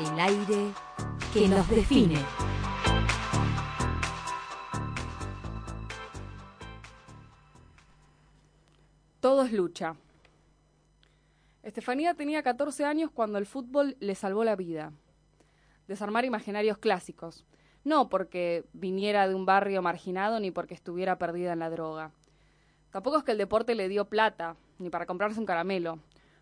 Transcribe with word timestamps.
El 0.00 0.18
aire 0.18 0.72
que 1.34 1.46
nos 1.46 1.68
define. 1.68 2.16
Todo 9.20 9.44
es 9.44 9.52
lucha. 9.52 9.96
Estefanía 11.62 12.14
tenía 12.14 12.42
14 12.42 12.86
años 12.86 13.10
cuando 13.10 13.36
el 13.36 13.44
fútbol 13.44 13.98
le 14.00 14.14
salvó 14.14 14.42
la 14.42 14.56
vida. 14.56 14.94
Desarmar 15.86 16.24
imaginarios 16.24 16.78
clásicos. 16.78 17.44
No 17.84 18.08
porque 18.08 18.64
viniera 18.72 19.28
de 19.28 19.34
un 19.34 19.44
barrio 19.44 19.82
marginado 19.82 20.40
ni 20.40 20.50
porque 20.50 20.72
estuviera 20.72 21.18
perdida 21.18 21.52
en 21.52 21.58
la 21.58 21.68
droga. 21.68 22.12
Tampoco 22.90 23.18
es 23.18 23.24
que 23.24 23.32
el 23.32 23.38
deporte 23.38 23.74
le 23.74 23.90
dio 23.90 24.06
plata, 24.06 24.56
ni 24.78 24.88
para 24.88 25.04
comprarse 25.04 25.38
un 25.38 25.46
caramelo. 25.46 25.98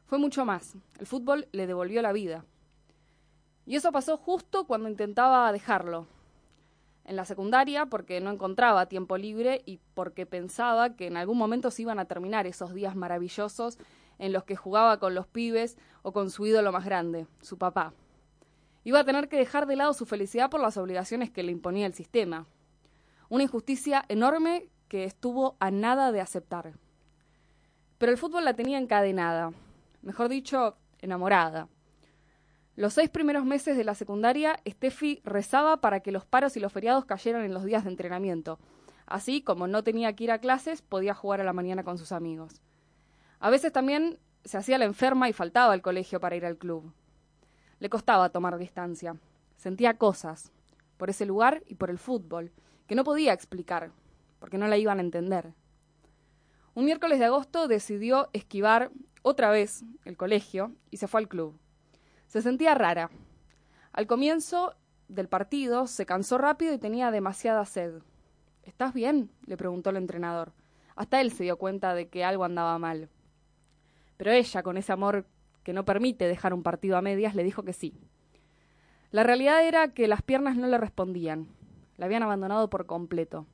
Fue 0.06 0.18
mucho 0.18 0.44
más. 0.44 0.76
El 1.00 1.08
fútbol 1.08 1.48
le 1.50 1.66
devolvió 1.66 2.02
la 2.02 2.12
vida. 2.12 2.44
Y 3.68 3.76
eso 3.76 3.92
pasó 3.92 4.16
justo 4.16 4.66
cuando 4.66 4.88
intentaba 4.88 5.52
dejarlo. 5.52 6.06
En 7.04 7.16
la 7.16 7.26
secundaria 7.26 7.84
porque 7.84 8.18
no 8.18 8.30
encontraba 8.30 8.86
tiempo 8.86 9.18
libre 9.18 9.60
y 9.66 9.78
porque 9.92 10.24
pensaba 10.24 10.96
que 10.96 11.06
en 11.06 11.18
algún 11.18 11.36
momento 11.36 11.70
se 11.70 11.82
iban 11.82 11.98
a 11.98 12.06
terminar 12.06 12.46
esos 12.46 12.72
días 12.72 12.96
maravillosos 12.96 13.78
en 14.18 14.32
los 14.32 14.44
que 14.44 14.56
jugaba 14.56 14.98
con 14.98 15.14
los 15.14 15.26
pibes 15.26 15.76
o 16.00 16.12
con 16.12 16.30
su 16.30 16.46
ídolo 16.46 16.72
más 16.72 16.86
grande, 16.86 17.26
su 17.42 17.58
papá. 17.58 17.92
Iba 18.84 19.00
a 19.00 19.04
tener 19.04 19.28
que 19.28 19.36
dejar 19.36 19.66
de 19.66 19.76
lado 19.76 19.92
su 19.92 20.06
felicidad 20.06 20.48
por 20.48 20.60
las 20.60 20.78
obligaciones 20.78 21.30
que 21.30 21.42
le 21.42 21.52
imponía 21.52 21.84
el 21.84 21.92
sistema. 21.92 22.46
Una 23.28 23.42
injusticia 23.42 24.02
enorme 24.08 24.70
que 24.88 25.04
estuvo 25.04 25.58
a 25.60 25.70
nada 25.70 26.10
de 26.10 26.22
aceptar. 26.22 26.72
Pero 27.98 28.12
el 28.12 28.16
fútbol 28.16 28.46
la 28.46 28.54
tenía 28.54 28.78
encadenada, 28.78 29.52
mejor 30.00 30.30
dicho, 30.30 30.78
enamorada. 31.02 31.68
Los 32.78 32.94
seis 32.94 33.10
primeros 33.10 33.44
meses 33.44 33.76
de 33.76 33.82
la 33.82 33.96
secundaria, 33.96 34.60
Steffi 34.64 35.20
rezaba 35.24 35.80
para 35.80 35.98
que 35.98 36.12
los 36.12 36.24
paros 36.24 36.56
y 36.56 36.60
los 36.60 36.72
feriados 36.72 37.06
cayeran 37.06 37.42
en 37.42 37.52
los 37.52 37.64
días 37.64 37.82
de 37.82 37.90
entrenamiento. 37.90 38.60
Así, 39.04 39.42
como 39.42 39.66
no 39.66 39.82
tenía 39.82 40.14
que 40.14 40.22
ir 40.22 40.30
a 40.30 40.38
clases, 40.38 40.80
podía 40.80 41.12
jugar 41.12 41.40
a 41.40 41.44
la 41.44 41.52
mañana 41.52 41.82
con 41.82 41.98
sus 41.98 42.12
amigos. 42.12 42.62
A 43.40 43.50
veces 43.50 43.72
también 43.72 44.20
se 44.44 44.58
hacía 44.58 44.78
la 44.78 44.84
enferma 44.84 45.28
y 45.28 45.32
faltaba 45.32 45.72
al 45.72 45.82
colegio 45.82 46.20
para 46.20 46.36
ir 46.36 46.46
al 46.46 46.56
club. 46.56 46.92
Le 47.80 47.90
costaba 47.90 48.28
tomar 48.28 48.56
distancia. 48.58 49.16
Sentía 49.56 49.94
cosas, 49.94 50.52
por 50.98 51.10
ese 51.10 51.26
lugar 51.26 51.64
y 51.66 51.74
por 51.74 51.90
el 51.90 51.98
fútbol, 51.98 52.52
que 52.86 52.94
no 52.94 53.02
podía 53.02 53.32
explicar, 53.32 53.90
porque 54.38 54.56
no 54.56 54.68
la 54.68 54.76
iban 54.76 54.98
a 54.98 55.02
entender. 55.02 55.52
Un 56.74 56.84
miércoles 56.84 57.18
de 57.18 57.24
agosto 57.24 57.66
decidió 57.66 58.30
esquivar 58.32 58.92
otra 59.22 59.50
vez 59.50 59.82
el 60.04 60.16
colegio 60.16 60.70
y 60.92 60.98
se 60.98 61.08
fue 61.08 61.22
al 61.22 61.26
club. 61.26 61.58
Se 62.28 62.42
sentía 62.42 62.74
rara. 62.74 63.10
Al 63.90 64.06
comienzo 64.06 64.74
del 65.08 65.28
partido 65.28 65.86
se 65.86 66.04
cansó 66.04 66.36
rápido 66.36 66.74
y 66.74 66.78
tenía 66.78 67.10
demasiada 67.10 67.64
sed. 67.64 68.02
¿Estás 68.64 68.92
bien? 68.92 69.30
le 69.46 69.56
preguntó 69.56 69.88
el 69.88 69.96
entrenador. 69.96 70.52
Hasta 70.94 71.22
él 71.22 71.32
se 71.32 71.44
dio 71.44 71.56
cuenta 71.56 71.94
de 71.94 72.08
que 72.08 72.24
algo 72.24 72.44
andaba 72.44 72.78
mal. 72.78 73.08
Pero 74.18 74.30
ella, 74.30 74.62
con 74.62 74.76
ese 74.76 74.92
amor 74.92 75.24
que 75.62 75.72
no 75.72 75.86
permite 75.86 76.28
dejar 76.28 76.52
un 76.52 76.62
partido 76.62 76.98
a 76.98 77.02
medias, 77.02 77.34
le 77.34 77.44
dijo 77.44 77.62
que 77.62 77.72
sí. 77.72 77.94
La 79.10 79.22
realidad 79.22 79.66
era 79.66 79.94
que 79.94 80.06
las 80.06 80.20
piernas 80.20 80.54
no 80.54 80.66
le 80.66 80.76
respondían. 80.76 81.48
La 81.96 82.06
habían 82.06 82.22
abandonado 82.22 82.68
por 82.68 82.84
completo. 82.84 83.46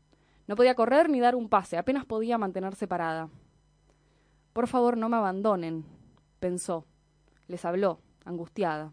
No 0.49 0.57
podía 0.57 0.75
correr 0.75 1.09
ni 1.09 1.21
dar 1.21 1.37
un 1.37 1.49
pase, 1.49 1.79
apenas 1.79 2.07
podía 2.07 2.39
mantenerse 2.39 2.89
parada. 2.89 3.29
Por 4.53 4.67
favor, 4.67 4.97
no 4.97 5.09
me 5.09 5.17
abandonen, 5.17 5.85
pensó. 6.41 6.87
Les 7.47 7.65
habló, 7.65 8.01
angustiada. 8.25 8.93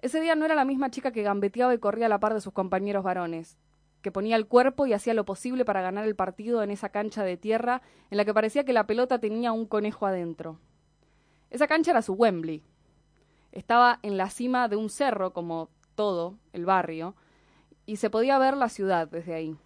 Ese 0.00 0.20
día 0.20 0.34
no 0.34 0.44
era 0.44 0.54
la 0.54 0.64
misma 0.64 0.90
chica 0.90 1.12
que 1.12 1.22
gambeteaba 1.22 1.74
y 1.74 1.78
corría 1.78 2.06
a 2.06 2.08
la 2.08 2.20
par 2.20 2.34
de 2.34 2.40
sus 2.40 2.52
compañeros 2.52 3.04
varones, 3.04 3.58
que 4.00 4.10
ponía 4.10 4.36
el 4.36 4.46
cuerpo 4.46 4.86
y 4.86 4.92
hacía 4.92 5.14
lo 5.14 5.24
posible 5.24 5.64
para 5.64 5.82
ganar 5.82 6.06
el 6.06 6.16
partido 6.16 6.62
en 6.62 6.70
esa 6.70 6.88
cancha 6.88 7.22
de 7.22 7.36
tierra 7.36 7.82
en 8.10 8.16
la 8.16 8.24
que 8.24 8.32
parecía 8.34 8.64
que 8.64 8.72
la 8.72 8.86
pelota 8.86 9.18
tenía 9.18 9.52
un 9.52 9.66
conejo 9.66 10.06
adentro. 10.06 10.58
Esa 11.50 11.66
cancha 11.66 11.90
era 11.90 12.02
su 12.02 12.14
Wembley. 12.14 12.62
Estaba 13.52 13.98
en 14.02 14.16
la 14.16 14.30
cima 14.30 14.68
de 14.68 14.76
un 14.76 14.88
cerro, 14.88 15.32
como 15.32 15.68
todo 15.94 16.38
el 16.52 16.64
barrio, 16.64 17.14
y 17.84 17.96
se 17.96 18.08
podía 18.08 18.38
ver 18.38 18.56
la 18.56 18.68
ciudad 18.68 19.08
desde 19.08 19.34
ahí. 19.34 19.56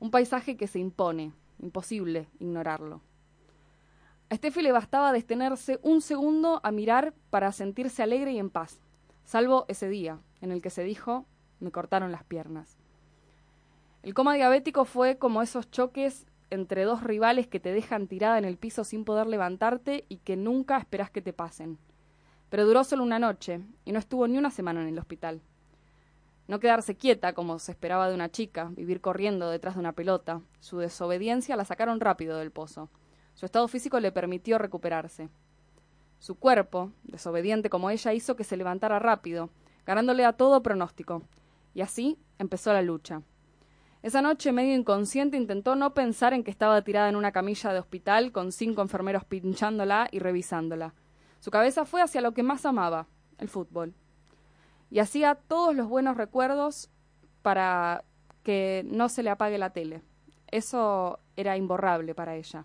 Un 0.00 0.10
paisaje 0.10 0.56
que 0.56 0.66
se 0.66 0.78
impone, 0.78 1.32
imposible 1.58 2.28
ignorarlo. 2.40 3.02
A 4.28 4.34
Steffi 4.34 4.60
le 4.60 4.72
bastaba 4.72 5.12
detenerse 5.12 5.78
un 5.82 6.00
segundo 6.00 6.60
a 6.64 6.72
mirar 6.72 7.14
para 7.30 7.52
sentirse 7.52 8.02
alegre 8.02 8.32
y 8.32 8.38
en 8.38 8.50
paz, 8.50 8.80
salvo 9.24 9.66
ese 9.68 9.88
día 9.88 10.18
en 10.40 10.50
el 10.50 10.60
que 10.60 10.70
se 10.70 10.82
dijo 10.82 11.26
me 11.60 11.70
cortaron 11.70 12.10
las 12.10 12.24
piernas. 12.24 12.76
El 14.02 14.14
coma 14.14 14.34
diabético 14.34 14.84
fue 14.84 15.16
como 15.16 15.42
esos 15.42 15.70
choques 15.70 16.26
entre 16.50 16.84
dos 16.84 17.02
rivales 17.02 17.46
que 17.46 17.60
te 17.60 17.72
dejan 17.72 18.08
tirada 18.08 18.38
en 18.38 18.44
el 18.44 18.56
piso 18.56 18.84
sin 18.84 19.04
poder 19.04 19.26
levantarte 19.26 20.04
y 20.08 20.18
que 20.18 20.36
nunca 20.36 20.76
esperás 20.76 21.10
que 21.10 21.22
te 21.22 21.32
pasen. 21.32 21.78
Pero 22.50 22.66
duró 22.66 22.84
solo 22.84 23.02
una 23.02 23.18
noche 23.18 23.60
y 23.84 23.92
no 23.92 23.98
estuvo 23.98 24.28
ni 24.28 24.38
una 24.38 24.50
semana 24.50 24.82
en 24.82 24.88
el 24.88 24.98
hospital. 24.98 25.40
No 26.48 26.60
quedarse 26.60 26.96
quieta 26.96 27.32
como 27.32 27.58
se 27.58 27.72
esperaba 27.72 28.08
de 28.08 28.14
una 28.14 28.30
chica, 28.30 28.70
vivir 28.76 29.00
corriendo 29.00 29.50
detrás 29.50 29.74
de 29.74 29.80
una 29.80 29.92
pelota. 29.92 30.40
Su 30.60 30.78
desobediencia 30.78 31.56
la 31.56 31.64
sacaron 31.64 31.98
rápido 31.98 32.38
del 32.38 32.52
pozo. 32.52 32.88
Su 33.36 33.44
estado 33.44 33.68
físico 33.68 34.00
le 34.00 34.12
permitió 34.12 34.56
recuperarse. 34.56 35.28
Su 36.18 36.36
cuerpo, 36.36 36.90
desobediente 37.04 37.68
como 37.68 37.90
ella, 37.90 38.14
hizo 38.14 38.34
que 38.34 38.44
se 38.44 38.56
levantara 38.56 38.98
rápido, 38.98 39.50
ganándole 39.84 40.24
a 40.24 40.32
todo 40.32 40.62
pronóstico. 40.62 41.22
Y 41.74 41.82
así 41.82 42.18
empezó 42.38 42.72
la 42.72 42.80
lucha. 42.80 43.20
Esa 44.02 44.22
noche, 44.22 44.52
medio 44.52 44.74
inconsciente, 44.74 45.36
intentó 45.36 45.76
no 45.76 45.92
pensar 45.92 46.32
en 46.32 46.44
que 46.44 46.50
estaba 46.50 46.80
tirada 46.80 47.10
en 47.10 47.16
una 47.16 47.30
camilla 47.30 47.74
de 47.74 47.78
hospital 47.78 48.32
con 48.32 48.52
cinco 48.52 48.80
enfermeros 48.80 49.24
pinchándola 49.24 50.08
y 50.10 50.18
revisándola. 50.18 50.94
Su 51.40 51.50
cabeza 51.50 51.84
fue 51.84 52.00
hacia 52.00 52.22
lo 52.22 52.32
que 52.32 52.42
más 52.42 52.64
amaba, 52.64 53.06
el 53.36 53.48
fútbol. 53.48 53.92
Y 54.90 55.00
hacía 55.00 55.34
todos 55.34 55.76
los 55.76 55.88
buenos 55.88 56.16
recuerdos 56.16 56.88
para 57.42 58.02
que 58.42 58.82
no 58.86 59.10
se 59.10 59.22
le 59.22 59.28
apague 59.28 59.58
la 59.58 59.70
tele. 59.70 60.00
Eso 60.46 61.18
era 61.36 61.58
imborrable 61.58 62.14
para 62.14 62.36
ella. 62.36 62.64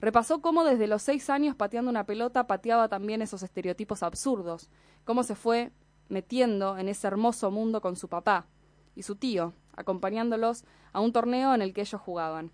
Repasó 0.00 0.42
cómo 0.42 0.64
desde 0.64 0.86
los 0.86 1.02
seis 1.02 1.30
años 1.30 1.56
pateando 1.56 1.90
una 1.90 2.04
pelota 2.04 2.46
pateaba 2.46 2.88
también 2.88 3.22
esos 3.22 3.42
estereotipos 3.42 4.02
absurdos, 4.02 4.70
cómo 5.04 5.22
se 5.22 5.34
fue 5.34 5.72
metiendo 6.08 6.76
en 6.78 6.88
ese 6.88 7.06
hermoso 7.06 7.50
mundo 7.50 7.80
con 7.80 7.96
su 7.96 8.08
papá 8.08 8.46
y 8.94 9.02
su 9.02 9.16
tío, 9.16 9.54
acompañándolos 9.74 10.64
a 10.92 11.00
un 11.00 11.12
torneo 11.12 11.54
en 11.54 11.62
el 11.62 11.72
que 11.72 11.80
ellos 11.80 12.00
jugaban. 12.00 12.52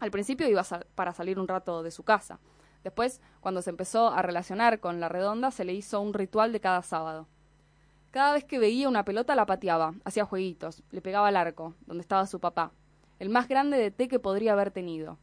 Al 0.00 0.10
principio 0.10 0.48
iba 0.48 0.64
para 0.94 1.12
salir 1.12 1.38
un 1.38 1.48
rato 1.48 1.82
de 1.82 1.90
su 1.90 2.02
casa. 2.02 2.40
Después, 2.82 3.20
cuando 3.40 3.62
se 3.62 3.70
empezó 3.70 4.08
a 4.08 4.22
relacionar 4.22 4.80
con 4.80 5.00
la 5.00 5.08
redonda, 5.08 5.50
se 5.50 5.64
le 5.64 5.72
hizo 5.72 6.00
un 6.00 6.12
ritual 6.12 6.52
de 6.52 6.60
cada 6.60 6.82
sábado. 6.82 7.28
Cada 8.10 8.32
vez 8.34 8.44
que 8.44 8.58
veía 8.58 8.88
una 8.88 9.04
pelota 9.04 9.34
la 9.34 9.46
pateaba, 9.46 9.94
hacía 10.04 10.24
jueguitos, 10.24 10.82
le 10.90 11.00
pegaba 11.00 11.28
al 11.28 11.36
arco, 11.36 11.74
donde 11.86 12.02
estaba 12.02 12.26
su 12.26 12.40
papá, 12.40 12.72
el 13.18 13.28
más 13.28 13.48
grande 13.48 13.78
de 13.78 13.90
té 13.90 14.06
que 14.06 14.18
podría 14.18 14.52
haber 14.52 14.70
tenido. 14.70 15.18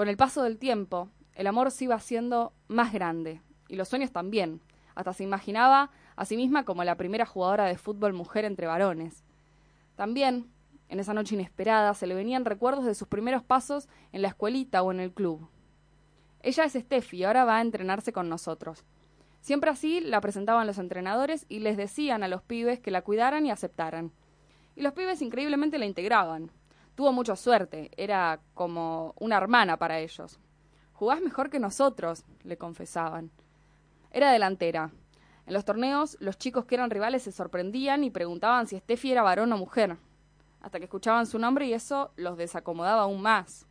Con 0.00 0.08
el 0.08 0.16
paso 0.16 0.42
del 0.42 0.56
tiempo, 0.56 1.10
el 1.34 1.46
amor 1.46 1.70
se 1.70 1.84
iba 1.84 1.94
haciendo 1.94 2.54
más 2.68 2.90
grande, 2.90 3.42
y 3.68 3.76
los 3.76 3.90
sueños 3.90 4.12
también. 4.12 4.62
Hasta 4.94 5.12
se 5.12 5.24
imaginaba 5.24 5.90
a 6.16 6.24
sí 6.24 6.38
misma 6.38 6.64
como 6.64 6.84
la 6.84 6.96
primera 6.96 7.26
jugadora 7.26 7.66
de 7.66 7.76
fútbol 7.76 8.14
mujer 8.14 8.46
entre 8.46 8.66
varones. 8.66 9.24
También, 9.96 10.50
en 10.88 11.00
esa 11.00 11.12
noche 11.12 11.34
inesperada, 11.34 11.92
se 11.92 12.06
le 12.06 12.14
venían 12.14 12.46
recuerdos 12.46 12.86
de 12.86 12.94
sus 12.94 13.08
primeros 13.08 13.42
pasos 13.42 13.90
en 14.12 14.22
la 14.22 14.28
escuelita 14.28 14.82
o 14.82 14.90
en 14.90 15.00
el 15.00 15.12
club. 15.12 15.50
Ella 16.40 16.64
es 16.64 16.72
Steffi 16.72 17.18
y 17.18 17.24
ahora 17.24 17.44
va 17.44 17.58
a 17.58 17.60
entrenarse 17.60 18.10
con 18.10 18.30
nosotros. 18.30 18.86
Siempre 19.42 19.68
así 19.68 20.00
la 20.00 20.22
presentaban 20.22 20.66
los 20.66 20.78
entrenadores 20.78 21.44
y 21.50 21.58
les 21.58 21.76
decían 21.76 22.22
a 22.22 22.28
los 22.28 22.40
pibes 22.40 22.80
que 22.80 22.90
la 22.90 23.02
cuidaran 23.02 23.44
y 23.44 23.50
aceptaran. 23.50 24.12
Y 24.76 24.80
los 24.80 24.94
pibes 24.94 25.20
increíblemente 25.20 25.76
la 25.76 25.84
integraban. 25.84 26.52
Tuvo 27.00 27.14
mucha 27.14 27.34
suerte, 27.34 27.90
era 27.96 28.40
como 28.52 29.14
una 29.18 29.38
hermana 29.38 29.78
para 29.78 30.00
ellos. 30.00 30.38
Jugás 30.92 31.22
mejor 31.22 31.48
que 31.48 31.58
nosotros, 31.58 32.26
le 32.44 32.58
confesaban. 32.58 33.30
Era 34.10 34.30
delantera. 34.32 34.90
En 35.46 35.54
los 35.54 35.64
torneos, 35.64 36.18
los 36.20 36.36
chicos 36.36 36.66
que 36.66 36.74
eran 36.74 36.90
rivales 36.90 37.22
se 37.22 37.32
sorprendían 37.32 38.04
y 38.04 38.10
preguntaban 38.10 38.66
si 38.66 38.78
Steffi 38.78 39.12
era 39.12 39.22
varón 39.22 39.50
o 39.50 39.56
mujer, 39.56 39.96
hasta 40.60 40.78
que 40.78 40.84
escuchaban 40.84 41.24
su 41.24 41.38
nombre 41.38 41.64
y 41.64 41.72
eso 41.72 42.12
los 42.16 42.36
desacomodaba 42.36 43.04
aún 43.04 43.22
más. 43.22 43.66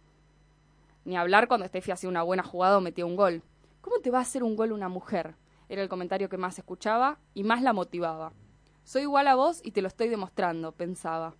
Ni 1.05 1.15
hablar 1.15 1.47
cuando 1.47 1.67
Steffi 1.67 1.91
hacía 1.91 2.09
una 2.09 2.23
buena 2.23 2.41
jugada 2.41 2.79
o 2.79 2.81
metía 2.81 3.05
un 3.05 3.15
gol. 3.15 3.43
¿Cómo 3.81 3.99
te 3.99 4.09
va 4.09 4.17
a 4.17 4.23
hacer 4.23 4.41
un 4.41 4.55
gol 4.55 4.71
una 4.71 4.89
mujer? 4.89 5.35
Era 5.69 5.83
el 5.83 5.87
comentario 5.87 6.29
que 6.29 6.37
más 6.37 6.57
escuchaba 6.57 7.19
y 7.35 7.43
más 7.43 7.61
la 7.61 7.73
motivaba. 7.73 8.33
Soy 8.83 9.03
igual 9.03 9.27
a 9.27 9.35
vos 9.35 9.61
y 9.63 9.69
te 9.69 9.83
lo 9.83 9.87
estoy 9.87 10.09
demostrando, 10.09 10.71
pensaba. 10.71 11.35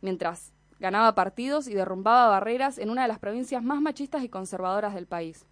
Mientras 0.00 0.52
ganaba 0.80 1.14
partidos 1.14 1.68
y 1.68 1.74
derrumbaba 1.74 2.28
barreras 2.28 2.78
en 2.78 2.90
una 2.90 3.02
de 3.02 3.08
las 3.08 3.18
provincias 3.18 3.62
más 3.62 3.80
machistas 3.80 4.24
y 4.24 4.28
conservadoras 4.30 4.94
del 4.94 5.06
país. 5.06 5.46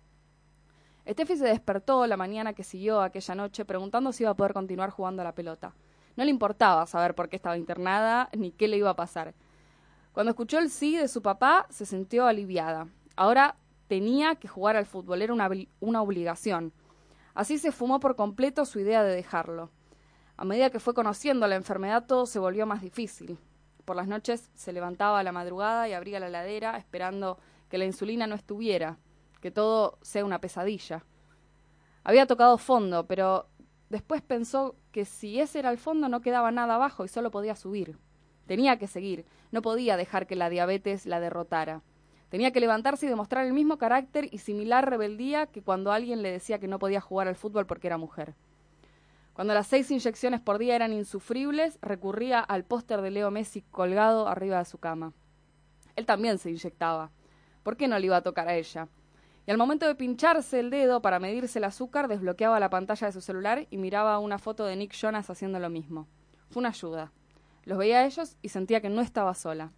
Steffi 1.06 1.36
se 1.36 1.44
despertó 1.44 2.06
la 2.06 2.16
mañana 2.16 2.54
que 2.54 2.64
siguió 2.64 3.00
aquella 3.02 3.34
noche 3.34 3.64
preguntando 3.64 4.12
si 4.12 4.24
iba 4.24 4.30
a 4.30 4.36
poder 4.36 4.54
continuar 4.54 4.90
jugando 4.90 5.22
a 5.22 5.26
la 5.26 5.34
pelota. 5.34 5.74
No 6.16 6.24
le 6.24 6.30
importaba 6.30 6.86
saber 6.86 7.14
por 7.14 7.28
qué 7.28 7.36
estaba 7.36 7.56
internada 7.56 8.28
ni 8.36 8.50
qué 8.50 8.68
le 8.68 8.78
iba 8.78 8.90
a 8.90 8.96
pasar. 8.96 9.34
Cuando 10.12 10.30
escuchó 10.30 10.58
el 10.58 10.70
sí 10.70 10.96
de 10.96 11.08
su 11.08 11.22
papá, 11.22 11.66
se 11.70 11.86
sintió 11.86 12.26
aliviada. 12.26 12.88
Ahora 13.14 13.56
tenía 13.86 14.34
que 14.34 14.48
jugar 14.48 14.76
al 14.76 14.86
fútbol, 14.86 15.22
era 15.22 15.32
una, 15.32 15.48
una 15.80 16.02
obligación. 16.02 16.72
Así 17.34 17.58
se 17.58 17.70
fumó 17.70 18.00
por 18.00 18.16
completo 18.16 18.64
su 18.64 18.80
idea 18.80 19.02
de 19.02 19.14
dejarlo. 19.14 19.70
A 20.36 20.44
medida 20.44 20.70
que 20.70 20.80
fue 20.80 20.94
conociendo 20.94 21.46
la 21.46 21.56
enfermedad, 21.56 22.06
todo 22.06 22.26
se 22.26 22.38
volvió 22.38 22.66
más 22.66 22.80
difícil. 22.80 23.38
Por 23.88 23.96
las 23.96 24.06
noches 24.06 24.50
se 24.52 24.74
levantaba 24.74 25.18
a 25.18 25.22
la 25.22 25.32
madrugada 25.32 25.88
y 25.88 25.94
abría 25.94 26.20
la 26.20 26.28
ladera 26.28 26.76
esperando 26.76 27.38
que 27.70 27.78
la 27.78 27.86
insulina 27.86 28.26
no 28.26 28.34
estuviera, 28.34 28.98
que 29.40 29.50
todo 29.50 29.96
sea 30.02 30.26
una 30.26 30.42
pesadilla. 30.42 31.06
Había 32.04 32.26
tocado 32.26 32.58
fondo, 32.58 33.06
pero 33.06 33.48
después 33.88 34.20
pensó 34.20 34.76
que 34.92 35.06
si 35.06 35.40
ese 35.40 35.60
era 35.60 35.70
el 35.70 35.78
fondo 35.78 36.10
no 36.10 36.20
quedaba 36.20 36.50
nada 36.50 36.74
abajo 36.74 37.06
y 37.06 37.08
solo 37.08 37.30
podía 37.30 37.56
subir. 37.56 37.96
Tenía 38.44 38.78
que 38.78 38.88
seguir, 38.88 39.24
no 39.52 39.62
podía 39.62 39.96
dejar 39.96 40.26
que 40.26 40.36
la 40.36 40.50
diabetes 40.50 41.06
la 41.06 41.18
derrotara. 41.18 41.80
Tenía 42.28 42.50
que 42.50 42.60
levantarse 42.60 43.06
y 43.06 43.08
demostrar 43.08 43.46
el 43.46 43.54
mismo 43.54 43.78
carácter 43.78 44.28
y 44.30 44.36
similar 44.36 44.90
rebeldía 44.90 45.46
que 45.46 45.62
cuando 45.62 45.92
alguien 45.92 46.20
le 46.20 46.30
decía 46.30 46.58
que 46.58 46.68
no 46.68 46.78
podía 46.78 47.00
jugar 47.00 47.26
al 47.26 47.36
fútbol 47.36 47.64
porque 47.64 47.86
era 47.86 47.96
mujer. 47.96 48.34
Cuando 49.38 49.54
las 49.54 49.68
seis 49.68 49.88
inyecciones 49.92 50.40
por 50.40 50.58
día 50.58 50.74
eran 50.74 50.92
insufribles, 50.92 51.78
recurría 51.80 52.40
al 52.40 52.64
póster 52.64 53.02
de 53.02 53.12
Leo 53.12 53.30
Messi 53.30 53.62
colgado 53.62 54.26
arriba 54.26 54.58
de 54.58 54.64
su 54.64 54.78
cama. 54.78 55.12
Él 55.94 56.06
también 56.06 56.38
se 56.38 56.50
inyectaba. 56.50 57.12
¿Por 57.62 57.76
qué 57.76 57.86
no 57.86 57.96
le 57.96 58.06
iba 58.06 58.16
a 58.16 58.22
tocar 58.22 58.48
a 58.48 58.56
ella? 58.56 58.88
Y 59.46 59.52
al 59.52 59.56
momento 59.56 59.86
de 59.86 59.94
pincharse 59.94 60.58
el 60.58 60.70
dedo 60.70 61.00
para 61.02 61.20
medirse 61.20 61.60
el 61.60 61.66
azúcar, 61.66 62.08
desbloqueaba 62.08 62.58
la 62.58 62.68
pantalla 62.68 63.06
de 63.06 63.12
su 63.12 63.20
celular 63.20 63.68
y 63.70 63.76
miraba 63.76 64.18
una 64.18 64.40
foto 64.40 64.64
de 64.64 64.74
Nick 64.74 64.92
Jonas 64.92 65.30
haciendo 65.30 65.60
lo 65.60 65.70
mismo. 65.70 66.08
Fue 66.50 66.58
una 66.58 66.70
ayuda. 66.70 67.12
Los 67.62 67.78
veía 67.78 67.98
a 67.98 68.06
ellos 68.06 68.36
y 68.42 68.48
sentía 68.48 68.80
que 68.80 68.90
no 68.90 69.02
estaba 69.02 69.34
sola. 69.34 69.70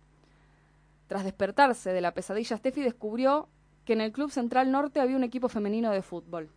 Tras 1.07 1.23
despertarse 1.23 1.93
de 1.93 2.01
la 2.01 2.15
pesadilla, 2.15 2.57
Steffi 2.57 2.81
descubrió 2.81 3.51
que 3.85 3.93
en 3.93 4.01
el 4.01 4.13
Club 4.13 4.31
Central 4.31 4.73
Norte 4.73 5.01
había 5.01 5.17
un 5.17 5.25
equipo 5.25 5.51
femenino 5.51 5.91
de 5.91 6.01
fútbol. 6.01 6.49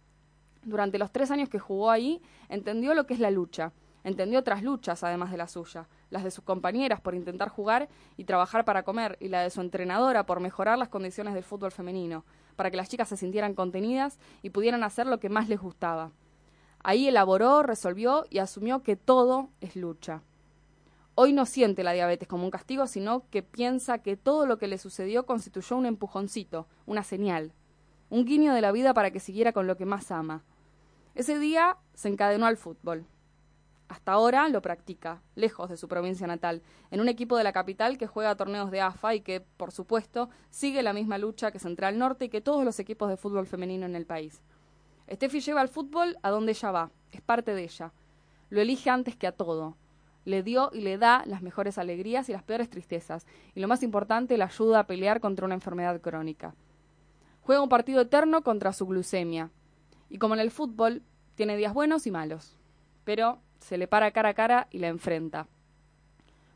Durante 0.65 0.97
los 0.97 1.11
tres 1.11 1.31
años 1.31 1.49
que 1.49 1.59
jugó 1.59 1.91
ahí, 1.91 2.21
entendió 2.49 2.93
lo 2.93 3.05
que 3.05 3.13
es 3.13 3.19
la 3.19 3.31
lucha. 3.31 3.73
Entendió 4.03 4.39
otras 4.39 4.63
luchas, 4.63 5.03
además 5.03 5.31
de 5.31 5.37
la 5.37 5.47
suya, 5.47 5.87
las 6.09 6.23
de 6.25 6.31
sus 6.31 6.43
compañeras 6.43 6.99
por 6.99 7.15
intentar 7.15 7.47
jugar 7.47 7.87
y 8.17 8.25
trabajar 8.25 8.65
para 8.65 8.83
comer, 8.83 9.17
y 9.21 9.29
la 9.29 9.41
de 9.41 9.49
su 9.49 9.61
entrenadora 9.61 10.25
por 10.25 10.41
mejorar 10.41 10.77
las 10.77 10.89
condiciones 10.89 11.33
del 11.33 11.43
fútbol 11.43 11.71
femenino, 11.71 12.25
para 12.57 12.69
que 12.69 12.77
las 12.77 12.89
chicas 12.89 13.07
se 13.07 13.17
sintieran 13.17 13.53
contenidas 13.53 14.19
y 14.41 14.49
pudieran 14.49 14.83
hacer 14.83 15.07
lo 15.07 15.19
que 15.19 15.29
más 15.29 15.47
les 15.47 15.59
gustaba. 15.59 16.11
Ahí 16.83 17.07
elaboró, 17.07 17.63
resolvió 17.63 18.25
y 18.29 18.39
asumió 18.39 18.83
que 18.83 18.97
todo 18.97 19.49
es 19.61 19.77
lucha. 19.77 20.21
Hoy 21.15 21.31
no 21.31 21.45
siente 21.45 21.83
la 21.83 21.93
diabetes 21.93 22.27
como 22.27 22.43
un 22.43 22.51
castigo, 22.51 22.87
sino 22.87 23.23
que 23.29 23.41
piensa 23.41 23.99
que 23.99 24.17
todo 24.17 24.45
lo 24.45 24.57
que 24.57 24.67
le 24.67 24.77
sucedió 24.77 25.25
constituyó 25.25 25.77
un 25.77 25.85
empujoncito, 25.85 26.67
una 26.85 27.03
señal, 27.03 27.53
un 28.09 28.25
guiño 28.25 28.53
de 28.53 28.61
la 28.61 28.71
vida 28.71 28.93
para 28.93 29.11
que 29.11 29.19
siguiera 29.19 29.53
con 29.53 29.65
lo 29.65 29.77
que 29.77 29.85
más 29.85 30.11
ama. 30.11 30.43
Ese 31.15 31.37
día 31.37 31.77
se 31.93 32.09
encadenó 32.09 32.45
al 32.45 32.57
fútbol. 32.57 33.05
Hasta 33.87 34.13
ahora 34.13 34.49
lo 34.49 34.61
practica, 34.61 35.21
lejos 35.35 35.69
de 35.69 35.77
su 35.77 35.87
provincia 35.87 36.25
natal, 36.25 36.63
en 36.89 37.01
un 37.01 37.09
equipo 37.09 37.37
de 37.37 37.43
la 37.43 37.53
capital 37.53 37.97
que 37.97 38.07
juega 38.07 38.35
torneos 38.35 38.71
de 38.71 38.81
AFA 38.81 39.13
y 39.13 39.21
que, 39.21 39.41
por 39.41 39.71
supuesto, 39.71 40.29
sigue 40.49 40.81
la 40.81 40.93
misma 40.93 41.19
lucha 41.19 41.51
que 41.51 41.59
Central 41.59 41.99
Norte 41.99 42.25
y 42.25 42.29
que 42.29 42.41
todos 42.41 42.65
los 42.65 42.79
equipos 42.79 43.09
de 43.09 43.17
fútbol 43.17 43.45
femenino 43.45 43.85
en 43.85 43.95
el 43.95 44.05
país. 44.05 44.41
Steffi 45.11 45.41
lleva 45.41 45.61
al 45.61 45.69
fútbol 45.69 46.17
a 46.23 46.31
donde 46.31 46.53
ella 46.53 46.71
va, 46.71 46.91
es 47.11 47.21
parte 47.21 47.53
de 47.53 47.63
ella. 47.63 47.91
Lo 48.49 48.61
elige 48.61 48.89
antes 48.89 49.15
que 49.15 49.27
a 49.27 49.33
todo 49.33 49.77
le 50.25 50.43
dio 50.43 50.69
y 50.73 50.81
le 50.81 50.97
da 50.97 51.23
las 51.25 51.41
mejores 51.41 51.77
alegrías 51.77 52.29
y 52.29 52.31
las 52.31 52.43
peores 52.43 52.69
tristezas, 52.69 53.25
y 53.55 53.59
lo 53.59 53.67
más 53.67 53.83
importante, 53.83 54.37
la 54.37 54.45
ayuda 54.45 54.79
a 54.79 54.87
pelear 54.87 55.19
contra 55.19 55.45
una 55.45 55.55
enfermedad 55.55 55.99
crónica. 56.01 56.55
Juega 57.41 57.61
un 57.61 57.69
partido 57.69 58.01
eterno 58.01 58.41
contra 58.41 58.73
su 58.73 58.85
glucemia, 58.85 59.51
y 60.09 60.17
como 60.17 60.33
en 60.33 60.39
el 60.39 60.51
fútbol, 60.51 61.01
tiene 61.35 61.57
días 61.57 61.73
buenos 61.73 62.05
y 62.07 62.11
malos, 62.11 62.57
pero 63.03 63.39
se 63.59 63.77
le 63.77 63.87
para 63.87 64.11
cara 64.11 64.29
a 64.29 64.33
cara 64.33 64.67
y 64.71 64.79
la 64.79 64.87
enfrenta. 64.87 65.47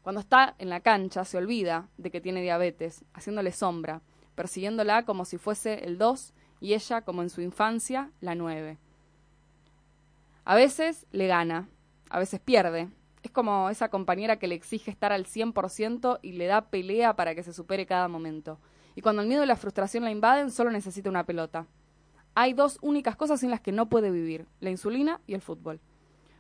Cuando 0.02 0.22
está 0.22 0.56
en 0.58 0.70
la 0.70 0.80
cancha 0.80 1.26
se 1.26 1.38
olvida 1.38 1.90
de 1.98 2.12
que 2.12 2.22
tiene 2.22 2.42
diabetes, 2.42 3.04
haciéndole 3.14 3.52
sombra, 3.52 4.02
persiguiéndola 4.36 5.04
como 5.04 5.26
si 5.26 5.38
fuese 5.38 5.86
el 5.86 5.98
2 5.98 6.34
y 6.62 6.74
ella, 6.74 7.02
como 7.02 7.22
en 7.22 7.30
su 7.30 7.42
infancia, 7.42 8.12
la 8.22 8.36
9. 8.36 8.78
A 10.46 10.56
veces 10.56 11.06
le 11.12 11.28
gana, 11.28 11.68
a 12.10 12.20
veces 12.20 12.40
pierde, 12.40 12.90
es 13.24 13.32
como 13.32 13.70
esa 13.70 13.90
compañera 13.90 14.38
que 14.40 14.48
le 14.48 14.56
exige 14.56 14.92
estar 14.92 15.12
al 15.12 15.26
100% 15.26 16.20
y 16.22 16.34
le 16.34 16.46
da 16.46 16.70
pelea 16.70 17.16
para 17.16 17.36
que 17.36 17.44
se 17.44 17.52
supere 17.54 17.86
cada 17.86 18.08
momento. 18.08 18.60
Y 18.96 19.02
cuando 19.02 19.22
el 19.22 19.28
miedo 19.28 19.44
y 19.44 19.48
la 19.48 19.58
frustración 19.58 20.04
la 20.04 20.12
invaden, 20.12 20.52
solo 20.52 20.72
necesita 20.72 21.10
una 21.10 21.26
pelota. 21.26 21.68
Hay 22.40 22.54
dos 22.54 22.78
únicas 22.84 23.16
cosas 23.16 23.40
sin 23.40 23.50
las 23.50 23.62
que 23.62 23.72
no 23.72 23.90
puede 23.90 24.12
vivir, 24.12 24.46
la 24.60 24.70
insulina 24.70 25.22
y 25.26 25.34
el 25.34 25.42
fútbol. 25.42 25.80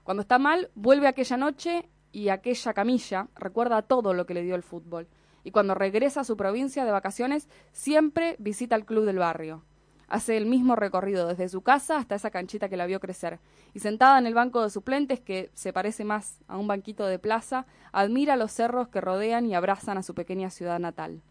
Cuando 0.04 0.22
está 0.22 0.38
mal, 0.38 0.70
vuelve 0.76 1.08
aquella 1.08 1.38
noche 1.38 1.90
y 2.12 2.30
aquella 2.30 2.76
camilla 2.76 3.30
recuerda 3.34 3.82
todo 3.82 4.14
lo 4.14 4.28
que 4.28 4.36
le 4.36 4.44
dio 4.44 4.54
el 4.54 4.62
fútbol. 4.62 5.08
Y 5.44 5.50
cuando 5.50 5.74
regresa 5.74 6.20
a 6.20 6.24
su 6.24 6.38
provincia 6.38 6.86
de 6.86 6.92
vacaciones, 6.92 7.50
siempre 7.72 8.36
visita 8.38 8.76
el 8.76 8.86
club 8.86 9.06
del 9.06 9.18
barrio. 9.18 9.64
Hace 10.08 10.38
el 10.38 10.46
mismo 10.46 10.76
recorrido 10.76 11.26
desde 11.26 11.50
su 11.50 11.62
casa 11.62 11.98
hasta 11.98 12.14
esa 12.14 12.30
canchita 12.30 12.70
que 12.70 12.78
la 12.78 12.86
vio 12.86 13.00
crecer. 13.00 13.40
Y 13.74 13.80
sentada 13.80 14.20
en 14.20 14.28
el 14.28 14.36
banco 14.36 14.62
de 14.62 14.70
suplentes, 14.70 15.20
que 15.20 15.50
se 15.56 15.74
parece 15.74 16.06
más 16.06 16.42
a 16.48 16.58
un 16.58 16.68
banquito 16.68 17.08
de 17.08 17.18
plaza, 17.18 17.66
admira 17.92 18.36
los 18.36 18.52
cerros 18.52 18.90
que 18.90 19.02
rodean 19.02 19.48
y 19.48 19.56
abrazan 19.56 19.98
a 19.98 20.04
su 20.04 20.14
pequeña 20.14 20.52
ciudad 20.52 20.78
natal. 20.78 21.24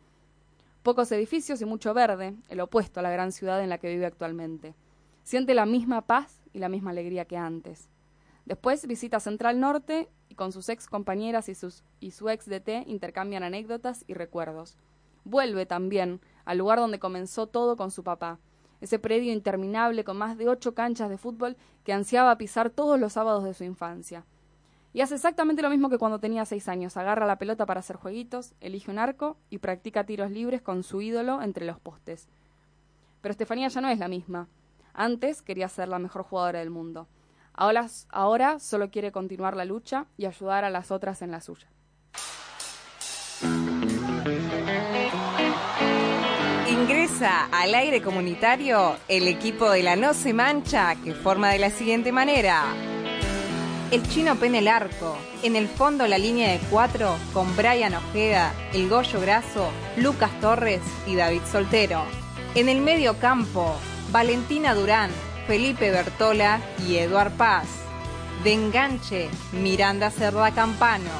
Pocos 0.86 1.10
edificios 1.10 1.60
y 1.60 1.64
mucho 1.64 1.94
verde, 1.94 2.36
el 2.48 2.60
opuesto 2.60 3.00
a 3.00 3.02
la 3.02 3.10
gran 3.10 3.32
ciudad 3.32 3.60
en 3.60 3.70
la 3.70 3.78
que 3.78 3.88
vive 3.88 4.06
actualmente. 4.06 4.76
Siente 5.24 5.52
la 5.52 5.66
misma 5.66 6.02
paz 6.02 6.38
y 6.52 6.60
la 6.60 6.68
misma 6.68 6.92
alegría 6.92 7.24
que 7.24 7.36
antes. 7.36 7.90
Después 8.44 8.86
visita 8.86 9.18
Central 9.18 9.58
Norte 9.58 10.08
y 10.28 10.36
con 10.36 10.52
sus 10.52 10.68
ex 10.68 10.86
compañeras 10.86 11.48
y, 11.48 11.56
su 11.56 12.28
ex 12.28 12.46
DT 12.48 12.86
intercambian 12.86 13.42
anécdotas 13.42 14.04
y 14.06 14.14
recuerdos. 14.14 14.76
Vuelve 15.24 15.66
también 15.66 16.20
al 16.44 16.58
lugar 16.58 16.78
donde 16.78 17.00
comenzó 17.00 17.48
todo 17.48 17.76
con 17.76 17.90
su 17.90 18.04
papá, 18.04 18.38
ese 18.80 19.00
predio 19.00 19.32
interminable 19.32 20.04
con 20.04 20.16
más 20.16 20.38
de 20.38 20.48
ocho 20.48 20.76
canchas 20.76 21.10
de 21.10 21.18
fútbol 21.18 21.56
que 21.82 21.94
ansiaba 21.94 22.38
pisar 22.38 22.70
todos 22.70 23.00
los 23.00 23.14
sábados 23.14 23.42
de 23.42 23.54
su 23.54 23.64
infancia. 23.64 24.24
Y 24.96 25.02
hace 25.02 25.16
exactamente 25.16 25.60
lo 25.60 25.68
mismo 25.68 25.90
que 25.90 25.98
cuando 25.98 26.20
tenía 26.20 26.46
seis 26.46 26.68
años. 26.68 26.96
Agarra 26.96 27.26
la 27.26 27.36
pelota 27.36 27.66
para 27.66 27.80
hacer 27.80 27.96
jueguitos, 27.96 28.54
elige 28.62 28.90
un 28.90 28.98
arco 28.98 29.36
y 29.50 29.58
practica 29.58 30.04
tiros 30.04 30.30
libres 30.30 30.62
con 30.62 30.82
su 30.82 31.02
ídolo 31.02 31.42
entre 31.42 31.66
los 31.66 31.78
postes. 31.78 32.30
Pero 33.20 33.30
Estefanía 33.30 33.68
ya 33.68 33.82
no 33.82 33.90
es 33.90 33.98
la 33.98 34.08
misma. 34.08 34.48
Antes 34.94 35.42
quería 35.42 35.68
ser 35.68 35.88
la 35.88 35.98
mejor 35.98 36.22
jugadora 36.22 36.60
del 36.60 36.70
mundo. 36.70 37.08
Ahora, 37.52 37.86
ahora 38.08 38.58
solo 38.58 38.90
quiere 38.90 39.12
continuar 39.12 39.54
la 39.54 39.66
lucha 39.66 40.06
y 40.16 40.24
ayudar 40.24 40.64
a 40.64 40.70
las 40.70 40.90
otras 40.90 41.20
en 41.20 41.30
la 41.30 41.42
suya. 41.42 41.68
Ingresa 46.70 47.48
al 47.52 47.74
aire 47.74 48.00
comunitario 48.00 48.96
el 49.08 49.28
equipo 49.28 49.68
de 49.68 49.82
la 49.82 49.94
No 49.94 50.14
Se 50.14 50.32
Mancha 50.32 50.94
que 51.04 51.12
forma 51.12 51.50
de 51.50 51.58
la 51.58 51.68
siguiente 51.68 52.12
manera. 52.12 52.95
El 53.92 54.02
chino 54.08 54.34
pene 54.34 54.58
el 54.58 54.68
arco. 54.68 55.16
En 55.44 55.54
el 55.54 55.68
fondo 55.68 56.08
la 56.08 56.18
línea 56.18 56.50
de 56.50 56.58
cuatro 56.70 57.14
con 57.32 57.54
Brian 57.56 57.94
Ojeda, 57.94 58.52
el 58.72 58.88
Goyo 58.88 59.20
Graso, 59.20 59.70
Lucas 59.96 60.32
Torres 60.40 60.80
y 61.06 61.14
David 61.14 61.42
Soltero. 61.50 62.02
En 62.56 62.68
el 62.68 62.80
medio 62.80 63.18
campo, 63.18 63.76
Valentina 64.10 64.74
Durán, 64.74 65.10
Felipe 65.46 65.92
Bertola 65.92 66.60
y 66.84 66.96
Eduard 66.96 67.30
Paz. 67.36 67.68
De 68.42 68.54
enganche, 68.54 69.28
Miranda 69.52 70.10
Cerda 70.10 70.50
Campano. 70.50 71.10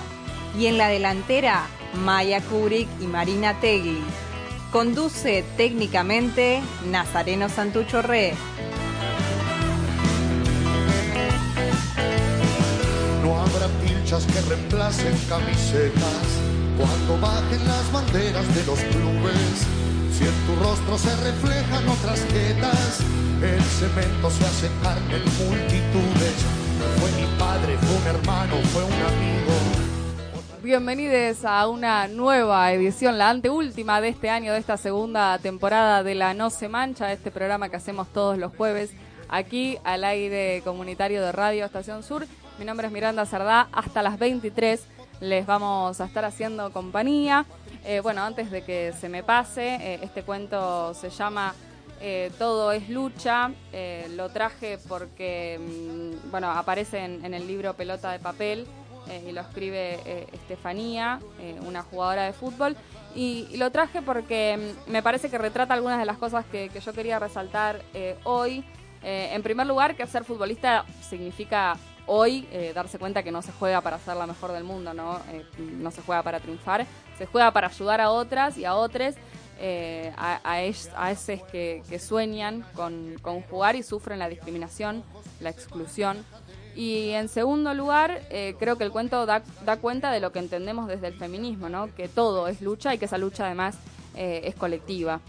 Y 0.59 0.67
en 0.67 0.77
la 0.77 0.89
delantera, 0.89 1.67
Maya 1.95 2.41
Kubrick 2.41 2.89
y 3.01 3.07
Marina 3.07 3.61
Tegui. 3.61 4.03
Conduce 4.73 5.45
técnicamente 5.57 6.61
Nazareno 6.91 7.49
Santucho 7.49 8.03
Re. 8.03 8.35
Habrá 14.07 14.19
pilchas 14.19 14.27
que 14.27 14.41
reemplacen 14.49 15.17
camisetas 15.29 16.27
cuando 16.77 17.21
bajen 17.21 17.67
las 17.67 17.93
banderas 17.93 18.55
de 18.55 18.65
los 18.65 18.79
clubes. 18.79 19.67
Si 20.13 20.25
en 20.25 20.47
tu 20.47 20.57
rostro 20.63 20.99
se 20.99 21.15
reflejan 21.25 21.89
otras 21.89 22.21
quetas, 22.21 23.01
el 23.43 23.63
cemento 23.63 24.31
se 24.31 24.45
hace 24.45 24.69
carne 24.83 25.17
en 25.17 25.49
multitudes. 25.49 26.45
Fue 26.99 27.11
mi 27.13 27.27
padre, 27.39 27.77
fue 27.79 27.97
un 27.97 28.17
hermano, 28.17 28.57
fue 28.73 28.85
un 28.85 28.93
amigo 28.93 29.53
Bienvenidos 30.63 31.45
a 31.45 31.69
una 31.69 32.09
nueva 32.09 32.73
edición, 32.73 33.19
la 33.19 33.31
anteúltima 33.31 34.01
de 34.01 34.09
este 34.09 34.31
año, 34.31 34.53
de 34.53 34.59
esta 34.59 34.77
segunda 34.77 35.39
temporada 35.39 36.03
de 36.03 36.17
La 36.17 36.35
No 36.35 36.51
Se 36.51 36.69
Mancha, 36.69 37.13
este 37.13 37.31
programa 37.31 37.69
que 37.69 37.77
hacemos 37.77 38.09
todos 38.13 38.37
los 38.37 38.55
jueves 38.57 38.91
aquí 39.29 39.79
al 39.85 40.03
aire 40.03 40.63
comunitario 40.65 41.23
de 41.23 41.31
Radio 41.31 41.65
Estación 41.65 42.03
Sur. 42.03 42.27
Mi 42.59 42.65
nombre 42.65 42.87
es 42.87 42.93
Miranda 42.93 43.27
Cerdá, 43.27 43.69
hasta 43.71 44.03
las 44.03 44.19
23 44.19 44.83
les 45.21 45.45
vamos 45.45 46.01
a 46.01 46.05
estar 46.07 46.25
haciendo 46.25 46.73
compañía. 46.73 47.45
Eh, 47.85 48.01
bueno, 48.01 48.23
antes 48.23 48.51
de 48.51 48.63
que 48.63 48.95
se 48.99 49.11
me 49.11 49.23
pase, 49.23 49.75
eh, 49.77 49.99
este 50.03 50.23
cuento 50.23 50.95
se 50.95 51.11
llama 51.11 51.55
eh, 52.01 52.31
Todo 52.39 52.73
es 52.73 52.89
lucha. 52.89 53.51
lo 54.17 54.31
traje 54.31 54.79
porque, 54.89 55.61
mm, 55.61 56.31
bueno, 56.31 56.51
aparece 56.51 57.05
en, 57.05 57.35
el 57.35 57.47
libro 57.47 57.75
Pelota 57.75 58.11
de 58.11 58.21
Papel 58.21 58.67
y 59.29 59.31
lo 59.31 59.43
escribe 59.43 60.27
Estefanía, 60.33 61.21
una 61.61 61.83
jugadora 61.83 62.25
de 62.25 62.33
fútbol. 62.33 62.75
Y, 63.15 63.55
lo 63.59 63.71
traje 63.71 64.01
porque 64.01 64.75
mm, 64.87 64.91
me 64.91 65.03
parece 65.03 65.29
que 65.29 65.37
retrata 65.37 65.75
algunas 65.75 65.99
de 65.99 66.07
las 66.07 66.17
cosas 66.17 66.47
que 66.47 66.71
yo 66.71 66.93
quería 66.95 67.19
resaltar 67.19 67.83
hoy. 68.25 68.65
en 69.03 69.43
primer 69.43 69.67
lugar, 69.67 69.95
que 69.95 70.07
ser 70.07 70.25
futbolista 70.25 70.87
significa 71.03 71.77
hoy 72.07 72.49
eh, 72.53 72.73
darse 72.75 72.99
cuenta 72.99 73.23
que 73.23 73.31
no 73.31 73.43
se 73.43 73.53
juega 73.53 73.81
para 73.81 73.99
ser 73.99 74.17
la 74.17 74.27
mejor 74.27 74.53
del 74.53 74.65
mundo, 74.65 74.95
¿no? 74.95 75.21
Eh, 75.31 75.45
no 75.59 75.91
se 75.91 76.03
juega 76.03 76.23
para 76.23 76.41
triunfar, 76.41 76.87
se 77.19 77.27
juega 77.27 77.51
para 77.51 77.69
ayudar 77.69 78.01
a 78.01 78.11
otras 78.11 78.57
y 78.57 78.65
a 78.65 78.75
otros, 78.75 79.15
eh, 79.59 80.13
a, 80.17 80.41
a, 80.45 80.63
esos 80.63 81.43
que, 81.51 81.83
sueñan 81.99 82.65
con, 82.75 83.17
jugar 83.51 83.77
y 83.77 83.83
sufren 83.83 84.19
la 84.19 84.29
discriminación, 84.29 85.03
la 85.41 85.51
exclusión. 85.51 86.25
Y 86.75 87.11
en 87.11 87.29
segundo 87.31 87.73
lugar, 87.73 88.21
creo 88.59 88.77
que 88.77 88.85
el 88.85 88.91
cuento 88.91 89.25
da, 89.25 89.43
da, 89.65 89.79
cuenta 89.79 90.13
de 90.13 90.21
lo 90.21 90.31
que 90.31 90.41
entendemos 90.41 90.89
desde 90.89 91.07
el 91.07 91.15
feminismo, 91.15 91.71
¿no? 91.71 91.95
que 91.95 92.07
todo 92.07 92.49
es 92.49 92.61
lucha 92.61 92.95
y 92.95 92.99
que 92.99 93.07
esa 93.07 93.17
lucha 93.17 93.47
además 93.47 93.79
es 94.15 94.55
colectiva. 94.57 95.21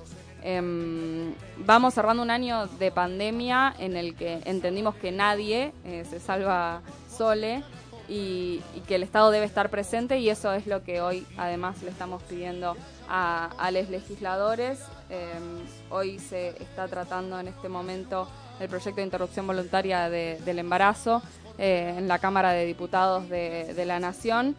Em, 0.44 1.34
vamos 1.58 1.94
cerrando 1.94 2.22
un 2.24 2.29
año 2.29 2.67
de 2.67 2.91
pandemia 2.91 3.74
en 3.79 3.98
el 3.98 4.15
que 4.15 4.39
entendimos 4.46 4.96
que 4.96 5.12
nadie 5.12 5.74
eh, 5.84 6.06
se 6.10 6.20
salva 6.20 6.82
sole 7.10 7.63
y, 8.08 8.62
que 8.88 8.96
el 8.96 9.03
Estado 9.03 9.32
debe 9.32 9.46
estar 9.46 9.70
presente 9.70 10.20
y 10.20 10.29
eso 10.29 10.53
es 10.53 10.65
lo 10.65 10.84
que 10.84 11.01
hoy 11.01 11.25
además 11.38 11.82
le 11.84 11.89
estamos 11.89 12.24
pidiendo 12.24 12.77
a, 13.10 13.70
los 13.72 13.89
legisladores. 13.89 14.79
Em, 15.10 15.65
hoy 15.89 16.20
se 16.20 16.50
está 16.62 16.88
tratando 16.88 17.39
en 17.39 17.50
este 17.50 17.67
momento 17.67 18.29
el 18.60 18.70
proyecto 18.70 18.98
de 18.98 19.03
interrupción 19.03 19.46
voluntaria 19.46 20.10
del 20.10 20.60
embarazo 20.60 21.22
eh, 21.58 21.96
en 21.98 22.08
la 22.08 22.20
Cámara 22.20 22.51
de 22.51 22.65
Diputados 22.65 23.27
de 23.27 23.84
la 23.86 24.00
Nación 24.00 24.56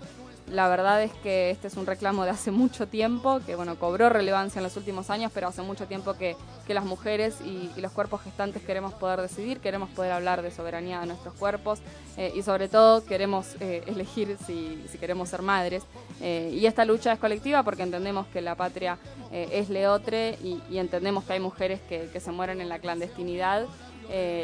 la 0.50 0.68
verdad 0.68 1.02
es 1.02 1.12
que 1.14 1.50
este 1.50 1.68
es 1.68 1.76
un 1.76 1.86
reclamo 1.86 2.24
de 2.24 2.30
hace 2.30 2.50
mucho 2.50 2.86
tiempo, 2.88 3.40
que 3.44 3.54
bueno, 3.54 3.78
cobró 3.78 4.08
relevancia 4.08 4.58
en 4.58 4.64
los 4.64 4.76
últimos 4.76 5.10
años, 5.10 5.30
pero 5.34 5.48
hace 5.48 5.62
mucho 5.62 5.86
tiempo 5.86 6.14
que, 6.14 6.36
las 6.68 6.84
mujeres 6.84 7.40
y, 7.40 7.70
los 7.80 7.92
cuerpos 7.92 8.20
gestantes 8.20 8.62
queremos 8.62 8.92
poder 8.92 9.22
decidir, 9.22 9.60
queremos 9.60 9.88
poder 9.90 10.12
hablar 10.12 10.42
de 10.42 10.50
soberanía 10.50 11.00
de 11.00 11.06
nuestros 11.06 11.32
cuerpos 11.34 11.80
eh, 12.18 12.30
y 12.34 12.42
sobre 12.42 12.68
todo 12.68 13.06
queremos 13.06 13.56
eh, 13.60 13.82
elegir 13.86 14.36
si, 14.46 14.84
queremos 15.00 15.30
ser 15.30 15.40
madres. 15.40 15.84
Eh, 16.20 16.50
y 16.52 16.66
esta 16.66 16.84
lucha 16.84 17.12
es 17.12 17.18
colectiva 17.18 17.62
porque 17.62 17.84
entendemos 17.84 18.26
que 18.26 18.42
la 18.42 18.54
patria 18.54 18.98
es 19.32 19.70
leotre 19.70 20.38
y, 20.42 20.60
entendemos 20.76 21.24
que 21.24 21.34
hay 21.34 21.40
mujeres 21.40 21.80
que, 21.88 22.10
que 22.12 22.20
se 22.20 22.32
mueren 22.32 22.60
en 22.60 22.68
la 22.68 22.78
clandestinidad. 22.78 23.66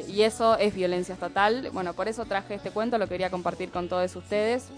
y 0.08 0.22
eso 0.22 0.56
es 0.56 0.74
violencia 0.74 1.14
estatal. 1.14 1.68
Bueno, 1.72 1.92
por 1.94 2.08
eso 2.08 2.24
traje 2.24 2.54
este 2.54 2.70
cuento, 2.70 2.98
lo 2.98 3.06
quería 3.06 3.30
compartir 3.30 3.70
con 3.70 3.88
todos 3.88 4.16
ustedes. 4.16 4.70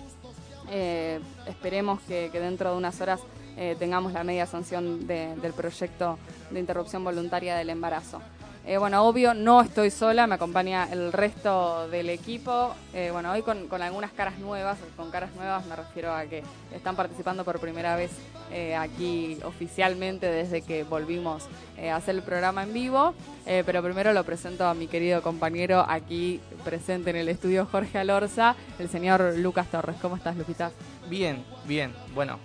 Eh, 0.70 1.20
esperemos 1.46 2.00
que, 2.02 2.30
dentro 2.30 2.70
de 2.70 2.76
unas 2.76 3.00
horas 3.00 3.20
eh, 3.56 3.76
tengamos 3.78 4.12
la 4.12 4.24
media 4.24 4.46
sanción 4.46 5.06
del 5.06 5.52
proyecto 5.54 6.18
de 6.50 6.60
interrupción 6.60 7.04
voluntaria 7.04 7.56
del 7.56 7.70
embarazo. 7.70 8.20
Eh, 8.68 8.78
bueno, 8.78 9.06
obvio, 9.06 9.32
no 9.32 9.60
estoy 9.60 9.92
sola, 9.92 10.26
me 10.26 10.34
acompaña 10.34 10.88
el 10.90 11.12
resto 11.12 11.88
del 11.88 12.10
equipo. 12.10 12.74
Eh, 12.92 13.10
bueno, 13.12 13.30
hoy 13.30 13.42
con, 13.42 13.68
algunas 13.80 14.10
caras 14.10 14.40
nuevas, 14.40 14.76
con 14.96 15.12
caras 15.12 15.32
nuevas 15.36 15.64
me 15.66 15.76
refiero 15.76 16.12
a 16.12 16.24
que 16.24 16.42
están 16.74 16.96
participando 16.96 17.44
por 17.44 17.60
primera 17.60 17.94
vez 17.94 18.10
eh, 18.50 18.74
aquí 18.74 19.38
oficialmente 19.44 20.26
desde 20.26 20.62
que 20.62 20.82
volvimos 20.82 21.44
a 21.80 21.94
hacer 21.94 22.16
el 22.16 22.22
programa 22.22 22.64
en 22.64 22.72
vivo. 22.72 23.14
pero 23.44 23.84
primero 23.84 24.12
lo 24.12 24.24
presento 24.24 24.66
a 24.66 24.74
mi 24.74 24.88
querido 24.88 25.22
compañero 25.22 25.84
aquí 25.88 26.40
presente 26.64 27.10
en 27.10 27.16
el 27.16 27.28
estudio 27.28 27.68
Jorge 27.70 27.98
Alorza, 27.98 28.56
el 28.80 28.88
señor 28.88 29.34
Lucas 29.36 29.68
Torres. 29.70 29.94
¿Cómo 30.02 30.16
estás, 30.16 30.36
Lupita? 30.36 30.72
Bien, 31.08 31.44
bien. 31.66 31.94
Bueno, 32.14 32.40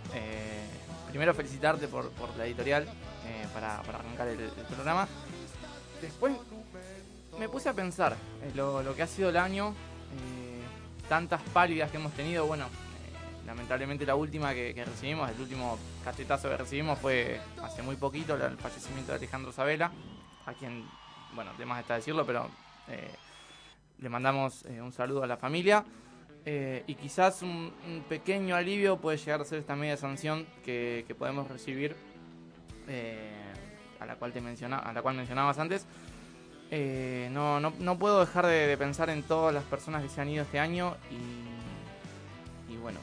primero 1.10 1.34
felicitarte 1.34 1.88
por, 1.88 2.12
la 2.38 2.46
editorial 2.46 2.86
para, 3.56 3.80
arrancar 3.80 4.28
el 4.28 4.38
programa. 4.70 5.08
Después 6.02 6.36
me 7.40 7.48
puse 7.48 7.70
a 7.70 7.74
pensar 7.74 8.14
eh, 8.42 8.52
lo, 8.56 8.96
que 8.96 9.04
ha 9.04 9.08
sido 9.08 9.30
el 9.30 9.38
año, 9.38 9.70
eh, 9.70 11.08
tantas 11.08 11.42
pálidas 11.54 11.92
que 11.92 11.98
hemos 11.98 12.12
tenido, 12.14 12.48
bueno, 12.48 12.66
eh, 12.66 13.46
lamentablemente 13.46 14.06
la 14.06 14.16
última 14.16 14.54
que, 14.54 14.74
recibimos, 14.84 15.30
el 15.30 15.40
último 15.40 15.78
cachetazo 16.04 16.50
que 16.50 16.58
recibimos 16.58 16.98
fue 16.98 17.40
hace 17.62 17.84
muy 17.84 17.96
poquito, 17.98 18.36
el 18.36 18.58
fallecimiento 18.58 19.12
de 19.12 19.20
Alejandro 19.20 19.52
Sabela, 19.52 19.92
a 20.46 20.54
quien, 20.54 20.86
bueno, 21.34 21.52
de 21.58 21.80
está 21.80 21.96
decirlo, 21.96 22.26
pero 22.26 22.50
le 24.00 24.10
mandamos 24.10 24.66
un 24.66 24.92
saludo 24.92 25.24
a 25.24 25.28
la 25.28 25.38
familia. 25.38 25.86
y 26.44 26.96
quizás 26.96 27.44
un, 27.44 27.72
pequeño 28.10 28.56
alivio 28.56 28.98
puede 28.98 29.18
llegar 29.18 29.42
a 29.42 29.46
ser 29.46 29.60
esta 29.60 29.76
media 29.76 29.96
sanción 29.96 30.48
que 30.64 31.16
podemos 31.18 31.48
recibir 31.48 31.96
a 34.02 34.06
la 34.06 34.16
cual 34.16 34.34
te 34.34 34.42
la 34.42 35.02
cual 35.02 35.16
mencionabas 35.16 35.60
antes, 35.60 35.86
eh, 36.72 37.30
no, 37.32 37.60
no, 37.60 37.74
no, 37.80 38.00
puedo 38.00 38.20
dejar 38.20 38.46
de, 38.48 38.76
pensar 38.78 39.10
en 39.10 39.24
todas 39.24 39.54
las 39.54 39.64
personas 39.64 40.02
que 40.02 40.10
se 40.10 40.22
han 40.22 40.30
ido 40.30 40.44
este 40.44 40.60
año 40.60 40.96
y, 41.12 42.74
y 42.74 42.78
bueno, 42.78 43.00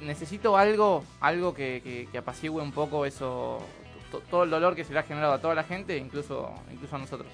necesito 0.00 0.56
algo, 0.56 1.04
algo 1.20 1.54
que, 1.54 2.06
que, 2.10 2.18
apacigüe 2.18 2.60
un 2.60 2.72
poco 2.72 3.06
eso, 3.06 3.60
todo 4.30 4.44
el 4.44 4.50
dolor 4.50 4.74
que 4.74 4.84
se 4.84 4.92
le 4.92 4.98
ha 4.98 5.04
generado 5.04 5.32
a 5.32 5.40
toda 5.40 5.54
la 5.54 5.64
gente, 5.64 5.96
incluso, 5.96 6.52
incluso 6.70 6.96
a 6.96 6.98
nosotros. 6.98 7.28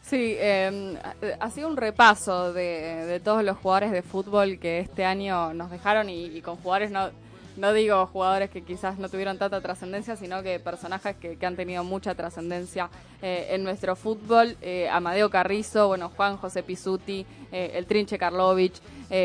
Sí, 0.00 0.34
eh, 0.36 0.98
ha 1.38 1.50
sido 1.50 1.68
un 1.68 1.76
repaso 1.76 2.52
de, 2.52 3.06
de, 3.06 3.20
todos 3.20 3.44
los 3.44 3.56
jugadores 3.58 3.92
de 3.92 4.02
fútbol 4.02 4.58
que 4.58 4.80
este 4.80 5.04
año 5.04 5.54
nos 5.54 5.70
dejaron 5.70 6.10
y, 6.10 6.24
y 6.24 6.42
con 6.42 6.56
jugadores 6.56 6.90
no 6.90 7.10
no 7.56 7.72
digo 7.72 8.06
jugadores 8.06 8.50
que 8.50 8.62
quizás 8.62 8.98
no 8.98 9.08
tuvieron 9.08 9.38
tanta 9.38 9.60
trascendencia, 9.60 10.16
sino 10.16 10.42
que 10.42 10.58
personajes 10.58 11.16
que, 11.16 11.38
han 11.44 11.56
tenido 11.56 11.84
mucha 11.84 12.14
trascendencia 12.14 12.88
eh, 13.20 13.48
en 13.50 13.62
nuestro 13.62 13.94
fútbol. 13.94 14.56
Eh, 14.62 14.88
Amadeo 14.88 15.28
Carrizo, 15.28 15.88
bueno, 15.88 16.10
Juan 16.16 16.36
José 16.36 16.62
Pisuti, 16.62 17.26
eh, 17.50 17.72
el 17.74 17.86
Trinche 17.86 18.18
Karlovich, 18.18 18.80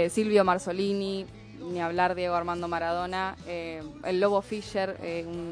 Silvio 0.09 0.43
Marzolini, 0.43 1.25
ni 1.71 1.79
hablar 1.79 2.13
Diego 2.13 2.35
Armando 2.35 2.67
Maradona, 2.67 3.37
el 3.47 4.19
Lobo 4.19 4.41
Fischer, 4.41 4.97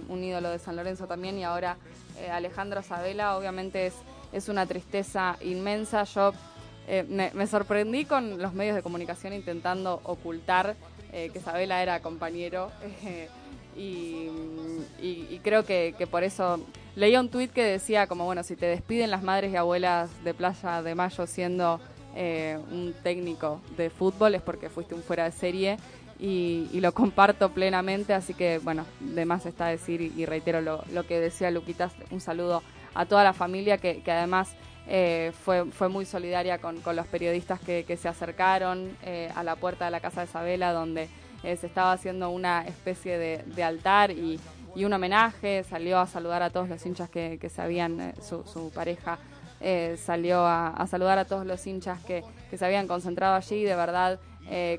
un, 0.10 0.24
ídolo 0.24 0.50
de 0.50 0.60
San 0.60 0.76
Lorenzo 0.76 1.08
también, 1.08 1.38
y 1.38 1.46
ahora 1.46 1.78
Alejandro 2.30 2.82
Sabela. 2.82 3.38
Obviamente 3.38 3.88
es, 3.88 3.94
es 4.34 4.50
una 4.50 4.66
tristeza 4.66 5.38
inmensa. 5.40 6.04
Yo 6.04 6.34
me 7.08 7.48
sorprendí 7.48 8.04
con 8.04 8.42
los 8.42 8.54
medios 8.54 8.76
de 8.76 8.84
comunicación 8.84 9.32
intentando 9.32 10.02
ocultar 10.04 10.76
eh, 11.12 11.30
que 11.32 11.40
Sabela 11.40 11.82
era 11.82 12.02
compañero. 12.02 12.72
y, 13.78 14.30
creo 15.44 15.64
que, 15.66 16.08
por 16.10 16.24
eso 16.24 16.60
leía 16.96 17.20
un 17.20 17.30
tuit 17.30 17.52
que 17.52 17.64
decía 17.64 18.08
como, 18.08 18.26
bueno, 18.26 18.44
si 18.44 18.56
te 18.56 18.66
despiden 18.66 19.12
las 19.12 19.24
madres 19.24 19.52
y 19.52 19.56
abuelas 19.56 20.10
de 20.24 20.34
Playa 20.34 20.82
de 20.82 20.96
Mayo 20.96 21.28
siendo 21.28 21.80
eh, 22.16 22.58
un 22.72 22.94
técnico 23.04 23.62
de 23.78 23.90
fútbol 23.90 24.36
es 24.36 24.42
porque 24.42 24.70
fuiste 24.70 24.96
un 24.96 25.04
fuera 25.04 25.26
de 25.26 25.32
serie 25.32 25.78
y, 26.20 26.80
lo 26.80 26.94
comparto 26.94 27.50
plenamente, 27.50 28.14
así 28.14 28.34
que 28.34 28.60
bueno, 28.60 28.86
de 29.00 29.26
más 29.26 29.46
está 29.46 29.68
decir 29.68 30.02
y, 30.02 30.26
reitero 30.26 30.62
lo, 30.62 31.08
que 31.08 31.20
decía 31.20 31.52
Luquitas, 31.52 31.94
un 32.12 32.22
saludo 32.22 32.64
a 32.94 33.06
toda 33.06 33.24
la 33.24 33.34
familia 33.34 33.78
que, 33.78 34.02
además 34.08 34.56
eh, 34.88 35.32
fue, 35.44 35.66
fue 35.72 35.90
muy 35.90 36.06
solidaria 36.06 36.60
con, 36.60 36.82
los 36.96 37.08
periodistas 37.08 37.60
que, 37.60 37.98
se 37.98 38.08
acercaron 38.08 38.96
eh, 39.04 39.32
a 39.36 39.44
la 39.44 39.56
puerta 39.56 39.86
de 39.86 39.92
la 39.92 40.00
casa 40.00 40.22
de 40.22 40.28
Isabela, 40.28 40.74
donde 40.74 41.10
eh, 41.44 41.58
se 41.58 41.68
estaba 41.68 41.92
haciendo 41.92 42.30
una 42.30 42.66
especie 42.68 43.18
de, 43.18 43.64
altar 43.64 44.12
y, 44.12 44.40
un 44.76 44.94
homenaje. 44.94 45.64
Salió 45.64 46.00
a 46.00 46.08
saludar 46.08 46.44
a 46.44 46.50
todos 46.50 46.70
los 46.70 46.86
hinchas 46.86 47.10
que, 47.10 47.50
se 47.50 47.62
habían, 47.62 48.14
su, 48.22 48.72
pareja 48.74 49.18
salió 49.98 50.46
a, 50.46 50.86
saludar 50.88 51.18
a 51.18 51.26
todos 51.26 51.46
los 51.46 51.66
hinchas 51.66 52.00
que, 52.04 52.24
se 52.56 52.66
habían 52.66 52.88
concentrado 52.88 53.36
allí. 53.36 53.64
De 53.64 53.76
verdad, 53.76 54.20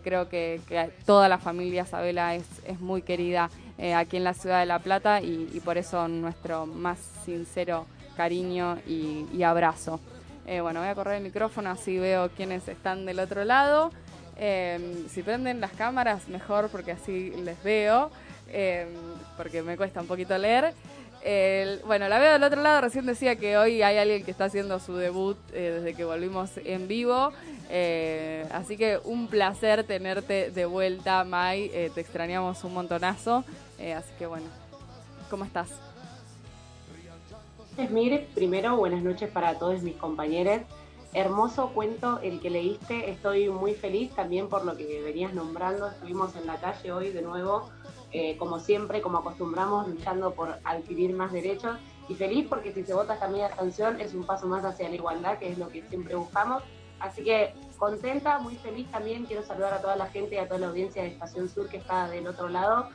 creo 0.05 0.29
que, 0.29 0.61
toda 1.05 1.29
la 1.29 1.39
familia 1.39 1.83
Isabela 1.83 2.35
es, 2.35 2.47
es 2.67 2.79
muy 2.79 3.03
querida 3.03 3.51
aquí 3.97 4.19
en 4.19 4.25
la 4.25 4.35
ciudad 4.35 4.61
de 4.61 4.67
La 4.67 4.79
Plata 4.81 5.23
y 5.23 5.61
por 5.65 5.79
eso 5.79 6.07
nuestro 6.09 6.67
más 6.67 6.99
sincero 7.25 7.87
cariño 8.17 8.79
y, 8.87 9.43
abrazo. 9.43 10.01
Eh, 10.47 10.61
bueno, 10.61 10.81
voy 10.81 10.89
a 10.89 10.95
correr 10.95 11.17
el 11.17 11.23
micrófono 11.23 11.71
así 11.71 11.99
veo 11.99 12.31
quiénes 12.31 12.67
están 12.69 13.05
del 13.05 13.19
otro 13.19 13.45
lado. 13.45 13.91
Em, 14.39 15.09
si 15.09 15.23
prenden 15.23 15.61
las 15.61 15.73
cámaras, 15.73 16.29
mejor 16.29 16.69
porque 16.69 16.93
así 16.93 17.31
les 17.43 17.63
veo, 17.63 18.11
em, 18.53 18.89
porque 19.37 19.63
me 19.63 19.77
cuesta 19.77 20.01
un 20.01 20.07
poquito 20.07 20.37
leer. 20.37 20.75
bueno, 21.87 22.09
la 22.09 22.21
veo 22.21 22.35
del 22.35 22.45
otro 22.45 22.63
lado, 22.63 22.83
recién 22.83 23.05
decía 23.05 23.35
que 23.35 23.57
hoy 23.57 23.83
hay 23.83 23.99
alguien 23.99 24.25
que 24.25 24.31
está 24.31 24.45
haciendo 24.45 24.79
su 24.79 24.95
debut 24.95 25.37
eh, 25.53 25.79
desde 25.81 25.95
que 25.95 26.05
volvimos 26.05 26.51
en 26.65 26.87
vivo. 26.87 27.33
Eh, 27.69 28.47
así 28.53 28.77
que 28.77 29.01
un 29.03 29.27
placer 29.27 29.83
tenerte 29.85 30.51
de 30.53 30.67
vuelta, 30.67 31.25
Mai. 31.25 31.71
Eh, 31.75 31.91
te 31.95 32.01
extrañamos 32.01 32.63
un 32.63 32.75
montonazo. 32.75 33.45
así 33.97 34.13
que 34.19 34.27
bueno, 34.27 34.47
¿cómo 35.29 35.45
estás? 35.45 35.86
Mir, 37.77 38.27
primero 38.35 38.75
buenas 38.77 39.03
noches 39.03 39.31
para 39.31 39.59
todos 39.59 39.83
mis 39.83 39.97
compañeros. 39.97 40.63
Hermoso 41.13 41.73
cuento 41.75 42.19
el 42.23 42.41
que 42.41 42.49
leíste, 42.49 43.11
estoy 43.11 43.51
muy 43.51 43.75
feliz 43.75 44.15
también 44.15 44.49
por 44.49 44.65
lo 44.65 44.79
que 44.79 45.03
venías 45.03 45.35
nombrando. 45.35 45.87
Estuvimos 45.87 46.35
en 46.37 46.47
la 46.47 46.57
calle 46.57 46.91
hoy 46.91 47.13
de 47.13 47.21
nuevo 47.21 47.69
eh, 48.13 48.39
como 48.39 48.61
siempre, 48.61 49.03
como 49.03 49.19
acostumbramos, 49.19 49.87
luchando 49.89 50.33
por 50.33 50.59
adquirir 50.65 51.15
más 51.15 51.33
derechos. 51.33 51.77
Y 52.09 52.15
feliz 52.15 52.47
porque 52.49 52.73
si 52.73 52.83
se 52.83 52.95
vota 52.95 53.15
esta 53.15 53.29
media 53.29 53.55
sanción 53.55 54.01
es 54.01 54.15
un 54.15 54.25
paso 54.25 54.47
más 54.47 54.65
hacia 54.65 54.89
la 54.89 54.95
igualdad, 54.95 55.39
que 55.39 55.51
es 55.51 55.59
lo 55.59 55.69
que 55.69 55.83
siempre 55.83 56.15
buscamos. 56.15 56.63
Así 56.99 57.23
que 57.25 57.53
contenta, 57.77 58.39
muy 58.39 58.57
feliz 58.57 58.91
también. 58.91 59.27
Quiero 59.27 59.43
saludar 59.43 59.75
a 59.75 59.83
toda 59.83 59.97
la 59.97 60.07
gente 60.07 60.37
y 60.37 60.39
a 60.39 60.49
toda 60.49 60.61
la 60.61 60.69
audiencia 60.69 61.03
de 61.03 61.09
Estación 61.09 61.49
Sur 61.49 61.69
que 61.69 61.77
está 61.77 62.09
del 62.09 62.27
otro 62.27 62.49
lado. 62.49 62.89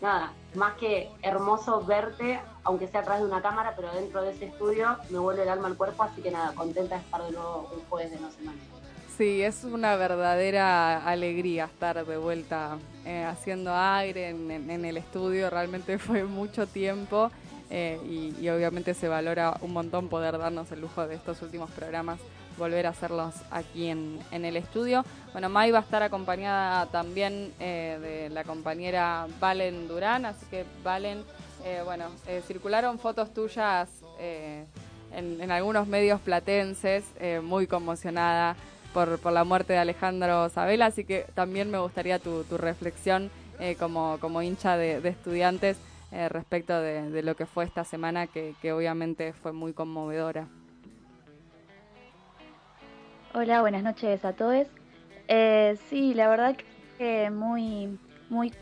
Nada, 0.00 0.32
más 0.54 0.74
que 0.74 1.10
hermoso 1.22 1.84
verte, 1.84 2.40
aunque 2.62 2.86
sea 2.86 3.00
atrás 3.00 3.18
de 3.20 3.26
una 3.26 3.42
cámara, 3.42 3.74
pero 3.74 3.92
dentro 3.92 4.22
de 4.22 4.30
ese 4.30 4.46
estudio 4.46 4.96
me 5.10 5.18
vuelve 5.18 5.42
el 5.42 5.48
alma 5.48 5.68
al 5.68 5.76
cuerpo. 5.76 6.04
Así 6.04 6.22
que 6.22 6.30
nada, 6.30 6.52
contenta 6.54 6.94
de 6.96 7.00
estar 7.00 7.22
de 7.22 7.32
nuevo 7.32 7.68
un 7.74 7.80
jueves 7.88 8.12
de 8.12 8.20
No 8.20 8.30
Semana. 8.30 8.58
Sí, 9.18 9.42
es 9.42 9.64
una 9.64 9.96
verdadera 9.96 11.04
alegría 11.04 11.64
estar 11.64 12.06
de 12.06 12.16
vuelta 12.16 12.78
eh, 13.04 13.24
haciendo 13.24 13.74
aire 13.74 14.28
en, 14.28 14.84
el 14.84 14.96
estudio. 14.96 15.50
Realmente 15.50 15.98
fue 15.98 16.22
mucho 16.22 16.68
tiempo 16.68 17.32
eh, 17.68 17.98
y, 18.40 18.48
obviamente 18.48 18.94
se 18.94 19.08
valora 19.08 19.56
un 19.60 19.72
montón 19.72 20.08
poder 20.08 20.38
darnos 20.38 20.70
el 20.70 20.80
lujo 20.80 21.04
de 21.08 21.16
estos 21.16 21.42
últimos 21.42 21.68
programas, 21.72 22.20
volver 22.58 22.86
a 22.86 22.90
hacerlos 22.90 23.34
aquí 23.50 23.88
en, 23.88 24.20
el 24.32 24.56
estudio. 24.56 25.04
Bueno, 25.32 25.48
Mai 25.48 25.70
va 25.70 25.78
a 25.78 25.82
estar 25.82 26.02
acompañada 26.02 26.86
también 26.86 27.52
eh, 27.60 27.98
de 28.00 28.30
la 28.30 28.44
compañera 28.44 29.26
Valen 29.40 29.88
Durán, 29.88 30.26
así 30.26 30.44
que 30.50 30.64
Valen, 30.82 31.22
bueno, 31.84 32.06
circularon 32.46 32.98
fotos 32.98 33.34
tuyas 33.34 33.88
en, 34.18 35.40
en, 35.40 35.50
algunos 35.50 35.86
medios 35.86 36.18
platenses, 36.20 37.04
muy 37.42 37.66
conmocionada 37.66 38.56
por, 38.94 39.18
por 39.18 39.32
la 39.32 39.44
muerte 39.44 39.74
de 39.74 39.80
Alejandro 39.80 40.48
Sabela, 40.48 40.86
así 40.86 41.04
que 41.04 41.26
también 41.34 41.70
me 41.70 41.78
gustaría 41.78 42.18
tu, 42.18 42.44
tu 42.44 42.56
reflexión 42.56 43.30
eh, 43.60 43.74
como, 43.76 44.18
como 44.20 44.40
hincha 44.40 44.76
de, 44.76 45.06
estudiantes 45.08 45.76
eh, 46.12 46.28
respecto 46.28 46.80
de, 46.80 47.22
lo 47.22 47.34
que 47.34 47.44
fue 47.44 47.64
esta 47.64 47.84
semana, 47.84 48.28
que, 48.28 48.54
que 48.62 48.72
obviamente 48.72 49.32
fue 49.32 49.52
muy 49.52 49.72
conmovedora. 49.72 50.46
Hola, 53.34 53.60
buenas 53.60 53.82
noches 53.82 54.24
a 54.24 54.32
todos. 54.32 54.66
Eh, 55.28 55.76
sí, 55.90 56.14
la 56.14 56.28
verdad 56.28 56.56
que 56.96 57.28
muy, 57.28 57.98
muy, 58.30 58.54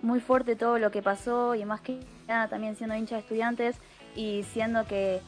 muy 0.00 0.18
fuerte 0.20 0.56
todo 0.56 0.78
lo 0.78 0.90
que 0.90 1.02
pasó 1.02 1.54
y 1.54 1.66
más 1.66 1.82
que 1.82 2.00
nada 2.26 2.48
también 2.48 2.74
siendo 2.74 2.96
hincha 2.96 3.16
de 3.16 3.20
estudiantes 3.20 3.76
y 4.16 4.44
siendo 4.44 4.86
que 4.86 5.20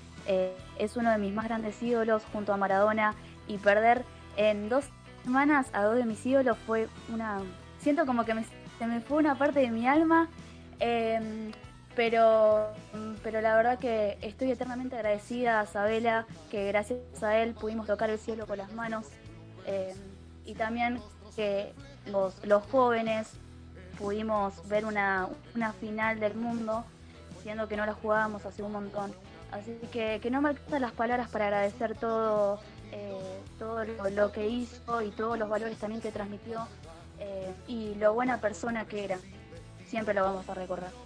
es 0.78 0.96
uno 0.96 1.10
de 1.10 1.18
mis 1.18 1.34
más 1.34 1.44
grandes 1.44 1.80
ídolos 1.82 2.22
junto 2.32 2.54
a 2.54 2.56
Maradona 2.56 3.14
y 3.46 3.58
perder 3.58 4.02
en 4.38 4.70
dos 4.70 4.86
semanas 5.24 5.68
a 5.74 5.82
dos 5.84 5.96
de 5.96 6.06
mis 6.06 6.24
ídolos 6.24 6.56
fue 6.66 6.88
una... 7.12 7.42
Siento 7.78 8.06
como 8.06 8.24
que 8.24 8.32
se 8.78 8.86
me 8.86 9.00
fue 9.02 9.18
una 9.18 9.36
parte 9.36 9.60
de 9.60 9.70
mi 9.70 9.86
alma, 9.86 10.28
em, 10.80 11.52
pero, 11.96 12.68
pero 13.22 13.40
la 13.40 13.56
verdad 13.56 13.78
que 13.78 14.18
estoy 14.20 14.50
eternamente 14.50 14.96
agradecida 14.96 15.60
a 15.60 15.66
Sabela, 15.66 16.26
que 16.50 16.68
gracias 16.68 17.00
a 17.22 17.38
él 17.38 17.54
pudimos 17.54 17.86
tocar 17.86 18.10
el 18.10 18.18
cielo 18.18 18.46
con 18.46 18.58
las 18.58 18.72
manos, 18.72 19.06
em, 19.66 19.96
y 20.44 20.54
también 20.54 21.00
que 21.34 21.72
los, 22.06 22.34
jóvenes 22.70 23.28
pudimos 23.98 24.68
ver 24.68 24.84
una, 24.84 25.28
final 25.80 26.20
del 26.20 26.34
mundo, 26.34 26.84
siendo 27.42 27.66
que 27.66 27.76
no 27.76 27.86
la 27.86 27.94
jugábamos 27.94 28.44
hace 28.44 28.62
un 28.62 28.72
montón. 28.72 29.12
Así 29.50 29.78
que, 29.90 30.20
que 30.22 30.30
no 30.30 30.42
me 30.42 30.50
alcanzan 30.50 30.82
las 30.82 30.92
palabras 30.92 31.30
para 31.30 31.46
agradecer 31.46 31.96
todo 31.96 32.60
eh, 32.92 33.40
todo 33.58 33.84
lo, 33.84 34.32
que 34.32 34.48
hizo 34.48 35.02
y 35.02 35.10
todos 35.10 35.38
los 35.38 35.48
valores 35.48 35.76
también 35.78 36.00
que 36.00 36.12
transmitió 36.12 36.66
eh, 37.18 37.52
y 37.66 37.94
lo 37.96 38.14
buena 38.14 38.40
persona 38.40 38.84
que 38.86 39.04
era. 39.04 39.18
Siempre 39.86 40.14
lo 40.14 40.22
vamos 40.22 40.48
a 40.48 40.54
recordar. 40.54 41.05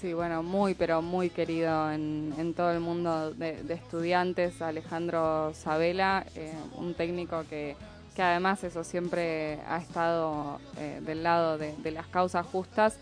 Sí, 0.00 0.12
bueno, 0.12 0.42
muy, 0.42 0.74
pero 0.74 1.00
muy 1.00 1.30
querido 1.30 1.90
en, 1.90 2.52
todo 2.54 2.70
el 2.70 2.80
mundo 2.80 3.32
de, 3.32 3.62
estudiantes, 3.70 4.60
Alejandro 4.60 5.54
Sabela, 5.54 6.26
eh, 6.34 6.52
un 6.76 6.92
técnico 6.92 7.44
que, 7.48 7.76
que, 8.14 8.22
además 8.22 8.62
eso 8.62 8.84
siempre 8.84 9.58
ha 9.66 9.78
estado 9.78 10.60
del 11.00 11.22
lado 11.22 11.56
de, 11.56 11.74
de, 11.78 11.90
las 11.92 12.06
causas 12.08 12.44
justas 12.46 12.98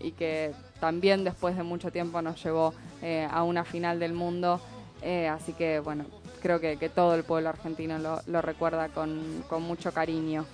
y 0.00 0.12
que 0.12 0.52
también 0.80 1.22
después 1.22 1.54
de 1.56 1.62
mucho 1.62 1.90
tiempo 1.92 2.22
nos 2.22 2.42
llevó 2.42 2.72
a 3.30 3.42
una 3.42 3.64
final 3.64 3.98
del 3.98 4.14
mundo. 4.14 4.60
así 5.30 5.52
que 5.52 5.80
bueno, 5.80 6.06
creo 6.46 6.60
que, 6.60 6.88
todo 6.88 7.14
el 7.14 7.24
pueblo 7.24 7.48
argentino 7.48 7.98
lo, 7.98 8.42
recuerda 8.42 8.88
con, 8.88 9.44
mucho 9.60 9.92
cariño. 9.92 10.46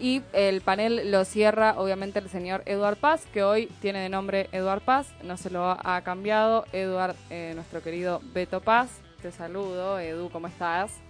Y 0.00 0.22
el 0.32 0.60
panel 0.60 1.10
lo 1.10 1.24
cierra 1.24 1.74
obviamente 1.76 2.20
el 2.20 2.28
señor 2.28 2.62
Eduard 2.66 2.98
Paz, 2.98 3.26
que 3.32 3.42
hoy 3.42 3.66
tiene 3.80 4.00
de 4.00 4.08
nombre 4.08 4.48
Eduard 4.52 4.80
Paz, 4.80 5.12
no 5.24 5.36
se 5.36 5.50
lo 5.50 5.64
ha 5.70 6.02
cambiado. 6.02 6.66
Eduard, 6.72 7.16
eh, 7.30 7.52
nuestro 7.56 7.82
querido 7.82 8.20
Beto 8.32 8.60
Paz, 8.60 9.00
te 9.20 9.32
saludo. 9.32 9.98
Edu, 9.98 10.30
¿cómo 10.30 10.46
estás? 10.46 11.00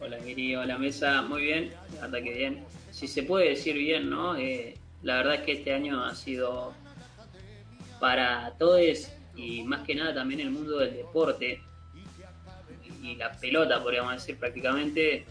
Hola, 0.00 0.18
querido, 0.18 0.60
hola 0.60 0.78
mesa, 0.78 1.22
muy 1.22 1.42
bien, 1.42 1.72
verdad 2.00 2.22
que 2.22 2.32
bien. 2.32 2.64
Si 2.92 3.08
se 3.08 3.24
puede 3.24 3.48
decir 3.48 3.76
bien, 3.76 4.08
¿no? 4.08 4.36
Eh, 4.36 4.78
la 5.02 5.16
verdad 5.16 5.34
es 5.36 5.40
que 5.40 5.52
este 5.52 5.72
año 5.72 6.04
ha 6.04 6.14
sido 6.14 6.72
para 7.98 8.54
todos 8.58 9.10
y 9.34 9.64
más 9.64 9.84
que 9.84 9.96
nada 9.96 10.14
también 10.14 10.40
el 10.40 10.52
mundo 10.52 10.78
del 10.78 10.94
deporte 10.96 11.60
y 13.02 13.16
la 13.16 13.32
pelota, 13.32 13.82
podríamos 13.82 14.12
decir, 14.12 14.38
prácticamente 14.38 15.26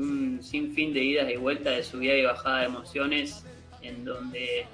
un 0.00 0.42
sinfín 0.42 0.92
de 0.92 1.04
idas 1.04 1.30
y 1.30 1.36
vueltas, 1.36 1.76
de 1.76 1.84
subida 1.84 2.14
y 2.14 2.24
bajada 2.24 2.60
de 2.60 2.66
emociones, 2.66 3.44
en 3.82 4.04
donde 4.04 4.66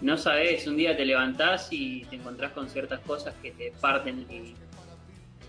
no 0.00 0.16
sabes, 0.16 0.66
un 0.66 0.76
día 0.76 0.96
te 0.96 1.04
levantás 1.04 1.68
y 1.70 2.04
te 2.06 2.16
encontrás 2.16 2.52
con 2.52 2.68
ciertas 2.68 3.00
cosas 3.00 3.34
que 3.42 3.52
te 3.52 3.72
parten 3.80 4.26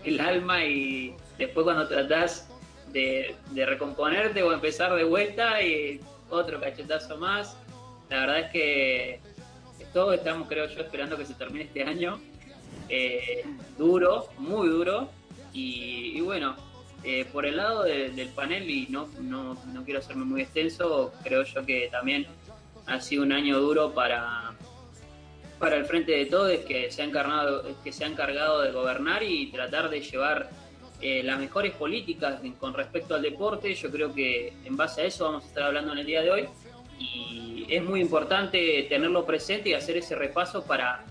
el, 0.04 0.20
alma 0.20 0.64
y 0.64 1.14
después 1.38 1.64
cuando 1.64 1.86
tratás 1.88 2.48
de, 2.92 3.34
recomponerte 3.54 4.42
o 4.42 4.52
empezar 4.52 4.94
de 4.94 5.04
vuelta 5.04 5.62
y 5.62 6.00
otro 6.28 6.60
cachetazo 6.60 7.16
más, 7.18 7.56
la 8.10 8.20
verdad 8.20 8.38
es 8.40 8.50
que 8.50 9.20
todos 9.92 10.14
estamos, 10.14 10.48
creo 10.48 10.66
yo, 10.66 10.80
esperando 10.80 11.16
que 11.16 11.24
se 11.26 11.34
termine 11.34 11.64
este 11.64 11.82
año. 11.82 12.20
Eh, 12.88 13.44
duro, 13.78 14.28
muy 14.38 14.68
duro, 14.68 15.10
y, 15.52 16.20
bueno, 16.20 16.56
eh, 17.04 17.24
por 17.32 17.46
el 17.46 17.56
lado 17.56 17.82
del 17.82 18.28
panel, 18.28 18.68
y 18.70 18.86
no, 18.88 19.08
no, 19.20 19.54
no, 19.72 19.84
quiero 19.84 20.00
hacerme 20.00 20.24
muy 20.24 20.42
extenso, 20.42 21.12
creo 21.22 21.42
yo 21.42 21.64
que 21.66 21.88
también 21.90 22.26
ha 22.86 23.00
sido 23.00 23.22
un 23.22 23.32
año 23.32 23.60
duro 23.60 23.92
para, 23.92 24.52
para 25.58 25.76
el 25.76 25.84
frente 25.84 26.12
de 26.12 26.26
todos, 26.26 26.56
que 26.60 26.90
se, 26.90 27.02
ha 27.02 27.04
encarnado, 27.04 27.64
que 27.82 27.92
se 27.92 28.04
ha 28.04 28.06
encargado 28.06 28.62
de 28.62 28.72
gobernar 28.72 29.22
y 29.22 29.50
tratar 29.50 29.90
de 29.90 30.00
llevar 30.00 30.50
eh, 31.00 31.22
las 31.24 31.40
mejores 31.40 31.72
políticas 31.74 32.40
con 32.60 32.74
respecto 32.74 33.16
al 33.16 33.22
deporte. 33.22 33.74
Yo 33.74 33.90
creo 33.90 34.14
que 34.14 34.52
en 34.64 34.76
base 34.76 35.02
a 35.02 35.04
eso 35.04 35.24
vamos 35.24 35.44
a 35.44 35.46
estar 35.48 35.64
hablando 35.64 35.92
en 35.92 35.98
el 35.98 36.06
día 36.06 36.22
de 36.22 36.30
hoy. 36.30 36.48
Y 37.00 37.66
es 37.68 37.82
muy 37.82 38.00
importante 38.00 38.86
tenerlo 38.88 39.26
presente 39.26 39.70
y 39.70 39.74
hacer 39.74 39.96
ese 39.96 40.14
repaso 40.14 40.64
para 40.64 41.04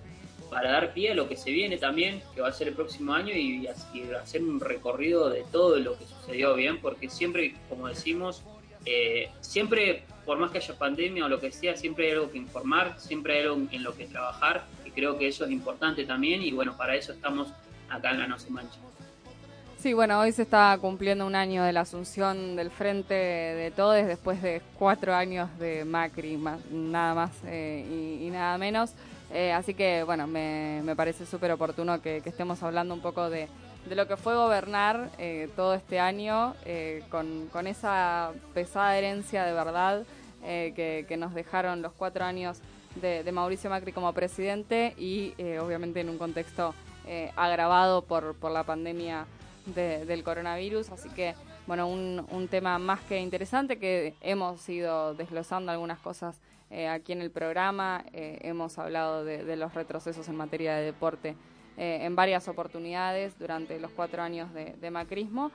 para 0.51 0.69
dar 0.69 0.93
pie 0.93 1.11
a 1.11 1.15
lo 1.15 1.29
que 1.29 1.37
se 1.37 1.49
viene 1.49 1.77
también, 1.77 2.21
que 2.35 2.41
va 2.41 2.49
a 2.49 2.51
ser 2.51 2.67
el 2.67 2.73
próximo 2.73 3.13
año, 3.13 3.33
y, 3.33 3.67
hacer 3.67 4.43
un 4.43 4.59
recorrido 4.59 5.29
de 5.29 5.45
todo 5.49 5.79
lo 5.79 5.97
que 5.97 6.03
sucedió 6.05 6.53
bien, 6.55 6.81
porque 6.81 7.09
siempre, 7.09 7.55
como 7.69 7.87
decimos, 7.87 8.43
eh, 8.85 9.29
siempre, 9.39 10.03
por 10.25 10.37
más 10.39 10.51
que 10.51 10.57
haya 10.57 10.77
pandemia 10.77 11.25
o 11.25 11.29
lo 11.29 11.39
que 11.39 11.53
sea, 11.53 11.77
siempre 11.77 12.07
hay 12.07 12.11
algo 12.11 12.31
que 12.31 12.37
informar, 12.37 12.99
siempre 12.99 13.37
hay 13.37 13.43
algo 13.43 13.61
en 13.71 13.81
lo 13.81 13.95
que 13.95 14.07
trabajar, 14.07 14.65
y 14.85 14.91
creo 14.91 15.17
que 15.17 15.29
eso 15.29 15.45
es 15.45 15.51
importante 15.51 16.03
también, 16.03 16.41
y 16.41 16.51
bueno, 16.51 16.75
para 16.75 16.95
eso 16.95 17.13
estamos 17.13 17.47
acá 17.89 18.11
en 18.11 18.19
la 18.19 18.27
No 18.27 18.35
Mancha. 18.49 18.77
Sí, 19.81 19.93
bueno, 19.93 20.19
hoy 20.19 20.33
se 20.33 20.41
está 20.41 20.77
cumpliendo 20.79 21.25
un 21.25 21.33
año 21.33 21.63
de 21.63 21.71
la 21.71 21.81
asunción 21.81 22.57
del 22.57 22.69
Frente 22.71 23.15
de 23.15 23.71
Todes 23.71 24.05
después 24.05 24.41
de 24.41 24.61
cuatro 24.77 25.15
años 25.15 25.49
de 25.57 25.85
Macri, 25.85 26.37
nada 26.69 27.15
más 27.15 27.31
eh, 27.47 28.19
y, 28.21 28.29
nada 28.29 28.57
menos. 28.59 28.91
Eh, 29.33 29.53
así 29.53 29.73
que, 29.73 30.03
bueno, 30.03 30.27
me, 30.27 30.93
parece 30.95 31.25
súper 31.25 31.51
oportuno 31.51 32.01
que, 32.01 32.17
estemos 32.17 32.61
hablando 32.63 32.93
un 32.93 33.01
poco 33.01 33.29
de, 33.29 33.47
lo 33.89 34.07
que 34.07 34.17
fue 34.17 34.35
gobernar 34.35 35.09
eh, 35.17 35.49
todo 35.55 35.73
este 35.73 35.99
año 35.99 36.53
eh, 36.65 37.03
con, 37.09 37.67
esa 37.67 38.31
pesada 38.53 38.97
herencia 38.97 39.45
de 39.45 39.53
verdad 39.53 40.03
que, 40.43 41.15
nos 41.17 41.33
dejaron 41.33 41.81
los 41.81 41.93
cuatro 41.93 42.25
años 42.25 42.59
de, 42.95 43.29
Mauricio 43.31 43.69
Macri 43.69 43.93
como 43.93 44.11
presidente 44.13 44.93
y 44.97 45.33
obviamente 45.59 46.01
en 46.01 46.09
un 46.09 46.17
contexto 46.17 46.73
agravado 47.35 48.01
por, 48.03 48.35
la 48.51 48.63
pandemia 48.63 49.25
del 49.65 50.23
coronavirus. 50.23 50.89
Así 50.89 51.09
que, 51.09 51.35
bueno, 51.67 51.87
un, 51.87 52.47
tema 52.49 52.79
más 52.79 52.99
que 53.01 53.19
interesante 53.21 53.79
que 53.79 54.13
hemos 54.19 54.67
ido 54.67 55.13
desglosando 55.13 55.71
algunas 55.71 55.99
cosas 55.99 56.41
eh, 56.71 56.87
aquí 56.87 57.11
en 57.11 57.21
el 57.21 57.31
programa. 57.31 58.03
hemos 58.13 58.77
hablado 58.79 59.23
de, 59.23 59.55
los 59.55 59.73
retrocesos 59.73 60.27
en 60.27 60.35
materia 60.35 60.75
de 60.75 60.85
deporte 60.85 61.35
en 61.77 62.15
varias 62.15 62.47
oportunidades 62.47 63.39
durante 63.39 63.79
los 63.79 63.91
cuatro 63.91 64.21
años 64.21 64.49
de, 64.53 64.91
macrismo. 64.91 65.51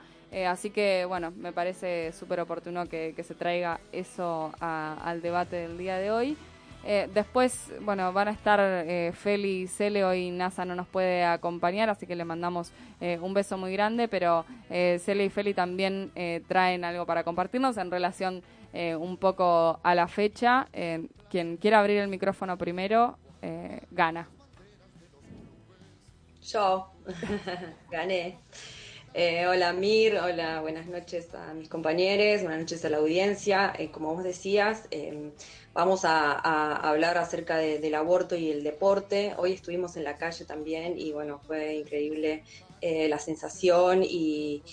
así 0.47 0.71
que, 0.71 1.05
bueno, 1.05 1.31
me 1.37 1.53
parece 1.53 2.11
súper 2.11 2.39
oportuno 2.39 2.87
que, 2.87 3.15
se 3.23 3.35
traiga 3.35 3.79
eso 3.91 4.51
al 4.59 5.21
debate 5.21 5.55
del 5.55 5.77
día 5.77 5.97
de 5.97 6.11
hoy. 6.11 6.37
Eh, 6.89 7.09
después, 7.13 7.73
bueno, 7.81 8.13
van 8.13 8.29
a 8.29 8.31
estar 8.31 8.61
eh, 8.61 9.11
Feli 9.13 9.63
y 9.63 9.67
Cele, 9.67 10.05
hoy 10.05 10.31
NASA 10.31 10.63
no 10.63 10.73
nos 10.73 10.87
puede 10.87 11.25
acompañar, 11.25 11.89
así 11.89 12.07
que 12.07 12.15
le 12.15 12.23
mandamos 12.23 12.71
eh, 13.01 13.19
un 13.21 13.33
beso 13.33 13.57
muy 13.57 13.73
grande, 13.73 14.07
pero 14.07 14.45
eh, 14.69 14.97
Cele 15.03 15.25
y 15.25 15.29
Feli 15.29 15.53
también 15.53 16.11
traen 16.47 16.85
algo 16.85 17.05
para 17.05 17.25
compartirnos 17.25 17.75
en 17.77 17.91
relación 17.91 18.41
un 18.73 19.17
poco 19.17 19.79
a 19.83 19.95
la 19.95 20.07
fecha. 20.07 20.67
quien 21.29 21.57
quiera 21.57 21.79
abrir 21.79 21.97
el 21.97 22.07
micrófono 22.07 22.57
primero, 22.57 23.17
gana. 23.91 24.29
Yo, 26.41 26.91
gané. 27.91 28.37
hola 29.47 29.73
Mir, 29.73 30.17
hola, 30.17 30.61
buenas 30.61 30.87
noches 30.87 31.33
a 31.33 31.53
mis 31.53 31.67
compañeros, 31.67 32.41
buenas 32.41 32.59
noches 32.59 32.85
a 32.85 32.89
la 32.89 32.97
audiencia. 32.97 33.73
como 33.91 34.13
vos 34.13 34.23
decías, 34.23 34.87
Vamos 35.77 36.05
a, 36.05 36.89
hablar 36.89 37.19
acerca 37.19 37.57
del 37.57 37.93
aborto 37.93 38.35
y 38.35 38.49
el 38.49 38.63
deporte. 38.63 39.35
Hoy 39.37 39.53
estuvimos 39.53 39.95
en 39.95 40.05
la 40.05 40.17
calle 40.17 40.43
también 40.43 40.97
y 40.97 41.11
bueno, 41.11 41.39
fue 41.45 41.75
increíble 41.75 42.43
eh, 42.81 43.07
la 43.07 43.19
sensación 43.19 44.01
y, 44.03 44.63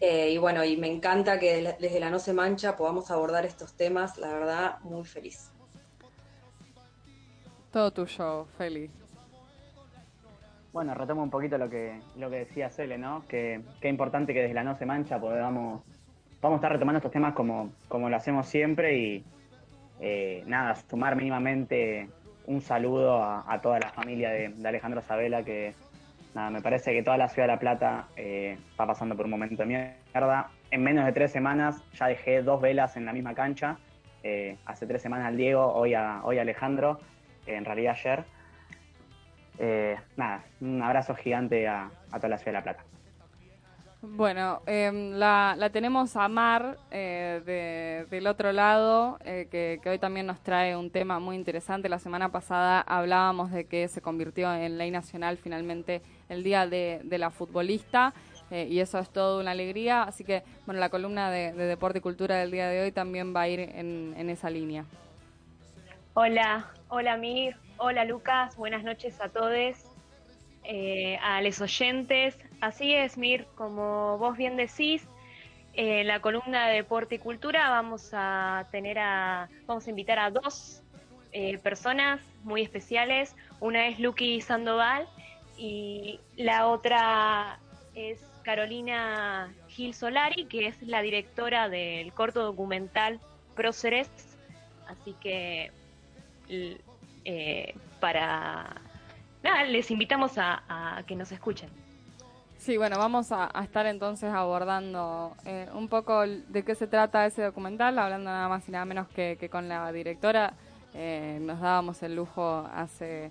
eh, 0.00 0.30
y, 0.30 0.38
bueno, 0.38 0.64
y 0.64 0.76
me 0.76 0.88
encanta 0.88 1.38
que 1.38 1.76
desde 1.78 2.00
la 2.00 2.10
No 2.10 2.18
Se 2.18 2.32
Mancha 2.32 2.76
podamos 2.76 3.10
abordar 3.10 3.46
estos 3.46 3.74
temas, 3.74 4.18
la 4.18 4.32
verdad, 4.32 4.78
muy 4.80 5.04
feliz. 5.04 5.50
Todo 7.72 7.90
tuyo, 7.90 8.46
Feli. 8.56 8.90
Bueno, 10.72 10.94
retomo 10.94 11.22
un 11.22 11.30
poquito 11.30 11.56
lo 11.56 11.70
que, 11.70 12.00
lo 12.16 12.28
que 12.28 12.40
decía 12.40 12.68
Cele, 12.68 12.98
¿no? 12.98 13.24
Que 13.26 13.62
qué 13.80 13.88
importante 13.88 14.34
que 14.34 14.42
desde 14.42 14.54
la 14.54 14.64
No 14.64 14.76
Se 14.76 14.84
Mancha 14.84 15.18
podamos, 15.18 15.82
vamos 16.42 16.56
a 16.56 16.58
estar 16.58 16.72
retomando 16.72 16.98
estos 16.98 17.12
temas 17.12 17.34
como, 17.34 17.70
como 17.88 18.10
lo 18.10 18.16
hacemos 18.16 18.46
siempre 18.46 18.98
y, 18.98 19.24
eh, 20.00 20.42
nada, 20.46 20.74
sumar 20.88 21.16
mínimamente 21.16 22.08
un 22.46 22.60
saludo 22.60 23.22
a, 23.22 23.60
toda 23.62 23.80
la 23.80 23.90
familia 23.90 24.30
de, 24.30 24.52
Alejandro 24.64 25.02
Sabela, 25.02 25.44
que 25.44 25.74
nada, 26.36 26.50
me 26.50 26.60
parece 26.60 26.92
que 26.92 27.02
toda 27.02 27.16
la 27.16 27.28
ciudad 27.28 27.48
de 27.48 27.54
La 27.54 27.58
Plata 27.58 28.08
eh, 28.14 28.58
está 28.70 28.86
pasando 28.86 29.16
por 29.16 29.24
un 29.24 29.30
momento 29.30 29.56
de 29.56 29.66
mierda. 29.66 30.50
En 30.70 30.82
menos 30.82 31.06
de 31.06 31.12
tres 31.12 31.32
semanas 31.32 31.82
ya 31.94 32.06
dejé 32.06 32.42
dos 32.42 32.60
velas 32.60 32.96
en 32.96 33.06
la 33.06 33.12
misma 33.12 33.34
cancha. 33.34 33.78
Eh, 34.22 34.58
hace 34.66 34.86
tres 34.86 35.00
semanas 35.02 35.28
al 35.28 35.36
Diego, 35.36 35.72
hoy 35.72 35.94
a, 35.94 36.20
hoy 36.24 36.38
Alejandro, 36.38 37.00
en 37.46 37.64
realidad 37.64 37.96
ayer. 37.98 38.24
nada, 40.16 40.44
un 40.60 40.82
abrazo 40.82 41.14
gigante 41.14 41.66
a 41.66 41.90
toda 42.16 42.28
la 42.28 42.38
ciudad 42.38 42.52
de 42.52 42.58
La 42.58 42.62
Plata. 42.62 42.84
Bueno, 44.02 44.62
em, 44.66 45.12
la, 45.12 45.70
tenemos 45.72 46.16
a 46.16 46.28
Mar 46.28 46.78
eh, 46.90 48.04
del 48.08 48.26
otro 48.26 48.52
lado, 48.52 49.18
eh, 49.24 49.48
que, 49.50 49.80
hoy 49.88 49.98
también 49.98 50.26
nos 50.26 50.40
trae 50.40 50.76
un 50.76 50.90
tema 50.90 51.18
muy 51.18 51.34
interesante. 51.34 51.88
La 51.88 51.98
semana 51.98 52.30
pasada 52.30 52.80
hablábamos 52.80 53.50
de 53.50 53.64
que 53.64 53.88
se 53.88 54.00
convirtió 54.00 54.52
en 54.54 54.78
ley 54.78 54.90
nacional 54.90 55.38
finalmente 55.38 56.02
el 56.28 56.42
Día 56.42 56.66
de, 56.66 57.02
la 57.18 57.30
Futbolista, 57.30 58.12
eh, 58.50 58.66
y 58.70 58.80
eso 58.80 58.98
es 58.98 59.10
todo 59.10 59.40
una 59.40 59.52
alegría. 59.52 60.02
Así 60.02 60.24
que, 60.24 60.42
bueno, 60.66 60.80
la 60.80 60.88
columna 60.88 61.30
de, 61.30 61.52
Deporte 61.52 61.98
y 61.98 62.02
Cultura 62.02 62.36
del 62.36 62.50
día 62.50 62.68
de 62.68 62.82
hoy 62.82 62.92
también 62.92 63.34
va 63.34 63.42
a 63.42 63.48
ir 63.48 63.60
en, 63.60 64.30
esa 64.30 64.50
línea. 64.50 64.84
Hola, 66.14 66.70
hola 66.88 67.16
Mir, 67.16 67.56
hola 67.76 68.04
Lucas, 68.04 68.56
buenas 68.56 68.84
noches 68.84 69.20
a 69.20 69.28
todos. 69.28 69.76
a 71.22 71.42
los 71.42 71.60
oyentes, 71.60 72.38
Así 72.60 72.94
es, 72.94 73.18
Mir, 73.18 73.46
como 73.54 74.18
vos 74.18 74.36
bien 74.36 74.56
decís, 74.56 75.06
en 75.74 76.06
la 76.06 76.20
columna 76.20 76.68
de 76.68 76.76
Deporte 76.76 77.16
y 77.16 77.18
Cultura 77.18 77.68
vamos 77.68 78.10
a 78.12 78.66
tener 78.70 78.98
a, 78.98 79.48
vamos 79.66 79.86
a 79.86 79.90
invitar 79.90 80.18
a 80.18 80.30
dos 80.30 80.82
eh, 81.32 81.58
personas 81.58 82.20
muy 82.44 82.62
especiales. 82.62 83.36
Una 83.60 83.88
es 83.88 83.98
Lucky 83.98 84.40
Sandoval 84.40 85.06
y 85.56 86.20
la 86.36 86.66
otra 86.66 87.58
es 87.94 88.20
Carolina 88.42 89.52
Gil 89.68 89.94
Solari, 89.94 90.46
que 90.46 90.68
es 90.68 90.82
la 90.82 91.02
directora 91.02 91.68
del 91.68 92.12
corto 92.12 92.42
documental 92.42 93.20
Próceres. 93.54 94.08
Así 94.88 95.14
que 95.20 95.72
eh, 96.48 97.74
para 98.00 98.80
nada, 99.42 99.64
les 99.64 99.90
invitamos 99.90 100.32
a 100.36 101.02
que 101.06 101.16
nos 101.16 101.32
escuchen. 101.32 101.70
Sí, 102.58 102.76
bueno, 102.76 102.98
vamos 102.98 103.30
a, 103.32 103.50
estar 103.62 103.86
entonces 103.86 104.32
abordando 104.32 105.36
eh, 105.44 105.68
un 105.74 105.88
poco 105.88 106.22
de 106.26 106.64
qué 106.64 106.74
se 106.74 106.86
trata 106.86 107.26
ese 107.26 107.42
documental, 107.42 107.98
hablando 107.98 108.30
nada 108.30 108.48
más 108.48 108.68
y 108.68 108.72
nada 108.72 108.84
menos 108.84 109.08
que, 109.08 109.48
con 109.50 109.68
la 109.68 109.92
directora. 109.92 110.54
Eh, 110.94 111.38
nos 111.42 111.60
dábamos 111.60 112.02
el 112.02 112.16
lujo 112.16 112.66
hace 112.74 113.30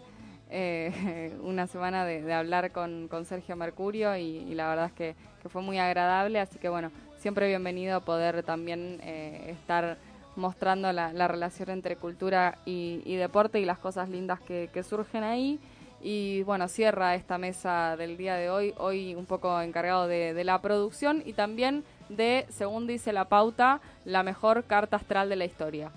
eh, 0.55 1.35
una 1.43 1.67
semana 1.67 2.05
de, 2.05 2.33
hablar 2.33 2.71
con, 2.71 3.09
Sergio 3.25 3.55
Mercurio 3.55 4.15
y, 4.17 4.53
la 4.55 4.69
verdad 4.69 4.85
es 4.85 4.93
que, 4.93 5.15
fue 5.49 5.61
muy 5.61 5.77
agradable, 5.77 6.39
así 6.39 6.57
que 6.57 6.69
bueno, 6.69 6.91
siempre 7.19 7.47
bienvenido 7.47 8.01
poder 8.01 8.41
también 8.41 8.99
estar 9.01 9.99
mostrando 10.35 10.91
la, 10.91 11.27
relación 11.27 11.69
entre 11.69 11.97
cultura 11.97 12.57
y, 12.65 13.15
deporte 13.15 13.59
y 13.59 13.65
las 13.65 13.77
cosas 13.77 14.09
lindas 14.09 14.39
que 14.39 14.83
surgen 14.83 15.23
ahí. 15.23 15.59
Y 16.07 16.43
bueno, 16.43 16.67
cierra 16.67 17.15
esta 17.15 17.39
mesa 17.39 17.97
del 17.97 18.15
día 18.15 18.35
de 18.35 18.51
hoy, 18.51 18.75
hoy 18.77 19.15
un 19.15 19.25
poco 19.25 19.59
encargado 19.59 20.07
de, 20.07 20.43
la 20.43 20.61
producción 20.61 21.23
y 21.25 21.33
también 21.33 21.83
de, 22.09 22.45
según 22.49 22.85
dice 22.85 23.11
la 23.11 23.25
pauta, 23.25 23.81
la 24.03 24.21
mejor 24.21 24.65
carta 24.65 24.97
astral 24.97 25.29
de 25.29 25.35
la 25.35 25.45
historia. 25.45 25.91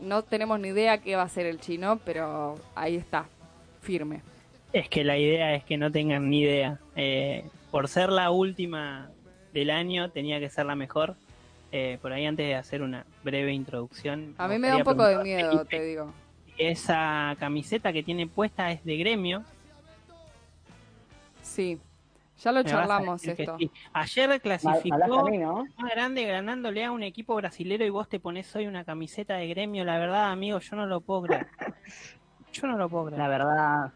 No 0.00 0.22
tenemos 0.22 0.58
ni 0.60 0.68
idea 0.68 1.02
qué 1.02 1.14
va 1.14 1.24
a 1.24 1.28
ser 1.28 1.44
el 1.44 1.60
chino, 1.60 2.00
pero 2.06 2.54
ahí 2.74 2.96
está, 2.96 3.26
firme. 3.88 4.20
Es 4.74 4.86
que 4.90 5.02
la 5.02 5.16
idea 5.16 5.54
es 5.54 5.64
que 5.64 5.78
no 5.78 5.90
tengan 5.90 6.28
ni 6.28 6.40
idea. 6.42 6.78
Eh, 6.94 7.48
por 7.70 7.88
ser 7.88 8.10
la 8.10 8.30
última 8.30 9.10
del 9.54 9.70
año, 9.70 10.10
tenía 10.10 10.38
que 10.40 10.50
ser 10.50 10.66
la 10.66 10.74
mejor. 10.74 11.16
Eh, 11.72 11.98
por 12.02 12.12
ahí 12.12 12.26
antes 12.26 12.46
de 12.46 12.54
hacer 12.54 12.82
una 12.82 13.06
breve 13.24 13.52
introducción. 13.54 14.34
A 14.36 14.46
mí 14.46 14.58
me 14.58 14.68
da 14.68 14.76
un 14.76 14.84
poco 14.84 15.06
de 15.06 15.22
miedo, 15.22 15.64
te 15.64 15.82
digo. 15.82 16.12
Esa 16.58 17.34
camiseta 17.38 17.92
que 17.92 18.02
tiene 18.02 18.26
puesta 18.26 18.70
es 18.70 18.84
de 18.84 18.96
gremio. 18.98 19.42
Sí, 21.40 21.78
ya 22.42 22.52
lo 22.52 22.62
charlamos 22.62 23.24
esto. 23.24 23.56
Ayer 23.92 24.40
clasificó 24.40 25.28
más 25.78 25.90
grande 25.94 26.24
ganándole 26.24 26.84
a 26.84 26.92
un 26.92 27.02
equipo 27.02 27.34
brasilero 27.34 27.84
y 27.84 27.90
vos 27.90 28.08
te 28.08 28.20
pones 28.20 28.54
hoy 28.54 28.66
una 28.66 28.84
camiseta 28.84 29.36
de 29.36 29.48
gremio. 29.48 29.84
La 29.84 29.98
verdad, 29.98 30.30
amigo, 30.30 30.58
yo 30.58 30.76
no 30.76 30.86
lo 30.86 31.00
puedo 31.00 31.22
creer. 31.22 31.46
Yo 32.52 32.66
no 32.66 32.76
lo 32.76 32.88
puedo 32.88 33.06
creer. 33.06 33.18
La 33.20 33.28
verdad. 33.28 33.92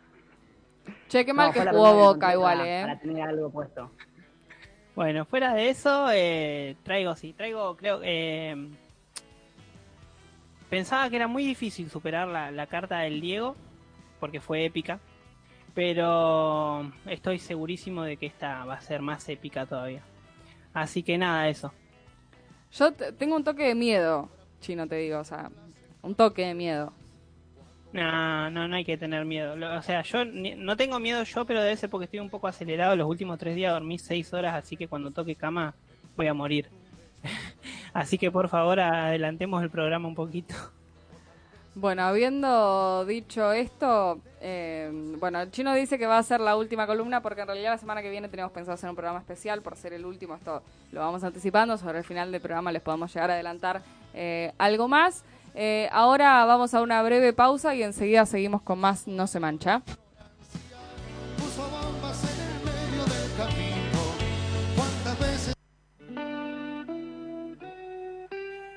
Che, 1.09 1.25
qué 1.25 1.33
mal 1.33 1.53
que 1.53 1.61
jugó 1.61 1.95
Boca 1.95 2.33
igual, 2.33 2.61
¿eh? 2.67 2.83
Para 2.83 2.99
tener 2.99 3.29
algo 3.29 3.51
puesto. 3.51 3.91
Bueno, 4.95 5.25
fuera 5.25 5.55
de 5.55 5.71
eso, 5.71 6.09
eh, 6.13 6.77
traigo, 6.83 7.15
sí, 7.17 7.33
traigo, 7.33 7.77
creo, 7.77 8.01
eh, 8.03 8.55
Pensaba 10.73 11.11
que 11.11 11.17
era 11.17 11.29
muy 11.29 11.45
difícil 11.45 11.91
superar 11.91 12.29
la, 12.29 12.67
carta 12.67 13.01
del 13.01 13.21
Diego, 13.21 13.57
porque 14.19 14.41
fue 14.41 14.65
épica. 14.65 15.01
Pero 15.75 16.91
estoy 17.05 17.41
segurísimo 17.41 18.05
de 18.05 18.17
que 18.17 18.25
esta 18.25 18.65
va 18.65 18.77
a 18.77 18.81
ser 18.81 19.03
más 19.03 19.29
épica 19.29 19.67
todavía. 19.67 20.01
Así 20.73 21.03
que 21.03 21.19
nada, 21.19 21.51
eso. 21.51 21.75
Yo 22.73 22.91
tengo 22.95 23.37
un 23.37 23.45
toque 23.45 23.65
de 23.65 23.75
miedo, 23.75 24.31
chino 24.61 24.87
te 24.87 24.95
digo, 24.95 25.19
o 25.19 25.25
sea, 25.25 25.51
un 26.01 26.15
toque 26.15 26.47
de 26.47 26.55
miedo. 26.55 26.95
No, 27.93 28.51
no, 28.51 28.69
no 28.69 28.77
hay 28.77 28.85
que 28.85 28.97
tener 28.97 29.25
miedo. 29.25 29.55
O 29.77 29.83
sea, 29.83 30.03
yo 30.03 30.25
no 30.25 30.77
tengo 30.77 30.99
miedo 30.99 31.23
yo, 31.25 31.45
pero 31.45 31.63
debe 31.63 31.77
ser 31.77 31.91
porque 31.91 32.07
estoy 32.07 32.21
un 32.21 32.31
poco 32.31 32.49
acelerado. 32.49 32.97
Los 32.97 33.09
últimos 33.09 33.39
tres 33.39 33.55
días 33.55 33.73
dormí 33.73 33.99
seis 33.99 34.33
horas, 34.33 34.55
así 34.55 34.77
que 34.77 34.89
cuando 34.89 35.11
toque 35.11 35.35
cama 35.37 35.75
voy 36.17 36.27
a 36.27 36.35
morir. 36.35 36.69
Así 37.95 38.17
que 38.19 38.31
por 38.31 38.49
favor 38.49 38.81
adelantemos 38.81 39.63
el 39.63 39.71
programa 39.71 40.09
un 40.09 40.15
poquito. 40.15 40.55
Bueno, 41.75 42.03
habiendo 42.03 43.05
dicho 43.07 43.51
esto, 43.53 44.21
eh, 44.43 44.91
bueno, 45.19 45.47
chino 45.47 45.75
dice 45.75 45.99
que 45.99 46.07
va 46.07 46.19
a 46.19 46.23
ser 46.23 46.41
la 46.41 46.57
última 46.57 46.87
columna 46.87 47.23
porque 47.23 47.41
en 47.41 47.47
realidad 47.47 47.71
la 47.71 47.79
semana 47.79 48.03
que 48.03 48.11
viene 48.11 48.29
tenemos 48.29 48.53
pensado 48.53 48.75
hacer 48.75 48.91
un 48.91 48.97
programa 48.97 49.21
especial 49.21 49.63
por 49.63 49.77
ser 49.77 49.95
el 49.95 50.05
último. 50.05 50.35
Esto 50.35 50.63
lo 50.91 51.01
vamos 51.01 51.25
anticipando. 51.25 51.79
Sobre 51.79 51.99
el 51.99 52.05
final 52.05 52.31
del 52.31 52.43
programa 52.43 52.73
les 52.73 52.83
podemos 52.83 53.13
llegar 53.15 53.31
a 53.31 53.35
adelantar 53.35 53.83
eh, 54.13 54.53
algo 54.59 54.87
más. 54.87 55.25
Eh, 55.55 55.89
ahora 55.93 56.45
vamos 56.45 56.73
a 56.75 56.83
una 56.83 57.03
breve 57.03 57.33
pausa 57.33 57.75
y 57.75 57.83
enseguida 57.83 58.25
seguimos 58.27 58.63
con 58.63 58.79
más 58.79 59.07
No 59.07 59.27
se 59.27 59.41
mancha. 59.41 59.83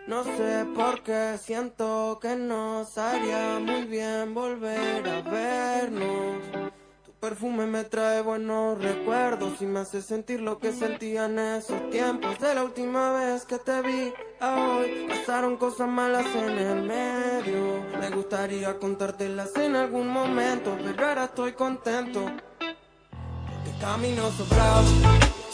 No 0.08 0.24
sé 0.24 0.66
por 0.76 1.02
qué 1.02 1.38
siento 1.40 2.20
que 2.22 2.36
nos 2.36 2.98
haría 2.98 3.60
muy 3.60 3.86
bien 3.86 4.34
volver 4.34 5.08
a 5.10 5.22
vernos. 5.22 6.75
Perfume 7.20 7.66
me 7.66 7.84
trae 7.86 8.22
buenos 8.22 8.78
recuerdos 8.78 9.62
y 9.62 9.66
me 9.66 9.80
hace 9.80 10.02
sentir 10.02 10.42
lo 10.42 10.60
que 10.60 10.72
sentía 10.72 11.26
en 11.26 11.40
esos 11.40 11.90
tiempos. 11.90 12.38
De 12.40 12.54
la 12.54 12.64
última 12.64 13.14
vez 13.14 13.46
que 13.46 13.58
te 13.58 13.82
vi 13.82 14.14
a 14.40 14.56
hoy, 14.56 15.08
pasaron 15.10 15.58
cosas 15.58 15.88
malas 15.88 16.26
en 16.36 16.58
el 16.58 16.82
medio. 16.84 17.84
Me 18.00 18.10
gustaría 18.12 18.78
contártelas 18.78 19.56
en 19.56 19.76
algún 19.76 20.08
momento, 20.10 20.78
pero 20.84 21.08
ahora 21.08 21.26
estoy 21.26 21.54
contento. 21.54 22.26
Que 22.60 23.80
camino 23.82 24.30
sobrado, 24.32 24.88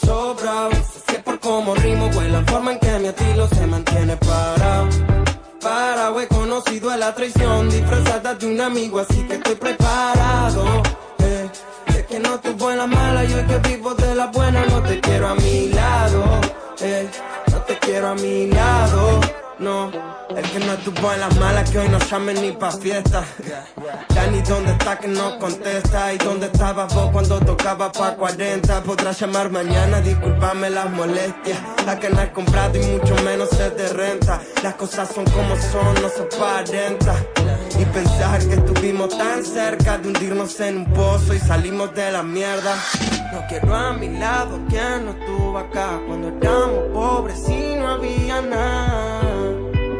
sobrado. 0.04 0.70
Sé 1.06 1.20
por 1.20 1.40
cómo 1.40 1.74
rimo, 1.76 2.06
o 2.06 2.22
en 2.22 2.32
la 2.32 2.42
forma 2.42 2.72
en 2.72 2.80
que 2.80 2.98
mi 2.98 3.08
estilo 3.08 3.48
se 3.48 3.66
mantiene 3.66 4.16
parado. 4.16 4.88
Parado, 5.60 6.20
he 6.20 6.28
conocido 6.28 6.90
a 6.90 6.96
la 6.96 7.14
traición 7.14 7.70
disfrazada 7.70 8.34
de 8.34 8.46
un 8.46 8.60
amigo, 8.60 8.98
así 8.98 9.26
que 9.26 9.34
estoy 9.34 9.54
preparado. 9.54 10.82
Sé 11.92 12.06
que 12.06 12.18
no 12.18 12.38
tuvo 12.40 12.70
en 12.70 12.78
la 12.78 12.86
mala 12.86 13.24
y 13.24 13.32
hoy 13.32 13.44
que 13.44 13.58
vivo 13.68 13.94
de 13.94 14.14
la 14.14 14.26
buena 14.26 14.64
no 14.66 14.82
te 14.82 15.00
quiero 15.00 15.28
a 15.28 15.34
mi 15.34 15.68
lado. 15.68 16.40
Eh, 16.80 17.08
te 17.66 17.78
quiero 17.78 18.08
a 18.08 18.14
mi 18.14 18.46
lado. 18.46 19.20
No, 19.58 19.92
el 20.36 20.50
que 20.50 20.58
no 20.58 20.72
estuvo 20.72 21.12
en 21.12 21.20
las 21.20 21.36
malas 21.38 21.70
que 21.70 21.78
hoy 21.78 21.88
no 21.88 21.98
llamen 21.98 22.40
ni 22.40 22.52
pa' 22.52 22.72
fiesta. 22.72 23.22
Ya 24.12 24.26
ni 24.26 24.40
dónde 24.42 24.72
está 24.72 24.98
que 24.98 25.06
no 25.08 25.38
contesta. 25.38 26.12
Y 26.12 26.18
dónde 26.18 26.46
estabas 26.46 26.92
vos 26.94 27.10
cuando 27.12 27.38
tocaba 27.38 27.92
pa' 27.92 28.16
40. 28.16 28.82
Podrás 28.82 29.20
llamar 29.20 29.50
mañana, 29.50 30.00
disculpame 30.00 30.70
las 30.70 30.90
molestias. 30.90 31.58
La 31.86 31.98
que 31.98 32.10
no 32.10 32.20
has 32.20 32.30
comprado 32.30 32.76
y 32.76 32.86
mucho 32.86 33.14
menos 33.22 33.50
se 33.50 33.70
de 33.70 33.88
renta. 33.90 34.40
Las 34.62 34.74
cosas 34.74 35.08
son 35.14 35.24
como 35.26 35.56
son, 35.56 35.94
no 36.02 36.08
se 36.08 36.22
aparenta. 36.22 37.14
Y 37.78 37.84
pensar 37.84 38.40
que 38.48 38.54
estuvimos 38.54 39.16
tan 39.16 39.44
cerca 39.44 39.98
de 39.98 40.08
hundirnos 40.08 40.58
en 40.60 40.78
un 40.78 40.92
pozo 40.92 41.34
y 41.34 41.38
salimos 41.38 41.94
de 41.94 42.10
la 42.10 42.22
mierda. 42.22 42.74
No 43.32 43.42
quiero 43.48 43.74
a 43.74 43.94
mi 43.94 44.08
lado 44.10 44.60
quien 44.68 45.06
no 45.06 45.12
estuvo 45.12 45.56
acá 45.56 45.98
cuando 46.06 46.28
éramos 46.28 46.84
pobres 46.92 47.48
y 47.48 47.76
no 47.76 47.88
había 47.88 48.42
nada. 48.42 49.22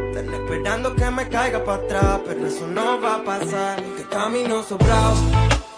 Están 0.09 0.33
esperando 0.35 0.95
que 0.95 1.09
me 1.09 1.27
caiga 1.27 1.63
para 1.63 1.83
atrás, 1.83 2.19
pero 2.27 2.45
eso 2.45 2.67
no 2.67 3.01
va 3.01 3.15
a 3.15 3.23
pasar. 3.23 3.81
Que 3.97 4.03
camino 4.03 4.61
sobrado, 4.61 5.15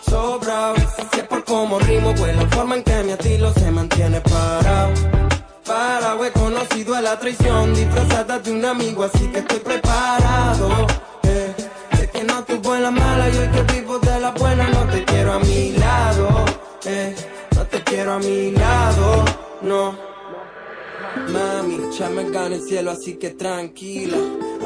sobrado. 0.02 0.76
Sé 1.14 1.24
por 1.24 1.46
cómo 1.46 1.80
rimo, 1.80 2.14
pues 2.16 2.36
la 2.36 2.46
forma 2.48 2.76
en 2.76 2.84
que 2.84 3.04
mi 3.04 3.12
estilo 3.14 3.54
se 3.54 3.72
mantiene 3.72 4.20
parado. 4.20 4.92
Parado, 5.66 6.26
he 6.26 6.32
conocido 6.34 6.94
a 6.94 7.02
la 7.02 7.18
traición 7.18 7.74
disfrazada 7.74 8.38
de 8.38 8.52
un 8.52 8.66
amigo, 8.66 9.06
así 9.06 9.30
que 9.30 9.40
estoy 9.40 9.60
preparado. 9.60 10.88
Eh, 11.24 11.56
sé 11.98 12.10
que 12.10 12.22
no 12.26 12.44
tuvo 12.44 12.76
en 12.76 12.84
la 12.84 12.92
mala 12.92 13.30
y 13.30 13.38
hoy 13.38 13.48
que 13.48 13.62
vivo 13.74 13.98
de 14.00 14.20
la 14.20 14.32
buena 14.32 14.68
no 14.68 14.84
te 14.92 15.06
quiero 15.06 15.32
a 15.32 15.40
mi 15.40 15.72
lado. 15.72 16.28
Eh, 16.88 17.16
quiero 17.86 18.14
a 18.14 18.20
mi 18.20 18.52
lado, 18.52 19.24
no. 19.62 19.96
Mami, 21.32 21.96
ya 21.98 22.10
me 22.10 22.30
gana 22.30 22.56
el 22.56 22.62
cielo, 22.62 22.92
así 22.92 23.16
que 23.16 23.30
tranquila. 23.32 24.18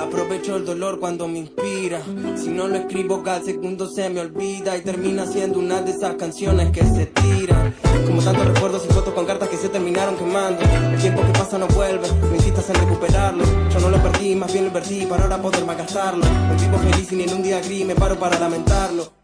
Aprovecho 0.01 0.55
el 0.55 0.65
dolor 0.65 0.99
cuando 0.99 1.27
me 1.27 1.39
inspira. 1.39 2.01
Si 2.35 2.49
no 2.49 2.67
lo 2.67 2.75
escribo, 2.77 3.21
cada 3.21 3.41
segundo 3.41 3.87
se 3.87 4.09
me 4.09 4.21
olvida 4.21 4.75
y 4.77 4.81
termina 4.81 5.25
siendo 5.25 5.59
una 5.59 5.81
de 5.81 5.91
esas 5.91 6.15
canciones 6.15 6.71
que 6.71 6.83
se 6.83 7.07
tiran. 7.07 7.75
Como 8.05 8.21
tantos 8.23 8.47
recuerdos 8.47 8.85
y 8.89 8.93
fotos 8.93 9.13
con 9.13 9.25
cartas 9.25 9.49
que 9.49 9.57
se 9.57 9.69
terminaron 9.69 10.15
quemando. 10.15 10.61
El 10.63 10.99
tiempo 10.99 11.21
que 11.21 11.37
pasa 11.37 11.57
no 11.57 11.67
vuelve, 11.67 12.07
me 12.31 12.37
insistas 12.37 12.69
en 12.69 12.75
recuperarlo. 12.75 13.43
Yo 13.69 13.79
no 13.79 13.89
lo 13.89 14.01
perdí, 14.01 14.35
más 14.35 14.51
bien 14.51 14.65
lo 14.65 14.67
invertí 14.69 15.05
para 15.05 15.23
ahora 15.23 15.41
poder 15.41 15.65
gastarlo. 15.65 16.25
Me 16.25 16.55
vivo 16.55 16.77
feliz 16.77 17.11
y 17.11 17.15
ni 17.15 17.23
en 17.23 17.33
un 17.33 17.43
día 17.43 17.59
gris 17.59 17.85
me 17.85 17.95
paro 17.95 18.17
para 18.17 18.39
lamentarlo. 18.39 19.18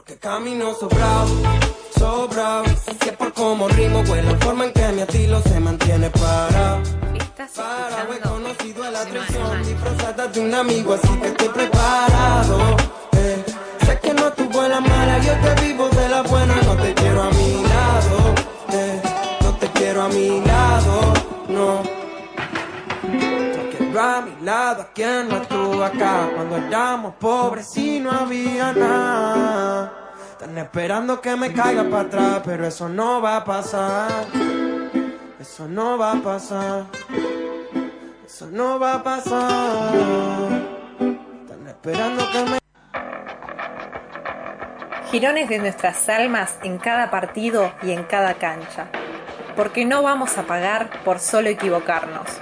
Porque 0.00 0.16
camino 0.16 0.72
sobrado, 0.72 1.28
sobrado. 1.98 2.64
Sé 3.02 3.12
por 3.12 3.34
cómo 3.34 3.68
rimo, 3.68 4.02
pues 4.04 4.24
la 4.24 4.34
forma 4.38 4.64
en 4.64 4.72
que 4.72 4.88
mi 4.92 5.02
estilo 5.02 5.42
se 5.42 5.60
mantiene 5.60 6.08
parado. 6.08 6.80
Parado, 7.54 8.14
he 8.14 8.20
conocido 8.20 8.84
a 8.84 8.90
la 8.92 9.04
traición 9.04 9.62
disfrazada 9.62 10.26
de 10.28 10.40
un 10.40 10.54
amigo, 10.54 10.94
así 10.94 11.08
que 11.18 11.26
estoy 11.26 11.48
preparado. 11.50 12.76
Eh, 13.12 13.44
sé 13.84 14.00
que 14.00 14.14
no 14.14 14.32
tuvo 14.32 14.66
la 14.68 14.80
mala, 14.80 15.18
yo 15.18 15.34
te 15.34 15.66
vivo 15.66 15.86
de 15.90 16.08
la 16.08 16.22
buena, 16.22 16.54
no 16.62 16.76
te 16.76 16.94
quiero 16.94 17.22
a 17.22 17.30
mi 17.32 17.62
lado. 17.62 18.34
Eh, 18.72 19.02
no 19.42 19.54
te 19.56 19.66
quiero 19.66 20.02
a 20.02 20.08
mi 20.08 20.40
lado, 20.40 21.12
no. 21.48 21.82
A 23.98 24.22
mi 24.22 24.44
lado 24.44 24.82
a 24.82 24.92
quien 24.92 25.28
no 25.28 25.42
estuvo 25.42 25.82
acá 25.82 26.30
cuando 26.34 26.56
éramos 26.56 27.14
pobres 27.16 27.76
y 27.76 27.98
no 27.98 28.12
había 28.12 28.72
nada. 28.72 29.92
Están 30.30 30.56
esperando 30.56 31.20
que 31.20 31.36
me 31.36 31.52
caiga 31.52 31.82
para 31.84 32.02
atrás, 32.02 32.42
pero 32.44 32.66
eso 32.66 32.88
no 32.88 33.20
va 33.20 33.38
a 33.38 33.44
pasar. 33.44 34.26
Eso 35.38 35.66
no 35.68 35.98
va 35.98 36.12
a 36.12 36.22
pasar. 36.22 36.84
Eso 38.24 38.48
no 38.50 38.78
va 38.78 38.94
a 38.94 39.02
pasar. 39.02 39.92
Están 41.42 41.66
esperando 41.66 42.24
que 42.30 42.44
me 42.44 42.58
Girones 45.10 45.48
de 45.48 45.58
nuestras 45.58 46.08
almas 46.08 46.58
en 46.62 46.78
cada 46.78 47.10
partido 47.10 47.72
y 47.82 47.90
en 47.90 48.04
cada 48.04 48.34
cancha. 48.34 48.86
Porque 49.56 49.84
no 49.84 50.02
vamos 50.02 50.38
a 50.38 50.44
pagar 50.44 51.02
por 51.04 51.18
solo 51.18 51.48
equivocarnos. 51.48 52.40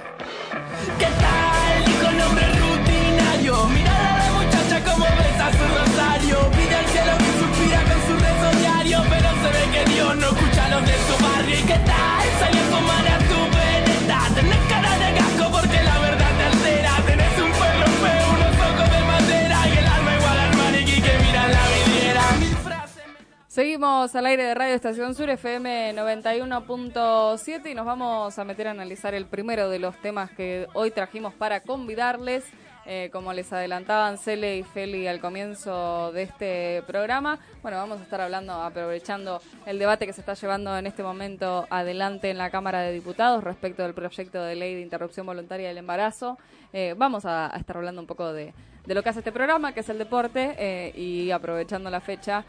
Seguimos 23.59 24.15
al 24.15 24.25
aire 24.25 24.45
de 24.45 24.55
Radio 24.55 24.73
Estación 24.73 25.15
Sur 25.15 25.29
FM 25.29 25.93
91.7 25.93 27.69
y 27.69 27.75
nos 27.75 27.85
vamos 27.85 28.39
a 28.39 28.45
meter 28.45 28.69
a 28.69 28.71
analizar 28.71 29.13
el 29.13 29.25
primero 29.25 29.67
de 29.67 29.79
los 29.79 29.97
temas 29.97 30.31
que 30.31 30.67
hoy 30.73 30.91
trajimos 30.91 31.33
para 31.33 31.59
convidarles. 31.59 32.45
Eh, 32.91 33.11
como 33.11 33.33
les 33.33 33.53
adelantaban 33.53 34.17
Cele 34.17 34.57
y 34.57 34.63
Feli 34.63 35.05
al 35.05 35.19
comienzo 35.19 36.11
de 36.11 36.23
este 36.23 36.81
programa, 36.87 37.37
bueno, 37.61 37.77
vamos 37.77 37.99
a 37.99 38.03
estar 38.03 38.19
hablando, 38.19 38.51
aprovechando 38.53 39.43
el 39.67 39.77
debate 39.77 40.07
que 40.07 40.13
se 40.13 40.21
está 40.21 40.33
llevando 40.33 40.75
en 40.75 40.87
este 40.87 41.03
momento 41.03 41.67
adelante 41.69 42.31
en 42.31 42.39
la 42.39 42.49
Cámara 42.49 42.81
de 42.81 42.91
Diputados 42.91 43.43
respecto 43.43 43.83
del 43.83 43.93
proyecto 43.93 44.41
de 44.41 44.55
ley 44.55 44.73
de 44.73 44.81
interrupción 44.81 45.27
voluntaria 45.27 45.67
del 45.67 45.77
embarazo. 45.77 46.39
Eh, 46.73 46.95
vamos 46.97 47.25
a, 47.25 47.53
estar 47.59 47.77
hablando 47.77 48.01
un 48.01 48.07
poco 48.07 48.33
de, 48.33 48.55
lo 48.87 49.03
que 49.03 49.09
hace 49.09 49.19
este 49.19 49.31
programa, 49.31 49.71
que 49.71 49.81
es 49.81 49.89
el 49.89 49.99
deporte, 49.99 50.55
eh, 50.57 50.91
y 50.95 51.29
aprovechando 51.29 51.91
la 51.91 52.01
fecha 52.01 52.43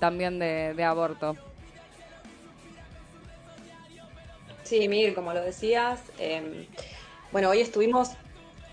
también 0.00 0.40
de, 0.40 0.74
de 0.74 0.82
aborto. 0.82 1.36
Sí, 4.64 4.88
Mir, 4.88 5.14
como 5.14 5.32
lo 5.32 5.40
decías, 5.40 6.00
eh, 6.18 6.66
bueno, 7.30 7.50
hoy 7.50 7.60
estuvimos... 7.60 8.16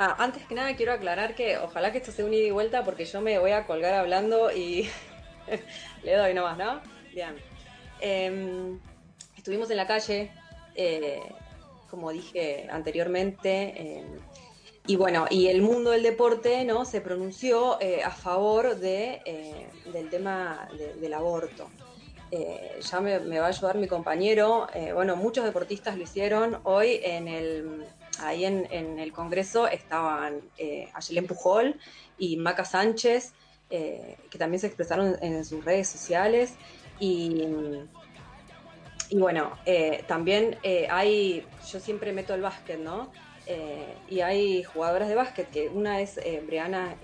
Ah, 0.04 0.16
antes 0.18 0.42
que 0.48 0.56
nada 0.56 0.76
quiero 0.76 0.94
aclarar 0.94 1.36
que 1.36 1.60
ojalá 1.60 1.92
que 1.92 2.00
esto 2.00 2.12
sea 2.12 2.26
un 2.26 2.34
ida 2.34 2.48
y 2.48 2.50
vuelta 2.50 2.84
porque 2.84 3.06
yo 3.06 3.22
me 3.22 3.38
voy 3.38 3.52
a 3.52 3.68
colgar 3.68 3.94
hablando 3.94 4.52
y 4.52 4.90
le 6.04 6.16
doy 6.16 6.34
nomás, 6.34 6.58
¿no? 6.58 6.82
Bien. 7.14 7.36
Eh, 8.00 8.80
estuvimos 9.38 9.70
en 9.70 9.78
la 9.78 9.86
calle, 9.86 10.32
eh, 10.74 11.22
como 11.88 12.10
dije 12.10 12.68
anteriormente, 12.72 13.76
eh, 13.78 14.04
y 14.88 14.96
bueno, 14.96 15.28
y 15.30 15.50
el 15.50 15.62
mundo 15.62 15.92
del 15.92 16.02
deporte 16.02 16.66
no 16.66 16.84
se 16.84 17.00
pronunció 17.02 17.80
eh, 17.80 18.02
a 18.04 18.10
favor 18.10 18.78
de, 18.78 19.22
eh, 19.24 19.68
del 19.94 20.10
tema 20.10 20.68
de- 20.80 20.96
del 20.96 21.14
aborto. 21.14 21.70
Ya 22.32 23.02
me, 23.02 23.20
me 23.20 23.40
va 23.40 23.46
a 23.46 23.50
ayudar 23.50 23.78
mi 23.78 23.88
compañero. 23.88 24.66
bueno, 24.96 25.16
muchos 25.16 25.46
deportistas 25.46 25.96
lo 25.96 26.02
hicieron. 26.02 26.60
Hoy 26.64 27.02
en 27.04 27.28
el, 27.28 27.86
ahí 28.19 28.45
en, 28.45 29.00
el 29.00 29.12
Congreso 29.13 29.67
estaban 29.67 30.41
eh, 30.58 30.89
Ayelén 30.93 31.28
Pujol 31.28 31.80
y 32.17 32.38
Maca 32.38 32.65
Sánchez, 32.65 33.34
eh, 33.69 34.17
que 34.30 34.38
también 34.38 34.60
se 34.60 34.67
expresaron 34.67 35.17
en 35.21 35.45
sus 35.45 35.63
redes 35.63 35.88
sociales. 35.88 36.56
Y, 37.00 37.47
y 39.10 39.17
bueno, 39.17 39.58
eh, 39.65 40.04
también 40.08 40.58
eh, 40.62 40.88
hay, 40.91 41.45
yo 41.71 41.80
siempre 41.80 42.12
meto 42.12 42.34
el 42.34 42.41
básquet, 42.41 42.80
¿no? 42.80 43.12
y 44.08 44.21
hay 44.21 44.63
jugadoras 44.63 45.10
de 45.10 45.15
básquet, 45.15 45.50
que 45.50 45.67
una 45.67 46.00
es 46.00 46.17
Brianna 46.45 46.95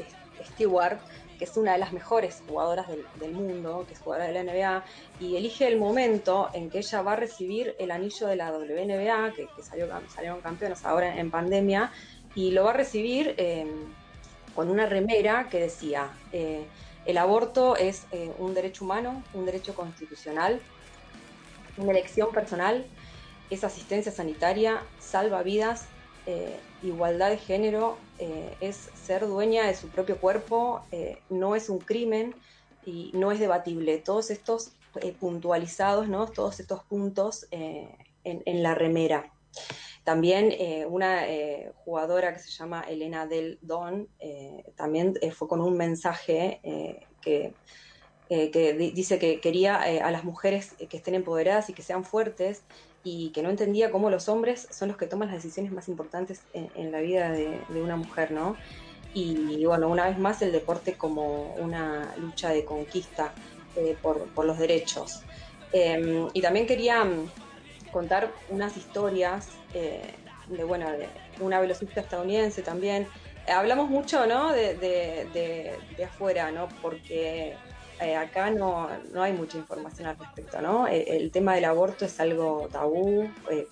Stewart, 0.45 0.97
que 1.37 1.45
es 1.45 1.57
una 1.57 1.73
de 1.73 1.77
las 1.77 1.93
mejores 1.93 2.41
jugadoras 2.47 2.87
del, 2.87 3.31
mundo, 3.31 3.85
que 3.87 3.93
es 3.93 3.99
jugadora 3.99 4.27
de 4.27 4.33
la 4.33 4.43
NBA, 4.43 4.83
y 5.19 5.35
elige 5.35 5.67
el 5.67 5.77
momento 5.77 6.49
en 6.53 6.69
que 6.69 6.79
ella 6.79 7.01
va 7.01 7.13
a 7.13 7.15
recibir 7.15 7.75
el 7.79 7.91
anillo 7.91 8.27
de 8.27 8.35
la 8.35 8.51
WNBA, 8.51 9.33
que, 9.33 9.47
salió, 9.63 9.87
salieron 10.13 10.41
campeones 10.41 10.85
ahora 10.85 11.17
en 11.17 11.29
pandemia, 11.29 11.91
y 12.35 12.51
lo 12.51 12.63
va 12.63 12.71
a 12.71 12.73
recibir 12.73 13.35
eh, 13.37 13.65
con 14.55 14.69
una 14.69 14.85
remera 14.85 15.47
que 15.49 15.59
decía, 15.59 16.09
eh, 16.31 16.65
el 17.05 17.17
aborto 17.17 17.75
es 17.75 18.05
eh, 18.11 18.31
un 18.37 18.53
derecho 18.53 18.83
humano, 18.83 19.23
un 19.33 19.45
derecho 19.45 19.73
constitucional, 19.73 20.59
una 21.77 21.91
elección 21.91 22.31
personal, 22.31 22.85
es 23.49 23.63
asistencia 23.63 24.11
sanitaria, 24.11 24.81
salva 24.99 25.41
vidas, 25.41 25.85
eh, 26.29 26.59
igualdad 26.83 27.29
de 27.29 27.37
género, 27.37 27.97
eh, 28.19 28.53
es 28.59 28.89
ser 29.01 29.25
dueña 29.25 29.65
de 29.65 29.73
su 29.73 29.87
propio 29.87 30.19
cuerpo, 30.19 30.81
eh, 30.91 31.19
no 31.29 31.55
es 31.55 31.69
un 31.69 31.79
crimen 31.79 32.35
y 32.85 33.11
no 33.13 33.31
es 33.31 33.39
debatible. 33.39 33.97
Todos 33.99 34.29
estos 34.29 34.73
puntualizados, 35.21 36.09
¿no? 36.09 36.27
todos 36.27 36.59
estos 36.59 36.83
puntos 36.83 37.47
en, 37.51 38.63
la 38.63 38.73
remera. 38.73 39.31
También 40.03 40.55
una 40.89 41.23
jugadora 41.85 42.33
que 42.33 42.39
se 42.39 42.49
llama 42.49 42.81
Elena 42.81 43.27
Del 43.27 43.59
Don 43.61 44.09
también 44.75 45.13
fue 45.35 45.47
con 45.47 45.61
un 45.61 45.77
mensaje 45.77 46.59
que 47.21 47.53
que 48.27 48.73
dice 48.73 49.19
que 49.19 49.39
quería 49.39 49.75
a 49.75 50.09
las 50.09 50.23
mujeres 50.23 50.73
que 50.89 50.97
estén 50.97 51.13
empoderadas 51.13 51.69
y 51.69 51.73
que 51.73 51.83
sean 51.83 52.03
fuertes 52.03 52.63
y 53.09 53.29
que 53.29 53.41
no 53.41 53.49
entendía 53.49 53.89
cómo 53.89 54.09
los 54.09 54.27
hombres 54.27 54.67
son 54.69 54.89
los 54.89 54.97
que 54.97 55.07
toman 55.07 55.29
las 55.29 55.41
decisiones 55.41 55.71
más 55.71 55.87
importantes 55.87 56.41
en, 56.53 56.91
la 56.91 56.99
vida 56.99 57.31
de, 57.31 57.81
una 57.81 57.95
mujer, 57.95 58.31
¿no? 58.31 58.57
Y, 59.13 59.65
bueno, 59.65 59.87
una 59.87 60.07
vez 60.07 60.19
más 60.19 60.41
el 60.41 60.51
deporte 60.51 60.95
como 60.95 61.53
una 61.55 62.13
lucha 62.17 62.49
de 62.49 62.65
conquista 62.65 63.33
eh, 63.77 63.95
por, 64.01 64.25
por, 64.35 64.45
los 64.45 64.59
derechos. 64.59 65.21
Em, 65.71 66.27
y 66.33 66.41
también 66.41 66.67
quería 66.67 67.03
mm, 67.05 67.29
contar 67.91 68.29
unas 68.49 68.75
historias 68.75 69.47
eh, 69.73 70.13
de, 70.49 70.63
bueno, 70.65 70.91
de 70.91 71.07
una 71.39 71.61
velocista 71.61 72.01
estadounidense 72.01 72.61
también. 72.61 73.07
Hablamos 73.47 73.89
mucho, 73.89 74.27
¿no? 74.27 74.51
De, 74.51 74.75
de, 74.75 75.77
de 75.95 76.03
afuera, 76.03 76.51
¿no? 76.51 76.67
Porque 76.81 77.55
eh, 77.99 78.15
acá 78.15 78.49
no, 78.51 78.89
no, 79.11 79.23
hay 79.23 79.33
mucha 79.33 79.57
información 79.57 80.07
al 80.07 80.17
respecto, 80.17 80.61
¿no? 80.61 80.87
El, 80.87 81.07
el 81.07 81.31
tema 81.31 81.55
del 81.55 81.65
aborto 81.65 82.05
es 82.05 82.19
algo 82.19 82.67
tabú. 82.71 83.23
Eh, 83.51 83.67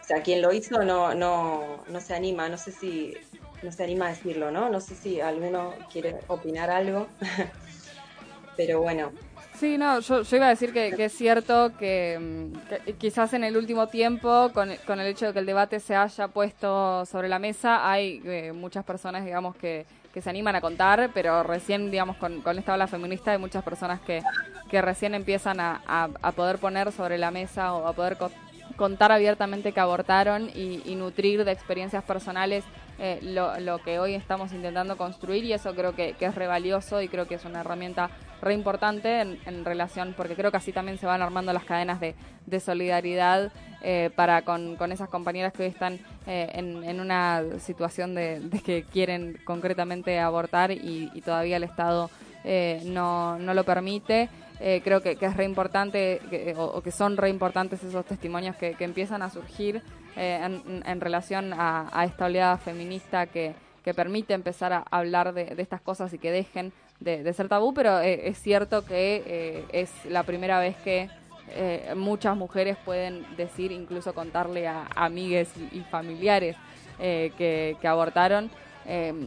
o 0.00 0.04
sea, 0.06 0.22
quien 0.22 0.40
lo 0.42 0.52
hizo 0.52 0.82
no, 0.84 1.14
no, 1.14 1.84
no 1.88 2.00
se 2.00 2.14
anima, 2.14 2.48
no 2.48 2.56
sé 2.58 2.72
si 2.72 3.14
no 3.62 3.72
se 3.72 3.84
anima 3.84 4.06
a 4.06 4.10
decirlo, 4.10 4.50
¿no? 4.50 4.70
No 4.70 4.80
sé 4.80 4.94
si 4.94 5.20
alguno 5.20 5.74
quiere 5.92 6.14
opinar 6.28 6.70
algo. 6.70 7.08
Pero 8.56 8.80
bueno. 8.80 9.12
Sí, 9.58 9.76
no, 9.76 9.98
yo, 9.98 10.22
yo 10.22 10.36
iba 10.36 10.46
a 10.46 10.50
decir 10.50 10.72
que, 10.72 10.92
que 10.92 11.06
es 11.06 11.12
cierto 11.12 11.72
que, 11.76 12.48
que, 12.68 12.92
quizás 12.94 13.32
en 13.34 13.42
el 13.42 13.56
último 13.56 13.88
tiempo, 13.88 14.52
con, 14.54 14.70
el 14.70 15.06
hecho 15.08 15.26
de 15.26 15.32
que 15.32 15.40
el 15.40 15.46
debate 15.46 15.80
se 15.80 15.96
haya 15.96 16.28
puesto 16.28 17.04
sobre 17.06 17.28
la 17.28 17.40
mesa, 17.40 17.90
hay 17.90 18.22
eh, 18.24 18.52
muchas 18.52 18.84
personas, 18.84 19.24
digamos, 19.24 19.56
que, 19.56 19.84
que 20.14 20.22
se 20.22 20.30
animan 20.30 20.54
a 20.54 20.60
contar, 20.60 21.10
pero 21.12 21.42
recién, 21.42 21.90
digamos, 21.90 22.16
con, 22.18 22.40
esta 22.56 22.74
ola 22.74 22.86
feminista 22.86 23.32
hay 23.32 23.38
muchas 23.38 23.64
personas 23.64 24.00
que, 24.00 24.22
recién 24.70 25.14
empiezan 25.14 25.58
a, 25.58 26.08
poder 26.36 26.58
poner 26.58 26.92
sobre 26.92 27.18
la 27.18 27.32
mesa 27.32 27.74
o 27.74 27.88
a 27.88 27.92
poder 27.94 28.16
co 28.16 28.30
contar 28.76 29.10
abiertamente 29.10 29.72
que 29.72 29.80
abortaron 29.80 30.50
y, 30.54 30.82
y, 30.84 30.94
nutrir 30.94 31.44
de 31.44 31.50
experiencias 31.50 32.04
personales 32.04 32.62
eh, 33.00 33.18
lo, 33.22 33.58
lo, 33.58 33.78
que 33.78 33.98
hoy 33.98 34.14
estamos 34.14 34.52
intentando 34.52 34.96
construir 34.96 35.44
y 35.44 35.52
eso 35.52 35.74
creo 35.74 35.96
que, 35.96 36.12
que, 36.12 36.26
es 36.26 36.34
re 36.36 36.46
valioso 36.46 37.02
y 37.02 37.08
creo 37.08 37.26
que 37.26 37.34
es 37.34 37.44
una 37.44 37.62
herramienta 37.62 38.10
re 38.40 38.54
importante 38.54 39.20
en, 39.20 39.38
en, 39.46 39.64
relación, 39.64 40.14
porque 40.16 40.34
creo 40.34 40.50
que 40.50 40.56
así 40.56 40.72
también 40.72 40.98
se 40.98 41.06
van 41.06 41.22
armando 41.22 41.52
las 41.52 41.64
cadenas 41.64 42.00
de, 42.00 42.14
de 42.46 42.60
solidaridad 42.60 43.52
eh, 43.82 44.10
para 44.14 44.42
con, 44.42 44.76
con, 44.76 44.92
esas 44.92 45.08
compañeras 45.08 45.52
que 45.52 45.64
hoy 45.64 45.68
están 45.68 46.00
eh, 46.26 46.50
en, 46.54 46.84
en, 46.84 47.00
una 47.00 47.42
situación 47.58 48.14
de, 48.14 48.42
que 48.64 48.84
quieren 48.84 49.38
concretamente 49.44 50.18
abortar 50.18 50.70
y, 50.70 51.10
todavía 51.24 51.56
el 51.56 51.64
Estado 51.64 52.10
eh, 52.44 52.82
no, 52.84 53.38
no 53.38 53.54
lo 53.54 53.64
permite. 53.64 54.28
Eh, 54.60 54.80
creo 54.82 55.00
que, 55.00 55.14
que, 55.14 55.26
es 55.26 55.36
re 55.36 55.44
importante 55.44 56.20
o, 56.56 56.80
que 56.80 56.90
son 56.90 57.16
re 57.16 57.28
importantes 57.28 57.82
esos 57.84 58.04
testimonios 58.04 58.56
que, 58.56 58.74
que 58.74 58.84
empiezan 58.84 59.22
a 59.22 59.30
surgir 59.30 59.82
eh, 60.16 60.40
en, 60.84 61.00
relación 61.00 61.52
a, 61.52 61.88
a, 61.92 62.04
esta 62.04 62.26
oleada 62.26 62.56
feminista 62.56 63.26
que, 63.26 63.54
permite 63.96 64.34
empezar 64.34 64.70
a 64.74 64.84
hablar 64.90 65.32
de 65.32 65.54
estas 65.56 65.80
cosas 65.80 66.12
y 66.12 66.18
que 66.18 66.30
dejen 66.30 66.74
de, 67.00 67.22
de 67.22 67.32
ser 67.32 67.48
tabú, 67.48 67.72
pero 67.74 68.00
eh, 68.00 68.28
es 68.28 68.40
cierto 68.40 68.84
que 68.84 69.22
eh, 69.26 69.64
es 69.72 69.90
la 70.06 70.22
primera 70.22 70.60
vez 70.60 70.76
que 70.76 71.08
eh, 71.50 71.92
muchas 71.96 72.36
mujeres 72.36 72.76
pueden 72.84 73.24
decir, 73.36 73.72
incluso 73.72 74.14
contarle 74.14 74.66
a 74.68 74.86
amigues 74.94 75.50
y, 75.56 75.78
y 75.78 75.80
familiares 75.82 76.56
que, 76.98 77.76
que 77.80 77.88
abortaron. 77.88 78.50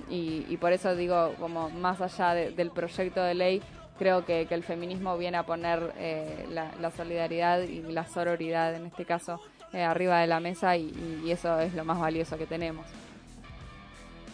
Y, 0.09 0.45
y, 0.49 0.57
por 0.57 0.73
eso 0.73 0.95
digo, 0.95 1.35
como 1.39 1.69
más 1.69 2.01
allá 2.01 2.33
de, 2.33 2.49
del 2.51 2.71
proyecto 2.71 3.21
de 3.21 3.35
ley, 3.35 3.61
creo 4.01 4.25
que, 4.25 4.47
que 4.47 4.55
el 4.55 4.63
feminismo 4.63 5.15
viene 5.15 5.37
a 5.37 5.43
poner 5.43 5.93
eh, 5.95 6.47
la, 6.49 6.71
la, 6.81 6.89
solidaridad 6.89 7.61
y 7.61 7.83
la 7.83 8.07
sororidad, 8.07 8.73
en 8.73 8.87
este 8.87 9.05
caso, 9.05 9.39
eh, 9.73 9.83
arriba 9.83 10.19
de 10.21 10.25
la 10.25 10.39
mesa 10.39 10.75
y, 10.75 11.21
y, 11.23 11.29
eso 11.29 11.59
es 11.59 11.75
lo 11.75 11.85
más 11.85 11.99
valioso 11.99 12.35
que 12.35 12.47
tenemos. 12.47 12.87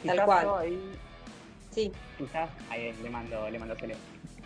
Tal 0.06 0.24
cual. 0.24 0.48
Ahí, 0.60 0.80
sí. 1.78 1.92
Quizás, 2.18 2.50
ahí 2.72 2.92
le 3.04 3.10
mando, 3.10 3.50
le 3.50 3.60
mando 3.60 3.76
Celeste. 3.76 4.04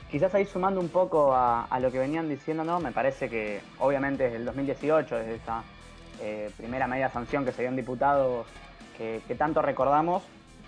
Quizás 0.09 0.35
ahí 0.35 0.45
sumando 0.45 0.81
un 0.81 0.89
poco 0.89 1.33
a, 1.33 1.79
lo 1.79 1.89
que 1.89 1.99
venían 1.99 2.27
diciendo, 2.27 2.65
¿no? 2.65 2.81
Me 2.81 2.91
parece 2.91 3.29
que, 3.29 3.61
obviamente, 3.79 4.23
desde 4.23 4.37
el 4.37 4.45
2018, 4.45 5.15
desde 5.15 5.35
esa 5.35 5.63
eh, 6.21 6.51
primera 6.57 6.87
media 6.87 7.09
sanción 7.09 7.45
que 7.45 7.53
se 7.53 7.61
dio 7.61 7.69
en 7.69 7.77
diputados, 7.77 8.45
que, 8.97 9.21
tanto 9.37 9.61
recordamos, 9.61 10.23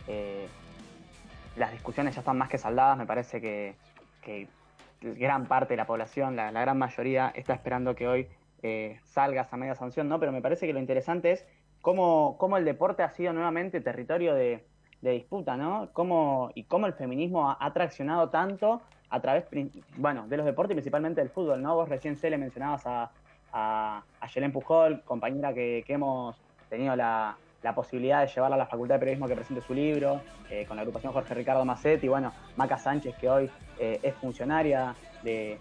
eh, 0.08 0.47
las 1.58 1.71
discusiones 1.73 2.15
ya 2.15 2.21
están 2.21 2.38
más 2.38 2.49
que 2.49 2.58
saldadas, 2.58 2.97
me 2.97 3.06
parece 3.06 3.41
que, 3.41 3.76
gran 5.02 5.45
parte 5.47 5.73
de 5.73 5.78
la 5.78 5.86
población, 5.86 6.38
la, 6.38 6.49
la 6.52 6.62
gran 6.62 6.78
mayoría, 6.78 7.34
está 7.36 7.54
esperando 7.54 7.93
que 7.93 8.08
hoy 8.08 8.28
eh, 8.63 8.97
salga 9.04 9.41
esa 9.41 9.58
media 9.58 9.76
sanción, 9.76 10.08
¿no? 10.08 10.21
Pero 10.21 10.32
me 10.32 10.41
parece 10.41 10.65
que 10.65 10.71
lo 10.71 10.80
interesante 10.80 11.34
es 11.34 11.45
cómo, 11.82 12.38
cómo 12.39 12.56
el 12.56 12.63
deporte 12.63 13.04
ha 13.04 13.10
sido 13.10 13.34
nuevamente 13.34 13.82
territorio 13.82 14.34
de, 14.34 14.63
de 15.03 15.11
disputa, 15.11 15.57
¿no? 15.57 15.89
Cómo, 15.91 16.49
y 16.55 16.63
cómo 16.63 16.87
el 16.87 16.93
feminismo 16.93 17.49
ha, 17.49 17.57
ha, 17.59 17.73
traccionado 17.73 18.29
tanto 18.29 18.81
a 19.09 19.19
través, 19.19 19.45
bueno, 19.97 20.25
de 20.27 20.37
los 20.37 20.45
deportes 20.45 20.71
y 20.71 20.75
principalmente 20.75 21.19
del 21.19 21.29
fútbol, 21.29 21.61
¿no? 21.61 21.75
Vos 21.75 21.89
recién 21.89 22.15
se 22.15 22.29
le 22.29 22.37
mencionabas 22.37 22.87
a, 22.87 23.11
a, 23.51 24.01
a 24.21 24.27
Yelén 24.27 24.53
Pujol, 24.53 25.01
compañera 25.03 25.53
que, 25.53 25.83
que 25.85 25.93
hemos 25.93 26.37
tenido 26.69 26.95
la, 26.95 27.35
la 27.61 27.75
posibilidad 27.75 28.21
de 28.21 28.27
llevarla 28.27 28.55
a 28.55 28.59
la 28.59 28.65
Facultad 28.65 28.95
de 28.95 28.99
Periodismo 28.99 29.27
que 29.27 29.35
presente 29.35 29.61
su 29.61 29.73
libro, 29.73 30.21
eh, 30.49 30.65
con 30.65 30.77
la 30.77 30.83
agrupación 30.83 31.11
Jorge 31.11 31.33
Ricardo 31.33 31.65
Macetti, 31.65 32.07
bueno, 32.07 32.31
Maca 32.55 32.77
Sánchez, 32.77 33.15
que 33.17 33.29
hoy 33.29 33.49
eh, 33.79 33.99
es 34.01 34.15
funcionaria 34.15 34.95
de, 35.21 35.57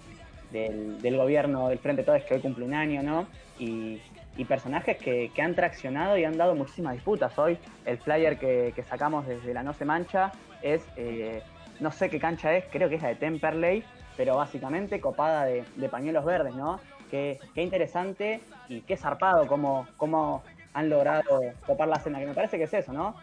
del, 0.53 1.03
del, 1.03 1.17
gobierno 1.17 1.69
del 1.69 1.81
Frente 1.81 2.05
Todes, 2.05 2.25
que 2.25 2.35
hoy 2.35 2.41
cumple 2.41 2.65
un 2.65 2.75
año, 2.75 3.03
¿no? 3.03 3.27
Y, 3.59 4.01
y 4.37 4.45
personajes 4.45 4.97
que, 4.97 5.31
que, 5.35 5.43
han 5.43 5.55
traccionado 5.55 6.17
y 6.17 6.25
han 6.25 6.37
dado 6.37 6.55
muchísimas 6.55 6.95
disputas. 6.95 7.39
Hoy 7.39 7.59
el 7.85 7.99
flyer 7.99 8.39
que, 8.39 8.73
que 8.75 8.83
sacamos 8.83 9.27
desde 9.27 9.53
la 9.53 9.63
No 9.63 9.75
Se 9.75 9.85
Mancha 9.85 10.33
es, 10.63 10.83
eh, 10.97 11.43
no 11.81 11.93
sé 11.93 12.09
qué 12.09 12.19
cancha 12.19 12.55
es, 12.55 12.65
creo 12.71 12.89
que 12.89 12.97
es 12.97 13.03
la 13.03 13.09
de 13.09 13.17
Temperley, 13.17 13.85
pero 14.17 14.37
básicamente 14.37 15.01
copada 15.01 15.45
de, 15.45 15.65
pañuelos 15.91 16.25
verdes, 16.25 16.55
¿no? 16.55 16.81
Qué, 17.11 17.39
qué, 17.55 17.63
interesante 17.63 18.41
y 18.69 18.81
qué 18.83 18.97
zarpado 18.97 19.47
como, 19.47 19.87
como 19.97 20.43
han 20.73 20.89
logrado 20.89 21.43
copar 21.67 21.89
la 21.89 21.97
escena, 21.97 22.19
que 22.19 22.27
me 22.27 22.35
parece 22.35 22.57
que 22.57 22.65
es 22.65 22.75
eso, 22.75 22.93
¿no? 22.93 23.15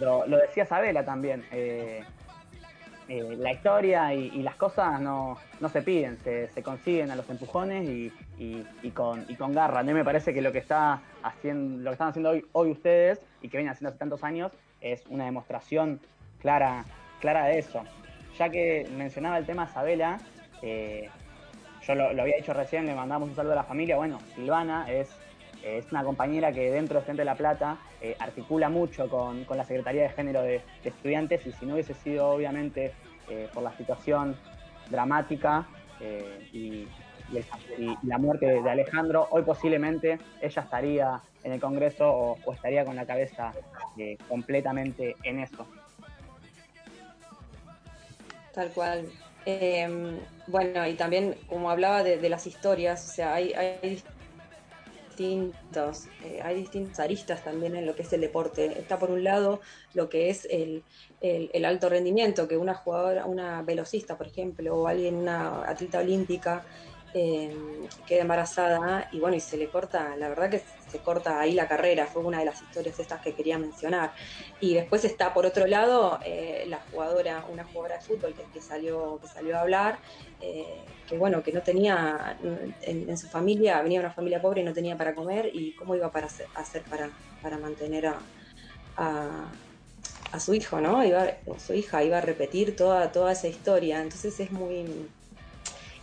Lo, 0.00 0.26
lo 0.26 0.38
decía 0.38 0.64
Sabela 0.64 1.04
también, 1.04 1.44
eh, 1.52 2.02
eh, 3.08 3.36
la 3.38 3.52
historia 3.52 4.14
y, 4.14 4.28
y, 4.28 4.42
las 4.42 4.54
cosas 4.54 5.00
no, 5.00 5.36
no 5.60 5.68
se 5.68 5.82
piden, 5.82 6.18
se, 6.24 6.48
se, 6.48 6.62
consiguen 6.62 7.10
a 7.10 7.16
los 7.16 7.28
empujones 7.28 7.86
y, 7.88 8.12
y, 8.82 8.90
con, 8.90 9.24
y 9.28 9.34
con 9.36 9.52
garra. 9.52 9.80
A 9.80 9.82
mí 9.82 9.92
me 9.92 10.04
parece 10.04 10.34
que 10.34 10.42
lo 10.42 10.52
que 10.52 10.58
está 10.58 11.00
haciendo, 11.22 11.82
lo 11.82 11.90
que 11.90 11.94
están 11.94 12.08
haciendo 12.08 12.30
hoy, 12.30 12.44
hoy 12.52 12.70
ustedes 12.70 13.20
y 13.40 13.48
que 13.48 13.56
vienen 13.58 13.72
haciendo 13.72 13.90
hace 13.90 13.98
tantos 13.98 14.24
años 14.24 14.52
es 14.80 15.04
una 15.08 15.24
demostración 15.24 16.00
clara, 16.40 16.84
clara 17.20 17.46
de 17.46 17.58
eso. 17.58 17.84
Ya 18.38 18.48
que 18.48 18.88
mencionaba 18.96 19.38
el 19.38 19.46
tema 19.46 19.68
Sabela, 19.68 20.18
eh, 20.62 21.08
yo 21.86 21.94
lo, 21.94 22.12
lo, 22.12 22.22
había 22.22 22.36
dicho 22.36 22.52
recién, 22.52 22.86
le 22.86 22.94
mandamos 22.94 23.28
un 23.28 23.36
saludo 23.36 23.52
a 23.52 23.56
la 23.56 23.64
familia. 23.64 23.96
Bueno, 23.96 24.18
Silvana 24.34 24.90
es 24.90 25.08
es 25.62 25.90
una 25.92 26.02
compañera 26.02 26.52
que 26.52 26.70
dentro 26.70 26.98
de 26.98 27.04
Frente 27.04 27.22
de 27.22 27.26
la 27.26 27.36
Plata 27.36 27.78
eh, 28.00 28.16
articula 28.18 28.68
mucho 28.68 29.08
con, 29.08 29.44
con, 29.44 29.56
la 29.56 29.64
Secretaría 29.64 30.02
de 30.02 30.08
Género 30.10 30.42
de, 30.42 30.60
de, 30.82 30.88
Estudiantes 30.88 31.46
y 31.46 31.52
si 31.52 31.66
no 31.66 31.74
hubiese 31.74 31.94
sido 31.94 32.30
obviamente 32.30 32.92
eh, 33.28 33.48
por 33.52 33.62
la 33.62 33.72
situación 33.76 34.36
dramática 34.90 35.66
eh, 36.00 36.48
y, 36.52 36.88
y 37.78 37.96
la 38.06 38.18
muerte 38.18 38.46
de 38.46 38.70
Alejandro, 38.70 39.28
hoy 39.30 39.42
posiblemente 39.42 40.18
ella 40.40 40.62
estaría 40.62 41.20
en 41.44 41.52
el 41.52 41.60
Congreso 41.60 42.36
o, 42.44 42.52
estaría 42.52 42.84
con 42.84 42.96
la 42.96 43.06
cabeza 43.06 43.52
eh, 43.98 44.16
completamente 44.28 45.16
en 45.22 45.40
eso. 45.40 45.66
Tal 48.52 48.70
cual. 48.70 49.08
Em, 49.44 50.20
bueno, 50.46 50.86
y 50.86 50.94
también 50.94 51.36
como 51.48 51.70
hablaba 51.70 52.02
de, 52.02 52.28
las 52.28 52.46
historias, 52.46 53.08
o 53.10 53.12
sea, 53.12 53.34
hay, 53.34 53.52
hay 53.54 54.02
distintos, 55.08 56.06
eh, 56.24 56.40
hay 56.42 56.56
distintas 56.56 57.00
aristas 57.00 57.42
también 57.42 57.76
en 57.76 57.86
lo 57.86 57.94
que 57.94 58.02
es 58.02 58.12
el 58.12 58.20
deporte. 58.20 58.78
Está 58.78 58.98
por 58.98 59.10
un 59.10 59.24
lado 59.24 59.60
lo 59.94 60.08
que 60.08 60.30
es 60.30 60.46
el, 60.50 60.84
el, 61.20 61.64
alto 61.64 61.88
rendimiento, 61.88 62.48
que 62.48 62.56
una 62.56 62.74
jugadora, 62.74 63.26
una 63.26 63.62
velocista, 63.62 64.16
por 64.16 64.26
ejemplo, 64.26 64.74
o 64.74 64.86
alguien, 64.86 65.16
una 65.16 65.68
atleta 65.68 65.98
olímpica, 65.98 66.64
eh, 67.14 67.54
queda 68.06 68.22
embarazada 68.22 69.08
y 69.12 69.20
bueno, 69.20 69.36
y 69.36 69.40
se 69.40 69.58
le 69.58 69.68
corta, 69.68 70.16
la 70.16 70.30
verdad 70.30 70.48
que 70.48 70.62
se 70.88 70.98
corta 70.98 71.40
ahí 71.40 71.52
la 71.52 71.68
carrera, 71.68 72.06
fue 72.06 72.22
una 72.22 72.38
de 72.38 72.46
las 72.46 72.62
historias 72.62 72.98
estas 72.98 73.20
que 73.20 73.34
quería 73.34 73.58
mencionar. 73.58 74.12
Y 74.60 74.74
después 74.74 75.04
está 75.04 75.34
por 75.34 75.44
otro 75.44 75.66
lado 75.66 76.18
eh, 76.24 76.64
la 76.68 76.80
jugadora, 76.90 77.44
una 77.52 77.64
jugadora 77.64 77.96
de 77.96 78.02
fútbol 78.02 78.34
que, 78.52 78.60
salió, 78.60 79.18
que 79.20 79.28
salió 79.28 79.56
a 79.56 79.60
hablar, 79.60 79.98
eh, 80.40 80.64
que 81.06 81.18
bueno, 81.18 81.42
que 81.42 81.52
no 81.52 81.60
tenía, 81.60 82.38
en, 82.80 83.18
su 83.18 83.28
familia, 83.28 83.82
venía 83.82 84.00
una 84.00 84.12
familia 84.12 84.40
pobre 84.40 84.62
y 84.62 84.64
no 84.64 84.72
tenía 84.72 84.96
para 84.96 85.14
comer 85.14 85.50
y 85.52 85.74
cómo 85.74 85.94
iba 85.94 86.10
para 86.10 86.26
hacer, 86.26 86.82
para, 86.88 87.10
para 87.42 87.58
mantener 87.58 88.06
a, 88.06 88.18
a, 88.96 90.40
su 90.40 90.54
hijo, 90.54 90.80
¿no? 90.80 91.04
Iba, 91.04 91.26
su 91.58 91.74
hija 91.74 92.02
iba 92.02 92.18
a 92.18 92.22
repetir 92.22 92.74
toda, 92.74 93.12
toda 93.12 93.32
esa 93.32 93.48
historia, 93.48 94.00
entonces 94.00 94.40
es 94.40 94.50
muy 94.50 94.86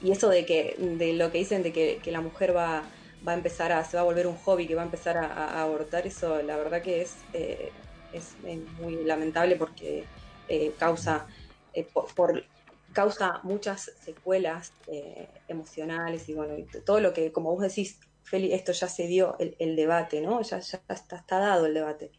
y 0.02 0.12
eso 0.12 0.30
de 0.30 0.46
que 0.46 0.76
de 0.78 1.14
lo 1.14 1.32
que 1.32 1.40
dicen 1.40 1.64
de 1.64 1.74
que, 1.74 2.02
la 2.12 2.22
mujer 2.22 2.56
va, 2.56 2.84
va 3.28 3.34
a 3.34 3.36
empezar 3.36 3.72
a 3.72 3.84
se 3.84 3.98
va 3.98 4.02
a 4.02 4.06
volver 4.06 4.28
un 4.28 4.38
hobby 4.38 4.68
que 4.68 4.76
va 4.76 4.82
a 4.82 4.86
empezar 4.86 5.18
a, 5.18 5.62
abortar 5.62 6.08
eso 6.08 6.42
la 6.42 6.58
verdad 6.58 6.82
que 6.82 7.02
es 7.02 7.16
eh, 7.34 7.72
es 8.14 8.36
muy 8.80 9.04
lamentable 9.04 9.56
porque 9.56 10.06
eh, 10.48 10.74
causa 10.80 11.28
eh, 11.74 11.88
por, 12.16 12.44
causa 12.94 13.40
muchas 13.44 13.92
secuelas 14.04 14.74
emocionales 15.48 16.28
y 16.28 16.34
bueno 16.34 16.56
todo 16.86 17.00
lo 17.00 17.14
que 17.14 17.32
como 17.32 17.52
vos 17.52 17.62
decís 17.62 18.00
Feli, 18.24 18.54
esto 18.54 18.72
ya 18.72 18.88
se 18.88 19.08
dio 19.08 19.36
el, 19.40 19.76
debate 19.76 20.22
no 20.22 20.42
ya, 20.42 20.60
ya 20.60 20.82
está, 20.90 21.18
está 21.18 21.40
dado 21.40 21.66
el 21.66 21.74
debate 21.74 22.12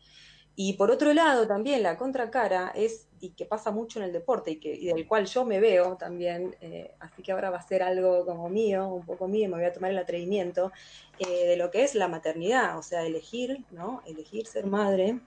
y 0.63 0.75
por 0.75 0.91
otro 0.91 1.15
lado, 1.15 1.47
también 1.47 1.83
la 1.83 1.97
contracara 1.97 2.71
es, 2.75 3.07
y 3.19 3.31
que 3.31 3.47
pasa 3.47 3.71
mucho 3.71 3.99
en 3.99 4.05
el 4.05 4.13
deporte, 4.13 4.51
y, 4.51 4.57
que, 4.57 4.71
y 4.71 4.89
del 4.89 5.09
cual 5.09 5.25
yo 5.25 5.47
me 5.47 5.59
veo 5.59 5.97
también, 5.97 6.55
eh, 6.61 6.91
así 7.01 7.23
que 7.23 7.33
ahora 7.33 7.49
va 7.49 7.57
a 7.57 7.67
ser 7.67 7.83
algo 7.83 8.27
como 8.27 8.51
mío, 8.51 8.87
un 8.89 9.07
poco 9.07 9.27
mío, 9.27 9.49
me 9.49 9.57
voy 9.57 9.65
a 9.65 9.73
tomar 9.73 9.91
el 9.91 9.97
atrevimiento, 9.97 10.71
eh, 11.19 11.47
de 11.47 11.57
lo 11.57 11.71
que 11.71 11.83
es 11.83 11.95
la 11.95 12.09
maternidad, 12.09 12.77
o 12.77 12.83
sea, 12.83 13.07
elegir, 13.07 13.65
¿no? 13.71 14.03
Elegir 14.05 14.47
ser 14.47 14.67
madre, 14.67 15.19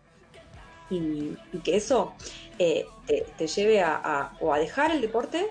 y, 0.91 1.35
que 1.63 1.77
eso 1.77 2.13
eh, 2.59 2.85
te, 3.07 3.47
lleve 3.47 3.81
a, 3.81 4.37
o 4.39 4.53
a 4.53 4.59
dejar 4.59 4.91
el 4.91 5.01
deporte, 5.01 5.47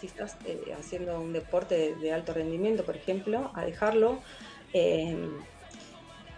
si 0.00 0.06
estás 0.06 0.38
haciendo 0.78 1.20
un 1.20 1.34
deporte 1.34 1.76
de, 1.76 1.94
de, 1.96 2.10
alto 2.14 2.32
rendimiento, 2.32 2.86
por 2.86 2.96
ejemplo, 2.96 3.50
a 3.54 3.66
dejarlo 3.66 4.20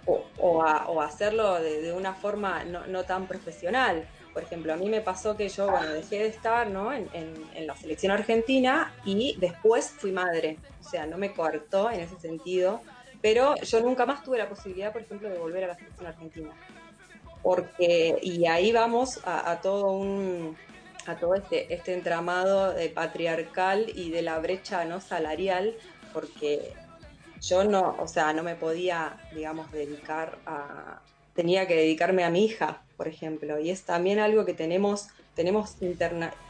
o, 0.06 0.62
a, 0.62 1.04
hacerlo 1.04 1.60
de, 1.60 1.92
una 1.92 2.14
forma 2.14 2.64
no, 2.64 3.04
tan 3.04 3.26
profesional. 3.26 4.06
Por 4.32 4.42
ejemplo, 4.42 4.72
a 4.72 4.76
mí 4.76 4.88
me 4.88 5.00
pasó 5.00 5.36
que 5.36 5.48
yo, 5.48 5.70
bueno, 5.70 5.92
dejé 5.92 6.20
de 6.20 6.26
estar 6.28 6.68
¿no? 6.68 6.92
en, 6.92 7.06
la 7.66 7.76
selección 7.76 8.12
argentina 8.12 8.92
y 9.04 9.36
después 9.38 9.90
fui 9.90 10.12
madre. 10.12 10.58
O 10.80 10.88
sea, 10.88 11.06
no 11.06 11.18
me 11.18 11.32
cortó 11.32 11.90
en 11.90 12.00
ese 12.00 12.18
sentido, 12.18 12.80
pero 13.20 13.54
yo 13.56 13.80
nunca 13.80 14.06
más 14.06 14.24
tuve 14.24 14.38
la 14.38 14.48
posibilidad, 14.48 14.92
por 14.92 15.02
ejemplo, 15.02 15.28
de 15.28 15.38
volver 15.38 15.64
a 15.64 15.68
la 15.68 15.74
selección 15.74 16.06
argentina. 16.06 16.50
Porque, 17.42 18.18
y 18.22 18.46
ahí 18.46 18.72
vamos 18.72 19.20
a, 19.24 19.60
todo 19.60 19.92
un 19.92 20.56
a 21.06 21.16
todo 21.16 21.34
este, 21.34 21.74
este 21.74 21.94
entramado 21.94 22.72
de 22.72 22.88
patriarcal 22.88 23.90
y 23.92 24.10
de 24.10 24.22
la 24.22 24.38
brecha 24.38 24.84
no 24.84 25.00
salarial, 25.00 25.74
porque 26.12 26.72
yo 27.42 27.64
no, 27.64 27.96
o 27.98 28.08
sea, 28.08 28.32
no 28.32 28.42
me 28.42 28.54
podía, 28.54 29.18
digamos, 29.34 29.70
dedicar 29.72 30.38
a, 30.46 31.02
tenía 31.34 31.66
que 31.66 31.74
dedicarme 31.74 32.24
a 32.24 32.30
mi 32.30 32.44
hija, 32.44 32.82
por 32.96 33.08
ejemplo, 33.08 33.58
y 33.58 33.70
es 33.70 33.82
también 33.82 34.18
algo 34.18 34.44
que 34.44 34.54
tenemos, 34.54 35.08
tenemos 35.34 35.76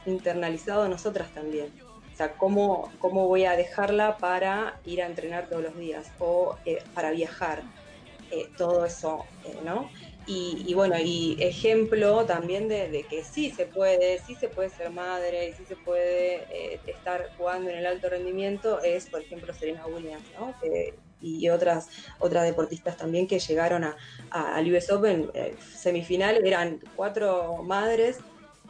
internalizado 0.06 0.88
nosotras 0.88 1.32
también. 1.34 1.72
O 2.12 2.16
sea, 2.16 2.32
¿cómo, 2.32 2.92
¿cómo 2.98 3.26
voy 3.26 3.46
a 3.46 3.56
dejarla 3.56 4.18
para 4.18 4.78
ir 4.84 5.02
a 5.02 5.06
entrenar 5.06 5.48
todos 5.48 5.62
los 5.62 5.76
días 5.78 6.12
o 6.18 6.56
eh, 6.66 6.78
para 6.94 7.10
viajar? 7.10 7.62
Eh, 8.30 8.48
todo 8.56 8.84
eso, 8.84 9.24
eh, 9.44 9.58
¿no? 9.64 9.90
Y, 10.24 10.72
bueno, 10.74 10.96
y 10.98 11.36
ejemplo 11.40 12.24
también 12.26 12.68
de, 12.68 13.04
que 13.10 13.24
sí 13.24 13.50
se 13.50 13.66
puede, 13.66 14.18
sí 14.20 14.36
se 14.36 14.48
puede 14.48 14.70
ser 14.70 14.90
madre 14.90 15.48
y 15.48 15.52
sí 15.52 15.64
se 15.64 15.76
puede 15.76 16.46
eh, 16.50 16.80
estar 16.86 17.30
jugando 17.36 17.70
en 17.70 17.78
el 17.78 17.86
alto 17.86 18.08
rendimiento 18.08 18.80
es, 18.82 19.06
por 19.06 19.20
ejemplo, 19.20 19.52
Serena 19.52 19.86
Williams, 19.86 20.24
¿no? 20.38 20.54
y 21.24 21.48
otras 21.50 21.88
otras 22.18 22.44
deportistas 22.44 22.96
también 22.96 23.28
que 23.28 23.38
llegaron 23.38 23.84
a, 23.84 23.96
al 24.30 24.72
US 24.72 24.90
Open 24.90 25.30
eh, 25.34 25.54
semifinal, 25.72 26.44
eran 26.44 26.80
cuatro 26.96 27.62
madres 27.62 28.18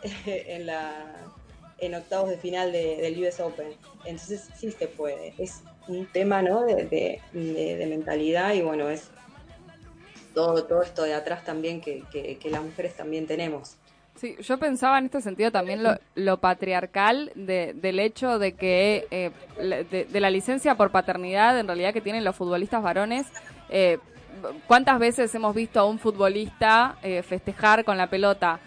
en 0.27 0.67
la 0.67 1.17
en 1.79 1.95
octavos 1.97 2.31
de 2.31 2.37
final 2.37 2.71
del 2.71 3.25
US 3.25 3.41
Open. 3.41 3.73
Entonces 4.05 4.49
sí 4.57 4.71
se 4.71 4.87
puede. 4.87 5.35
Es 5.39 5.63
un 5.89 6.07
tema 6.07 6.41
¿no? 6.41 6.65
de, 6.65 7.21
de 7.33 7.87
mentalidad 7.89 8.55
y 8.55 8.63
bueno, 8.63 8.89
es 8.89 9.11
todo, 10.33 10.65
todo 10.65 10.83
esto 10.83 11.03
de 11.03 11.15
atrás 11.15 11.45
también 11.45 11.81
que, 11.81 12.05
las 12.51 12.63
mujeres 12.63 12.97
también 12.97 13.27
tenemos. 13.27 13.77
Sí, 14.17 14.37
yo 14.41 14.59
pensaba 14.59 14.99
en 14.99 15.07
este 15.07 15.23
sentido 15.23 15.51
también 15.51 15.83
lo, 16.15 16.37
patriarcal 16.37 17.33
del 17.35 17.99
hecho 17.99 18.39
de 18.39 18.53
que 18.53 19.07
eh, 19.11 19.31
de, 19.91 20.21
la 20.21 20.31
licencia 20.31 20.75
por 20.75 20.91
paternidad 20.91 21.59
en 21.59 21.67
realidad 21.67 21.95
que 21.95 22.01
tienen 22.01 22.25
los 22.25 22.37
futbolistas 22.37 22.83
varones. 22.83 23.27
Eh, 23.71 23.99
¿Cuántas 24.67 24.99
veces 24.99 25.35
hemos 25.35 25.55
visto 25.55 25.81
a 25.81 25.85
un 25.85 25.99
futbolista 25.99 26.97
eh, 27.03 27.23
festejar 27.23 27.85
con 27.85 27.97
la 27.97 28.09
pelota 28.09 28.61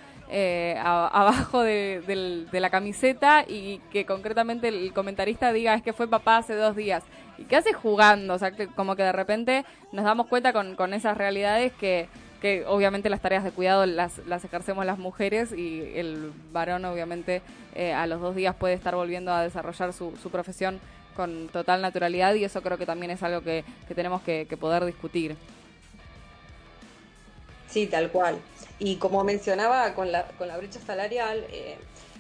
abajo 0.82 1.62
de, 1.62 2.48
la 2.52 2.70
camiseta 2.72 3.46
y 3.48 3.80
que 3.92 4.06
concretamente 4.06 4.70
el 4.70 4.92
comentarista 4.94 5.54
diga 5.54 5.76
es 5.76 5.84
que 5.84 5.94
fue 5.94 6.08
papá 6.08 6.38
hace 6.38 6.56
dos 6.56 6.76
días? 6.76 7.04
¿Y 7.38 7.44
qué 7.44 7.58
hace 7.58 7.74
jugando? 7.74 8.34
O 8.34 8.40
sea, 8.40 8.52
que 8.52 8.68
como 8.68 8.96
que 8.96 9.04
de 9.04 9.12
repente 9.12 9.66
nos 9.92 10.06
damos 10.06 10.28
cuenta 10.28 10.54
con, 10.54 10.76
con 10.76 10.94
esas 10.94 11.18
realidades 11.18 11.74
que, 11.74 12.08
que 12.42 12.66
obviamente 12.66 13.10
las 13.10 13.22
tareas 13.22 13.44
de 13.44 13.52
cuidado 13.52 13.86
las, 13.86 14.20
las 14.26 14.44
ejercemos 14.46 14.86
las 14.86 14.98
mujeres 14.98 15.52
y 15.52 15.82
el 15.96 16.32
varón 16.52 16.86
obviamente 16.86 17.42
eh, 17.74 17.94
a 17.94 18.08
los 18.08 18.22
dos 18.22 18.36
días 18.36 18.56
puede 18.56 18.74
estar 18.74 18.96
volviendo 18.96 19.34
a 19.34 19.42
desarrollar 19.44 19.94
su, 19.94 20.16
su 20.22 20.30
profesión 20.30 20.80
con 21.16 21.48
total 21.48 21.82
naturalidad 21.82 22.36
y 22.36 22.44
eso 22.44 22.62
creo 22.62 22.78
que 22.78 22.86
también 22.86 23.12
es 23.12 23.24
algo 23.24 23.42
que, 23.42 23.64
que 23.88 23.96
tenemos 23.96 24.22
que, 24.22 24.46
poder 24.60 24.86
discutir. 24.86 25.36
Sí, 27.70 27.88
tal 27.88 28.12
cual. 28.12 28.38
Y 28.78 28.98
como 28.98 29.24
mencionaba 29.24 29.94
con 29.96 30.12
la, 30.12 30.28
con 30.38 30.48
la 30.48 30.58
brecha 30.58 30.80
salarial, 30.80 31.46
eh, 31.50 31.78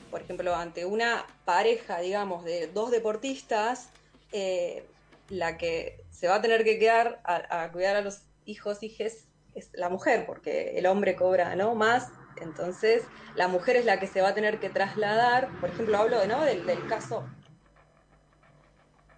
por 0.10 0.22
ejemplo, 0.22 0.56
ante 0.56 0.86
una 0.86 1.26
pareja, 1.44 2.00
digamos, 2.00 2.44
de 2.46 2.68
dos 2.68 2.92
deportistas, 2.92 3.90
eh, 4.32 4.86
la 5.30 5.58
que 5.58 6.04
se 6.12 6.28
va 6.28 6.36
a 6.36 6.42
tener 6.42 6.64
que 6.64 6.80
quedar 6.80 7.22
a, 7.24 7.72
cuidar 7.72 7.96
a 7.96 8.02
los 8.02 8.24
hijos, 8.46 8.84
hijes, 8.84 9.28
es 9.54 9.70
la 9.74 9.90
mujer, 9.90 10.26
porque 10.26 10.78
el 10.78 10.86
hombre 10.86 11.16
cobra 11.16 11.56
¿no? 11.56 11.76
más, 11.76 12.10
entonces 12.42 13.04
la 13.36 13.48
mujer 13.48 13.78
es 13.78 13.86
la 13.86 14.00
que 14.00 14.08
se 14.08 14.22
va 14.22 14.30
a 14.30 14.34
tener 14.34 14.60
que 14.60 14.70
trasladar, 14.70 15.50
por 15.60 15.70
ejemplo, 15.70 15.98
hablo 15.98 16.20
de, 16.20 16.28
¿no? 16.28 16.44
del, 16.44 16.88
caso, 16.88 17.28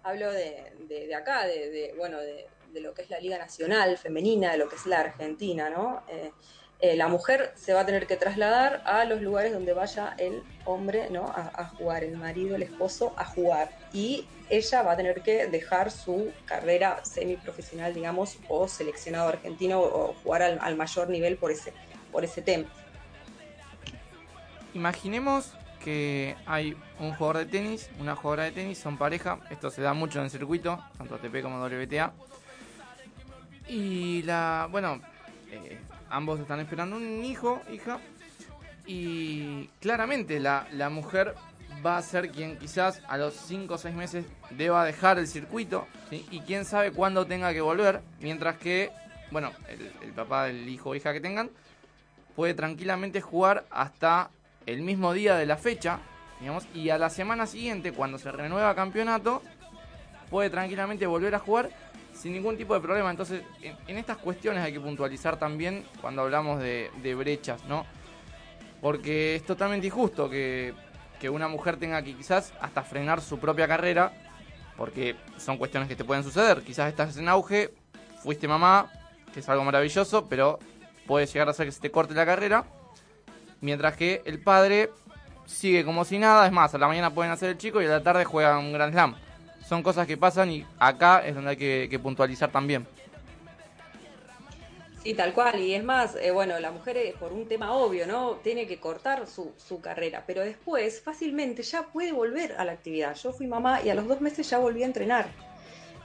hablo 0.02 0.30
de, 0.32 0.72
de, 0.88 1.14
acá, 1.14 1.46
de, 1.46 1.94
bueno, 1.96 2.18
de, 2.18 2.48
lo 2.80 2.94
que 2.94 3.02
es 3.02 3.10
la 3.10 3.18
Liga 3.18 3.38
Nacional 3.38 3.98
Femenina, 3.98 4.52
de 4.52 4.58
lo 4.58 4.68
que 4.68 4.76
es 4.76 4.86
la 4.86 5.00
Argentina, 5.00 5.68
¿no? 5.68 6.04
Eh, 6.08 6.30
eh, 6.80 6.94
la 6.94 7.08
mujer 7.08 7.52
se 7.56 7.74
va 7.74 7.80
a 7.80 7.86
tener 7.86 8.06
que 8.06 8.16
trasladar 8.16 8.82
a 8.84 9.04
los 9.04 9.20
lugares 9.20 9.52
donde 9.52 9.72
vaya 9.72 10.14
el 10.16 10.44
hombre 10.64 11.10
¿no? 11.10 11.24
a, 11.24 11.64
jugar, 11.64 12.04
el 12.04 12.16
marido, 12.16 12.54
el 12.54 12.62
esposo 12.62 13.14
a 13.16 13.24
jugar. 13.24 13.70
Y 13.92 14.26
ella 14.48 14.82
va 14.82 14.92
a 14.92 14.96
tener 14.96 15.22
que 15.22 15.48
dejar 15.48 15.90
su 15.90 16.32
carrera 16.44 17.04
semiprofesional, 17.04 17.94
digamos, 17.94 18.38
o 18.48 18.68
seleccionado 18.68 19.28
argentino 19.28 19.80
o, 19.80 20.14
jugar 20.22 20.42
al, 20.42 20.76
mayor 20.76 21.08
nivel 21.08 21.36
por 21.36 21.50
ese, 21.50 21.72
por 22.12 22.22
ese 22.22 22.42
tema. 22.42 22.68
Imaginemos 24.72 25.54
que 25.82 26.36
hay 26.46 26.76
un 27.00 27.12
jugador 27.12 27.38
de 27.38 27.46
tenis, 27.46 27.90
una 27.98 28.14
jugadora 28.14 28.44
de 28.44 28.52
tenis, 28.52 28.78
son 28.78 28.96
pareja, 28.96 29.40
esto 29.50 29.70
se 29.70 29.82
da 29.82 29.94
mucho 29.94 30.20
en 30.20 30.26
el 30.26 30.30
circuito, 30.30 30.78
tanto 30.96 31.16
ATP 31.16 31.42
como 31.42 31.60
WTA. 31.60 32.12
Y 33.66 34.22
la, 34.22 34.68
bueno, 34.70 35.00
eh, 35.50 35.78
ambos 36.10 36.40
están 36.40 36.60
esperando 36.60 36.96
un 36.96 37.24
hijo, 37.24 37.62
hija, 37.72 38.00
y 38.86 39.66
claramente 39.80 40.40
la, 40.40 40.66
mujer 40.90 41.34
va 41.84 41.98
a 41.98 42.02
ser 42.02 42.30
quien 42.30 42.58
quizás 42.58 43.02
a 43.06 43.18
los 43.18 43.34
5 43.34 43.74
o 43.74 43.78
6 43.78 43.94
meses 43.94 44.26
deba 44.50 44.84
dejar 44.84 45.18
el 45.18 45.26
circuito, 45.26 45.86
¿sí? 46.10 46.26
y 46.30 46.40
quién 46.40 46.64
sabe 46.64 46.92
cuándo 46.92 47.26
tenga 47.26 47.52
que 47.52 47.60
volver, 47.60 48.00
mientras 48.20 48.56
que, 48.56 48.90
bueno, 49.30 49.52
el, 49.68 49.92
el 50.02 50.12
papá 50.12 50.44
del 50.44 50.68
hijo 50.68 50.90
o 50.90 50.94
hija 50.94 51.12
que 51.12 51.20
tengan 51.20 51.50
puede 52.34 52.54
tranquilamente 52.54 53.20
jugar 53.20 53.66
hasta 53.70 54.30
el 54.64 54.82
mismo 54.82 55.12
día 55.12 55.36
de 55.36 55.46
la 55.46 55.56
fecha, 55.56 55.98
digamos, 56.40 56.66
y 56.74 56.90
a 56.90 56.98
la 56.98 57.10
semana 57.10 57.46
siguiente, 57.46 57.92
cuando 57.92 58.18
se 58.18 58.30
renueva 58.30 58.74
campeonato, 58.74 59.42
puede 60.30 60.50
tranquilamente 60.50 61.06
volver 61.06 61.34
a 61.34 61.38
jugar 61.38 61.70
sin 62.18 62.32
ningún 62.32 62.56
tipo 62.56 62.74
de 62.74 62.80
problema. 62.80 63.10
Entonces, 63.10 63.42
en, 63.62 63.76
en 63.86 63.98
estas 63.98 64.16
cuestiones 64.16 64.62
hay 64.64 64.72
que 64.72 64.80
puntualizar 64.80 65.38
también 65.38 65.84
cuando 66.00 66.22
hablamos 66.22 66.60
de, 66.60 66.90
de 67.02 67.14
brechas, 67.14 67.64
¿no? 67.64 67.86
Porque 68.80 69.36
es 69.36 69.44
totalmente 69.44 69.86
injusto 69.86 70.28
que, 70.28 70.74
que 71.20 71.30
una 71.30 71.48
mujer 71.48 71.76
tenga 71.76 72.02
que 72.02 72.14
quizás 72.14 72.52
hasta 72.60 72.82
frenar 72.82 73.20
su 73.20 73.38
propia 73.38 73.66
carrera, 73.66 74.12
porque 74.76 75.16
son 75.36 75.56
cuestiones 75.58 75.88
que 75.88 75.96
te 75.96 76.04
pueden 76.04 76.24
suceder. 76.24 76.62
Quizás 76.62 76.88
estás 76.88 77.16
en 77.16 77.28
auge, 77.28 77.72
fuiste 78.22 78.46
mamá, 78.46 78.90
que 79.32 79.40
es 79.40 79.48
algo 79.48 79.64
maravilloso, 79.64 80.26
pero 80.28 80.58
puede 81.06 81.26
llegar 81.26 81.48
a 81.48 81.52
ser 81.52 81.66
que 81.66 81.72
se 81.72 81.80
te 81.80 81.90
corte 81.90 82.14
la 82.14 82.26
carrera. 82.26 82.64
Mientras 83.60 83.96
que 83.96 84.22
el 84.24 84.40
padre 84.40 84.90
sigue 85.46 85.84
como 85.84 86.04
si 86.04 86.18
nada, 86.18 86.46
es 86.46 86.52
más, 86.52 86.74
a 86.74 86.78
la 86.78 86.86
mañana 86.86 87.12
pueden 87.12 87.32
hacer 87.32 87.50
el 87.50 87.58
chico 87.58 87.82
y 87.82 87.86
a 87.86 87.88
la 87.88 88.02
tarde 88.02 88.24
juegan 88.24 88.58
un 88.58 88.72
Grand 88.72 88.92
Slam. 88.92 89.16
Son 89.68 89.82
cosas 89.82 90.06
que 90.06 90.16
pasan 90.16 90.50
y 90.50 90.66
acá 90.78 91.26
es 91.26 91.34
donde 91.34 91.50
hay 91.50 91.56
que, 91.56 91.98
puntualizar 91.98 92.50
también. 92.50 92.86
Sí, 95.02 95.12
tal 95.12 95.34
cual. 95.34 95.60
Y 95.60 95.74
es 95.74 95.84
más, 95.84 96.16
eh, 96.16 96.30
bueno, 96.30 96.58
la 96.58 96.70
mujer 96.70 97.14
por 97.20 97.34
un 97.34 97.46
tema 97.46 97.74
obvio, 97.74 98.06
¿no? 98.06 98.36
Tiene 98.36 98.66
que 98.66 98.80
cortar 98.80 99.26
su, 99.26 99.52
su 99.58 99.80
carrera, 99.82 100.24
pero 100.26 100.40
después 100.42 101.02
fácilmente 101.02 101.62
ya 101.62 101.82
puede 101.82 102.12
volver 102.12 102.52
a 102.56 102.64
la 102.64 102.72
actividad. 102.72 103.14
Yo 103.14 103.30
fui 103.32 103.46
mamá 103.46 103.82
y 103.82 103.90
a 103.90 103.94
los 103.94 104.08
dos 104.08 104.22
meses 104.22 104.48
ya 104.48 104.58
volví 104.58 104.82
a 104.82 104.86
entrenar. 104.86 105.28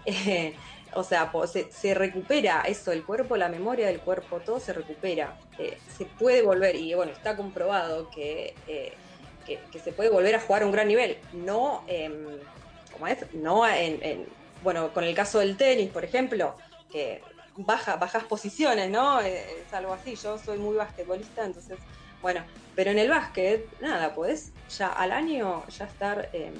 Eh, 0.05 0.53
o 0.95 1.01
sea, 1.01 1.31
po- 1.31 1.47
se, 1.47 1.71
se 1.71 1.93
recupera 1.93 2.63
eso, 2.67 2.91
el 2.91 3.05
cuerpo, 3.05 3.37
la 3.37 3.47
memoria 3.47 3.87
del 3.87 4.01
cuerpo, 4.01 4.41
todo 4.41 4.59
se 4.59 4.73
recupera. 4.73 5.37
Eh, 5.57 5.77
se 5.97 6.03
puede 6.03 6.41
volver, 6.41 6.75
y 6.75 6.93
bueno, 6.93 7.13
está 7.13 7.37
comprobado 7.37 8.09
que, 8.09 8.53
que, 9.45 9.59
que 9.71 9.79
se 9.79 9.93
puede 9.93 10.09
volver 10.09 10.35
a 10.35 10.41
jugar 10.41 10.63
a 10.63 10.65
un 10.65 10.73
gran 10.73 10.89
nivel. 10.89 11.17
No, 11.31 11.85
¿cómo 12.93 13.07
es? 13.07 13.17
No 13.33 13.67
en, 13.67 14.01
en- 14.03 14.25
bueno, 14.61 14.93
con 14.93 15.03
el 15.03 15.13
caso 15.13 15.39
del 15.39 15.57
tenis, 15.57 15.89
por 15.89 16.05
ejemplo, 16.05 16.55
que 16.91 17.21
baja, 17.57 17.97
bajas 17.97 18.23
posiciones, 18.23 18.89
¿no? 18.89 19.21
Eh, 19.21 19.63
Es 19.67 19.73
algo 19.73 19.93
así. 19.93 20.15
Yo 20.15 20.37
soy 20.37 20.57
muy 20.57 20.77
basquetbolista, 20.77 21.43
entonces, 21.45 21.77
bueno, 22.21 22.43
pero 22.75 22.91
en 22.91 22.99
el 22.99 23.09
básquet, 23.09 23.65
nada, 23.81 24.15
podés 24.15 24.51
ya 24.77 24.87
al 24.87 25.11
año 25.11 25.63
ya 25.67 25.85
estar 25.85 26.29
em, 26.33 26.53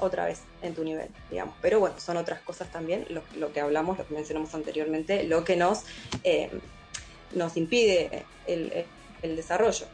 otra 0.00 0.26
vez 0.26 0.42
en 0.62 0.74
tu 0.74 0.84
nivel, 0.84 1.08
digamos. 1.30 1.54
Pero 1.62 1.80
bueno, 1.80 1.98
son 2.00 2.16
otras 2.16 2.40
cosas 2.40 2.68
también, 2.72 3.06
lo, 3.10 3.22
lo 3.36 3.52
que 3.52 3.60
hablamos, 3.60 3.98
lo 3.98 4.06
que 4.06 4.14
mencionamos 4.14 4.54
anteriormente, 4.54 5.24
lo 5.24 5.44
que 5.44 5.56
nos, 5.56 5.84
em, 6.24 6.50
nos 7.34 7.56
impide 7.56 8.24
el, 8.46 8.84
desarrollo. 9.36 9.86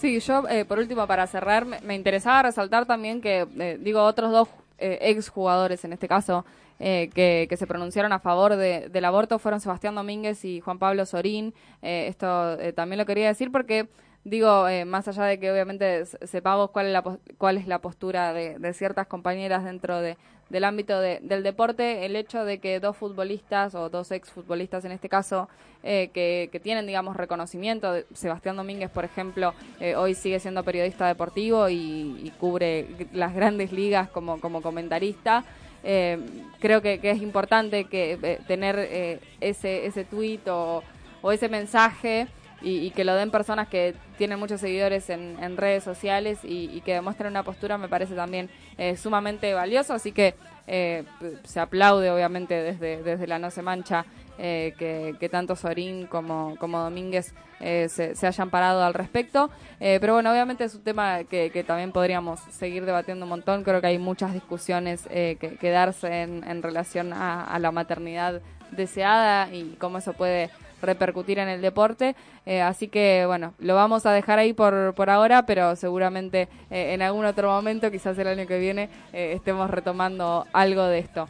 Sí, 0.00 0.18
yo 0.20 0.48
eh, 0.48 0.64
por 0.64 0.78
último 0.78 1.06
para 1.06 1.26
cerrar 1.26 1.64
me, 1.64 1.80
me 1.80 1.94
interesaba 1.94 2.42
resaltar 2.42 2.86
también 2.86 3.20
que 3.20 3.46
eh, 3.58 3.78
digo 3.80 4.02
otros 4.02 4.32
dos 4.32 4.48
eh, 4.82 4.98
ex 5.10 5.28
jugadores 5.28 5.84
en 5.84 5.92
este 5.92 6.08
caso 6.08 6.44
eh, 6.80 7.10
que, 7.14 7.46
que 7.48 7.56
se 7.56 7.66
pronunciaron 7.66 8.12
a 8.12 8.18
favor 8.18 8.56
de- 8.56 8.88
del 8.88 9.04
aborto 9.04 9.38
fueron 9.38 9.60
Sebastián 9.60 9.94
Domínguez 9.94 10.44
y 10.44 10.60
Juan 10.60 10.78
Pablo 10.78 11.06
Sorín. 11.06 11.54
Eh, 11.80 12.06
esto 12.08 12.58
eh, 12.60 12.72
también 12.72 12.98
lo 12.98 13.06
quería 13.06 13.28
decir 13.28 13.52
porque 13.52 13.86
digo 14.24 14.68
eh, 14.68 14.84
más 14.84 15.08
allá 15.08 15.24
de 15.24 15.38
que 15.40 15.50
obviamente 15.50 16.04
sepamos 16.06 16.70
cuál 16.70 16.86
es 16.86 16.92
la 16.92 17.02
cuál 17.38 17.56
es 17.58 17.66
la 17.66 17.80
postura 17.80 18.32
de, 18.32 18.58
de 18.58 18.72
ciertas 18.72 19.06
compañeras 19.06 19.64
dentro 19.64 20.00
de 20.00 20.16
del 20.48 20.64
ámbito 20.64 21.00
de- 21.00 21.18
del 21.22 21.42
deporte, 21.42 22.04
el 22.04 22.14
hecho 22.14 22.44
de 22.44 22.58
que 22.58 22.78
dos 22.78 22.94
futbolistas 22.94 23.74
o 23.74 23.88
dos 23.88 24.10
ex 24.10 24.30
futbolistas 24.30 24.84
en 24.84 24.92
este 24.92 25.08
caso 25.08 25.48
eh, 25.82 26.10
que, 26.12 26.50
que 26.52 26.60
tienen, 26.60 26.86
digamos, 26.86 27.16
reconocimiento. 27.16 27.94
Sebastián 28.12 28.56
Domínguez, 28.56 28.90
por 28.90 29.04
ejemplo, 29.06 29.54
eh, 29.80 29.96
hoy 29.96 30.14
sigue 30.14 30.38
siendo 30.40 30.62
periodista 30.62 31.06
deportivo 31.06 31.70
y, 31.70 32.20
y 32.22 32.32
cubre 32.38 32.86
las 33.14 33.34
grandes 33.34 33.72
ligas 33.72 34.10
como, 34.10 34.40
como 34.40 34.60
comentarista. 34.60 35.42
Eh, 35.84 36.18
creo 36.60 36.82
que, 36.82 36.98
que 37.00 37.12
es 37.12 37.22
importante 37.22 37.84
que 37.84 38.18
eh, 38.22 38.38
tener 38.46 39.20
ese, 39.40 39.86
ese 39.86 40.04
tuit 40.04 40.46
o, 40.48 40.82
o 41.22 41.32
ese 41.32 41.48
mensaje 41.48 42.26
y, 42.62 42.90
que 42.90 43.04
lo 43.04 43.14
den 43.14 43.30
personas 43.30 43.68
que 43.68 43.94
tienen 44.18 44.38
muchos 44.38 44.60
seguidores 44.60 45.10
en, 45.10 45.36
en 45.42 45.56
redes 45.56 45.84
sociales 45.84 46.38
y, 46.44 46.70
y 46.72 46.80
que 46.80 46.94
demuestren 46.94 47.30
una 47.30 47.42
postura 47.42 47.78
me 47.78 47.88
parece 47.88 48.14
también 48.14 48.50
eh, 48.78 48.96
sumamente 48.96 49.52
valioso, 49.54 49.94
así 49.94 50.12
que 50.12 50.34
eh, 50.66 51.04
se 51.44 51.60
aplaude 51.60 52.10
obviamente 52.10 52.54
desde, 52.54 53.02
desde 53.02 53.26
la 53.26 53.38
No 53.38 53.50
Se 53.50 53.62
Mancha 53.62 54.04
eh, 54.38 54.74
que, 54.78 55.16
que 55.18 55.28
tanto 55.28 55.56
Sorín 55.56 56.06
como, 56.06 56.56
como 56.58 56.80
Domínguez 56.80 57.34
eh, 57.60 57.88
se, 57.88 58.14
se 58.16 58.26
hayan 58.26 58.50
parado 58.50 58.82
al 58.82 58.94
respecto, 58.94 59.50
Eh, 59.80 59.98
pero 60.00 60.14
bueno, 60.14 60.30
obviamente 60.30 60.62
es 60.64 60.74
un 60.76 60.82
tema 60.82 61.24
que, 61.24 61.64
también 61.66 61.90
podríamos 61.90 62.38
seguir 62.50 62.84
debatiendo 62.84 63.24
un 63.24 63.30
montón, 63.30 63.64
creo 63.64 63.80
que 63.80 63.88
hay 63.88 63.98
muchas 63.98 64.32
discusiones 64.32 65.08
eh, 65.10 65.36
que, 65.40 65.56
que 65.56 65.70
darse 65.70 66.22
en, 66.22 66.44
en 66.44 66.62
relación 66.62 67.12
a 67.12 67.58
la 67.58 67.72
maternidad 67.72 68.40
deseada 68.70 69.52
y 69.52 69.76
cómo 69.78 69.98
eso 69.98 70.12
puede 70.12 70.50
repercutir 70.82 71.38
en 71.38 71.48
el 71.48 71.62
deporte. 71.62 72.14
Eh, 72.44 72.60
así 72.60 72.88
que, 72.88 73.24
bueno, 73.26 73.54
lo 73.58 73.74
vamos 73.74 74.04
a 74.04 74.12
dejar 74.12 74.38
ahí 74.38 74.52
por, 74.52 74.94
por 74.94 75.08
ahora, 75.08 75.46
pero 75.46 75.74
seguramente 75.76 76.48
eh, 76.70 76.92
en 76.92 77.02
algún 77.02 77.24
otro 77.24 77.50
momento, 77.50 77.90
quizás 77.90 78.18
el 78.18 78.26
año 78.26 78.46
que 78.46 78.58
viene, 78.58 78.90
eh, 79.12 79.32
estemos 79.34 79.70
retomando 79.70 80.46
algo 80.52 80.84
de 80.84 80.98
esto. 80.98 81.28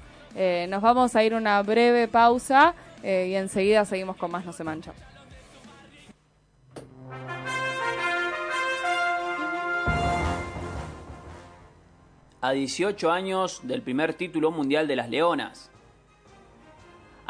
Nos 0.68 0.80
vamos 0.80 1.14
a 1.14 1.22
ir 1.22 1.34
una 1.34 1.62
breve 1.62 2.08
pausa 2.08 2.74
y 3.04 3.34
enseguida 3.34 3.84
seguimos 3.84 4.16
con 4.16 4.30
más 4.30 4.46
No 4.46 4.54
se 4.54 4.64
mancha. 4.64 4.94
a 12.42 12.50
18 12.50 13.12
años 13.12 13.60
del 13.62 13.82
primer 13.82 14.14
título 14.14 14.50
mundial 14.50 14.88
de 14.88 14.96
las 14.96 15.08
Leonas. 15.08 15.71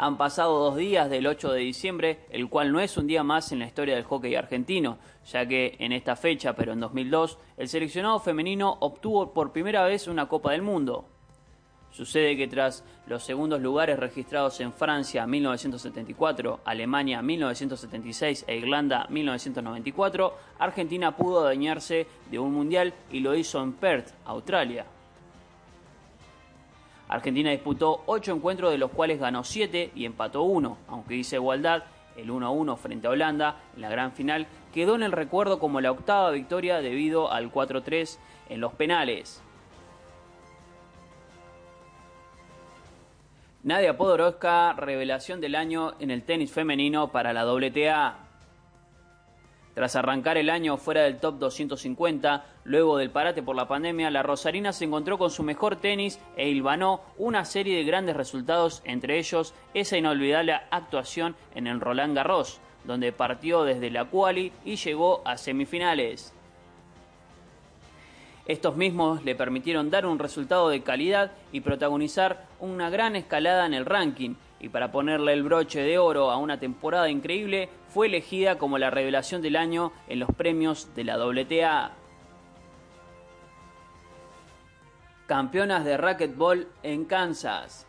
Han 0.03 0.17
pasado 0.17 0.59
dos 0.59 0.75
días 0.75 1.09
del 1.09 1.25
8 1.25 1.53
de 1.53 1.61
diciembre, 1.61 2.19
el 2.29 2.49
cual 2.49 2.73
no 2.73 2.81
es 2.81 2.97
un 2.97 3.07
día 3.07 3.23
más 3.23 3.53
en 3.53 3.59
la 3.59 3.67
historia 3.67 3.95
del 3.95 4.03
hockey 4.03 4.35
argentino, 4.35 4.97
ya 5.25 5.47
que 5.47 5.77
en 5.79 5.93
esta 5.93 6.17
fecha, 6.17 6.57
pero 6.57 6.73
en 6.73 6.81
2002, 6.81 7.37
el 7.55 7.69
seleccionado 7.69 8.19
femenino 8.19 8.75
obtuvo 8.81 9.31
por 9.31 9.53
primera 9.53 9.85
vez 9.85 10.09
una 10.09 10.27
Copa 10.27 10.51
del 10.51 10.61
Mundo. 10.61 11.05
Sucede 11.91 12.35
que 12.35 12.49
tras 12.49 12.83
los 13.07 13.23
segundos 13.23 13.61
lugares 13.61 13.97
registrados 13.97 14.59
en 14.59 14.73
Francia 14.73 15.25
1974, 15.25 16.59
Alemania 16.65 17.21
1976 17.21 18.43
e 18.45 18.57
Irlanda 18.57 19.07
1994, 19.09 20.33
Argentina 20.59 21.15
pudo 21.15 21.39
adueñarse 21.39 22.07
de 22.29 22.39
un 22.39 22.53
mundial 22.53 22.93
y 23.09 23.21
lo 23.21 23.35
hizo 23.35 23.63
en 23.63 23.71
Perth, 23.71 24.09
Australia. 24.25 24.85
Argentina 27.13 27.51
disputó 27.51 28.01
8 28.07 28.33
encuentros 28.33 28.71
de 28.71 28.79
los 28.79 28.89
cuales 28.89 29.19
ganó 29.19 29.43
7 29.43 29.91
y 29.93 30.05
empató 30.05 30.41
1, 30.41 30.79
aunque 30.87 31.15
hizo 31.15 31.35
igualdad, 31.35 31.83
el 32.17 32.31
1-1 32.31 32.75
frente 32.75 33.05
a 33.05 33.11
Holanda 33.11 33.61
en 33.75 33.83
la 33.83 33.89
gran 33.89 34.13
final 34.13 34.47
quedó 34.73 34.95
en 34.95 35.03
el 35.03 35.11
recuerdo 35.11 35.59
como 35.59 35.79
la 35.79 35.91
octava 35.91 36.31
victoria 36.31 36.81
debido 36.81 37.31
al 37.31 37.51
4-3 37.51 38.17
en 38.49 38.61
los 38.61 38.73
penales. 38.73 39.43
Nadia 43.61 43.95
Podoroska, 43.95 44.73
revelación 44.73 45.39
del 45.39 45.53
año 45.53 45.93
en 45.99 46.09
el 46.09 46.23
tenis 46.23 46.51
femenino 46.51 47.11
para 47.11 47.31
la 47.31 47.45
WTA. 47.45 48.22
Tras 49.73 49.95
arrancar 49.95 50.37
el 50.37 50.51
año 50.51 50.77
fuera 50.77 51.01
del 51.01 51.19
top 51.19 51.39
250, 51.39 52.45
luego 52.63 52.97
del 52.97 53.09
parate 53.09 53.41
por 53.41 53.55
la 53.55 53.67
pandemia, 53.67 54.11
la 54.11 54.21
Rosarina 54.21 54.71
se 54.71 54.85
encontró 54.85 55.17
con 55.17 55.31
su 55.31 55.41
mejor 55.41 55.77
tenis 55.77 56.19
e 56.37 56.47
hilvanó 56.47 57.01
una 57.17 57.43
serie 57.43 57.77
de 57.77 57.83
grandes 57.83 58.15
resultados, 58.15 58.83
entre 58.85 59.17
ellos 59.17 59.55
esa 59.73 59.97
inolvidable 59.97 60.53
actuación 60.69 61.35
en 61.55 61.65
el 61.65 61.81
Roland 61.81 62.15
Garros, 62.15 62.59
donde 62.83 63.11
partió 63.11 63.63
desde 63.63 63.89
la 63.89 64.05
quali 64.05 64.51
y 64.63 64.75
llegó 64.75 65.21
a 65.25 65.37
semifinales. 65.37 66.33
Estos 68.45 68.75
mismos 68.75 69.23
le 69.23 69.35
permitieron 69.35 69.89
dar 69.89 70.05
un 70.05 70.19
resultado 70.19 70.69
de 70.69 70.83
calidad 70.83 71.31
y 71.51 71.61
protagonizar 71.61 72.45
una 72.59 72.89
gran 72.89 73.15
escalada 73.15 73.65
en 73.65 73.73
el 73.73 73.85
ranking, 73.85 74.35
y 74.63 74.69
para 74.69 74.93
ponerle 74.93 75.33
el 75.33 75.43
broche 75.43 75.81
de 75.81 75.97
oro 75.97 76.31
a 76.31 76.37
una 76.37 76.57
temporada 76.57 77.09
increíble, 77.09 77.67
fue 77.89 78.07
elegida 78.07 78.57
como 78.57 78.77
la 78.77 78.89
revelación 78.89 79.41
del 79.41 79.57
año 79.57 79.91
en 80.07 80.19
los 80.19 80.29
premios 80.33 80.95
de 80.95 81.03
la 81.03 81.17
WTA. 81.17 81.91
Campeonas 85.27 85.83
de 85.83 85.97
racquetball 85.97 86.69
en 86.81 87.03
Kansas. 87.03 87.85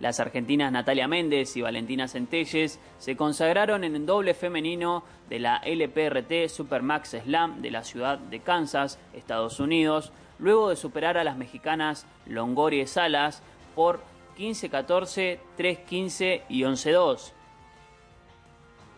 Las 0.00 0.18
argentinas 0.18 0.72
Natalia 0.72 1.06
Méndez 1.06 1.56
y 1.56 1.62
Valentina 1.62 2.08
Centelles 2.08 2.80
se 2.98 3.16
consagraron 3.16 3.84
en 3.84 3.94
el 3.94 4.06
doble 4.06 4.34
femenino 4.34 5.04
de 5.28 5.38
la 5.38 5.58
LPRT 5.58 6.48
Supermax 6.48 7.10
Slam 7.10 7.62
de 7.62 7.70
la 7.70 7.84
ciudad 7.84 8.18
de 8.18 8.40
Kansas, 8.40 8.98
Estados 9.12 9.60
Unidos, 9.60 10.10
luego 10.40 10.70
de 10.70 10.74
superar 10.74 11.16
a 11.16 11.22
las 11.22 11.36
mexicanas 11.36 12.08
Longoria 12.26 12.88
Salas 12.88 13.40
por 13.76 14.09
15-14, 14.40 15.38
3-15 15.58 16.42
y 16.48 16.62
11-2. 16.62 17.32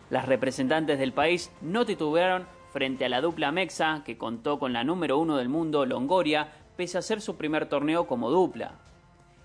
Las 0.09 0.25
representantes 0.25 0.97
del 0.97 1.11
país 1.11 1.51
no 1.61 1.85
titubearon 1.85 2.47
frente 2.71 3.03
a 3.03 3.09
la 3.09 3.19
dupla 3.19 3.51
Mexa, 3.51 4.03
que 4.05 4.17
contó 4.17 4.57
con 4.57 4.71
la 4.71 4.85
número 4.85 5.17
uno 5.17 5.35
del 5.35 5.49
mundo, 5.49 5.85
Longoria, 5.85 6.53
pese 6.77 6.97
a 6.97 7.01
ser 7.01 7.19
su 7.19 7.35
primer 7.35 7.67
torneo 7.67 8.07
como 8.07 8.31
dupla. 8.31 8.79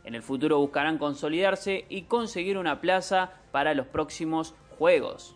En 0.04 0.14
el 0.14 0.22
futuro 0.22 0.58
buscarán 0.58 0.98
consolidarse 0.98 1.84
y 1.88 2.02
conseguir 2.02 2.58
una 2.58 2.80
plaza 2.80 3.32
para 3.50 3.74
los 3.74 3.86
próximos 3.88 4.54
Juegos. 4.78 5.34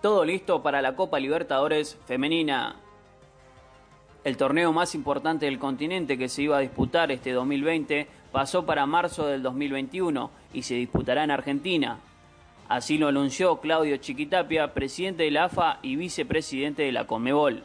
Todo 0.00 0.24
listo 0.24 0.62
para 0.62 0.80
la 0.80 0.94
Copa 0.94 1.18
Libertadores 1.18 1.98
femenina. 2.06 2.76
El 4.26 4.36
torneo 4.36 4.72
más 4.72 4.96
importante 4.96 5.46
del 5.46 5.60
continente 5.60 6.18
que 6.18 6.28
se 6.28 6.42
iba 6.42 6.56
a 6.56 6.60
disputar 6.60 7.12
este 7.12 7.30
2020 7.30 8.08
pasó 8.32 8.66
para 8.66 8.84
marzo 8.84 9.28
del 9.28 9.40
2021 9.40 10.32
y 10.52 10.62
se 10.62 10.74
disputará 10.74 11.22
en 11.22 11.30
Argentina. 11.30 12.00
Así 12.68 12.98
lo 12.98 13.06
anunció 13.06 13.60
Claudio 13.60 13.98
Chiquitapia, 13.98 14.74
presidente 14.74 15.22
de 15.22 15.30
la 15.30 15.44
AFA 15.44 15.78
y 15.80 15.94
vicepresidente 15.94 16.82
de 16.82 16.90
la 16.90 17.06
Conmebol. 17.06 17.62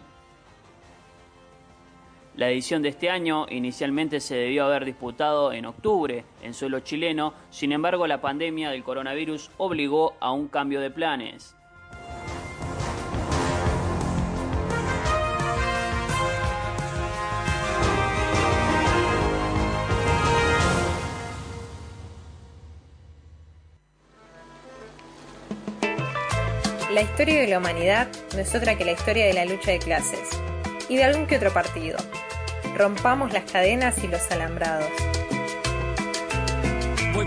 La 2.35 2.51
edición 2.51 2.83
de 2.83 2.89
este 2.89 3.09
año 3.09 3.47
inicialmente 3.49 4.19
se 4.19 4.35
debió 4.35 4.65
haber 4.65 4.85
disputado 4.85 5.53
en 5.53 5.65
octubre 5.65 6.25
en 6.43 6.53
suelo 6.53 6.81
chileno, 6.81 7.33
sin 7.49 7.71
embargo 7.71 8.05
la 8.05 8.21
pandemia 8.21 8.69
del 8.69 8.83
coronavirus 8.83 9.49
obligó 9.57 10.13
a 10.19 10.31
un 10.31 10.47
cambio 10.47 10.79
de 10.79 10.91
planes. 10.91 11.55
La 27.01 27.07
historia 27.07 27.41
de 27.41 27.47
la 27.47 27.57
humanidad 27.57 28.09
no 28.35 28.41
es 28.41 28.53
otra 28.53 28.77
que 28.77 28.85
la 28.85 28.91
historia 28.91 29.25
de 29.25 29.33
la 29.33 29.43
lucha 29.43 29.71
de 29.71 29.79
clases 29.79 30.19
y 30.87 30.97
de 30.97 31.03
algún 31.03 31.25
que 31.25 31.37
otro 31.37 31.51
partido. 31.51 31.97
Rompamos 32.77 33.33
las 33.33 33.51
cadenas 33.51 34.03
y 34.03 34.07
los 34.07 34.29
alambrados. 34.29 34.87
Voy 37.15 37.25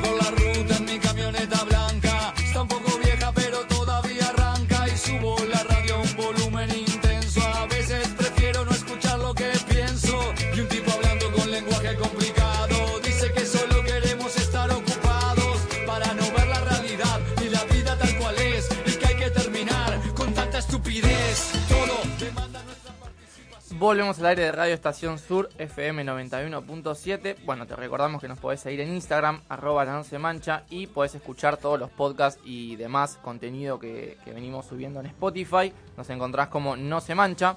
Volvemos 23.79 24.20
al 24.20 24.27
aire 24.27 24.45
de 24.45 24.53
Radio 24.53 24.72
Estación 24.72 25.18
Sur 25.18 25.49
FM 25.59 26.05
91.7. 26.05 27.39
Bueno, 27.45 27.66
te 27.66 27.75
recordamos 27.75 28.20
que 28.20 28.29
nos 28.29 28.39
podés 28.39 28.61
seguir 28.61 28.81
en 28.81 28.95
Instagram, 28.95 29.41
arroba 29.49 29.85
la 29.85 30.05
se 30.05 30.16
mancha, 30.16 30.62
y 30.70 30.87
podés 30.87 31.16
escuchar 31.16 31.57
todos 31.57 31.81
los 31.81 31.91
podcasts 31.91 32.41
y 32.45 32.77
demás 32.77 33.18
contenido 33.20 33.81
que, 33.81 34.16
que 34.25 34.33
venimos 34.33 34.66
subiendo 34.66 35.01
en 35.01 35.07
Spotify. 35.07 35.72
Nos 35.97 36.09
encontrás 36.09 36.49
como 36.49 36.77
No 36.77 37.01
se 37.01 37.16
mancha. 37.16 37.57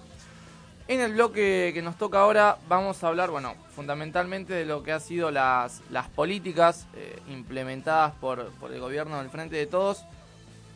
En 0.88 1.02
el 1.02 1.14
bloque 1.14 1.70
que 1.76 1.84
nos 1.84 2.00
toca 2.00 2.20
ahora 2.20 2.58
vamos 2.68 3.04
a 3.04 3.10
hablar, 3.10 3.30
bueno, 3.30 3.54
fundamentalmente 3.76 4.56
de 4.56 4.66
lo 4.66 4.82
que 4.82 4.94
han 4.94 5.02
sido 5.02 5.30
las, 5.30 5.84
las 5.92 6.08
políticas 6.10 6.88
eh, 6.96 7.22
implementadas 7.30 8.16
por, 8.16 8.50
por 8.54 8.74
el 8.74 8.80
gobierno 8.80 9.20
del 9.20 9.30
Frente 9.30 9.56
de 9.56 9.68
Todos, 9.68 10.04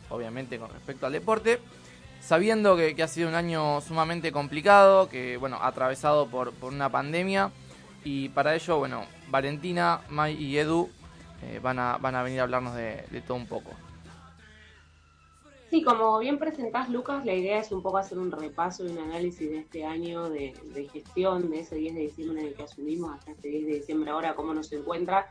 obviamente 0.08 0.56
con 0.60 0.70
respecto 0.70 1.06
al 1.06 1.12
deporte 1.12 1.58
sabiendo 2.22 2.76
que, 2.76 2.94
que, 2.94 3.02
ha 3.02 3.08
sido 3.08 3.28
un 3.28 3.34
año 3.34 3.80
sumamente 3.80 4.32
complicado, 4.32 5.08
que 5.08 5.36
bueno, 5.36 5.58
atravesado 5.60 6.28
por, 6.28 6.52
por 6.52 6.72
una 6.72 6.88
pandemia. 6.88 7.50
Y 8.04 8.30
para 8.30 8.54
ello, 8.54 8.78
bueno, 8.78 9.04
Valentina, 9.28 10.00
May 10.08 10.34
y 10.34 10.56
Edu 10.56 10.88
eh, 11.42 11.60
van, 11.62 11.78
a, 11.78 11.98
van 11.98 12.14
a 12.14 12.22
venir 12.22 12.40
a 12.40 12.44
hablarnos 12.44 12.74
de, 12.74 13.04
de, 13.10 13.20
todo 13.20 13.36
un 13.36 13.46
poco. 13.46 13.70
Sí, 15.70 15.82
como 15.82 16.18
bien 16.18 16.38
presentás, 16.38 16.88
Lucas, 16.90 17.24
la 17.24 17.32
idea 17.32 17.58
es 17.58 17.72
un 17.72 17.82
poco 17.82 17.98
hacer 17.98 18.18
un 18.18 18.30
repaso 18.30 18.84
y 18.84 18.90
un 18.90 18.98
análisis 18.98 19.50
de 19.50 19.58
este 19.58 19.84
año 19.84 20.28
de, 20.28 20.54
de 20.74 20.88
gestión, 20.88 21.50
de 21.50 21.60
ese 21.60 21.76
10 21.76 21.94
de 21.94 22.00
diciembre 22.00 22.40
en 22.40 22.48
el 22.48 22.54
que 22.54 22.64
asumimos 22.64 23.14
hasta 23.14 23.32
este 23.32 23.48
10 23.48 23.66
de 23.66 23.74
diciembre 23.74 24.10
ahora, 24.10 24.34
cómo 24.34 24.52
nos 24.52 24.70
encuentra. 24.72 25.28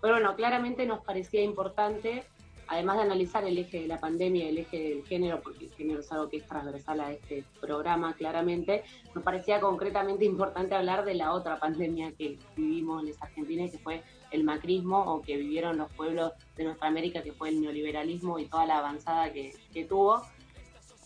Pero 0.00 0.14
bueno, 0.14 0.34
claramente 0.36 0.86
nos 0.86 1.00
parecía 1.04 1.42
importante 1.42 2.24
además 2.70 2.98
de 2.98 3.02
analizar 3.02 3.44
el 3.44 3.58
eje 3.58 3.80
de 3.80 3.88
la 3.88 3.98
pandemia, 3.98 4.48
el 4.48 4.58
eje 4.58 4.78
del 4.78 5.04
género, 5.04 5.40
porque 5.42 5.64
el 5.64 5.72
género 5.72 6.00
es 6.00 6.12
algo 6.12 6.28
que 6.28 6.36
es 6.36 6.46
transversal 6.46 7.00
a 7.00 7.10
este 7.10 7.44
programa 7.60 8.14
claramente, 8.14 8.84
nos 9.12 9.24
parecía 9.24 9.60
concretamente 9.60 10.24
importante 10.24 10.76
hablar 10.76 11.04
de 11.04 11.14
la 11.14 11.32
otra 11.32 11.58
pandemia 11.58 12.12
que 12.12 12.38
vivimos 12.56 13.02
en 13.02 13.08
las 13.08 13.20
Argentinas, 13.20 13.72
que 13.72 13.78
fue 13.78 14.04
el 14.30 14.44
macrismo 14.44 15.00
o 15.00 15.20
que 15.20 15.36
vivieron 15.36 15.78
los 15.78 15.92
pueblos 15.92 16.32
de 16.56 16.62
nuestra 16.62 16.86
América, 16.86 17.24
que 17.24 17.32
fue 17.32 17.48
el 17.48 17.60
neoliberalismo 17.60 18.38
y 18.38 18.46
toda 18.46 18.66
la 18.66 18.78
avanzada 18.78 19.32
que, 19.32 19.52
tuvo. 19.88 20.22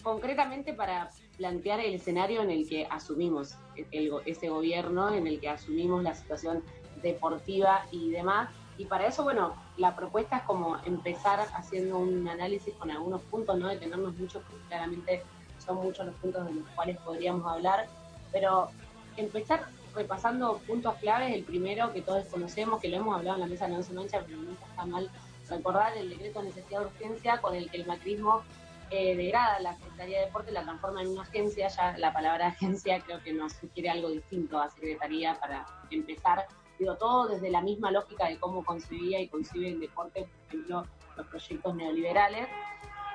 Concretamente 0.02 0.74
para 0.74 1.08
plantear 1.38 1.80
el 1.80 1.94
escenario 1.94 2.42
en 2.42 2.50
el 2.50 2.68
que 2.68 2.86
asumimos 2.90 3.54
ese 3.74 4.50
gobierno, 4.50 5.14
en 5.14 5.26
el 5.26 5.40
que 5.40 5.48
asumimos 5.48 6.02
la 6.02 6.14
situación 6.14 6.62
deportiva 7.02 7.86
y 7.90 8.10
demás, 8.10 8.50
y 8.76 8.84
para 8.84 9.06
eso, 9.06 9.22
bueno, 9.22 9.54
la 9.76 9.96
propuesta 9.96 10.38
es 10.38 10.42
como 10.44 10.78
empezar 10.84 11.40
haciendo 11.54 11.98
un 11.98 12.28
análisis 12.28 12.74
con 12.74 12.90
algunos 12.90 13.22
puntos, 13.22 13.58
no 13.58 13.68
detenernos 13.68 14.16
mucho, 14.16 14.40
porque 14.42 14.64
claramente 14.68 15.22
son 15.64 15.76
muchos 15.76 16.06
los 16.06 16.14
puntos 16.16 16.46
de 16.46 16.54
los 16.54 16.68
cuales 16.70 16.96
podríamos 16.98 17.46
hablar, 17.50 17.86
pero 18.30 18.68
empezar 19.16 19.66
repasando 19.94 20.58
puntos 20.66 20.94
claves. 20.96 21.34
El 21.34 21.44
primero 21.44 21.92
que 21.92 22.02
todos 22.02 22.26
conocemos, 22.26 22.80
que 22.80 22.88
lo 22.88 22.96
hemos 22.96 23.16
hablado 23.16 23.36
en 23.36 23.42
la 23.42 23.46
mesa 23.46 23.66
de 23.66 23.74
No 23.74 23.82
se 23.82 23.92
mancha, 23.92 24.22
pero 24.24 24.38
nunca 24.38 24.64
está 24.66 24.84
mal 24.84 25.10
recordar 25.48 25.96
el 25.96 26.10
decreto 26.10 26.40
de 26.40 26.46
necesidad 26.46 26.80
de 26.80 26.86
urgencia 26.86 27.40
con 27.40 27.54
el 27.54 27.70
que 27.70 27.78
el 27.78 27.86
macrismo 27.86 28.42
eh, 28.90 29.16
degrada 29.16 29.58
la 29.60 29.74
Secretaría 29.74 30.20
de 30.20 30.26
Deporte, 30.26 30.52
la 30.52 30.62
transforma 30.62 31.02
en 31.02 31.08
una 31.08 31.22
agencia. 31.22 31.68
Ya 31.68 31.96
la 31.98 32.12
palabra 32.12 32.48
agencia 32.48 33.00
creo 33.00 33.22
que 33.22 33.32
nos 33.32 33.52
sugiere 33.54 33.90
algo 33.90 34.10
distinto 34.10 34.58
a 34.58 34.70
Secretaría 34.70 35.38
para 35.40 35.66
empezar 35.90 36.46
digo, 36.78 36.96
todo 36.96 37.28
desde 37.28 37.50
la 37.50 37.60
misma 37.60 37.90
lógica 37.90 38.28
de 38.28 38.38
cómo 38.38 38.64
concebía 38.64 39.20
y 39.20 39.28
concibe 39.28 39.68
el 39.68 39.80
deporte, 39.80 40.22
por 40.22 40.46
ejemplo, 40.48 40.86
los 41.16 41.26
proyectos 41.26 41.74
neoliberales. 41.74 42.48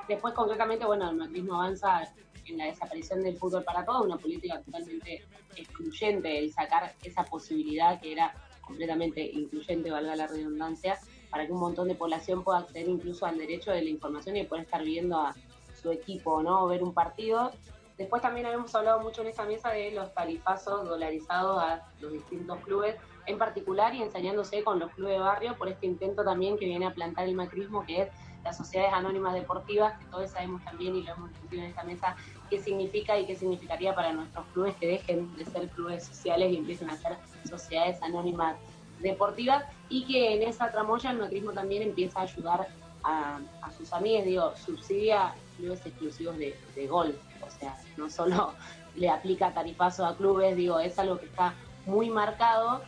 Después, 0.08 0.34
concretamente, 0.34 0.86
bueno, 0.86 1.10
el 1.10 1.18
macrismo 1.18 1.56
avanza 1.56 2.02
en 2.46 2.58
la 2.58 2.66
desaparición 2.66 3.22
del 3.22 3.38
fútbol 3.38 3.64
para 3.64 3.86
todos, 3.86 4.06
una 4.06 4.18
política 4.18 4.62
totalmente 4.62 5.26
excluyente, 5.56 6.40
el 6.40 6.52
sacar 6.52 6.96
esa 7.04 7.24
posibilidad 7.24 8.00
que 8.00 8.14
era 8.14 8.34
completamente 8.62 9.22
incluyente, 9.22 9.92
valga 9.92 10.16
la 10.16 10.28
redundancia, 10.28 10.98
para 11.30 11.46
que 11.46 11.52
un 11.52 11.60
montón 11.60 11.88
de 11.88 11.96
población 11.96 12.44
pueda 12.44 12.60
acceder 12.60 12.88
incluso 12.88 13.26
al 13.26 13.38
derecho 13.38 13.72
de 13.72 13.84
la 13.84 13.90
información 13.90 14.36
y 14.36 14.46
poder 14.46 14.66
estar 14.66 14.84
viendo 14.84 15.20
a 15.20 15.36
su 15.80 15.92
equipo, 15.92 16.42
¿no? 16.42 16.68
ver 16.68 16.84
un 16.84 16.94
partido. 16.94 17.52
Después 17.98 18.22
también 18.22 18.46
habíamos 18.46 18.74
hablado 18.76 19.02
mucho 19.02 19.22
en 19.22 19.28
esta 19.28 19.44
mesa 19.46 19.70
de 19.72 19.92
los 19.92 20.14
tarifazos 20.14 20.88
dolarizados 20.88 21.62
a 21.62 21.88
los 22.00 22.14
distintos 22.14 22.60
clubes 22.62 22.96
en 23.30 23.38
particular 23.38 23.94
y 23.94 24.02
enseñándose 24.02 24.64
con 24.64 24.80
los 24.80 24.92
clubes 24.92 25.14
de 25.14 25.20
barrio 25.20 25.56
por 25.56 25.70
este 25.70 25.86
intento 25.86 26.24
también 26.24 26.58
que 26.58 26.66
viene 26.66 26.88
a 26.88 26.94
plantar 26.94 27.26
el 27.28 27.36
macrismo, 27.36 27.86
que 27.86 28.02
es 28.04 28.10
las 28.44 28.58
sociedades 28.58 28.92
anónimas 28.92 29.36
deportivas, 29.36 30.00
que 30.00 30.06
todos 30.06 30.32
sabemos 30.32 30.64
también 30.64 30.96
y 30.96 31.04
lo 31.04 31.14
hemos 31.14 31.30
discutido 31.30 31.62
en 31.62 31.70
esta 31.70 31.84
mesa, 31.84 32.16
qué 32.50 32.60
significa 32.60 33.20
y 33.20 33.28
qué 33.28 33.36
significaría 33.36 33.94
para 33.94 34.14
nuestros 34.14 34.46
clubes 34.48 34.76
que 34.78 34.88
dejen 34.88 35.36
de 35.36 35.46
ser 35.46 35.68
clubes 35.70 36.06
sociales 36.06 36.52
y 36.52 36.58
empiecen 36.58 36.90
a 36.90 36.98
ser 36.98 37.18
sociedades 37.48 38.02
anónimas 38.02 38.56
deportivas 39.00 39.64
y 39.90 40.06
que 40.06 40.34
en 40.34 40.48
esa 40.48 40.72
tramoya 40.72 41.12
el 41.12 41.20
macrismo 41.20 41.52
también 41.52 41.84
empieza 41.84 42.20
a 42.20 42.24
ayudar 42.24 42.68
a, 43.04 43.40
sus 43.78 43.94
amigos, 43.94 44.26
digo, 44.26 44.54
subsidia 44.58 45.36
clubes 45.58 45.86
exclusivos 45.86 46.38
de, 46.38 46.58
de 46.76 46.88
golf, 46.88 47.16
o 47.46 47.50
sea, 47.60 47.78
no 47.96 48.10
solo 48.10 48.54
le 48.96 49.10
aplica 49.10 49.54
tarifazo 49.54 50.06
a 50.06 50.18
clubes, 50.18 50.56
digo, 50.56 50.80
es 50.80 50.98
algo 50.98 51.20
que 51.20 51.28
está 51.28 51.54
muy 51.86 52.10
marcado 52.10 52.82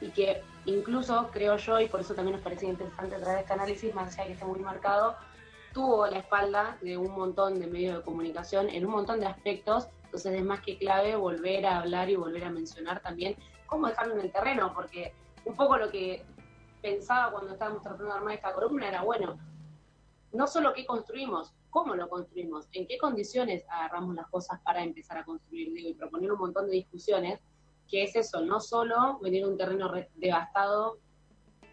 y 0.00 0.08
que 0.10 0.42
incluso 0.64 1.28
creo 1.32 1.56
yo, 1.56 1.80
y 1.80 1.88
por 1.88 2.00
eso 2.00 2.14
también 2.14 2.36
nos 2.36 2.44
parecía 2.44 2.68
interesante 2.68 3.18
traer 3.18 3.40
este 3.40 3.52
análisis, 3.52 3.94
más 3.94 4.14
allá 4.14 4.22
de 4.22 4.28
que 4.28 4.32
esté 4.34 4.44
muy 4.44 4.60
marcado, 4.60 5.16
tuvo 5.72 6.06
la 6.06 6.18
espalda 6.18 6.78
de 6.80 6.96
un 6.96 7.12
montón 7.12 7.58
de 7.60 7.66
medios 7.66 7.98
de 7.98 8.02
comunicación 8.02 8.68
en 8.68 8.86
un 8.86 8.92
montón 8.92 9.20
de 9.20 9.26
aspectos, 9.26 9.88
entonces 10.04 10.34
es 10.34 10.44
más 10.44 10.60
que 10.60 10.78
clave 10.78 11.16
volver 11.16 11.66
a 11.66 11.80
hablar 11.80 12.08
y 12.08 12.16
volver 12.16 12.44
a 12.44 12.50
mencionar 12.50 13.00
también 13.00 13.36
cómo 13.66 13.88
dejarlo 13.88 14.14
en 14.14 14.20
el 14.20 14.32
terreno, 14.32 14.72
porque 14.74 15.12
un 15.44 15.54
poco 15.54 15.76
lo 15.76 15.90
que 15.90 16.24
pensaba 16.80 17.32
cuando 17.32 17.52
estábamos 17.52 17.82
tratando 17.82 18.06
de 18.06 18.18
armar 18.18 18.34
esta 18.34 18.54
columna 18.54 18.88
era, 18.88 19.02
bueno, 19.02 19.38
no 20.32 20.46
solo 20.46 20.72
qué 20.72 20.86
construimos, 20.86 21.54
cómo 21.70 21.94
lo 21.94 22.08
construimos, 22.08 22.68
en 22.72 22.86
qué 22.86 22.98
condiciones 22.98 23.64
agarramos 23.68 24.14
las 24.14 24.26
cosas 24.28 24.60
para 24.62 24.82
empezar 24.82 25.18
a 25.18 25.24
construir, 25.24 25.72
digo, 25.72 25.90
y 25.90 25.94
proponer 25.94 26.32
un 26.32 26.38
montón 26.38 26.66
de 26.66 26.72
discusiones, 26.72 27.40
que 27.88 28.04
es 28.04 28.14
eso, 28.16 28.40
no 28.40 28.60
solo 28.60 29.18
venir 29.20 29.44
a 29.44 29.48
un 29.48 29.56
terreno 29.56 29.90
devastado 30.14 30.98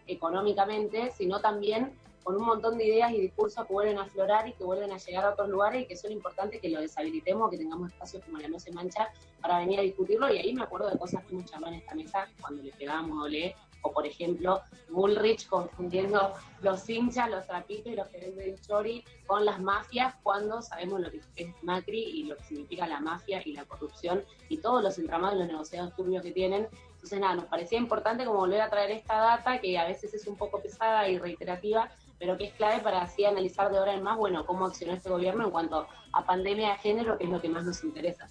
económicamente, 0.06 1.12
sino 1.16 1.40
también 1.40 1.92
con 2.26 2.34
un 2.34 2.44
montón 2.44 2.76
de 2.76 2.86
ideas 2.86 3.12
y 3.12 3.20
discursos 3.20 3.64
que 3.64 3.72
vuelven 3.72 3.98
a 3.98 4.02
aflorar 4.02 4.48
y 4.48 4.52
que 4.52 4.64
vuelven 4.64 4.90
a 4.90 4.96
llegar 4.96 5.24
a 5.24 5.30
otros 5.30 5.48
lugares 5.48 5.82
y 5.82 5.86
que 5.86 5.94
son 5.94 6.10
importantes 6.10 6.60
que 6.60 6.68
lo 6.68 6.80
deshabilitemos, 6.80 7.48
que 7.50 7.56
tengamos 7.56 7.92
espacios 7.92 8.24
como 8.24 8.38
la 8.38 8.48
No 8.48 8.58
se 8.58 8.72
mancha 8.72 9.08
para 9.40 9.60
venir 9.60 9.78
a 9.78 9.82
discutirlo. 9.82 10.34
Y 10.34 10.38
ahí 10.38 10.52
me 10.52 10.64
acuerdo 10.64 10.90
de 10.90 10.98
cosas 10.98 11.24
que 11.24 11.34
hemos 11.34 11.48
charlado 11.48 11.72
en 11.72 11.80
esta 11.80 11.94
mesa 11.94 12.28
cuando 12.40 12.64
le 12.64 12.72
pegábamos 12.72 13.22
Olé, 13.22 13.54
o 13.86 13.92
por 13.92 14.06
ejemplo, 14.06 14.62
Bullrich 14.90 15.48
confundiendo 15.48 16.32
los 16.62 16.88
hinchas, 16.88 17.30
los 17.30 17.46
trapitos 17.46 17.92
y 17.92 17.96
los 17.96 18.08
que 18.08 18.18
venden 18.18 18.56
chori 18.60 19.04
con 19.26 19.44
las 19.44 19.60
mafias 19.60 20.14
cuando 20.22 20.62
sabemos 20.62 21.00
lo 21.00 21.10
que 21.10 21.20
es 21.36 21.62
Macri 21.62 22.02
y 22.02 22.22
lo 22.24 22.36
que 22.36 22.44
significa 22.44 22.86
la 22.86 23.00
mafia 23.00 23.42
y 23.44 23.52
la 23.52 23.64
corrupción 23.64 24.24
y 24.48 24.58
todos 24.58 24.82
los 24.82 24.98
entramados 24.98 25.36
y 25.36 25.38
los 25.40 25.48
negociados 25.48 25.94
turbios 25.94 26.22
que 26.22 26.32
tienen. 26.32 26.68
Entonces, 26.94 27.20
nada, 27.20 27.36
nos 27.36 27.44
parecía 27.44 27.78
importante 27.78 28.24
como 28.24 28.38
volver 28.38 28.60
a 28.60 28.70
traer 28.70 28.90
esta 28.90 29.16
data 29.18 29.60
que 29.60 29.78
a 29.78 29.86
veces 29.86 30.12
es 30.14 30.26
un 30.26 30.36
poco 30.36 30.60
pesada 30.60 31.08
y 31.08 31.18
reiterativa, 31.18 31.90
pero 32.18 32.36
que 32.36 32.46
es 32.46 32.54
clave 32.54 32.80
para 32.82 33.02
así 33.02 33.24
analizar 33.24 33.70
de 33.70 33.78
ahora 33.78 33.94
en 33.94 34.02
más, 34.02 34.16
bueno, 34.16 34.46
cómo 34.46 34.66
accionó 34.66 34.94
este 34.94 35.10
gobierno 35.10 35.44
en 35.44 35.50
cuanto 35.50 35.86
a 36.12 36.24
pandemia 36.24 36.70
de 36.70 36.78
género, 36.78 37.18
que 37.18 37.24
es 37.24 37.30
lo 37.30 37.40
que 37.40 37.48
más 37.48 37.64
nos 37.64 37.84
interesa. 37.84 38.28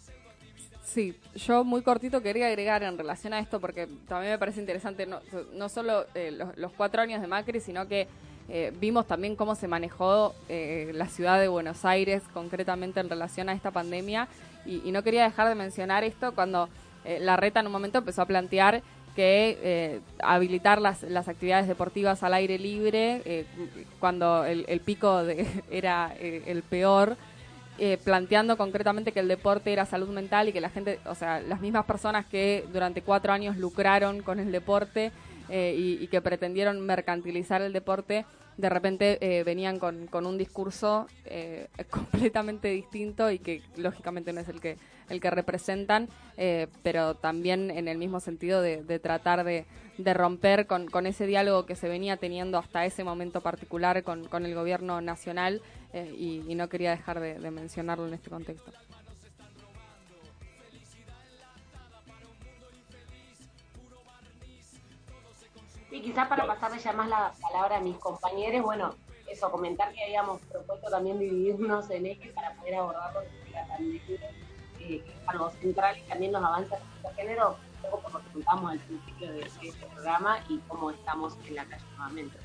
Sí, 0.85 1.15
yo 1.35 1.63
muy 1.63 1.81
cortito 1.81 2.21
quería 2.21 2.47
agregar 2.47 2.83
en 2.83 2.97
relación 2.97 3.33
a 3.33 3.39
esto, 3.39 3.59
porque 3.59 3.87
también 4.07 4.33
me 4.33 4.39
parece 4.39 4.61
interesante 4.61 5.05
no, 5.05 5.19
no 5.53 5.67
solo 5.67 6.05
eh, 6.15 6.37
los, 6.55 6.71
cuatro 6.73 7.01
años 7.01 7.21
de 7.21 7.27
Macri, 7.27 7.59
sino 7.59 7.87
que 7.87 8.07
eh, 8.47 8.71
vimos 8.79 9.07
también 9.07 9.35
cómo 9.35 9.55
se 9.55 9.67
manejó 9.67 10.35
eh, 10.47 10.91
la 10.93 11.07
ciudad 11.07 11.39
de 11.39 11.47
Buenos 11.47 11.83
Aires 11.83 12.23
concretamente 12.33 12.99
en 12.99 13.09
relación 13.09 13.49
a 13.49 13.53
esta 13.53 13.71
pandemia. 13.71 14.27
Y, 14.65 14.91
no 14.91 15.03
quería 15.03 15.23
dejar 15.23 15.49
de 15.49 15.55
mencionar 15.55 16.03
esto 16.03 16.33
cuando 16.33 16.69
la 17.19 17.37
reta 17.37 17.59
en 17.59 17.67
un 17.67 17.71
momento 17.71 17.99
empezó 17.99 18.23
a 18.23 18.25
plantear 18.25 18.81
que 19.15 19.57
eh, 19.63 19.99
habilitar 20.19 20.81
las, 20.81 21.01
las, 21.03 21.27
actividades 21.29 21.67
deportivas 21.67 22.21
al 22.21 22.33
aire 22.33 22.59
libre 22.59 23.21
eh, 23.25 23.45
cuando 23.99 24.43
el, 24.43 24.79
pico 24.81 25.23
de, 25.23 25.47
era 25.71 26.13
eh, 26.19 26.43
el 26.47 26.61
peor, 26.63 27.15
planteando 28.03 28.57
concretamente 28.57 29.11
que 29.11 29.19
el 29.19 29.27
deporte 29.27 29.73
era 29.73 29.85
salud 29.85 30.09
mental 30.09 30.47
y 30.47 30.53
que 30.53 30.61
la 30.61 30.69
gente, 30.69 30.99
o 31.05 31.15
sea, 31.15 31.41
las 31.41 31.59
mismas 31.59 31.85
personas 31.85 32.25
que 32.25 32.65
durante 32.71 33.01
cuatro 33.01 33.33
años 33.33 33.57
lucraron 33.57 34.21
con 34.21 34.39
el 34.39 34.51
deporte 34.51 35.11
y, 35.49 35.97
y, 36.01 36.07
que 36.07 36.21
pretendieron 36.21 36.79
mercantilizar 36.81 37.61
el 37.61 37.73
deporte, 37.73 38.25
de 38.57 38.69
repente 38.69 39.17
eh, 39.21 39.43
venían 39.43 39.79
con, 39.79 40.07
con, 40.07 40.25
un 40.25 40.37
discurso 40.37 41.07
eh, 41.25 41.67
completamente 41.89 42.69
distinto 42.69 43.29
y 43.31 43.39
que 43.39 43.61
lógicamente 43.75 44.33
no 44.33 44.41
es 44.41 44.49
el 44.49 44.61
que 44.61 44.77
el 45.09 45.19
que 45.19 45.29
representan, 45.29 46.09
eh, 46.37 46.67
pero 46.83 47.15
también 47.15 47.71
en 47.71 47.87
el 47.87 47.97
mismo 47.97 48.19
sentido 48.19 48.61
de, 48.61 48.83
de 48.83 48.99
tratar 48.99 49.43
de, 49.43 49.65
de 49.97 50.13
romper 50.13 50.67
con, 50.67 51.05
ese 51.05 51.25
diálogo 51.25 51.65
que 51.65 51.75
se 51.75 51.87
venía 51.87 52.17
teniendo 52.17 52.57
hasta 52.57 52.85
ese 52.85 53.03
momento 53.03 53.41
particular 53.41 54.03
con, 54.03 54.27
el 54.45 54.55
gobierno 54.55 55.01
nacional 55.01 55.61
y, 55.93 56.43
y, 56.45 56.55
no 56.55 56.67
quería 56.67 56.91
dejar 56.91 57.21
de, 57.21 57.39
de 57.39 57.51
mencionarlo 57.51 58.05
en 58.07 58.15
este 58.15 58.29
contexto. 58.29 58.71
Y 65.95 66.01
quizás 66.01 66.27
para 66.27 66.45
pasarle 66.45 66.77
ya 66.77 66.91
más 66.91 67.07
la 67.07 67.31
palabra 67.41 67.77
a 67.77 67.79
mis 67.79 67.95
compañeros, 67.97 68.63
bueno, 68.63 68.93
eso, 69.27 69.49
comentar 69.49 69.93
que 69.93 70.03
habíamos 70.03 70.41
propuesto 70.41 70.89
también 70.89 71.17
dividirnos 71.17 71.89
en 71.89 72.05
ejes 72.05 72.33
para 72.33 72.53
poder 72.55 72.75
abordarlo 72.75 73.21
desde 73.21 73.51
la 73.51 73.65
pandemia, 73.65 74.01
eh, 74.89 75.01
algo 75.27 75.51
central 75.61 75.97
y 75.97 76.09
también 76.09 76.31
los 76.31 76.43
avances 76.43 76.77
de 77.03 77.13
género, 77.15 77.57
un 77.83 77.89
poco 77.89 78.01
por 78.03 78.13
lo 78.13 78.19
que 78.19 78.33
contamos 78.33 78.71
al 78.71 78.79
principio 78.79 79.31
de, 79.31 79.41
este 79.41 79.87
programa 79.93 80.39
y 80.49 80.59
cómo 80.67 80.91
estamos 80.91 81.37
en 81.47 81.55
la 81.55 81.65
calle 81.65 81.83
nuevamente. 81.97 82.37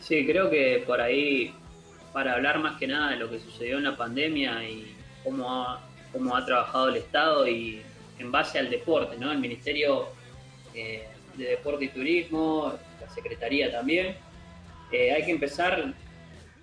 Sí, 0.00 0.26
creo 0.26 0.48
que 0.50 0.84
por 0.86 1.00
ahí, 1.00 1.54
para 2.12 2.34
hablar 2.34 2.58
más 2.60 2.78
que 2.78 2.86
nada 2.86 3.10
de 3.10 3.16
lo 3.16 3.30
que 3.30 3.40
sucedió 3.40 3.78
en 3.78 3.84
la 3.84 3.96
pandemia 3.96 4.62
y 4.68 4.96
cómo 5.24 5.50
ha, 5.50 5.80
cómo 6.12 6.36
ha 6.36 6.44
trabajado 6.44 6.88
el 6.88 6.96
Estado 6.96 7.46
y 7.46 7.82
en 8.18 8.32
base 8.32 8.58
al 8.58 8.70
deporte, 8.70 9.16
¿no? 9.16 9.30
El 9.32 9.38
Ministerio 9.38 10.08
eh, 10.74 11.08
de 11.36 11.44
Deporte 11.44 11.86
y 11.86 11.88
Turismo, 11.88 12.74
la 13.00 13.08
Secretaría 13.10 13.70
también. 13.70 14.16
Eh, 14.92 15.12
hay 15.12 15.24
que 15.24 15.32
empezar 15.32 15.94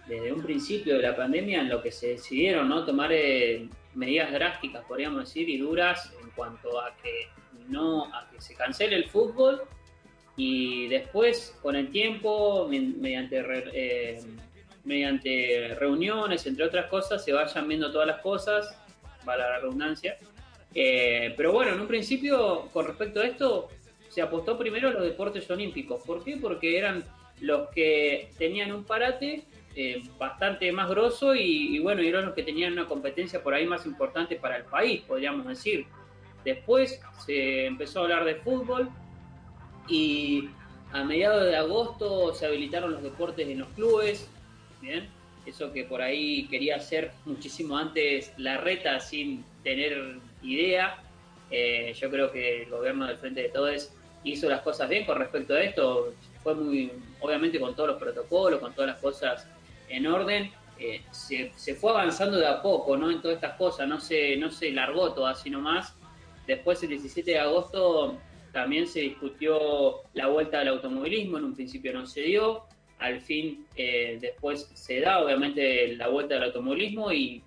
desde 0.08 0.32
un 0.32 0.42
principio 0.42 0.98
de 0.98 1.04
la 1.04 1.16
pandemia 1.16 1.62
en 1.62 1.70
lo 1.70 1.82
que 1.82 1.92
se 1.92 2.08
decidieron, 2.08 2.70
¿no? 2.70 2.86
Tomar 2.86 3.12
eh, 3.12 3.68
medidas 3.96 4.32
drásticas, 4.32 4.84
podríamos 4.86 5.26
decir, 5.26 5.50
y 5.50 5.58
duras 5.58 6.12
en 6.22 6.30
cuanto 6.32 6.80
a 6.80 6.96
que 6.98 7.28
no, 7.68 8.06
a 8.14 8.30
que 8.30 8.42
se 8.42 8.56
cancele 8.56 8.96
el 8.96 9.10
fútbol 9.10 9.62
y 10.38 10.88
después, 10.88 11.58
con 11.62 11.76
el 11.76 11.90
tiempo, 11.90 12.68
mediante 12.70 13.44
eh, 13.74 14.22
mediante 14.84 15.76
reuniones, 15.80 16.46
entre 16.46 16.66
otras 16.66 16.88
cosas, 16.88 17.24
se 17.24 17.34
vayan 17.34 17.68
viendo 17.68 17.92
todas 17.92 18.08
las 18.08 18.20
cosas, 18.20 18.78
para 19.26 19.50
la 19.50 19.60
redundancia. 19.60 20.18
pero 20.74 21.52
bueno, 21.52 21.74
en 21.74 21.80
un 21.80 21.88
principio, 21.88 22.70
con 22.72 22.86
respecto 22.86 23.22
a 23.22 23.26
esto, 23.26 23.70
se 24.10 24.22
apostó 24.22 24.58
primero 24.58 24.90
a 24.90 24.92
los 24.92 25.04
deportes 25.04 25.50
olímpicos. 25.50 26.04
¿Por 26.06 26.24
qué? 26.24 26.38
Porque 26.38 26.78
eran 26.78 27.04
los 27.42 27.70
que 27.70 28.30
tenían 28.38 28.72
un 28.72 28.86
parate 28.86 29.44
eh, 29.78 30.02
bastante 30.18 30.72
más 30.72 30.90
grosso 30.90 31.36
y, 31.36 31.80
bueno, 31.80 32.02
eran 32.02 32.28
los 32.28 32.34
que 32.34 32.44
tenían 32.44 32.72
una 32.72 32.88
competencia 32.88 33.44
por 33.44 33.54
ahí 33.54 33.66
más 33.66 33.86
importante 33.86 34.38
para 34.38 34.56
el 34.56 34.64
país, 34.64 35.02
podríamos 35.02 35.46
decir. 35.46 35.86
Después 36.46 37.02
se 37.26 37.66
empezó 37.66 38.00
a 38.00 38.04
hablar 38.04 38.24
de 38.24 38.36
fútbol 38.36 38.90
y 39.90 40.48
a 40.94 41.04
mediados 41.04 41.44
de 41.44 41.58
agosto 41.58 42.34
se 42.34 42.46
habilitaron 42.46 42.94
los 42.94 43.04
deportes 43.04 43.50
en 43.50 43.60
los 43.60 43.68
clubes, 43.70 44.30
¿bien? 44.82 45.10
Eso 45.46 45.74
que 45.74 45.84
por 45.84 46.02
ahí 46.02 46.48
quería 46.48 46.78
hacer 46.78 47.12
muchísimo 47.26 47.78
antes 47.78 48.32
la 48.38 48.58
reta 48.58 49.02
sin 49.02 49.44
tener 49.62 50.20
idea. 50.42 51.04
Eh, 51.52 51.94
yo 52.00 52.10
creo 52.10 52.32
que 52.32 52.64
el 52.64 52.70
gobierno 52.70 53.08
del 53.08 53.18
Frente 53.18 53.42
de 53.42 53.50
Todos 53.50 53.92
hizo 54.24 54.48
las 54.48 54.62
cosas 54.62 54.88
bien 54.88 55.06
con 55.06 55.18
respecto 55.18 55.54
a 55.54 55.62
esto. 55.62 56.14
Fue 56.42 56.56
muy, 56.56 56.94
obviamente 57.20 57.60
con 57.60 57.76
todos 57.76 57.90
los 57.90 58.00
protocolos, 58.00 58.62
con 58.62 58.74
todas 58.74 58.92
las 58.92 59.02
cosas 59.02 59.48
en 59.90 60.08
orden. 60.08 60.52
Eh, 60.78 61.02
se, 61.12 61.76
fue 61.76 61.92
avanzando 61.92 62.38
de 62.38 62.48
a 62.48 62.62
poco, 62.62 62.98
¿no? 62.98 63.10
En 63.10 63.22
todas 63.22 63.36
estas 63.36 63.58
cosas, 63.58 63.88
no 63.88 64.00
se, 64.00 64.36
no 64.38 64.52
se 64.52 64.72
largó 64.72 65.14
todo 65.14 65.28
así 65.28 65.50
nomás. 65.50 65.96
Después, 66.48 66.84
el 66.84 66.90
17 66.90 67.32
de 67.32 67.40
agosto, 67.40 68.20
también 68.56 68.88
se 68.88 69.02
discutió 69.02 70.02
la 70.14 70.28
vuelta 70.28 70.60
del 70.60 70.70
automovilismo, 70.70 71.38
en 71.38 71.44
un 71.44 71.56
principio 71.56 71.92
no 71.92 72.06
se 72.06 72.22
dio, 72.22 72.64
al 73.00 73.20
fin 73.20 73.66
eh, 73.76 74.18
después 74.22 74.72
se 74.74 75.02
da, 75.02 75.22
obviamente, 75.22 75.96
la 75.96 76.08
vuelta 76.08 76.36
del 76.36 76.46
automovilismo 76.46 77.12
y, 77.12 77.44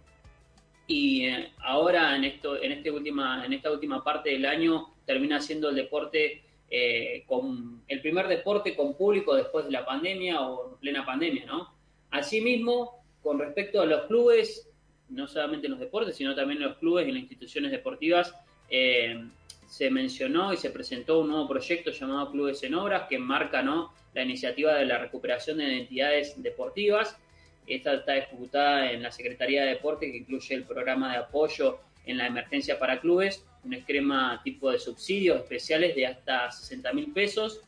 y 0.87 1.25
eh, 1.25 1.53
ahora 1.65 2.15
en, 2.15 2.25
esto, 2.25 2.63
en, 2.63 2.73
este 2.73 2.91
última, 2.91 3.45
en 3.45 3.55
esta 3.55 3.71
última 3.71 4.05
parte 4.05 4.31
del 4.31 4.45
año 4.45 4.91
termina 5.07 5.41
siendo 5.41 5.71
el 5.71 5.77
deporte 5.77 6.43
eh, 6.71 7.25
con 7.27 7.83
el 7.89 8.03
primer 8.03 8.29
deporte 8.29 8.77
con 8.77 8.95
público 8.95 9.35
después 9.35 9.65
de 9.65 9.71
la 9.71 9.87
pandemia 9.87 10.43
o 10.43 10.77
plena 10.77 11.07
pandemia, 11.07 11.47
¿no? 11.47 11.73
Asimismo, 12.11 13.03
con 13.23 13.39
respecto 13.39 13.81
a 13.81 13.87
los 13.87 14.07
clubes, 14.07 14.69
no 15.11 15.27
solamente 15.29 15.67
en 15.67 15.73
los 15.73 15.81
deportes, 15.81 16.17
sino 16.17 16.35
también 16.35 16.63
en 16.63 16.69
los 16.69 16.79
clubes 16.79 17.07
y 17.07 17.09
en 17.09 17.15
las 17.15 17.23
instituciones 17.23 17.71
deportivas, 17.71 18.35
eh, 18.71 19.25
se 19.69 19.91
mencionó 19.91 20.53
y 20.53 20.57
se 20.57 20.71
presentó 20.71 21.21
un 21.21 21.29
nuevo 21.29 21.47
proyecto 21.49 21.91
llamado 21.91 22.31
Clubes 22.31 22.63
en 22.63 22.75
Obras 22.75 23.07
que 23.09 23.19
marca 23.19 23.63
la 23.63 24.23
iniciativa 24.23 24.75
de 24.75 24.87
la 24.87 24.99
recuperación 24.99 25.59
de 25.59 25.65
identidades 25.65 26.43
deportivas. 26.43 27.17
Esta 27.67 27.95
está 27.95 28.17
ejecutada 28.17 28.91
en 28.91 29.03
la 29.03 29.13
Secretaría 29.13 29.63
de 29.63 29.75
Deporte, 29.75 30.11
que 30.11 30.19
incluye 30.19 30.55
el 30.55 30.65
programa 30.65 31.13
de 31.13 31.19
apoyo 31.19 31.81
en 32.07 32.17
la 32.17 32.27
emergencia 32.27 32.79
para 32.79 33.01
clubes, 33.01 33.45
un 33.63 33.75
esquema 33.75 34.41
tipo 34.43 34.71
de 34.71 34.79
subsidios 34.79 35.43
especiales 35.43 35.95
de 35.95 36.07
hasta 36.07 36.51
60 36.51 36.93
mil 36.95 37.13
pesos, 37.13 37.61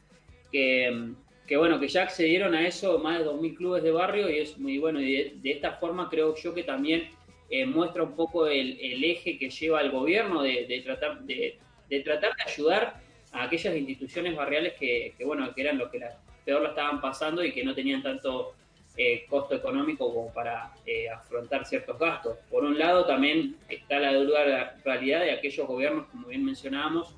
que, 0.51 1.13
que, 1.51 1.57
bueno, 1.57 1.81
que 1.81 1.89
ya 1.89 2.05
accedieron 2.05 2.55
a 2.55 2.65
eso 2.65 3.01
más 3.01 3.19
de 3.19 3.25
2.000 3.27 3.57
clubes 3.57 3.83
de 3.83 3.91
barrio 3.91 4.31
y 4.31 4.39
es 4.39 4.57
muy 4.57 4.79
bueno. 4.79 5.01
Y 5.01 5.31
de, 5.35 5.51
esta 5.51 5.73
forma 5.73 6.09
creo 6.09 6.37
yo 6.37 6.55
que 6.55 6.63
también 6.63 7.11
eh, 7.51 7.67
muestra 7.67 8.05
un 8.05 8.15
poco 8.15 8.47
el, 8.47 8.79
el, 8.81 9.03
eje 9.03 9.37
que 9.37 9.51
lleva 9.51 9.81
el 9.81 9.91
gobierno 9.91 10.45
de, 10.45 10.81
tratar, 10.85 11.23
de, 11.23 11.59
de, 11.89 12.01
tratar 12.03 12.37
de 12.37 12.53
ayudar 12.53 13.01
a 13.33 13.43
aquellas 13.43 13.77
instituciones 13.77 14.37
barriales 14.37 14.75
que, 14.79 15.13
que, 15.19 15.25
bueno, 15.25 15.53
que 15.53 15.63
eran 15.63 15.77
los 15.77 15.91
que 15.91 15.99
la, 15.99 16.21
peor 16.45 16.63
la 16.63 16.69
estaban 16.69 17.01
pasando 17.01 17.43
y 17.43 17.51
que 17.51 17.65
no 17.65 17.75
tenían 17.75 18.01
tanto 18.01 18.55
eh, 18.97 19.27
costo 19.29 19.57
económico 19.57 20.15
como 20.15 20.33
para 20.33 20.71
eh, 20.87 21.09
afrontar 21.11 21.67
ciertos 21.67 21.99
gastos. 21.99 22.39
Por 22.49 22.63
un 22.63 22.79
lado, 22.79 23.07
también 23.07 23.57
está 23.69 23.99
la 23.99 24.15
dura 24.15 24.77
realidad 24.85 25.23
de 25.23 25.33
aquellos 25.33 25.67
gobiernos, 25.67 26.07
como 26.13 26.29
bien 26.29 26.45
mencionábamos, 26.45 27.13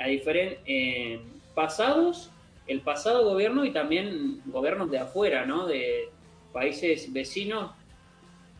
a 0.00 0.08
diferentes 0.08 0.58
eh, 0.66 1.20
pasados 1.54 2.32
el 2.68 2.82
pasado 2.82 3.24
gobierno 3.24 3.64
y 3.64 3.72
también 3.72 4.42
gobiernos 4.46 4.90
de 4.90 4.98
afuera, 4.98 5.46
¿no? 5.46 5.66
De 5.66 6.10
países 6.52 7.12
vecinos 7.12 7.72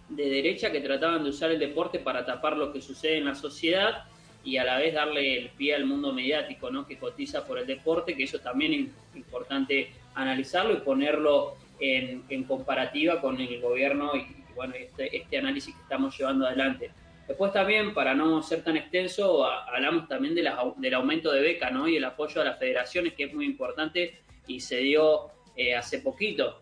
de 0.08 0.30
derecha 0.30 0.72
que 0.72 0.80
trataban 0.80 1.22
de 1.22 1.30
usar 1.30 1.50
el 1.50 1.58
deporte 1.58 1.98
para 1.98 2.24
tapar 2.24 2.56
lo 2.56 2.72
que 2.72 2.80
sucede 2.80 3.18
en 3.18 3.26
la 3.26 3.34
sociedad 3.34 4.04
y 4.42 4.56
a 4.56 4.64
la 4.64 4.78
vez 4.78 4.94
darle 4.94 5.38
el 5.38 5.50
pie 5.50 5.74
al 5.74 5.84
mundo 5.84 6.12
mediático, 6.12 6.70
¿no? 6.70 6.86
Que 6.86 6.96
cotiza 6.96 7.44
por 7.44 7.58
el 7.58 7.66
deporte, 7.66 8.16
que 8.16 8.24
eso 8.24 8.38
también 8.38 8.72
es 8.72 9.16
importante 9.16 9.92
analizarlo 10.14 10.72
y 10.72 10.78
ponerlo 10.78 11.54
en, 11.78 12.44
comparativa 12.44 13.20
con 13.20 13.38
el 13.40 13.60
gobierno 13.60 14.16
y, 14.16 14.26
bueno, 14.54 14.74
este, 14.74 15.14
este 15.16 15.38
análisis 15.38 15.74
que 15.74 15.82
estamos 15.82 16.16
llevando 16.16 16.46
adelante. 16.46 16.90
Después 17.28 17.52
también, 17.52 17.92
para 17.92 18.14
no 18.14 18.42
ser 18.42 18.64
tan 18.64 18.78
extenso, 18.78 19.44
hablamos 19.44 20.08
también 20.08 20.34
de 20.34 20.50
del 20.78 20.94
aumento 20.94 21.30
de 21.30 21.42
beca 21.42 21.70
¿no? 21.70 21.86
y 21.86 21.96
el 21.96 22.04
apoyo 22.04 22.40
a 22.40 22.44
las 22.44 22.58
federaciones, 22.58 23.12
que 23.12 23.24
es 23.24 23.34
muy 23.34 23.44
importante 23.44 24.22
y 24.46 24.60
se 24.60 24.78
dio 24.78 25.30
eh, 25.54 25.76
hace 25.76 25.98
poquito, 25.98 26.58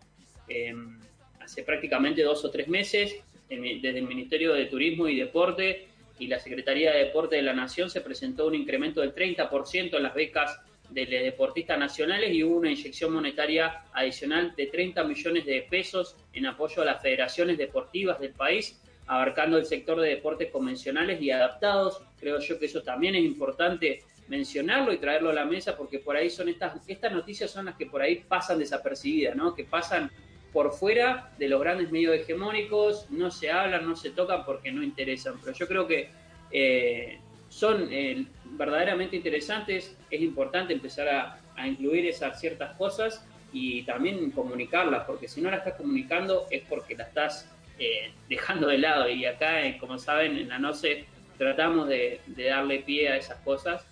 em, 0.49 0.99
hace 1.39 1.63
prácticamente 1.63 2.21
dos 2.21 2.43
o 2.43 2.51
tres 2.51 2.67
meses, 2.67 3.15
desde 3.47 3.97
el 3.97 4.07
Ministerio 4.07 4.53
de 4.53 4.65
Turismo 4.65 5.07
y 5.07 5.17
Deporte 5.17 5.87
y 6.19 6.27
la 6.27 6.37
Secretaría 6.37 6.91
de 6.91 7.05
Deporte 7.05 7.37
de 7.37 7.43
la 7.43 7.53
Nación 7.53 7.89
se 7.89 8.01
presentó 8.01 8.47
un 8.47 8.55
incremento 8.55 8.99
del 8.99 9.15
30% 9.15 9.95
en 9.95 10.03
las 10.03 10.13
becas 10.13 10.59
de 10.89 11.05
deportistas 11.05 11.79
nacionales 11.79 12.33
y 12.33 12.43
hubo 12.43 12.57
una 12.57 12.71
inyección 12.71 13.13
monetaria 13.13 13.83
adicional 13.93 14.53
de 14.57 14.67
30 14.67 15.03
millones 15.05 15.45
de 15.45 15.65
pesos 15.69 16.17
en 16.33 16.45
apoyo 16.45 16.81
a 16.81 16.85
las 16.85 17.01
federaciones 17.01 17.57
deportivas 17.57 18.19
del 18.19 18.33
país 18.33 18.81
abarcando 19.07 19.57
el 19.57 19.65
sector 19.65 19.99
de 19.99 20.09
deportes 20.09 20.51
convencionales 20.51 21.21
y 21.21 21.31
adaptados. 21.31 22.01
Creo 22.19 22.39
yo 22.39 22.59
que 22.59 22.65
eso 22.65 22.83
también 22.83 23.15
es 23.15 23.23
importante 23.23 24.03
mencionarlo 24.27 24.91
y 24.91 24.97
traerlo 24.97 25.29
a 25.29 25.33
la 25.33 25.45
mesa 25.45 25.77
porque 25.77 25.99
por 25.99 26.17
ahí 26.17 26.29
son 26.29 26.49
estas, 26.49 26.81
estas 26.87 27.13
noticias 27.13 27.49
son 27.49 27.65
las 27.65 27.75
que 27.75 27.85
por 27.85 28.01
ahí 28.01 28.23
pasan 28.27 28.59
desapercibidas, 28.59 29.35
¿no? 29.35 29.55
Que 29.55 29.63
pasan 29.63 30.11
por 30.51 30.73
fuera 30.73 31.31
de 31.37 31.47
los 31.49 31.61
grandes 31.61 31.91
medios 31.91 32.15
hegemónicos, 32.15 33.09
no 33.09 33.31
se 33.31 33.51
hablan, 33.51 33.87
no 33.87 33.95
se 33.95 34.11
tocan 34.11 34.43
porque 34.45 34.71
no 34.71 34.83
interesan. 34.83 35.35
Pero 35.43 35.55
yo 35.55 35.67
creo 35.67 35.87
que 35.87 36.09
eh, 36.51 37.19
son 37.49 37.87
eh, 37.91 38.25
verdaderamente 38.51 39.15
interesantes, 39.15 39.95
es 40.09 40.21
importante 40.21 40.73
empezar 40.73 41.07
a, 41.09 41.41
incluir 41.65 42.05
esas 42.05 42.39
ciertas 42.39 42.77
cosas 42.77 43.25
y 43.51 43.81
también 43.81 44.29
comunicarlas, 44.29 45.05
porque 45.05 45.27
si 45.27 45.41
no 45.41 45.49
las 45.49 45.59
estás 45.59 45.73
comunicando 45.73 46.45
es 46.51 46.61
porque 46.69 46.95
la 46.95 47.05
estás 47.05 47.51
eh, 47.79 48.11
dejando 48.29 48.67
de 48.67 48.77
lado. 48.77 49.09
Y 49.09 49.25
acá, 49.25 49.65
eh, 49.65 49.77
como 49.79 49.97
saben, 49.97 50.37
en 50.37 50.49
la 50.49 50.59
NOCE 50.59 51.05
tratamos 51.37 51.87
de, 51.87 52.21
darle 52.35 52.79
pie 52.79 53.09
a 53.09 53.17
esas 53.17 53.39
cosas. 53.41 53.85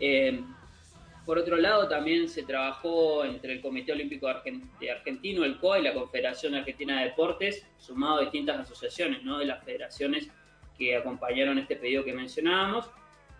Eh, 0.00 0.40
por 1.24 1.38
otro 1.38 1.56
lado, 1.56 1.88
también 1.88 2.28
se 2.28 2.42
trabajó 2.42 3.24
entre 3.24 3.52
el 3.52 3.60
Comité 3.60 3.92
Olímpico 3.92 4.28
Argentino, 4.28 5.44
el 5.44 5.58
COA 5.58 5.80
y 5.80 5.82
la 5.82 5.92
Confederación 5.92 6.54
Argentina 6.54 6.98
de 6.98 7.10
Deportes, 7.10 7.66
sumado 7.78 8.18
a 8.18 8.20
distintas 8.22 8.60
asociaciones 8.60 9.22
¿no? 9.22 9.38
de 9.38 9.44
las 9.44 9.62
federaciones 9.62 10.28
que 10.78 10.96
acompañaron 10.96 11.58
este 11.58 11.76
pedido 11.76 12.02
que 12.02 12.14
mencionábamos. 12.14 12.90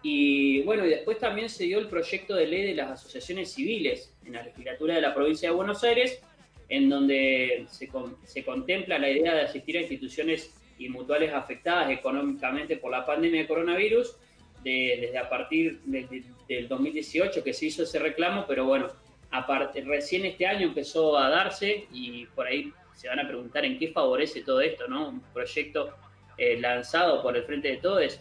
Y 0.02 0.62
bueno, 0.62 0.84
y 0.84 0.90
después 0.90 1.18
también 1.18 1.48
se 1.48 1.64
dio 1.64 1.78
el 1.78 1.88
proyecto 1.88 2.34
de 2.34 2.46
ley 2.46 2.66
de 2.66 2.74
las 2.74 2.90
asociaciones 2.90 3.52
civiles 3.52 4.14
en 4.24 4.34
la 4.34 4.42
legislatura 4.42 4.94
de 4.94 5.00
la 5.00 5.14
provincia 5.14 5.48
de 5.48 5.54
Buenos 5.54 5.82
Aires, 5.82 6.20
en 6.68 6.88
donde 6.88 7.66
se, 7.70 7.88
se 8.24 8.44
contempla 8.44 8.98
la 8.98 9.10
idea 9.10 9.34
de 9.34 9.42
asistir 9.42 9.78
a 9.78 9.80
instituciones 9.80 10.54
y 10.78 10.88
mutuales 10.88 11.32
afectadas 11.32 11.90
económicamente 11.90 12.76
por 12.76 12.92
la 12.92 13.04
pandemia 13.04 13.42
de 13.42 13.48
coronavirus, 13.48 14.16
desde 14.62 15.16
a 15.16 15.28
partir 15.28 15.80
del 15.84 16.68
2018 16.68 17.42
que 17.42 17.52
se 17.52 17.66
hizo 17.66 17.84
ese 17.84 17.98
reclamo, 17.98 18.44
pero 18.46 18.66
bueno, 18.66 18.88
aparte, 19.30 19.82
recién 19.82 20.24
este 20.24 20.46
año 20.46 20.68
empezó 20.68 21.16
a 21.16 21.28
darse 21.28 21.86
y 21.92 22.26
por 22.26 22.46
ahí 22.46 22.72
se 22.94 23.08
van 23.08 23.20
a 23.20 23.28
preguntar 23.28 23.64
en 23.64 23.78
qué 23.78 23.88
favorece 23.88 24.42
todo 24.42 24.60
esto, 24.60 24.88
¿no? 24.88 25.10
Un 25.10 25.20
proyecto 25.32 25.94
eh, 26.36 26.58
lanzado 26.60 27.22
por 27.22 27.36
el 27.36 27.44
Frente 27.44 27.68
de 27.68 27.76
Todos, 27.76 28.02
eh, 28.02 28.20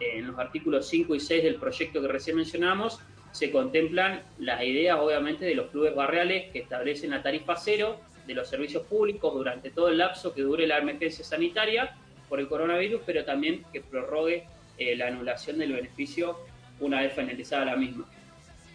en 0.00 0.26
los 0.26 0.38
artículos 0.38 0.88
5 0.88 1.14
y 1.14 1.20
6 1.20 1.44
del 1.44 1.56
proyecto 1.56 2.00
que 2.00 2.08
recién 2.08 2.36
mencionamos, 2.36 3.00
se 3.36 3.50
contemplan 3.50 4.22
las 4.38 4.62
ideas, 4.62 4.98
obviamente, 4.98 5.44
de 5.44 5.54
los 5.54 5.66
clubes 5.70 5.94
barriales 5.94 6.50
que 6.52 6.60
establecen 6.60 7.10
la 7.10 7.22
tarifa 7.22 7.54
cero 7.54 8.00
de 8.26 8.32
los 8.32 8.48
servicios 8.48 8.84
públicos 8.84 9.34
durante 9.34 9.70
todo 9.70 9.88
el 9.88 9.98
lapso 9.98 10.32
que 10.32 10.40
dure 10.40 10.66
la 10.66 10.78
emergencia 10.78 11.22
sanitaria 11.22 11.94
por 12.30 12.40
el 12.40 12.48
coronavirus, 12.48 13.02
pero 13.04 13.26
también 13.26 13.62
que 13.74 13.82
prorrogue 13.82 14.44
eh, 14.78 14.96
la 14.96 15.08
anulación 15.08 15.58
del 15.58 15.74
beneficio 15.74 16.38
una 16.80 17.02
vez 17.02 17.12
finalizada 17.12 17.66
la 17.66 17.76
misma. 17.76 18.06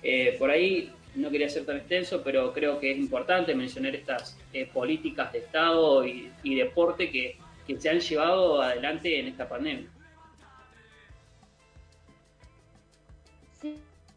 Eh, 0.03 0.35
por 0.37 0.51
ahí 0.51 0.91
no 1.15 1.31
quería 1.31 1.49
ser 1.49 1.65
tan 1.65 1.77
extenso, 1.77 2.21
pero 2.23 2.53
creo 2.53 2.79
que 2.79 2.91
es 2.91 2.99
importante 2.99 3.55
mencionar 3.55 3.95
estas 3.95 4.37
eh, 4.53 4.69
políticas 4.71 5.33
de 5.33 5.39
Estado 5.39 6.05
y, 6.05 6.29
deporte 6.43 7.09
que, 7.09 7.35
que 7.65 7.81
se 7.81 7.89
han 7.89 7.99
llevado 7.99 8.61
adelante 8.61 9.19
en 9.19 9.25
esta 9.25 9.49
pandemia. 9.49 9.89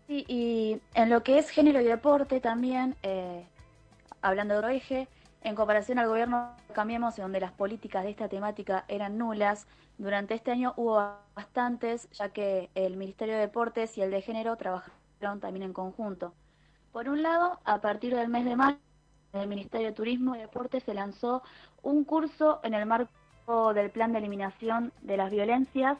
Sí, 0.07 0.25
y 0.29 0.81
en 0.95 1.11
lo 1.11 1.23
que 1.23 1.39
es 1.39 1.49
género 1.51 1.81
y 1.81 1.85
deporte 1.85 2.41
también, 2.41 2.95
eh, 3.03 3.47
hablando 4.21 4.61
de 4.61 4.77
eje, 4.77 5.09
en 5.43 5.55
comparación 5.55 5.99
al 5.99 6.09
gobierno 6.09 6.55
Cambiemos, 6.73 7.17
donde 7.17 7.41
las 7.41 7.53
políticas 7.53 8.05
de 8.05 8.11
esta 8.11 8.29
temática 8.29 8.85
eran 8.89 9.17
nulas, 9.17 9.67
durante 9.97 10.35
este 10.35 10.51
año 10.51 10.75
hubo 10.77 11.01
bastantes, 11.35 12.11
ya 12.11 12.29
que 12.31 12.69
el 12.75 12.97
Ministerio 12.97 13.35
de 13.35 13.41
Deportes 13.41 13.97
y 13.97 14.03
el 14.03 14.11
de 14.11 14.23
Género 14.23 14.57
trabajaron 14.57 15.41
también 15.41 15.63
en 15.63 15.73
conjunto. 15.73 16.35
Por 16.93 17.09
un 17.09 17.23
lado, 17.23 17.61
a 17.65 17.81
partir 17.81 18.15
del 18.15 18.29
mes 18.29 18.45
de 18.45 18.57
mayo, 18.57 18.79
el 19.33 19.49
Ministerio 19.49 19.89
de 19.89 19.93
Turismo 19.93 20.35
y 20.35 20.41
Deportes 20.41 20.83
se 20.83 20.95
lanzó 20.95 21.43
un 21.83 22.05
curso 22.05 22.61
en 22.65 22.75
el 22.75 22.87
marco 22.87 23.73
del 23.73 23.91
Plan 23.91 24.13
de 24.13 24.19
Eliminación 24.19 24.93
de 25.03 25.17
las 25.17 25.31
Violencias 25.31 25.97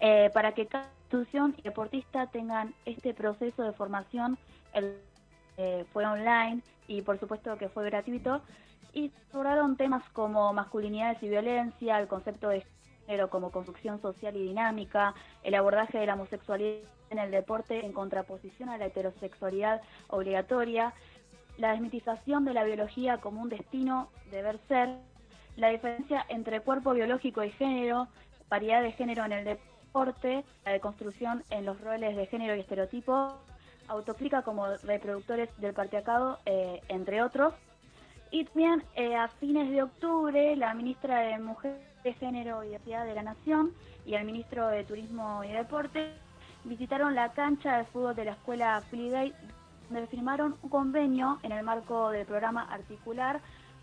eh, 0.00 0.30
para 0.34 0.52
que 0.52 0.66
cada 0.66 0.88
institución 1.06 1.54
y 1.58 1.62
deportista 1.62 2.26
tengan 2.26 2.74
este 2.84 3.14
proceso 3.14 3.62
de 3.62 3.72
formación. 3.72 4.38
El, 4.72 4.98
eh, 5.56 5.86
fue 5.92 6.04
online 6.04 6.62
y 6.86 7.02
por 7.02 7.18
supuesto 7.18 7.56
que 7.56 7.68
fue 7.68 7.84
gratuito 7.86 8.42
y 8.92 9.10
abordaron 9.32 9.76
temas 9.76 10.02
como 10.10 10.52
masculinidades 10.52 11.22
y 11.22 11.28
violencia, 11.28 11.98
el 11.98 12.08
concepto 12.08 12.48
de 12.48 12.66
género 13.06 13.30
como 13.30 13.50
construcción 13.50 14.00
social 14.02 14.36
y 14.36 14.42
dinámica, 14.42 15.14
el 15.44 15.54
abordaje 15.54 15.98
de 15.98 16.06
la 16.06 16.14
homosexualidad 16.14 16.88
en 17.10 17.18
el 17.18 17.30
deporte 17.30 17.86
en 17.86 17.92
contraposición 17.92 18.68
a 18.68 18.78
la 18.78 18.86
heterosexualidad 18.86 19.80
obligatoria, 20.08 20.92
la 21.56 21.72
desmitización 21.72 22.44
de 22.44 22.52
la 22.52 22.64
biología 22.64 23.18
como 23.18 23.40
un 23.40 23.48
destino, 23.48 24.10
deber 24.30 24.58
ser, 24.66 24.96
la 25.56 25.68
diferencia 25.70 26.26
entre 26.28 26.60
cuerpo 26.60 26.92
biológico 26.92 27.44
y 27.44 27.50
género, 27.50 28.08
paridad 28.48 28.82
de 28.82 28.92
género 28.92 29.24
en 29.24 29.32
el 29.32 29.44
deporte, 29.44 29.75
la 30.04 30.72
deconstrucción 30.72 31.42
en 31.50 31.64
los 31.64 31.80
roles 31.80 32.16
de 32.16 32.26
género 32.26 32.54
y 32.54 32.60
estereotipos, 32.60 33.32
autoplica 33.88 34.42
como 34.42 34.66
reproductores 34.82 35.48
del 35.58 35.72
patriarcado, 35.72 36.38
eh, 36.44 36.82
entre 36.88 37.22
otros. 37.22 37.54
Y 38.30 38.44
también 38.44 38.82
eh, 38.94 39.16
a 39.16 39.28
fines 39.28 39.70
de 39.70 39.82
octubre, 39.82 40.54
la 40.56 40.74
ministra 40.74 41.20
de 41.20 41.38
Mujer, 41.38 41.80
de 42.04 42.12
Género 42.14 42.62
y 42.62 42.66
Diversidad 42.66 43.06
de 43.06 43.14
la 43.14 43.22
Nación 43.22 43.72
y 44.04 44.14
el 44.14 44.24
ministro 44.24 44.68
de 44.68 44.84
Turismo 44.84 45.42
y 45.44 45.52
Deporte 45.52 46.12
visitaron 46.64 47.14
la 47.14 47.32
cancha 47.32 47.78
de 47.78 47.84
fútbol 47.84 48.14
de 48.14 48.26
la 48.26 48.32
escuela 48.32 48.82
Day, 48.92 49.32
donde 49.88 50.06
firmaron 50.08 50.56
un 50.62 50.68
convenio 50.68 51.38
en 51.42 51.52
el 51.52 51.64
marco 51.64 52.10
del 52.10 52.26
programa 52.26 52.62
Articular 52.70 53.40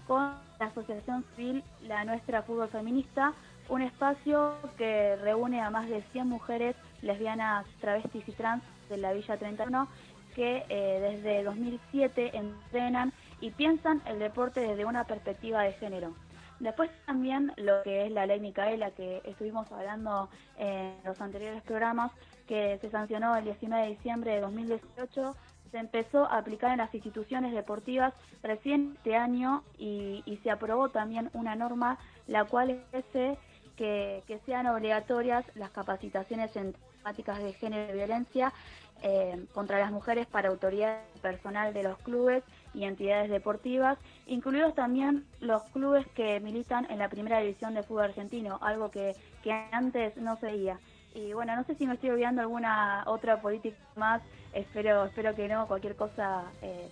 con 0.08 0.34
la 0.60 0.66
Asociación 0.68 1.26
Civil 1.36 1.64
La 1.82 2.06
Nuestra 2.06 2.44
Fútbol 2.44 2.68
Feminista 2.70 3.34
un 3.70 3.82
espacio 3.82 4.56
que 4.78 5.16
reúne 5.18 5.62
a 5.62 5.70
más 5.70 5.90
de 5.90 6.02
100 6.12 6.28
mujeres 6.28 6.76
lesbianas, 7.02 7.66
travestis 7.80 8.28
y 8.28 8.32
trans 8.34 8.64
de 8.90 8.98
la 8.98 9.14
Villa 9.14 9.38
31 9.38 9.88
que 10.36 10.66
eh, 10.70 11.00
desde 11.00 11.44
2007 11.44 12.36
entrenan 12.36 13.14
y 13.40 13.52
piensan 13.52 14.02
el 14.06 14.20
deporte 14.20 14.62
desde 14.62 14.86
una 14.86 15.04
perspectiva 15.06 15.62
de 15.62 15.74
género. 15.74 16.14
Después 16.60 16.90
también 17.06 17.52
lo 17.58 17.84
que 17.84 18.06
es 18.06 18.12
la 18.12 18.26
ley 18.26 18.40
Micaela, 18.40 18.92
que 18.92 19.22
estuvimos 19.26 19.72
hablando 19.72 20.30
en 20.58 20.96
los 21.04 21.20
anteriores 21.20 21.62
programas, 21.64 22.12
que 22.48 22.78
se 22.80 22.90
sancionó 22.90 23.36
el 23.36 23.46
19 23.46 23.84
de 23.84 23.90
diciembre 23.92 24.32
de 24.32 24.42
2018, 24.42 25.36
se 25.72 25.78
empezó 25.78 26.26
a 26.26 26.38
aplicar 26.38 26.72
en 26.72 26.78
las 26.78 26.94
instituciones 26.94 27.54
deportivas 27.54 28.14
recién 28.44 28.94
este 28.98 29.16
año 29.16 29.64
y, 29.78 30.24
y 30.26 30.38
se 30.38 30.52
aprobó 30.52 30.90
también 30.90 31.30
una 31.34 31.56
norma 31.56 31.98
la 32.28 32.46
cual 32.46 32.70
es 32.70 33.36
que, 33.76 34.24
sean 34.46 34.68
obligatorias 34.68 35.46
las 35.56 35.72
capacitaciones 35.72 36.56
en 36.56 36.74
temáticas 36.98 37.40
de 37.40 37.54
género 37.54 37.94
y 37.94 37.98
violencia 37.98 38.54
eh, 39.02 39.46
contra 39.54 39.80
las 39.80 39.92
mujeres 39.92 40.28
para 40.28 40.50
autoridad 40.50 41.02
personal 41.22 41.74
de 41.74 41.84
los 41.84 41.98
clubes 42.00 42.44
y 42.74 42.86
entidades 42.86 43.30
deportivas, 43.30 43.98
incluidos 44.26 44.74
también 44.76 45.26
los 45.40 45.62
clubes 45.74 46.08
que 46.16 46.40
militan 46.40 46.90
en 46.90 47.00
la 47.00 47.10
primera 47.10 47.40
división 47.40 47.74
de 47.74 47.84
fútbol 47.84 48.06
argentino, 48.06 48.60
algo 48.62 48.90
que, 48.90 49.16
que 49.44 49.52
antes 49.72 50.16
no 50.18 50.38
se 50.38 50.48
veía. 50.48 50.80
Y 51.14 51.34
bueno, 51.34 51.56
no 51.56 51.64
sé 51.64 51.76
si 51.76 51.86
me 51.86 51.94
estoy 51.94 52.10
olvidando 52.10 52.42
alguna 52.42 53.04
otra 53.06 53.40
política 53.42 53.78
más, 53.96 54.22
espero, 54.54 55.06
espero 55.06 55.36
que 55.36 55.48
no, 55.48 55.68
cualquier 55.68 55.96
cosa, 55.96 56.46
eh, 56.62 56.90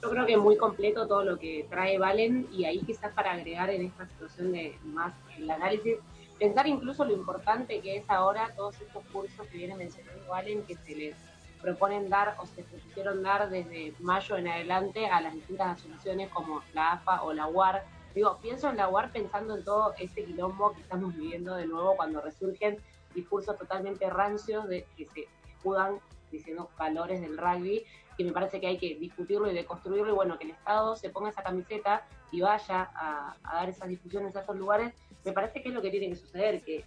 Yo 0.00 0.10
creo 0.10 0.26
que 0.26 0.34
es 0.34 0.38
muy 0.38 0.56
completo 0.56 1.08
todo 1.08 1.24
lo 1.24 1.38
que 1.38 1.66
trae 1.68 1.98
Valen 1.98 2.48
y 2.52 2.64
ahí 2.64 2.80
quizás 2.80 3.12
para 3.14 3.32
agregar 3.32 3.68
en 3.70 3.82
esta 3.82 4.06
situación 4.06 4.52
de 4.52 4.78
más 4.84 5.12
el 5.36 5.50
análisis, 5.50 5.96
pensar 6.38 6.68
incluso 6.68 7.04
lo 7.04 7.12
importante 7.12 7.80
que 7.80 7.96
es 7.96 8.04
ahora 8.08 8.52
todos 8.56 8.80
estos 8.80 9.04
cursos 9.06 9.46
que 9.48 9.58
viene 9.58 9.74
mencionando 9.74 10.24
Valen 10.28 10.62
que 10.62 10.76
se 10.76 10.94
les 10.94 11.16
proponen 11.60 12.08
dar 12.08 12.36
o 12.38 12.46
se 12.46 12.62
propusieron 12.62 13.24
dar 13.24 13.50
desde 13.50 13.92
mayo 13.98 14.36
en 14.36 14.46
adelante 14.46 15.06
a 15.06 15.20
las 15.20 15.34
distintas 15.34 15.78
asociaciones 15.78 16.30
como 16.30 16.62
la 16.72 16.92
AFA 16.92 17.22
o 17.22 17.32
la 17.32 17.48
UAR. 17.48 17.84
Digo, 18.14 18.38
pienso 18.40 18.70
en 18.70 18.76
la 18.76 18.88
UAR 18.88 19.10
pensando 19.10 19.56
en 19.56 19.64
todo 19.64 19.94
este 19.98 20.24
quilombo 20.24 20.74
que 20.74 20.82
estamos 20.82 21.16
viviendo 21.16 21.56
de 21.56 21.66
nuevo 21.66 21.96
cuando 21.96 22.20
resurgen 22.20 22.78
discursos 23.14 23.58
totalmente 23.58 24.08
rancios 24.08 24.68
de 24.68 24.86
que 24.96 25.06
se 25.06 25.26
escudan 25.48 25.98
diciendo 26.30 26.70
valores 26.78 27.20
del 27.20 27.36
rugby 27.36 27.84
que 28.18 28.24
me 28.24 28.32
parece 28.32 28.60
que 28.60 28.66
hay 28.66 28.78
que 28.78 28.96
discutirlo 28.96 29.48
y 29.48 29.54
deconstruirlo 29.54 30.10
y 30.10 30.14
bueno, 30.14 30.36
que 30.36 30.44
el 30.44 30.50
Estado 30.50 30.96
se 30.96 31.08
ponga 31.08 31.30
esa 31.30 31.44
camiseta 31.44 32.04
y 32.32 32.40
vaya 32.40 32.90
a, 32.92 33.36
dar 33.44 33.68
esas 33.68 33.88
discusiones 33.88 34.34
a 34.34 34.40
esos 34.40 34.56
lugares, 34.56 34.92
me 35.24 35.32
parece 35.32 35.62
que 35.62 35.68
es 35.68 35.74
lo 35.74 35.80
que 35.80 35.90
tiene 35.90 36.08
que 36.08 36.16
suceder, 36.16 36.60
que 36.62 36.84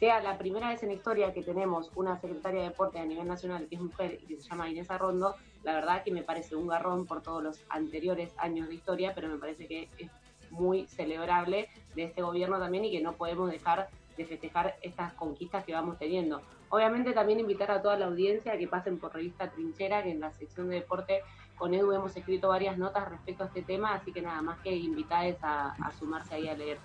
sea 0.00 0.20
la 0.20 0.36
primera 0.36 0.68
vez 0.68 0.82
en 0.82 0.88
la 0.88 0.96
historia 0.96 1.32
que 1.32 1.42
tenemos 1.42 1.92
una 1.94 2.20
secretaria 2.20 2.62
de 2.62 2.68
deporte 2.70 2.98
a 2.98 3.04
nivel 3.04 3.28
nacional 3.28 3.68
que 3.68 3.76
es 3.76 3.80
mujer 3.80 4.18
y 4.20 4.26
que 4.26 4.42
se 4.42 4.48
llama 4.48 4.68
Inés 4.68 4.90
Arrondo, 4.90 5.36
la 5.62 5.74
verdad 5.74 6.02
que 6.02 6.10
me 6.10 6.24
parece 6.24 6.56
un 6.56 6.66
garrón 6.66 7.06
por 7.06 7.22
todos 7.22 7.44
los 7.44 7.64
anteriores 7.68 8.34
años 8.36 8.68
de 8.68 8.74
historia, 8.74 9.12
pero 9.14 9.28
me 9.28 9.38
parece 9.38 9.68
que 9.68 9.88
es 9.98 10.10
muy 10.50 10.88
celebrable 10.88 11.68
de 11.94 12.02
este 12.02 12.22
gobierno 12.22 12.58
también 12.58 12.84
y 12.84 12.90
que 12.90 13.00
no 13.00 13.12
podemos 13.12 13.50
dejar 13.52 13.88
de 14.16 14.24
festejar 14.24 14.74
estas 14.82 15.12
conquistas 15.12 15.64
que 15.64 15.74
vamos 15.74 15.96
teniendo. 15.96 16.42
Obviamente 16.68 17.12
también 17.12 17.38
invitar 17.40 17.70
a 17.70 17.80
toda 17.80 17.96
la 17.96 18.06
audiencia 18.06 18.52
a 18.52 18.58
que 18.58 18.66
pasen 18.66 18.98
por 18.98 19.14
revista 19.14 19.50
Trinchera, 19.50 20.02
que 20.02 20.10
en 20.10 20.20
la 20.20 20.32
sección 20.32 20.68
de 20.68 20.76
deporte 20.76 21.22
con 21.56 21.72
Edu 21.74 21.92
hemos 21.92 22.16
escrito 22.16 22.48
varias 22.48 22.76
notas 22.76 23.08
respecto 23.08 23.44
a 23.44 23.46
este 23.46 23.62
tema, 23.62 23.94
así 23.94 24.12
que 24.12 24.20
nada 24.20 24.42
más 24.42 24.58
que 24.60 24.74
invitarles 24.74 25.36
a, 25.42 25.74
sumarse 25.98 26.34
ahí 26.34 26.48
a 26.48 26.54
leer. 26.54 26.78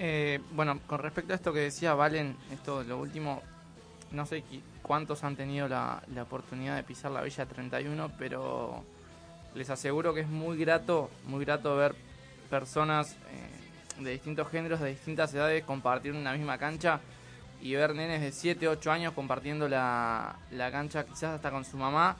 Eh, 0.00 0.40
bueno, 0.52 0.80
con 0.86 0.98
respecto 0.98 1.32
a 1.32 1.36
esto 1.36 1.52
que 1.52 1.60
decía 1.60 1.94
Valen, 1.94 2.36
esto 2.52 2.82
lo 2.84 2.98
último, 2.98 3.42
no 4.10 4.26
sé 4.26 4.44
cuántos 4.82 5.24
han 5.24 5.36
tenido 5.36 5.68
la, 5.68 6.02
oportunidad 6.20 6.76
de 6.76 6.82
pisar 6.82 7.12
la 7.12 7.22
Villa 7.22 7.46
31, 7.46 8.10
pero 8.18 8.84
les 9.54 9.70
aseguro 9.70 10.12
que 10.12 10.20
es 10.20 10.28
muy 10.28 10.58
grato, 10.58 11.08
muy 11.24 11.44
grato 11.44 11.76
ver 11.76 11.94
personas 12.50 13.16
eh, 13.30 14.02
de 14.02 14.10
distintos 14.10 14.48
géneros, 14.48 14.80
de 14.80 14.90
distintas 14.90 15.32
edades 15.34 15.64
compartir 15.64 16.12
una 16.12 16.32
misma 16.32 16.58
cancha 16.58 17.00
y 17.60 17.74
ver 17.74 17.94
nenes 17.94 18.20
de 18.20 18.32
7, 18.32 18.68
8 18.68 18.90
años 18.90 19.12
compartiendo 19.12 19.68
la, 19.68 20.36
cancha 20.70 21.04
quizás 21.04 21.36
hasta 21.36 21.50
con 21.50 21.64
su 21.64 21.76
mamá. 21.76 22.16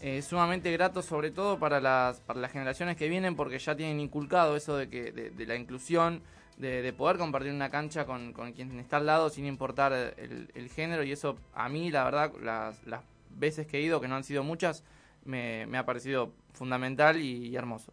Es 0.00 0.26
sumamente 0.26 0.70
grato 0.70 1.00
sobre 1.00 1.30
todo 1.30 1.58
para 1.58 1.80
las, 1.80 2.20
para 2.20 2.38
las 2.40 2.52
generaciones 2.52 2.96
que 2.96 3.08
vienen 3.08 3.36
porque 3.36 3.58
ya 3.58 3.74
tienen 3.74 4.00
inculcado 4.00 4.54
eso 4.54 4.76
de, 4.76 4.90
que, 4.90 5.12
de, 5.12 5.46
la 5.46 5.56
inclusión, 5.56 6.22
de, 6.58 6.92
poder 6.92 7.16
compartir 7.16 7.52
una 7.52 7.70
cancha 7.70 8.04
con, 8.04 8.34
con, 8.34 8.52
quien 8.52 8.78
está 8.78 8.98
al 8.98 9.06
lado 9.06 9.30
sin 9.30 9.46
importar 9.46 9.92
el, 9.92 10.68
género 10.68 11.04
y 11.04 11.12
eso 11.12 11.38
a 11.54 11.70
mí 11.70 11.90
la 11.90 12.04
verdad 12.04 12.32
las, 12.42 12.84
las 12.86 13.00
veces 13.30 13.66
que 13.66 13.78
he 13.78 13.80
ido, 13.80 14.00
que 14.00 14.08
no 14.08 14.16
han 14.16 14.24
sido 14.24 14.42
muchas, 14.42 14.84
me, 15.24 15.66
ha 15.76 15.86
parecido 15.86 16.32
fundamental 16.52 17.18
y, 17.18 17.56
hermoso. 17.56 17.92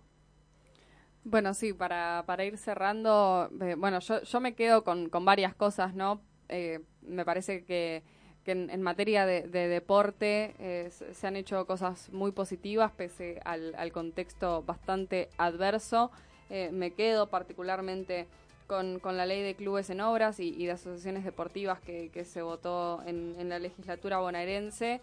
Bueno, 1.23 1.53
sí, 1.53 1.71
para, 1.71 2.23
para 2.25 2.43
ir 2.45 2.57
cerrando, 2.57 3.49
eh, 3.61 3.75
bueno, 3.77 3.99
yo, 3.99 4.21
yo 4.23 4.41
me 4.41 4.55
quedo 4.55 4.83
con, 4.83 5.07
con 5.09 5.23
varias 5.23 5.53
cosas, 5.53 5.93
¿no? 5.93 6.19
Eh, 6.51 6.79
me 7.01 7.25
parece 7.25 7.63
que, 7.63 8.03
en, 8.45 8.81
materia 8.81 9.25
de, 9.25 9.47
deporte 9.47 10.53
eh, 10.59 10.89
se 10.89 11.27
han 11.27 11.35
hecho 11.35 11.65
cosas 11.65 12.09
muy 12.11 12.31
positivas 12.31 12.91
pese 12.91 13.39
al, 13.45 13.91
contexto 13.91 14.61
bastante 14.63 15.29
adverso. 15.37 16.11
Eh, 16.49 16.69
me 16.73 16.91
quedo 16.91 17.27
particularmente 17.27 18.27
con, 18.67 18.99
la 19.03 19.25
ley 19.25 19.41
de 19.41 19.55
clubes 19.55 19.89
en 19.89 20.01
obras 20.01 20.39
y, 20.39 20.65
de 20.65 20.71
asociaciones 20.71 21.23
deportivas 21.23 21.79
que, 21.79 22.25
se 22.25 22.41
votó 22.41 23.01
en, 23.05 23.49
la 23.49 23.59
legislatura 23.59 24.19
bonaerense, 24.19 25.01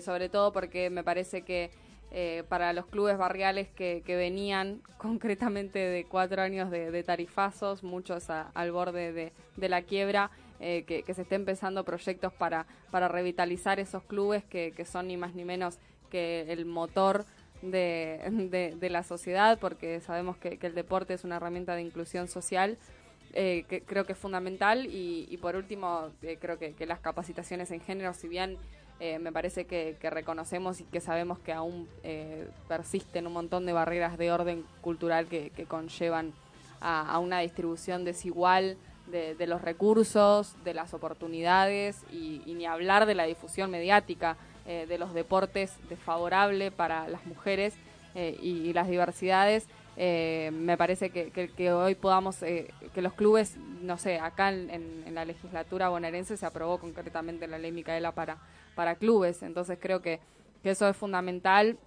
sobre 0.00 0.28
todo 0.28 0.52
porque 0.52 0.90
me 0.90 1.04
parece 1.04 1.42
que 1.42 1.70
para 2.48 2.72
los 2.72 2.86
clubes 2.86 3.18
barriales 3.18 3.68
que, 3.68 4.02
venían 4.06 4.82
concretamente 4.98 5.78
de 5.78 6.04
cuatro 6.04 6.42
años 6.42 6.70
de, 6.70 7.02
tarifazos, 7.02 7.82
muchos 7.84 8.30
al 8.30 8.72
borde 8.72 9.32
de 9.56 9.68
la 9.68 9.82
quiebra, 9.82 10.30
eh, 10.62 10.84
que, 10.84 11.14
se 11.14 11.22
estén 11.22 11.40
empezando 11.40 11.84
proyectos 11.84 12.34
para, 12.34 12.66
para 12.90 13.08
revitalizar 13.08 13.80
esos 13.80 14.02
clubes 14.02 14.44
que, 14.44 14.74
son 14.84 15.08
ni 15.08 15.16
más 15.16 15.34
ni 15.34 15.42
menos 15.42 15.78
que 16.10 16.52
el 16.52 16.66
motor 16.66 17.24
de, 17.62 18.76
de, 18.78 18.90
la 18.90 19.02
sociedad, 19.02 19.58
porque 19.58 20.00
sabemos 20.00 20.36
que, 20.36 20.58
el 20.60 20.74
deporte 20.74 21.14
es 21.14 21.24
una 21.24 21.36
herramienta 21.36 21.74
de 21.74 21.82
inclusión 21.82 22.28
social. 22.28 22.76
Eh, 23.32 23.64
que 23.68 23.80
creo 23.82 24.06
que 24.06 24.14
es 24.14 24.18
fundamental 24.18 24.86
y, 24.86 25.38
por 25.40 25.54
último 25.54 26.10
eh, 26.20 26.36
creo 26.40 26.58
que, 26.58 26.74
las 26.84 26.98
capacitaciones 26.98 27.70
en 27.70 27.80
género 27.80 28.12
si 28.12 28.26
bien 28.26 28.58
me 28.98 29.32
parece 29.32 29.66
que, 29.66 29.96
reconocemos 30.02 30.80
y 30.80 30.84
que 30.84 31.00
sabemos 31.00 31.38
que 31.38 31.52
aún 31.52 31.88
persisten 32.68 33.26
un 33.26 33.32
montón 33.32 33.64
de 33.64 33.72
barreras 33.72 34.18
de 34.18 34.30
orden 34.30 34.64
cultural 34.82 35.26
que, 35.26 35.50
conllevan 35.68 36.34
a, 36.82 37.08
a, 37.14 37.18
una 37.18 37.38
distribución 37.38 38.04
desigual 38.04 38.76
de, 39.10 39.46
los 39.46 39.62
recursos, 39.62 40.54
de 40.64 40.74
las 40.74 40.94
oportunidades 40.94 42.02
y, 42.12 42.42
ni 42.46 42.66
hablar 42.66 43.06
de 43.06 43.14
la 43.14 43.24
difusión 43.24 43.70
mediática 43.70 44.36
eh, 44.66 44.86
de 44.88 44.98
los 44.98 45.14
deportes 45.14 45.76
desfavorable 45.88 46.70
para 46.70 47.08
las 47.08 47.26
mujeres 47.26 47.74
eh, 48.14 48.38
y, 48.40 48.72
las 48.72 48.88
diversidades. 48.88 49.66
Eh, 49.96 50.50
me 50.52 50.76
parece 50.76 51.10
que, 51.10 51.72
hoy 51.72 51.94
podamos, 51.94 52.38
que 52.38 53.02
los 53.02 53.12
clubes, 53.14 53.56
no 53.82 53.98
sé, 53.98 54.18
acá 54.18 54.50
en, 54.50 55.14
la 55.14 55.24
legislatura 55.24 55.88
bonaerense 55.88 56.36
se 56.36 56.46
aprobó 56.46 56.78
concretamente 56.78 57.46
la 57.46 57.58
ley 57.58 57.72
Micaela 57.72 58.12
para, 58.12 58.38
para 58.74 58.94
clubes, 58.94 59.42
entonces 59.42 59.78
creo 59.80 60.00
que, 60.00 60.20
eso 60.62 60.86
es 60.88 60.96
fundamental. 60.96 61.78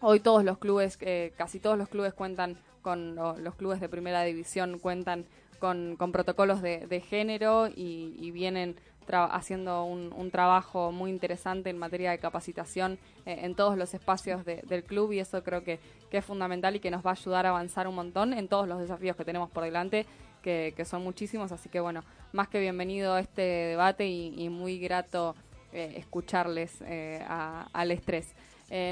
Hoy 0.00 0.18
todos 0.18 0.44
los 0.44 0.56
clubes, 0.56 0.98
casi 1.36 1.60
todos 1.60 1.76
los 1.76 1.88
clubes 1.88 2.14
cuentan 2.14 2.56
con 2.84 3.16
los 3.16 3.54
clubes 3.56 3.80
de 3.80 3.88
primera 3.88 4.22
división 4.22 4.78
cuentan 4.78 5.24
con, 5.54 5.96
protocolos 6.12 6.62
de, 6.62 7.04
género 7.08 7.68
y, 7.68 8.30
vienen 8.30 8.76
haciendo 9.06 9.84
un, 9.84 10.30
trabajo 10.30 10.92
muy 10.92 11.10
interesante 11.10 11.70
en 11.70 11.78
materia 11.78 12.10
de 12.10 12.18
capacitación 12.18 12.98
eh, 13.26 13.40
en 13.42 13.54
todos 13.54 13.76
los 13.76 13.94
espacios 13.94 14.44
del 14.44 14.84
club 14.84 15.12
y 15.12 15.20
eso 15.20 15.42
creo 15.42 15.62
que, 15.62 15.78
es 16.10 16.24
fundamental 16.24 16.76
y 16.76 16.78
que 16.78 16.92
nos 16.92 17.04
va 17.04 17.10
a 17.10 17.14
ayudar 17.14 17.44
a 17.44 17.48
avanzar 17.48 17.88
un 17.88 17.96
montón 17.96 18.34
en 18.34 18.46
todos 18.46 18.68
los 18.68 18.78
desafíos 18.78 19.16
que 19.16 19.24
tenemos 19.24 19.50
por 19.50 19.64
delante, 19.64 20.06
que, 20.42 20.72
son 20.84 21.02
muchísimos. 21.02 21.50
Así 21.50 21.68
que 21.68 21.80
bueno, 21.80 22.04
más 22.32 22.46
que 22.46 22.60
bienvenido 22.60 23.14
a 23.14 23.20
este 23.20 23.42
debate 23.42 24.06
y, 24.06 24.48
muy 24.48 24.78
grato 24.78 25.34
eh, 25.72 25.94
escucharles 25.96 26.80
eh, 26.82 27.24
al 27.26 27.90
estrés. 27.90 28.32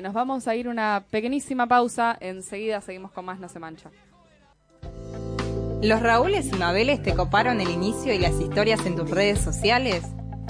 nos 0.03 0.13
vamos 0.13 0.49
a 0.49 0.57
ir 0.57 0.67
una 0.67 1.05
pequeñísima 1.11 1.69
pausa, 1.69 2.17
enseguida 2.21 2.81
seguimos 2.81 3.13
con 3.13 3.25
más 3.25 3.39
No 3.39 3.49
se 3.49 3.61
mancha. 3.61 3.89
¿Los 5.83 6.01
Raúles 6.01 6.47
y 6.47 6.53
Mabeles 6.53 7.03
te 7.03 7.13
coparon 7.13 7.61
el 7.61 7.69
inicio 7.69 8.15
y 8.15 8.19
las 8.19 8.41
historias 8.41 8.87
en 8.87 8.95
tus 8.95 9.11
redes 9.11 9.41
sociales? 9.41 10.05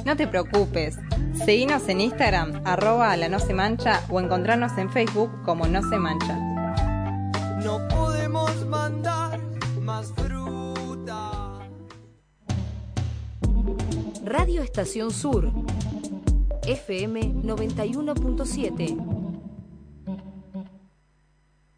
No 0.05 0.15
te 0.15 0.27
preocupes, 0.27 0.99
seguinos 1.47 1.89
en 1.89 2.03
Instagram, 2.03 2.61
arroba 2.67 3.17
la 3.17 3.31
no 3.31 3.39
se 3.39 3.55
mancha 3.55 4.03
o 4.11 4.21
encontrarnos 4.21 4.77
en 4.77 4.91
Facebook 4.91 5.31
como 5.43 5.67
no 5.67 5.81
se 5.89 5.97
mancha. 5.97 6.37
No 7.65 7.81
podemos 7.89 8.67
mandar 8.67 9.41
más 9.81 10.13
fruta. 10.13 11.61
Radio 14.23 14.61
Estación 14.61 15.13
Sur, 15.13 15.51
FM 16.67 17.37
91.7. 17.43 19.22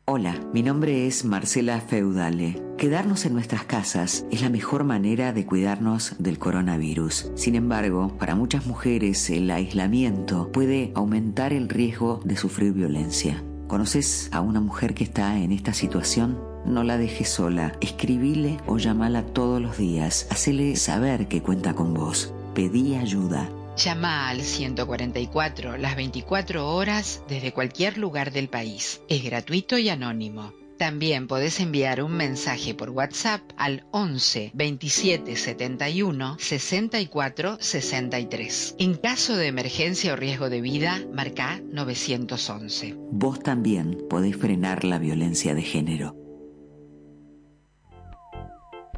Hola, 0.06 0.38
mi 0.52 0.62
nombre 0.62 1.06
es 1.06 1.24
Marcela 1.24 1.80
Feudale. 1.80 2.62
Quedarnos 2.76 3.24
en 3.24 3.32
nuestras 3.32 3.64
casas 3.64 4.26
es 4.30 4.42
la 4.42 4.50
mejor 4.50 4.84
manera 4.84 5.32
de 5.32 5.46
cuidarnos 5.46 6.16
del 6.18 6.38
coronavirus. 6.38 7.30
Sin 7.36 7.54
embargo, 7.54 8.14
para 8.18 8.34
muchas 8.34 8.66
mujeres 8.66 9.30
el 9.30 9.50
aislamiento 9.50 10.52
puede 10.52 10.92
aumentar 10.94 11.54
el 11.54 11.70
riesgo 11.70 12.20
de 12.22 12.36
sufrir 12.36 12.74
violencia. 12.74 13.42
¿Conoces 13.66 14.28
a 14.30 14.42
una 14.42 14.60
mujer 14.60 14.92
que 14.92 15.04
está 15.04 15.38
en 15.38 15.52
esta 15.52 15.72
situación? 15.72 16.38
No 16.66 16.84
la 16.84 16.98
dejes 16.98 17.30
sola, 17.30 17.72
escribile 17.80 18.58
o 18.66 18.76
llamala 18.76 19.24
todos 19.24 19.58
los 19.58 19.78
días, 19.78 20.26
hacele 20.28 20.76
saber 20.76 21.28
que 21.28 21.40
cuenta 21.40 21.72
con 21.72 21.94
vos. 21.94 22.34
Pedí 22.54 22.94
ayuda. 22.94 23.48
Llama 23.76 24.28
al 24.28 24.42
144 24.42 25.76
las 25.78 25.96
24 25.96 26.74
horas 26.74 27.24
desde 27.28 27.52
cualquier 27.52 27.98
lugar 27.98 28.30
del 28.30 28.48
país. 28.48 29.02
Es 29.08 29.24
gratuito 29.24 29.76
y 29.78 29.88
anónimo. 29.88 30.52
También 30.78 31.26
podés 31.26 31.58
enviar 31.58 32.02
un 32.02 32.12
mensaje 32.12 32.74
por 32.74 32.90
WhatsApp 32.90 33.40
al 33.56 33.84
11 33.90 34.52
27 34.54 35.34
71 35.34 36.36
64 36.38 37.56
63. 37.60 38.76
En 38.78 38.94
caso 38.94 39.36
de 39.36 39.48
emergencia 39.48 40.12
o 40.12 40.16
riesgo 40.16 40.50
de 40.50 40.60
vida, 40.60 41.00
marca 41.12 41.60
911. 41.64 42.96
Vos 43.10 43.40
también 43.40 43.98
podés 44.08 44.36
frenar 44.36 44.84
la 44.84 44.98
violencia 44.98 45.54
de 45.54 45.62
género. 45.62 46.16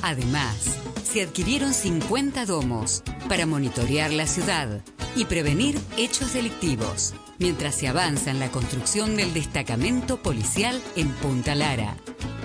Además, 0.01 0.79
se 1.03 1.21
adquirieron 1.21 1.71
50 1.71 2.47
domos 2.47 3.03
para 3.29 3.45
monitorear 3.45 4.09
la 4.09 4.25
ciudad 4.25 4.83
y 5.15 5.25
prevenir 5.25 5.77
hechos 5.97 6.33
delictivos, 6.33 7.13
mientras 7.37 7.75
se 7.75 7.87
avanza 7.87 8.31
en 8.31 8.39
la 8.39 8.49
construcción 8.49 9.15
del 9.15 9.35
destacamento 9.35 10.17
policial 10.23 10.81
en 10.95 11.09
Punta 11.09 11.53
Lara. 11.53 11.97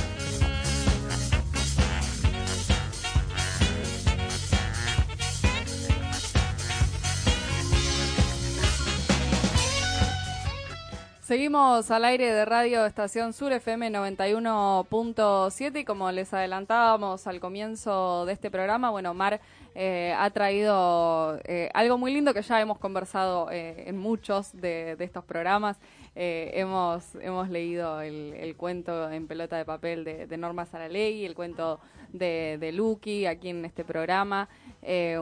Seguimos 11.31 11.93
al 11.93 12.05
aire 12.07 12.33
de 12.33 12.45
Radio 12.45 12.85
Estación 12.85 13.33
Sur 13.33 13.53
FM 13.53 13.93
91.7 13.93 15.81
y 15.81 15.85
como 15.85 16.11
les 16.11 16.35
adelantábamos 16.35 17.29
al 17.29 17.39
comienzo 17.39 18.27
de 18.27 18.33
este 18.33 18.51
programa, 18.51 18.91
bueno, 18.91 19.15
Mar 19.15 19.41
eh, 19.77 20.13
ha 20.19 20.29
traído 20.31 21.39
eh, 21.45 21.71
algo 21.73 21.99
muy 21.99 22.13
lindo 22.13 22.35
que 22.35 22.43
ya 22.43 22.61
hemos 22.61 22.79
conversado 22.79 23.49
eh, 23.53 23.85
en 23.87 23.97
muchos 23.97 24.51
de, 24.61 24.97
estos 24.99 25.25
programas. 25.25 25.79
Hemos, 26.17 27.15
hemos 27.15 27.49
leído 27.49 28.01
el, 28.01 28.55
cuento 28.57 29.09
en 29.13 29.29
pelota 29.29 29.57
de 29.57 29.65
papel 29.65 30.03
de, 30.03 30.37
Norma 30.37 30.67
Saralegui, 30.67 31.25
el 31.25 31.37
cuento 31.37 31.79
de, 32.13 32.59
de 32.59 32.73
Lucky 32.73 33.27
aquí 33.27 33.51
en 33.51 33.65
este 33.65 33.85
programa, 33.85 34.49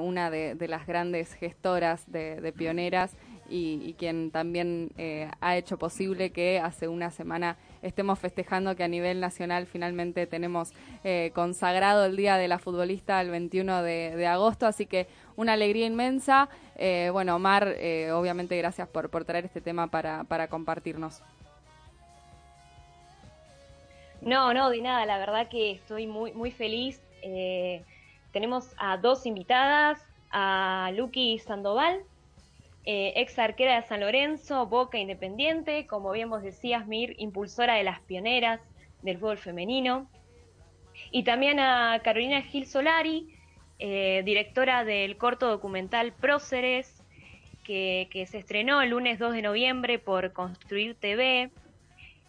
una 0.01 0.31
de, 0.31 0.57
las 0.67 0.87
grandes 0.87 1.35
gestoras 1.35 2.11
de, 2.11 2.53
pioneras 2.57 3.15
y, 3.49 3.95
quien 3.95 4.31
también 4.31 4.91
eh, 4.99 5.31
ha 5.41 5.57
hecho 5.57 5.79
posible 5.79 6.31
que 6.31 6.59
hace 6.61 6.89
una 6.89 7.11
semana 7.11 7.57
estemos 7.83 8.19
festejando 8.19 8.77
que 8.77 8.85
a 8.85 8.89
nivel 8.89 9.21
nacional 9.21 9.67
finalmente 9.67 10.27
tenemos 10.27 10.73
eh, 11.05 11.31
consagrado 11.35 12.05
el 12.05 12.17
Día 12.17 12.37
de 12.37 12.49
la 12.49 12.59
Futbolista 12.59 13.21
el 13.21 13.31
21 13.31 13.83
de, 13.83 14.27
agosto, 14.27 14.67
así 14.67 14.87
que 14.87 15.07
una 15.37 15.55
alegría 15.55 15.87
inmensa. 15.87 16.49
Eh, 16.77 17.11
bueno, 17.13 17.37
Omar, 17.37 17.69
obviamente 18.13 18.57
gracias 18.57 18.89
por, 18.89 19.11
por 19.11 19.25
traer 19.25 19.47
este 19.47 19.61
tema 19.61 19.87
para, 19.87 20.25
para 20.25 20.49
compartirnos. 20.49 21.23
No, 24.21 24.53
no, 24.53 24.69
de 24.71 24.83
nada, 24.83 25.07
la 25.07 25.19
verdad 25.19 25.49
que 25.49 25.73
estoy 25.73 26.07
muy, 26.07 26.33
muy 26.33 26.51
feliz. 26.51 27.01
Tenemos 28.33 28.75
a 28.79 28.97
dos 28.97 29.27
invitadas, 29.27 30.05
a 30.31 30.91
Lucky 30.95 31.39
Sandoval, 31.39 32.03
eh, 32.91 33.13
ex 33.17 33.39
arquera 33.39 33.77
de 33.77 33.87
San 33.87 34.01
Lorenzo, 34.01 34.65
Boca 34.65 34.97
Independiente, 34.97 35.87
como 35.87 36.11
bien 36.11 36.31
vos 36.31 36.43
decías, 36.43 36.87
Mir, 36.87 37.15
impulsora 37.19 37.75
de 37.75 37.83
las 37.83 38.01
pioneras 38.01 38.63
del 39.03 39.19
fútbol 39.19 39.37
femenino. 39.37 40.09
Y 41.11 41.23
también 41.23 41.61
a 41.61 42.01
Carolina 42.03 42.41
Gil 42.41 42.65
Solari, 42.65 43.29
eh, 43.79 44.23
directora 44.25 44.87
del 44.87 45.19
corto 45.19 45.49
documental 45.49 46.15
Próceres, 46.15 47.05
que, 47.63 48.09
se 48.27 48.39
estrenó 48.39 48.81
el 48.81 48.89
lunes 48.89 49.19
2 49.19 49.35
de 49.35 49.43
noviembre 49.43 49.99
por 49.99 50.33
Construir 50.33 50.95
TV. 50.95 51.51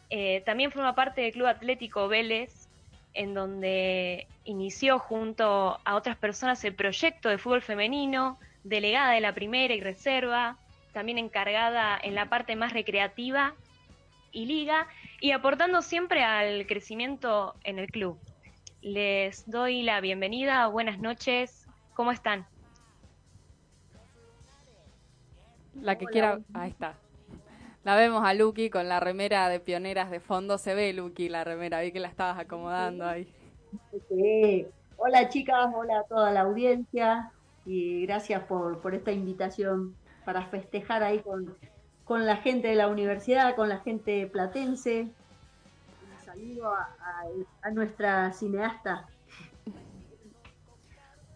Eh, 0.09 0.43
también 0.45 0.73
forma 0.73 0.93
parte 0.93 1.21
del 1.21 1.31
Club 1.31 1.47
Atlético 1.47 2.09
Vélez, 2.09 2.67
en 3.13 3.33
donde 3.33 4.27
inició 4.43 4.99
junto 4.99 5.79
a 5.85 5.95
otras 5.95 6.17
personas 6.17 6.61
el 6.65 6.75
proyecto 6.75 7.29
de 7.29 7.37
fútbol 7.37 7.61
femenino, 7.61 8.37
delegada 8.63 9.13
de 9.13 9.21
la 9.21 9.33
primera 9.33 9.73
y 9.73 9.81
reserva, 9.81 10.57
también 10.93 11.17
encargada 11.17 11.97
en 12.01 12.15
la 12.15 12.29
parte 12.29 12.55
más 12.55 12.73
recreativa 12.73 13.53
y 14.31 14.45
liga, 14.45 14.87
y 15.21 15.31
aportando 15.31 15.81
siempre 15.81 16.23
al 16.23 16.65
crecimiento 16.67 17.55
en 17.63 17.79
el 17.79 17.87
club. 17.87 18.19
les 18.81 19.49
doy 19.49 19.83
la 19.83 19.99
bienvenida. 19.99 20.67
Buenas 20.67 20.99
noches. 20.99 21.67
¿Cómo 21.93 22.11
están? 22.13 22.45
La 25.81 25.97
que 25.97 26.05
quiera, 26.05 26.39
ahí 26.53 26.69
está. 26.69 26.93
La 27.83 27.95
vemos 27.95 28.23
a 28.23 28.33
Lucky 28.33 28.69
con 28.69 28.87
la 28.87 28.99
remera 28.99 29.49
de 29.49 29.59
pioneras 29.59 30.09
de 30.11 30.21
fondo. 30.21 30.57
Se 30.57 30.75
ve, 30.75 30.93
Lucky, 30.93 31.27
la 31.27 31.43
remera. 31.43 31.81
Vi 31.81 31.91
que 31.91 31.99
la 31.99 32.07
estabas 32.07 32.39
acomodando 32.39 33.05
ahí. 33.05 33.27
Sí. 34.07 34.65
Hola 34.95 35.29
chicas, 35.29 35.67
hola 35.73 35.99
a 35.99 36.03
toda 36.03 36.31
la 36.31 36.41
audiencia 36.41 37.31
y 37.65 38.05
gracias 38.05 38.43
por, 38.43 38.79
por 38.81 38.95
esta 38.95 39.11
invitación 39.11 39.95
para 40.25 40.45
festejar 40.47 41.03
ahí 41.03 41.19
con, 41.19 41.57
con 42.05 42.25
la 42.25 42.37
gente 42.37 42.67
de 42.69 42.75
la 42.75 42.87
universidad, 42.87 43.55
con 43.55 43.69
la 43.69 43.79
gente 43.79 44.27
platense. 44.27 45.01
Un 45.01 46.25
saludo 46.25 46.73
a, 46.73 46.81
a- 46.81 47.67
a 47.67 47.71
nuestra 47.71 48.31
cineasta. 48.33 49.07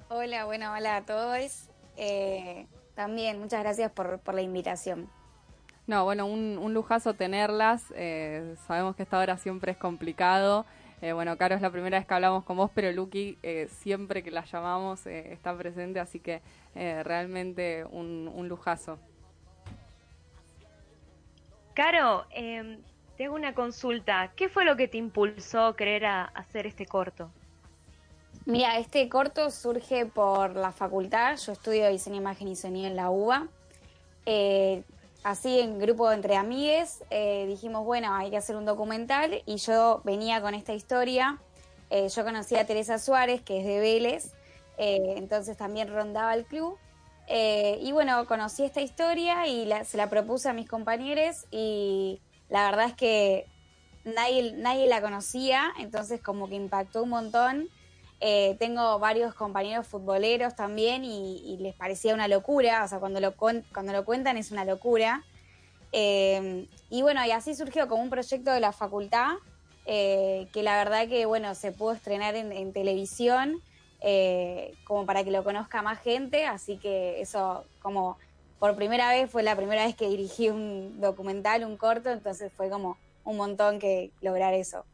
Hola, 0.10 0.46
bueno, 0.46 0.72
hola 0.74 0.98
a 0.98 1.06
todos. 1.06 1.70
Eh, 1.98 2.68
también 2.96 3.40
muchas 3.40 3.62
gracias 3.62 3.92
por, 3.92 4.20
por 4.20 4.36
la 4.36 4.42
invitación. 4.42 5.10
No, 5.88 6.06
bueno, 6.06 6.26
un, 6.28 6.58
un 6.60 6.74
lujazo 6.74 7.14
tenerlas. 7.14 7.92
eh, 7.96 8.56
sabemos 8.68 8.96
que 8.96 9.04
esta 9.04 9.20
hora 9.20 9.38
siempre 9.38 9.72
es 9.74 9.78
complicado. 9.78 10.66
Eh, 11.04 11.12
bueno, 11.12 11.36
Caro, 11.38 11.54
es 11.54 11.62
la 11.62 11.70
primera 11.70 11.98
vez 11.98 12.08
que 12.08 12.14
hablamos 12.14 12.46
con 12.46 12.56
vos, 12.56 12.72
pero 12.74 12.90
Lucky 12.94 13.38
eh, 13.44 13.68
siempre 13.70 14.24
que 14.24 14.32
la 14.32 14.46
llamamos 14.46 15.06
eh, 15.06 15.34
está 15.34 15.54
presente, 15.58 16.00
así 16.00 16.22
que 16.22 16.42
eh, 16.76 17.04
realmente 17.04 17.84
un, 17.92 18.32
un 18.34 18.48
lujazo. 18.48 18.98
Caro, 21.74 22.26
eh, 22.32 22.80
te 23.18 23.26
hago 23.26 23.36
una 23.36 23.54
consulta. 23.54 24.32
¿Qué 24.38 24.48
fue 24.48 24.64
lo 24.64 24.78
que 24.78 24.88
te 24.88 24.96
impulsó 24.98 25.66
a 25.66 25.76
querer 25.76 26.06
a- 26.06 26.24
hacer 26.24 26.68
este 26.68 26.86
corto? 26.86 27.30
Mira, 28.46 28.78
este 28.78 29.10
corto 29.10 29.52
surge 29.52 30.06
por 30.06 30.56
la 30.56 30.72
facultad. 30.72 31.36
Yo 31.36 31.52
estudio 31.52 31.90
diseño, 31.90 32.16
imagen 32.16 32.48
y 32.48 32.56
sonido 32.56 32.88
en 32.88 32.96
la 32.96 33.10
UBA. 33.10 33.48
Eh, 34.26 34.84
así, 35.24 35.60
en 35.60 35.80
grupo 35.80 36.12
entre 36.12 36.36
amigues, 36.36 37.04
eh, 37.10 37.46
dijimos, 37.48 37.86
bueno, 37.86 38.14
hay 38.14 38.30
que 38.30 38.38
hacer 38.38 38.56
un 38.56 38.66
documental. 38.66 39.42
Y 39.46 39.58
yo 39.58 40.02
venía 40.04 40.42
con 40.42 40.54
esta 40.54 40.74
historia. 40.74 41.40
Eh, 41.90 42.10
yo 42.10 42.24
conocí 42.24 42.56
a 42.56 42.66
Teresa 42.66 43.00
Suárez, 43.00 43.42
que 43.42 43.60
es 43.60 43.66
de 43.66 43.80
Vélez. 43.80 44.34
eh, 44.78 45.14
entonces 45.18 45.56
también 45.56 45.88
rondaba 45.94 46.34
el 46.34 46.46
club. 46.46 46.78
Y 47.28 47.92
bueno, 47.92 48.26
conocí 48.26 48.64
esta 48.64 48.82
historia 48.82 49.48
y 49.48 49.66
la- 49.66 49.84
se 49.86 49.98
la 49.98 50.10
propuse 50.10 50.50
a 50.50 50.54
mis 50.54 50.68
compañeros. 50.68 51.46
Y 51.52 52.20
la 52.50 52.66
verdad 52.66 52.88
es 52.88 52.96
que 52.96 53.46
nadie, 54.04 54.54
nadie 54.54 54.88
la 54.88 55.00
conocía. 55.02 55.72
Entonces, 55.80 56.22
como 56.22 56.50
que 56.50 56.56
impactó 56.56 57.04
un 57.04 57.10
montón. 57.10 57.70
Eh, 58.26 58.56
tengo 58.58 59.00
varios 59.00 59.34
compañeros 59.34 59.86
futboleros 59.86 60.56
también 60.56 61.04
y, 61.04 61.58
les 61.60 61.76
parecía 61.76 62.14
una 62.14 62.30
locura, 62.30 62.86
o 62.86 62.88
sea, 62.88 63.00
cuando 63.00 63.20
lo, 63.20 63.36
cuando 63.36 63.92
lo 63.92 64.06
cuentan 64.06 64.38
es 64.38 64.50
una 64.50 64.64
locura. 64.64 65.26
Eh, 65.92 66.70
y 66.90 67.02
bueno, 67.02 67.24
y 67.26 67.32
así 67.32 67.54
surgió 67.54 67.90
como 67.90 68.02
un 68.02 68.10
proyecto 68.10 68.52
de 68.52 68.62
la 68.62 68.72
facultad, 68.72 69.34
eh, 69.86 70.48
que 70.54 70.64
la 70.64 70.78
verdad 70.78 71.10
que, 71.10 71.26
bueno, 71.26 71.54
se 71.54 71.74
pudo 71.74 71.92
estrenar 71.92 72.36
en, 72.36 72.54
en 72.54 72.72
televisión, 72.72 73.62
como 74.86 75.06
para 75.06 75.26
que 75.26 75.32
lo 75.32 75.44
conozca 75.44 75.82
más 75.82 76.00
gente, 76.00 76.46
así 76.46 76.78
que 76.78 77.22
eso 77.22 77.66
como 77.82 78.18
por 78.58 78.76
primera 78.76 79.10
vez 79.10 79.30
fue 79.30 79.44
la 79.44 79.56
primera 79.56 79.86
vez 79.86 79.96
que 79.96 80.08
dirigí 80.08 80.50
un 80.50 81.02
documental, 81.02 81.66
un 81.66 81.76
corto, 81.76 82.10
entonces 82.10 82.54
fue 82.56 82.70
como 82.70 82.98
un 83.26 83.36
montón 83.36 83.80
que 83.80 84.12
lograr 84.22 84.54
eso. 84.54 84.86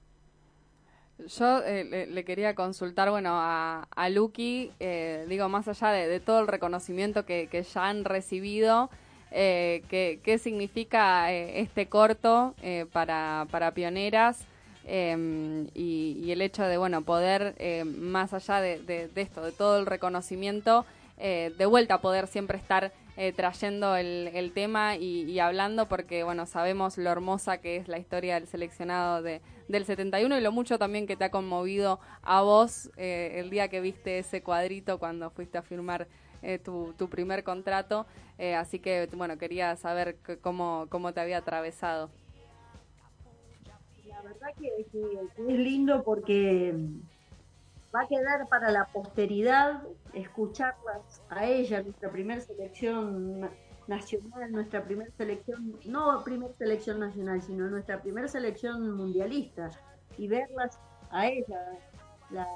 Yo 1.28 1.62
eh, 1.66 2.08
le, 2.10 2.24
quería 2.24 2.56
consultar, 2.56 3.10
bueno, 3.10 3.32
a, 3.34 3.88
a 3.94 4.10
eh, 4.10 5.26
digo, 5.28 5.50
más 5.50 5.68
allá 5.68 5.92
de, 5.92 6.20
todo 6.22 6.40
el 6.40 6.48
reconocimiento 6.48 7.26
que, 7.26 7.48
que 7.48 7.64
ya 7.64 7.90
han 7.90 8.06
recibido, 8.06 8.90
eh, 9.32 9.84
¿qué, 9.90 10.38
significa 10.38 11.32
eh, 11.34 11.60
este 11.60 11.88
corto 11.88 12.56
eh, 12.62 12.86
para, 12.92 13.48
para 13.52 13.72
pioneras? 13.74 14.46
eh, 14.86 15.68
y, 15.76 16.20
y 16.24 16.32
el 16.32 16.42
hecho 16.42 16.64
de, 16.64 16.78
bueno, 16.78 17.02
poder, 17.02 17.54
eh, 17.60 17.84
más 17.84 18.34
allá 18.34 18.62
de, 18.62 19.10
esto, 19.16 19.44
de 19.44 19.52
todo 19.52 19.78
el 19.78 19.86
reconocimiento, 19.86 20.86
de 21.18 21.66
vuelta 21.66 22.00
poder 22.00 22.28
siempre 22.28 22.58
estar 22.58 22.94
eh, 23.20 23.34
trayendo 23.34 23.98
el, 23.98 24.52
tema 24.54 24.96
y, 24.96 25.24
y 25.30 25.40
hablando 25.40 25.90
porque, 25.90 26.24
bueno, 26.24 26.46
sabemos 26.46 26.98
lo 26.98 27.10
hermosa 27.10 27.58
que 27.58 27.76
es 27.76 27.90
la 27.90 28.00
historia 28.00 28.36
del 28.36 28.48
seleccionado 28.48 29.22
de, 29.22 29.42
del 29.68 29.84
71 29.84 30.38
y 30.38 30.42
lo 30.42 30.54
mucho 30.54 30.80
también 30.80 31.06
que 31.06 31.18
te 31.18 31.26
ha 31.26 31.30
conmovido 31.30 32.00
a 32.22 32.42
vos 32.42 32.90
eh, 32.96 33.34
el 33.36 33.50
día 33.50 33.68
que 33.68 33.82
viste 33.82 34.20
ese 34.20 34.42
cuadrito 34.42 35.00
cuando 35.00 35.30
fuiste 35.32 35.58
a 35.58 35.62
firmar 35.62 36.08
eh, 36.42 36.60
tu, 36.60 36.94
tu 36.98 37.10
primer 37.10 37.44
contrato. 37.44 38.06
Eh, 38.38 38.56
así 38.56 38.80
que, 38.80 39.10
bueno, 39.14 39.38
quería 39.38 39.76
saber 39.76 40.16
cómo, 40.40 40.88
cómo 40.90 41.12
te 41.12 41.20
había 41.20 41.40
atravesado. 41.40 42.10
La 44.08 44.22
verdad 44.22 44.48
que 44.58 44.70
es 44.80 45.60
lindo 45.60 46.04
porque 46.04 46.74
va 47.96 48.02
a 48.02 48.08
quedar 48.08 48.48
para 48.48 48.72
la 48.72 48.86
posteridad 48.86 49.82
escucharlas 50.14 51.22
a 51.30 51.46
ella, 51.46 51.82
nuestra 51.82 52.12
primera 52.12 52.42
selección 52.42 53.40
na- 53.40 53.52
nacional, 53.88 54.52
nuestra 54.52 54.84
primera 54.84 55.12
selección, 55.18 55.74
no 55.86 56.24
primera 56.24 56.54
selección 56.54 57.00
nacional, 57.00 57.42
sino 57.42 57.68
nuestra 57.68 58.02
primera 58.02 58.28
selección 58.28 58.96
mundialista, 58.96 59.70
y 60.18 60.28
verlas 60.28 60.80
a 61.10 61.28
ella, 61.28 61.80
la- 62.30 62.48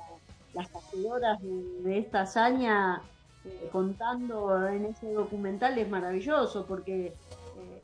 las 0.54 0.70
hacedoras 0.76 1.40
de, 1.42 1.98
esta 1.98 2.22
hazaña, 2.22 3.02
eh, 3.46 3.70
contando 3.72 4.68
en 4.68 4.86
ese 4.86 5.12
documental 5.12 5.78
es 5.80 5.90
maravilloso, 5.90 6.66
porque 6.68 7.08
eh, 7.08 7.82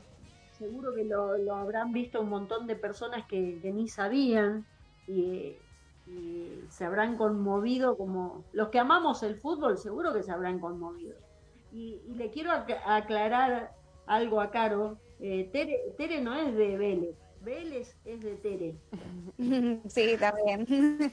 seguro 0.52 0.94
que 0.94 1.04
lo, 1.04 1.56
habrán 1.56 1.92
visto 1.92 2.20
un 2.20 2.28
montón 2.28 2.68
de 2.68 2.76
personas 2.76 3.26
que, 3.26 3.58
que 3.60 3.72
ni 3.72 3.88
sabían 3.88 4.64
y, 5.08 5.56
y 6.10 6.64
se 6.68 6.84
habrán 6.84 7.16
conmovido 7.16 7.96
como 7.96 8.44
los 8.52 8.68
que 8.68 8.78
amamos 8.78 9.22
el 9.22 9.36
fútbol 9.36 9.78
seguro 9.78 10.12
que 10.12 10.22
se 10.22 10.32
habrán 10.32 10.58
conmovido 10.58 11.16
y, 11.72 12.00
y 12.06 12.14
le 12.14 12.30
quiero 12.30 12.50
ac- 12.50 12.80
aclarar 12.84 13.72
algo 14.06 14.40
a 14.40 14.50
Caro 14.50 14.98
eh, 15.20 15.48
Tere, 15.52 15.78
Tere 15.96 16.20
no 16.20 16.34
es 16.34 16.54
de 16.54 16.76
Vélez 16.76 17.16
Vélez 17.42 17.96
es 18.04 18.20
de 18.20 18.34
Tere 18.36 18.74
sí, 19.88 20.16
también. 20.18 21.12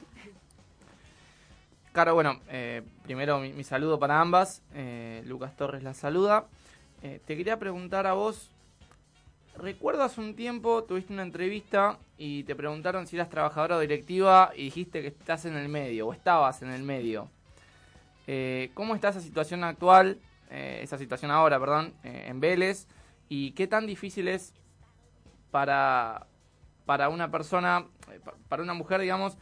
Caro, 1.92 2.14
bueno, 2.14 2.40
eh, 2.48 2.82
primero 3.04 3.38
mi, 3.40 3.52
mi 3.52 3.64
saludo 3.64 3.98
para 3.98 4.20
ambas. 4.20 4.62
Eh, 4.74 5.22
Lucas 5.26 5.56
Torres 5.56 5.82
la 5.82 5.94
saluda. 5.94 6.46
Eh, 7.02 7.20
te 7.24 7.36
quería 7.36 7.58
preguntar 7.58 8.06
a 8.06 8.12
vos, 8.12 8.50
recuerdo 9.58 10.02
hace 10.02 10.20
un 10.20 10.34
tiempo 10.34 10.84
tuviste 10.84 11.12
una 11.12 11.22
entrevista 11.22 11.98
y 12.16 12.44
te 12.44 12.54
preguntaron 12.54 13.06
si 13.06 13.16
eras 13.16 13.28
trabajadora 13.28 13.76
o 13.76 13.80
directiva 13.80 14.52
y 14.54 14.64
dijiste 14.64 15.02
que 15.02 15.08
estás 15.08 15.44
en 15.44 15.56
el 15.56 15.68
medio 15.68 16.08
o 16.08 16.12
estabas 16.12 16.62
en 16.62 16.70
el 16.70 16.82
medio. 16.82 17.28
Eh, 18.26 18.70
¿Cómo 18.74 18.94
está 18.94 19.08
esa 19.08 19.20
situación 19.20 19.64
actual, 19.64 20.18
eh, 20.50 20.80
esa 20.82 20.98
situación 20.98 21.30
ahora, 21.30 21.58
perdón, 21.58 21.94
eh, 22.04 22.26
en 22.28 22.40
Vélez? 22.40 22.86
¿Y 23.28 23.52
qué 23.52 23.66
tan 23.66 23.86
difícil 23.86 24.28
es 24.28 24.54
para, 25.50 26.26
para 26.86 27.08
una 27.08 27.30
persona, 27.30 27.86
eh, 28.12 28.20
pa- 28.24 28.34
para 28.48 28.62
una 28.62 28.74
mujer, 28.74 29.00
digamos, 29.00 29.36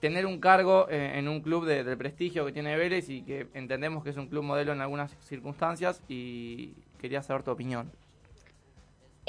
tener 0.00 0.26
un 0.26 0.38
cargo 0.38 0.86
en 0.88 1.26
un 1.26 1.40
club 1.40 1.64
de, 1.66 1.82
del 1.82 1.98
prestigio 1.98 2.46
que 2.46 2.52
tiene 2.52 2.76
Vélez 2.76 3.08
y 3.08 3.22
que 3.22 3.48
entendemos 3.52 4.04
que 4.04 4.10
es 4.10 4.16
un 4.16 4.28
club 4.28 4.44
modelo 4.44 4.72
en 4.72 4.80
algunas 4.80 5.10
circunstancias 5.24 6.00
y 6.08 6.72
quería 7.00 7.20
saber 7.20 7.42
tu 7.42 7.50
opinión. 7.50 7.90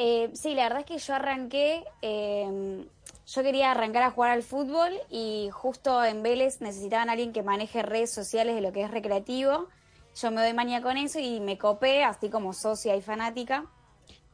Eh, 0.01 0.29
sí, 0.31 0.55
la 0.55 0.63
verdad 0.63 0.79
es 0.79 0.85
que 0.85 0.97
yo 0.97 1.13
arranqué, 1.13 1.83
eh, 2.01 2.85
yo 3.27 3.43
quería 3.43 3.71
arrancar 3.71 4.03
a 4.03 4.11
jugar 4.11 4.31
al 4.31 4.43
fútbol 4.43 4.93
y 5.09 5.49
justo 5.51 6.05
en 6.05 6.23
Vélez 6.23 6.61
necesitaban 6.61 7.09
a 7.09 7.11
alguien 7.11 7.33
que 7.33 7.43
maneje 7.43 7.81
redes 7.81 8.09
sociales 8.09 8.55
de 8.55 8.61
lo 8.61 8.71
que 8.71 8.83
es 8.83 8.91
recreativo. 8.91 9.67
Yo 10.15 10.31
me 10.31 10.41
doy 10.41 10.53
maña 10.53 10.81
con 10.81 10.95
eso 10.95 11.19
y 11.19 11.41
me 11.41 11.57
copé, 11.57 12.05
así 12.05 12.29
como 12.29 12.53
socia 12.53 12.95
y 12.95 13.01
fanática. 13.01 13.65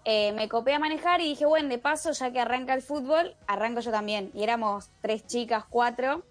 Eh, 0.03 0.33
me 0.33 0.47
copé 0.49 0.71
a 0.75 0.77
manejar 0.77 1.19
y 1.21 1.29
dije, 1.29 1.47
bueno, 1.47 1.67
de 1.67 1.79
paso, 1.79 2.11
ya 2.11 2.31
que 2.31 2.39
arranca 2.39 2.75
el 2.75 2.83
fútbol, 2.83 3.35
arranco 3.47 3.79
yo 3.79 3.89
también. 3.89 4.29
Y 4.35 4.43
éramos 4.43 4.91
tres 5.01 5.25
chicas, 5.25 5.65
cuatro. 5.67 6.23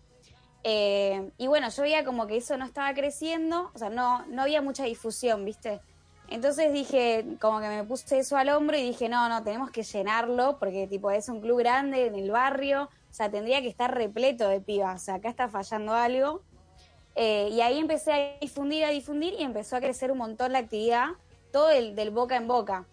Eh, 0.62 1.32
y 1.39 1.48
bueno, 1.48 1.70
yo 1.70 1.82
veía 1.82 2.05
como 2.05 2.28
que 2.28 2.36
eso 2.36 2.56
no 2.56 2.66
estaba 2.66 2.94
creciendo, 2.94 3.73
o 3.74 3.78
sea, 3.78 3.90
no, 3.90 4.24
no 4.27 4.43
había 4.43 4.62
mucha 4.62 4.85
difusión, 4.85 5.44
¿viste? 5.44 5.81
Entonces 6.28 6.72
dije, 6.72 7.24
como 7.40 7.60
que 7.60 7.68
me 7.68 7.84
puse 7.84 8.18
eso 8.18 8.36
al 8.36 8.48
hombro 8.48 8.76
y 8.76 8.82
dije, 8.82 9.09
no, 9.09 9.28
no, 9.28 9.42
tenemos 9.42 9.70
que 9.70 9.82
llenarlo 9.82 10.59
porque 10.59 10.86
tipo 10.86 11.10
es 11.10 11.28
un 11.28 11.40
club 11.40 11.59
grande 11.59 12.06
en 12.06 12.14
el 12.14 12.30
barrio, 12.30 12.84
o 12.84 13.14
sea, 13.14 13.30
tendría 13.30 13.60
que 13.60 13.68
estar 13.68 13.94
repleto 13.94 14.48
de 14.48 14.60
pibas, 14.60 15.02
o 15.02 15.05
sea, 15.05 15.14
acá 15.16 15.28
está 15.28 15.48
fallando 15.48 15.92
algo. 15.92 16.42
Eh, 17.14 17.51
y 17.52 17.60
ahí 17.60 17.78
empecé 17.78 18.12
a 18.12 18.38
difundir, 18.40 18.84
a 18.84 18.90
difundir 18.90 19.34
y 19.38 19.42
empezó 19.42 19.76
a 19.76 19.80
crecer 19.80 20.10
un 20.10 20.18
montón 20.18 20.52
la 20.52 20.59
actividad, 20.59 21.10
todo 21.52 21.70
el, 21.70 21.94
del 21.94 22.10
boca 22.10 22.36
en 22.36 22.48
boca. 22.48 22.86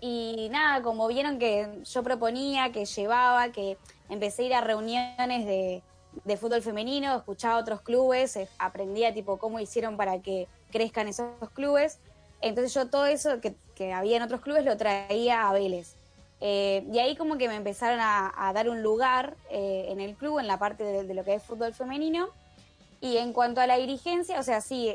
Y 0.00 0.48
nada, 0.50 0.82
como 0.82 1.08
vieron 1.08 1.38
que 1.38 1.80
yo 1.82 2.02
proponía, 2.02 2.70
que 2.70 2.84
llevaba, 2.84 3.48
que 3.50 3.78
empecé 4.08 4.42
a 4.42 4.46
ir 4.46 4.54
a 4.54 4.60
reuniones 4.60 5.46
de, 5.46 5.82
de 6.24 6.36
fútbol 6.36 6.62
femenino, 6.62 7.16
escuchaba 7.16 7.58
otros 7.58 7.80
clubes, 7.80 8.36
eh, 8.36 8.48
aprendía 8.58 9.12
tipo 9.12 9.38
cómo 9.38 9.58
hicieron 9.58 9.96
para 9.96 10.20
que 10.20 10.48
crezcan 10.70 11.08
esos 11.08 11.50
clubes. 11.54 11.98
Entonces 12.40 12.74
yo 12.74 12.88
todo 12.88 13.06
eso 13.06 13.40
que, 13.40 13.56
que 13.74 13.92
había 13.92 14.16
en 14.16 14.22
otros 14.22 14.40
clubes 14.40 14.64
lo 14.64 14.76
traía 14.76 15.48
a 15.48 15.52
Vélez. 15.52 15.96
Eh, 16.40 16.86
y 16.92 16.98
ahí 16.98 17.16
como 17.16 17.38
que 17.38 17.48
me 17.48 17.56
empezaron 17.56 17.98
a, 18.00 18.52
dar 18.54 18.68
un 18.68 18.82
lugar 18.82 19.36
eh, 19.50 19.86
en 19.88 20.00
el 20.00 20.14
club, 20.14 20.38
en 20.38 20.46
la 20.46 20.58
parte 20.58 20.84
de, 20.84 21.14
lo 21.14 21.24
que 21.24 21.34
es 21.34 21.42
fútbol 21.42 21.72
femenino. 21.74 22.28
Y 23.00 23.18
en 23.18 23.32
cuanto 23.32 23.60
a 23.60 23.66
la 23.66 23.76
dirigencia, 23.76 24.38
o 24.40 24.42
sea, 24.42 24.60
sí, 24.60 24.94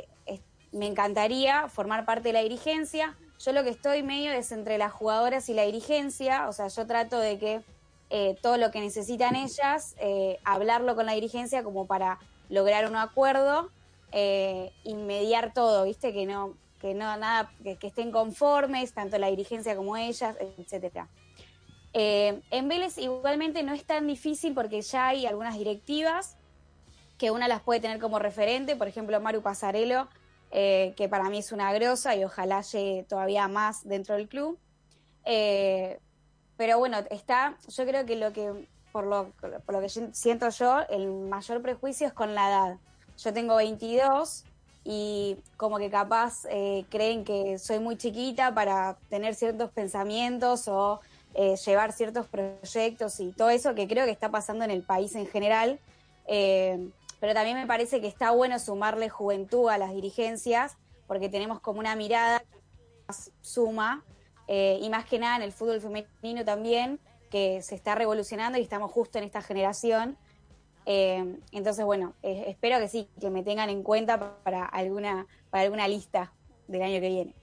me 0.71 0.87
encantaría 0.87 1.67
formar 1.69 2.05
parte 2.05 2.29
de 2.29 2.33
la 2.33 2.41
dirigencia. 2.41 3.15
Yo 3.39 3.53
lo 3.53 3.63
que 3.63 3.69
estoy 3.69 4.03
medio 4.03 4.31
es 4.31 4.51
entre 4.51 4.77
las 4.77 4.91
jugadoras 4.91 5.49
y 5.49 5.53
la 5.53 5.63
dirigencia, 5.63 6.47
o 6.47 6.53
sea, 6.53 6.67
yo 6.67 6.85
trato 6.85 7.19
de 7.19 7.39
que 7.39 7.61
eh, 8.09 8.37
todo 8.41 8.57
lo 8.57 8.71
que 8.71 8.79
necesitan 8.79 9.35
ellas, 9.35 9.95
hablarlo 10.43 10.95
con 10.95 11.05
la 11.05 11.13
dirigencia 11.13 11.63
como 11.63 11.87
para 11.87 12.19
lograr 12.49 12.87
un 12.87 12.95
acuerdo 12.95 13.69
y 14.13 14.93
mediar 14.93 15.53
todo, 15.53 15.85
¿viste? 15.85 16.13
Que 16.13 16.25
no, 16.25 16.55
que 16.81 16.95
no 16.95 17.15
nada, 17.15 17.51
que, 17.63 17.77
estén 17.87 18.11
conformes, 18.11 18.91
tanto 18.93 19.19
la 19.19 19.27
dirigencia 19.27 19.75
como 19.75 19.95
ellas, 19.95 20.35
etcétera. 20.57 21.07
Eh, 21.93 22.41
en 22.49 22.67
Vélez 22.67 22.97
igualmente 22.97 23.61
no 23.61 23.73
es 23.73 23.85
tan 23.85 24.07
difícil 24.07 24.53
porque 24.53 24.81
ya 24.81 25.09
hay 25.09 25.27
algunas 25.27 25.57
directivas 25.57 26.37
que 27.17 27.29
una 27.29 27.47
las 27.47 27.61
puede 27.61 27.79
tener 27.79 27.99
como 27.99 28.17
referente, 28.17 28.75
por 28.75 28.87
ejemplo 28.87 29.21
Maru 29.21 29.43
Pasarelo, 29.43 30.09
eh, 30.49 30.93
que 30.97 31.07
para 31.07 31.29
mí 31.29 31.37
es 31.37 31.51
una 31.51 31.71
grosa 31.71 32.15
y 32.15 32.23
ojalá 32.23 32.61
llegue 32.61 33.05
todavía 33.07 33.47
más 33.47 33.87
dentro 33.87 34.15
del 34.15 34.27
club. 34.27 34.57
Eh, 35.25 35.99
pero 36.57 36.79
bueno, 36.79 36.97
está, 37.11 37.57
yo 37.67 37.85
creo 37.85 38.05
que 38.07 38.15
lo 38.15 38.33
que, 38.33 38.67
por 38.91 39.05
lo, 39.05 39.31
por 39.65 39.75
lo 39.75 39.81
que 39.81 39.89
siento 39.89 40.49
yo, 40.49 40.79
el 40.89 41.07
mayor 41.07 41.61
prejuicio 41.61 42.07
es 42.07 42.13
con 42.13 42.33
la 42.33 42.49
edad. 42.49 42.77
Yo 43.17 43.31
tengo 43.33 43.55
22 43.57 44.45
y 44.83 45.37
como 45.57 45.77
que 45.77 45.89
capaz 45.89 46.43
creen 46.89 47.23
que 47.23 47.59
soy 47.59 47.79
muy 47.79 47.97
chiquita 47.97 48.53
para 48.53 48.97
tener 49.09 49.35
ciertos 49.35 49.69
pensamientos 49.71 50.67
o 50.67 50.99
eh, 51.33 51.55
llevar 51.65 51.93
ciertos 51.93 52.27
proyectos 52.27 53.21
y 53.21 53.31
todo 53.31 53.49
eso 53.51 53.73
que 53.73 53.87
creo 53.87 54.03
que 54.03 54.11
está 54.11 54.29
pasando 54.29 54.65
en 54.65 54.71
el 54.71 54.83
país 54.83 55.15
en 55.15 55.25
general. 55.27 55.79
Eh, 56.27 56.89
pero 57.21 57.33
también 57.33 57.55
me 57.55 57.65
parece 57.65 58.01
que 58.01 58.07
está 58.07 58.31
bueno 58.31 58.59
sumarle 58.59 59.07
juventud 59.07 59.69
a 59.69 59.77
las 59.77 59.93
dirigencias 59.93 60.75
porque 61.07 61.29
tenemos 61.29 61.61
como 61.61 61.79
una 61.79 61.95
mirada 61.95 62.43
más 63.07 63.31
suma 63.41 64.03
eh, 64.47 64.79
y 64.81 64.89
más 64.89 65.05
que 65.05 65.19
nada 65.19 65.37
en 65.37 65.43
el 65.43 65.53
fútbol 65.53 65.79
femenino 65.79 66.43
también 66.43 66.99
que 67.29 67.61
se 67.61 67.75
está 67.75 67.95
revolucionando 67.95 68.57
y 68.57 68.61
estamos 68.61 68.91
justo 68.91 69.17
en 69.17 69.23
esta 69.23 69.41
generación. 69.41 70.17
Entonces, 70.85 71.85
bueno, 71.85 72.15
espero 72.21 72.79
que 72.79 72.87
sí, 72.87 73.07
que 73.19 73.29
me 73.29 73.43
tengan 73.43 73.69
en 73.69 73.83
cuenta 73.83 74.37
para 74.43 74.65
alguna, 74.65 75.27
para 75.49 75.63
alguna 75.63 75.87
lista 75.87 76.33
del 76.67 76.81
año 76.81 76.99
que 76.99 77.09
viene. 77.09 77.35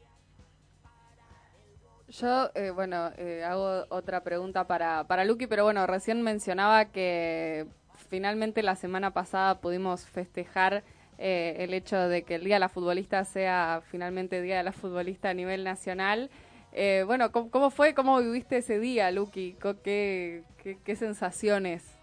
Yo, 2.09 2.51
eh, 2.55 2.70
bueno, 2.70 3.10
eh, 3.19 3.44
hago 3.44 3.85
otra 3.90 4.23
pregunta 4.24 4.66
para, 4.66 5.05
para 5.06 5.27
Lucky, 5.27 5.47
pero 5.47 5.65
bueno, 5.65 5.86
recién 5.86 6.23
mencionaba 6.23 6.86
que 6.86 7.66
finalmente 8.09 8.62
la 8.62 8.77
semana 8.77 9.12
pasada 9.12 9.60
pudimos 9.60 10.06
festejar 10.06 10.85
eh, 11.19 11.56
el 11.59 11.74
hecho 11.74 12.09
de 12.09 12.23
que 12.23 12.36
el 12.36 12.44
Día 12.44 12.56
de 12.56 12.60
la 12.60 12.70
Futbolista 12.70 13.27
sea 13.27 13.82
finalmente 13.90 14.40
Día 14.40 14.56
de 14.56 14.62
la 14.62 14.73
Futbolista 14.73 15.28
a 15.28 15.35
nivel 15.35 15.65
nacional. 15.65 16.31
bueno, 17.06 17.31
¿cómo, 17.31 17.70
fue? 17.70 17.93
¿Cómo 17.93 18.19
viviste 18.20 18.59
ese 18.59 18.78
día, 18.78 19.10
Lucky? 19.10 19.59
¿Qué, 19.60 20.44
qué, 20.62 20.78
qué 20.82 20.97
sensaciones? 20.97 21.98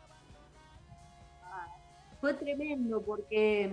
Fue 2.20 2.34
tremendo 2.34 3.02
porque 3.02 3.70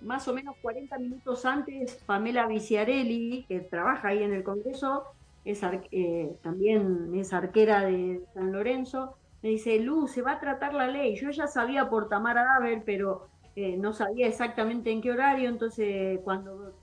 más 0.00 0.28
o 0.28 0.34
menos 0.34 0.56
40 0.62 0.98
minutos 0.98 1.44
antes, 1.44 1.94
Pamela 2.06 2.46
Viciarelli, 2.46 3.44
que 3.48 3.60
trabaja 3.60 4.08
ahí 4.08 4.22
en 4.22 4.32
el 4.32 4.44
Congreso, 4.44 5.04
es 5.44 5.60
eh, 5.92 6.36
también 6.42 7.12
es 7.14 7.32
arquera 7.32 7.84
de 7.84 8.22
San 8.34 8.52
Lorenzo, 8.52 9.16
me 9.42 9.50
dice, 9.50 9.78
Luz, 9.78 10.12
se 10.12 10.22
va 10.22 10.32
a 10.32 10.40
tratar 10.40 10.74
la 10.74 10.88
ley. 10.88 11.14
Yo 11.16 11.30
ya 11.30 11.46
sabía 11.46 11.88
por 11.88 12.08
Tamara 12.08 12.44
Daver, 12.44 12.82
pero 12.84 13.28
eh, 13.54 13.76
no 13.76 13.92
sabía 13.92 14.26
exactamente 14.26 14.90
en 14.90 15.00
qué 15.00 15.12
horario, 15.12 15.48
entonces 15.48 16.18
cuando 16.24 16.74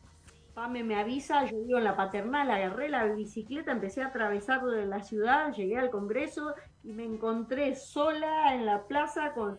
Pame 0.54 0.84
me 0.84 0.96
avisa, 0.96 1.46
yo 1.46 1.58
vivo 1.64 1.80
en 1.80 1.84
la 1.84 1.96
paternal, 1.96 2.52
agarré 2.52 2.88
la 2.88 3.06
bicicleta, 3.06 3.72
empecé 3.72 4.04
a 4.04 4.08
atravesar 4.08 4.64
la 4.64 5.02
ciudad, 5.02 5.52
llegué 5.54 5.78
al 5.78 5.90
Congreso 5.90 6.54
y 6.84 6.94
me 6.94 7.04
encontré 7.04 7.76
sola 7.76 8.54
en 8.54 8.66
la 8.66 8.84
plaza 8.84 9.34
con 9.34 9.58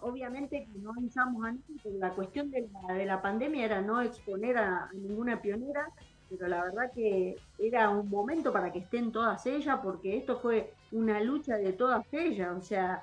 obviamente 0.00 0.66
que 0.70 0.78
no 0.78 0.92
avisamos 0.96 1.44
a 1.44 1.52
nadie, 1.52 1.98
la 1.98 2.10
cuestión 2.10 2.50
de 2.50 2.68
la, 2.68 2.94
de 2.94 3.06
la 3.06 3.20
pandemia 3.22 3.64
era 3.64 3.80
no 3.80 4.00
exponer 4.00 4.58
a, 4.58 4.88
ninguna 4.92 5.40
pionera, 5.40 5.88
pero 6.28 6.46
la 6.46 6.62
verdad 6.62 6.92
que 6.94 7.36
era 7.58 7.90
un 7.90 8.08
momento 8.08 8.52
para 8.52 8.70
que 8.70 8.80
estén 8.80 9.10
todas 9.10 9.44
ellas, 9.46 9.80
porque 9.82 10.16
esto 10.16 10.38
fue 10.38 10.72
una 10.92 11.20
lucha 11.20 11.56
de 11.56 11.72
todas 11.72 12.06
ellas, 12.12 12.54
o 12.56 12.60
sea, 12.60 13.02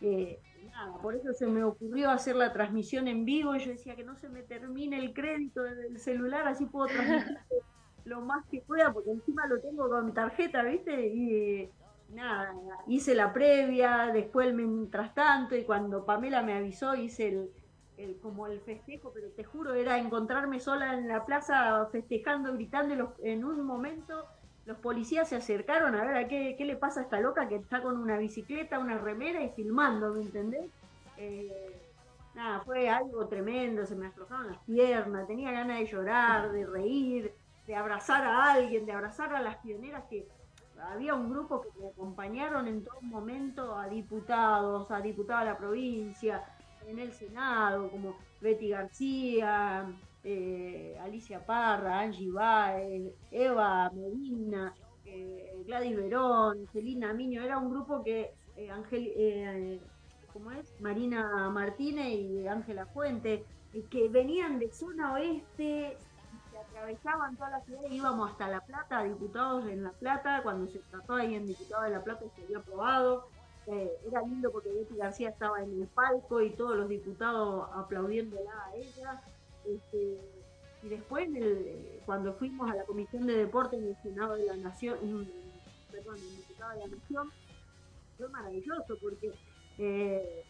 eh, 0.00 0.38
por 1.02 1.14
eso 1.14 1.32
se 1.32 1.46
me 1.46 1.64
ocurrió 1.64 2.10
hacer 2.10 2.36
la 2.36 2.52
transmisión 2.52 3.08
en 3.08 3.24
vivo, 3.24 3.54
yo 3.56 3.70
decía 3.70 3.96
que 3.96 4.04
no 4.04 4.16
se 4.16 4.28
me 4.28 4.42
termine 4.42 4.98
el 4.98 5.12
crédito 5.12 5.62
del 5.62 5.98
celular, 5.98 6.46
así 6.46 6.66
puedo 6.66 6.86
transmitir 6.86 7.38
lo 8.04 8.20
más 8.20 8.44
que 8.46 8.60
pueda, 8.60 8.92
porque 8.92 9.10
encima 9.10 9.46
lo 9.46 9.60
tengo 9.60 9.88
con 9.88 10.12
tarjeta, 10.12 10.62
¿viste? 10.62 11.06
Y 11.06 11.70
nada, 12.10 12.54
hice 12.86 13.14
la 13.14 13.32
previa, 13.32 14.10
después 14.12 14.52
mientras 14.54 15.14
tanto, 15.14 15.56
y 15.56 15.64
cuando 15.64 16.04
Pamela 16.04 16.42
me 16.42 16.54
avisó 16.54 16.94
hice 16.94 17.48
el, 17.96 18.18
como 18.20 18.46
el 18.46 18.60
festejo, 18.60 19.12
pero 19.14 19.30
te 19.30 19.44
juro, 19.44 19.74
era 19.74 19.98
encontrarme 19.98 20.60
sola 20.60 20.94
en 20.94 21.08
la 21.08 21.24
plaza 21.24 21.86
festejando, 21.92 22.52
gritando, 22.54 23.14
en 23.22 23.44
un 23.44 23.64
momento 23.64 24.26
los 24.66 24.78
policías 24.78 25.28
se 25.28 25.36
acercaron 25.36 25.94
a 25.94 26.04
ver 26.04 26.16
a 26.16 26.28
qué, 26.28 26.54
qué 26.56 26.64
le 26.64 26.76
pasa 26.76 27.00
a 27.00 27.02
esta 27.04 27.20
loca 27.20 27.48
que 27.48 27.56
está 27.56 27.82
con 27.82 27.96
una 27.98 28.16
bicicleta, 28.18 28.78
una 28.78 28.98
remera 28.98 29.42
y 29.42 29.50
filmando, 29.50 30.14
¿me 30.14 30.22
entendés? 30.22 30.70
Eh, 31.16 31.80
nada, 32.34 32.60
fue 32.60 32.88
algo 32.88 33.26
tremendo, 33.26 33.84
se 33.86 33.96
me 33.96 34.06
aflojaron 34.06 34.48
las 34.48 34.58
piernas, 34.64 35.26
tenía 35.26 35.50
ganas 35.50 35.78
de 35.78 35.86
llorar, 35.86 36.52
de 36.52 36.66
reír, 36.66 37.34
de 37.66 37.76
abrazar 37.76 38.24
a 38.24 38.52
alguien, 38.52 38.86
de 38.86 38.92
abrazar 38.92 39.34
a 39.34 39.40
las 39.40 39.56
pioneras 39.56 40.04
que 40.08 40.26
había 40.90 41.14
un 41.14 41.30
grupo 41.30 41.62
que 41.62 41.68
me 41.78 41.88
acompañaron 41.88 42.66
en 42.66 42.84
todo 42.84 43.00
momento 43.02 43.76
a 43.76 43.88
diputados, 43.88 44.90
a 44.90 45.00
diputados 45.00 45.44
de 45.44 45.50
la 45.50 45.58
provincia, 45.58 46.44
en 46.86 46.98
el 46.98 47.12
Senado, 47.12 47.90
como 47.90 48.16
Betty 48.40 48.70
García, 48.70 49.86
eh, 50.24 50.96
Alicia 51.00 51.44
Parra, 51.44 52.00
Angie 52.00 52.30
Baez, 52.30 53.12
Eva 53.30 53.90
Medina, 53.90 54.74
eh, 55.04 55.62
Gladys 55.66 55.96
Verón, 55.96 56.68
Celina 56.72 57.12
Miño, 57.12 57.42
era 57.42 57.58
un 57.58 57.70
grupo 57.70 58.02
que 58.02 58.32
eh, 58.56 58.70
Ángel, 58.70 59.80
¿cómo 60.32 60.50
es? 60.52 60.80
Marina 60.80 61.50
Martínez 61.50 62.14
y 62.14 62.46
Ángela 62.46 62.86
Fuente, 62.86 63.44
que 63.90 64.08
venían 64.08 64.58
de 64.58 64.70
zona 64.70 65.14
oeste, 65.14 65.96
atravesaban 66.72 67.36
toda 67.36 67.50
la 67.50 67.60
ciudad 67.60 67.82
y 67.88 67.96
íbamos 67.96 68.30
hasta 68.30 68.48
La 68.48 68.60
Plata, 68.60 69.02
diputados 69.04 69.66
en 69.66 69.84
La 69.84 69.92
Plata, 69.92 70.42
cuando 70.42 70.70
se 70.70 70.78
trató 70.90 71.14
ahí 71.14 71.34
en 71.34 71.46
diputado 71.46 71.82
de 71.84 71.90
La 71.90 72.02
Plata 72.02 72.24
se 72.34 72.42
había 72.42 72.58
aprobado. 72.58 73.28
Eh, 73.66 73.92
era 74.06 74.22
lindo 74.22 74.50
porque 74.50 74.70
Betty 74.70 74.96
García 74.96 75.28
estaba 75.28 75.62
en 75.62 75.70
el 75.80 75.86
palco 75.86 76.40
y 76.40 76.50
todos 76.50 76.76
los 76.76 76.88
diputados 76.88 77.68
aplaudiéndola 77.74 78.50
a 78.66 78.74
ella. 78.74 79.22
Este, 79.66 80.18
y 80.82 80.88
después, 80.88 81.28
cuando 82.06 82.34
fuimos 82.34 82.70
a 82.70 82.74
la 82.74 82.84
Comisión 82.84 83.26
de 83.26 83.36
Deporte 83.36 83.76
en 83.76 83.88
el 83.88 83.96
Senado 84.02 84.34
de 84.34 84.44
la 84.44 84.56
Nación, 84.56 84.98
perdón, 85.90 86.16
en 86.16 86.36
Diputado 86.36 86.72
de 86.72 86.86
la 86.86 86.96
Nación, 86.96 87.30
fue 88.18 88.28
maravilloso 88.28 88.96
porque 89.00 89.32
eh, 89.78 90.44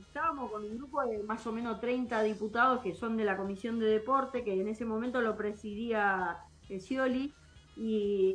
estábamos 0.00 0.50
con 0.50 0.64
un 0.64 0.76
grupo 0.76 1.04
de 1.06 1.22
más 1.22 1.46
o 1.46 1.52
menos 1.52 1.80
30 1.80 2.22
diputados 2.22 2.82
que 2.82 2.94
son 2.94 3.16
de 3.16 3.24
la 3.24 3.36
Comisión 3.36 3.78
de 3.78 3.86
Deporte, 3.86 4.44
que 4.44 4.60
en 4.60 4.68
ese 4.68 4.84
momento 4.84 5.20
lo 5.20 5.36
presidía 5.36 6.38
Scioli, 6.68 7.32
y 7.76 8.34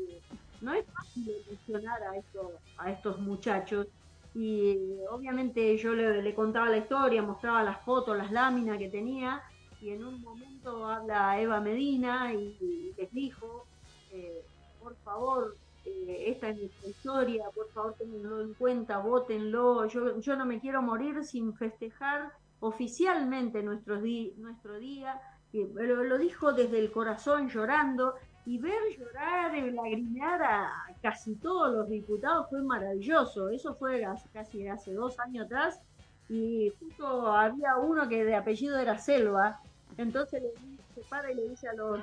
no 0.61 0.73
es 0.73 0.85
fácil 0.85 1.33
mencionar 1.49 2.03
a, 2.03 2.15
esto, 2.15 2.51
a 2.77 2.91
estos 2.91 3.19
muchachos. 3.19 3.87
Y 4.33 4.77
obviamente 5.09 5.75
yo 5.77 5.93
le, 5.93 6.33
contaba 6.33 6.69
la 6.69 6.77
historia, 6.77 7.21
mostraba 7.21 7.63
las 7.63 7.81
fotos, 7.81 8.15
las 8.15 8.31
láminas 8.31 8.77
que 8.77 8.87
tenía, 8.87 9.41
y 9.81 9.89
en 9.89 10.05
un 10.05 10.21
momento 10.21 10.87
habla 10.87 11.39
Eva 11.41 11.59
Medina 11.59 12.33
y, 12.33 12.93
les 12.97 13.11
dijo, 13.11 13.65
eh, 14.11 14.43
por 14.81 14.95
favor, 14.97 15.57
eh, 15.85 16.25
esta 16.27 16.49
es 16.49 16.59
nuestra 16.59 16.89
historia, 16.89 17.45
por 17.55 17.67
favor 17.71 17.95
tenganlo 17.95 18.41
en 18.41 18.53
cuenta, 18.53 18.99
votenlo, 18.99 19.87
yo, 19.87 20.19
yo 20.19 20.35
no 20.35 20.45
me 20.45 20.59
quiero 20.59 20.81
morir 20.81 21.23
sin 21.23 21.53
festejar 21.55 22.31
oficialmente 22.59 23.63
nuestro, 23.63 23.99
nuestro 24.37 24.77
día, 24.77 25.19
lo, 25.53 26.03
lo, 26.03 26.17
dijo 26.17 26.53
desde 26.53 26.79
el 26.79 26.91
corazón 26.91 27.49
llorando 27.49 28.13
y 28.45 28.57
ver 28.57 28.81
llorar 28.97 29.55
y 29.55 29.71
lagrimear 29.71 30.41
a 30.41 30.71
casi 31.01 31.35
todos 31.35 31.73
los 31.73 31.89
diputados 31.89 32.47
fue 32.49 32.61
maravilloso. 32.61 33.49
Eso 33.49 33.75
fue 33.75 34.05
casi 34.31 34.67
hace 34.67 34.93
dos 34.93 35.19
años 35.19 35.45
atrás. 35.45 35.81
Y 36.29 36.71
justo 36.79 37.27
había 37.27 37.77
uno 37.77 38.07
que 38.07 38.23
de 38.23 38.35
apellido 38.35 38.79
era 38.79 38.97
Selva, 38.97 39.59
entonces 39.97 40.41
le 40.41 40.49
se 40.93 41.01
para 41.09 41.31
y 41.31 41.35
le 41.35 41.49
dice 41.49 41.67
a 41.67 41.73
los 41.73 41.99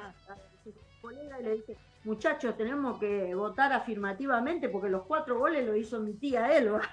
colegas 1.01 1.41
y 1.41 1.45
le 1.45 1.55
dice, 1.55 1.77
muchachos, 2.05 2.57
tenemos 2.57 2.99
que 2.99 3.35
votar 3.35 3.73
afirmativamente 3.73 4.69
porque 4.69 4.89
los 4.89 5.03
cuatro 5.03 5.39
goles 5.39 5.67
lo 5.67 5.77
hizo 5.77 6.01
mi 6.01 6.15
tía 6.15 6.57
Elba. 6.57 6.83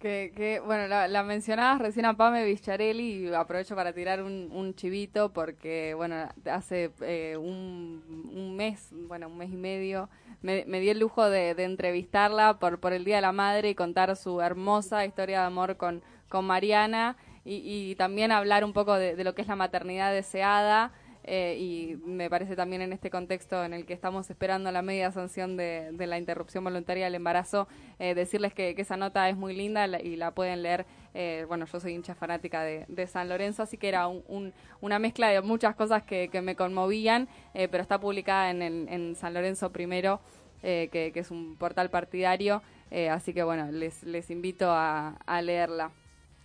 Que, 0.00 0.32
que, 0.36 0.60
bueno, 0.60 0.86
la, 0.86 1.08
la 1.08 1.24
mencionabas 1.24 1.80
recién 1.80 2.06
a 2.06 2.16
Pame 2.16 2.44
Vicharelli 2.44 3.26
y 3.26 3.34
aprovecho 3.34 3.74
para 3.74 3.92
tirar 3.92 4.22
un, 4.22 4.72
chivito 4.76 5.32
porque, 5.32 5.92
bueno, 5.94 6.28
hace 6.44 6.92
eh, 7.00 7.36
un, 7.36 8.54
mes, 8.56 8.90
bueno, 8.92 9.26
un 9.26 9.36
mes 9.36 9.50
y 9.50 9.56
medio, 9.56 10.08
me, 10.40 10.62
di 10.64 10.90
el 10.90 11.00
lujo 11.00 11.28
de, 11.28 11.56
de 11.56 11.64
entrevistarla 11.64 12.60
por, 12.60 12.78
por 12.78 12.92
el 12.92 13.04
Día 13.04 13.16
de 13.16 13.22
la 13.22 13.32
Madre 13.32 13.70
y 13.70 13.74
contar 13.74 14.14
su 14.14 14.40
hermosa 14.40 15.04
historia 15.04 15.40
de 15.40 15.46
amor 15.46 15.76
con, 15.76 16.00
con 16.28 16.44
Mariana 16.44 17.16
y, 17.48 17.90
y 17.90 17.94
también 17.94 18.30
hablar 18.30 18.64
un 18.64 18.72
poco 18.74 18.94
de, 18.94 19.22
lo 19.24 19.34
que 19.34 19.42
es 19.42 19.48
la 19.48 19.56
maternidad 19.56 20.12
deseada. 20.12 20.92
eh, 21.30 21.56
y 21.58 21.96
me 22.06 22.30
parece 22.30 22.56
también 22.56 22.80
en 22.80 22.92
este 22.92 23.10
contexto 23.10 23.62
en 23.62 23.74
el 23.74 23.84
que 23.84 23.92
estamos 23.92 24.30
esperando 24.30 24.70
la 24.72 24.80
media 24.82 25.12
sanción 25.12 25.56
de, 25.58 25.92
la 26.06 26.16
interrupción 26.18 26.64
voluntaria 26.64 27.04
del 27.04 27.14
embarazo, 27.16 27.68
eh, 27.98 28.14
decirles 28.14 28.54
que, 28.54 28.74
esa 28.78 28.96
nota 28.96 29.28
es 29.28 29.36
muy 29.36 29.54
linda 29.54 29.86
y 30.00 30.16
la 30.16 30.30
pueden 30.32 30.62
leer. 30.62 30.86
eh, 31.14 31.44
bueno, 31.48 31.66
yo 31.66 31.80
soy 31.80 31.92
hincha 31.94 32.14
fanática 32.14 32.62
de, 32.62 33.06
San 33.06 33.28
Lorenzo, 33.28 33.62
así 33.62 33.76
que 33.76 33.88
era 33.88 34.06
un- 34.06 34.22
un- 34.28 34.52
una 34.80 34.98
mezcla 34.98 35.28
de 35.28 35.40
muchas 35.42 35.74
cosas 35.74 36.02
que, 36.02 36.30
me 36.42 36.54
conmovían, 36.54 37.28
eh, 37.54 37.68
pero 37.68 37.82
está 37.82 37.98
publicada 37.98 38.50
en, 38.50 38.62
el- 38.62 38.88
en 38.88 39.14
San 39.16 39.34
Lorenzo 39.34 39.70
primero, 39.72 40.20
eh, 40.62 40.88
que, 40.92 41.12
que 41.12 41.20
es 41.20 41.30
un 41.30 41.56
portal 41.56 41.90
partidario, 41.90 42.62
así 43.10 43.34
que 43.34 43.42
bueno, 43.42 43.70
les, 43.72 44.02
les 44.04 44.30
invito 44.30 44.66
a 44.70 45.40
leerla. 45.42 45.90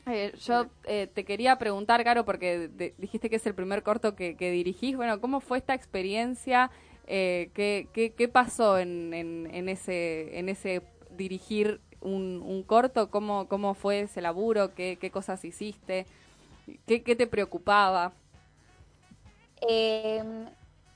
Eh, 0.05 0.33
yo 0.45 0.67
eh, 0.83 1.07
te 1.07 1.23
quería 1.23 1.57
preguntar, 1.57 2.03
Caro, 2.03 2.25
porque 2.25 2.67
de- 2.67 2.93
dijiste 2.97 3.29
que 3.29 3.37
es 3.37 3.45
el 3.47 3.55
primer 3.55 3.83
corto 3.83 4.15
que, 4.15 4.35
que 4.35 4.51
dirigís. 4.51 4.97
Bueno, 4.97 5.21
¿cómo 5.21 5.39
fue 5.39 5.57
esta 5.57 5.73
experiencia? 5.73 6.71
Eh, 7.07 7.51
¿qué, 7.53 7.87
qué, 7.93 8.11
qué 8.13 8.27
pasó 8.27 8.77
en, 8.79 9.13
en, 9.13 9.49
en 9.53 9.69
ese, 9.69 10.37
en 10.39 10.49
ese 10.49 10.81
dirigir 11.11 11.79
un, 12.01 12.41
un 12.45 12.63
corto? 12.63 13.09
¿Cómo, 13.09 13.47
¿Cómo 13.47 13.73
fue 13.75 14.01
ese 14.01 14.21
laburo? 14.21 14.73
¿Qué, 14.75 14.97
qué 14.99 15.09
cosas 15.09 15.43
hiciste? 15.45 16.05
¿Qué, 16.85 17.03
¿Qué 17.03 17.15
te 17.15 17.27
preocupaba? 17.27 18.13
Eh, 19.61 20.23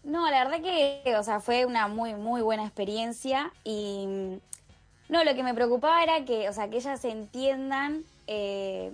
no, 0.03 0.29
la 0.29 0.43
verdad 0.45 0.61
que, 0.61 1.15
o 1.17 1.23
sea, 1.23 1.39
fue 1.39 1.65
una 1.65 1.87
muy, 1.87 2.15
muy 2.15 2.41
buena 2.41 2.63
experiencia 2.63 3.51
y 3.63 4.05
mm, 4.07 4.33
no, 5.09 5.23
lo 5.23 5.35
que 5.35 5.43
me 5.43 5.53
preocupaba 5.53 6.03
era 6.03 6.25
que, 6.25 6.49
o 6.49 6.53
sea, 6.53 6.69
que 6.69 6.77
ellas 6.77 7.03
entiendan 7.05 8.03
eh, 8.27 8.91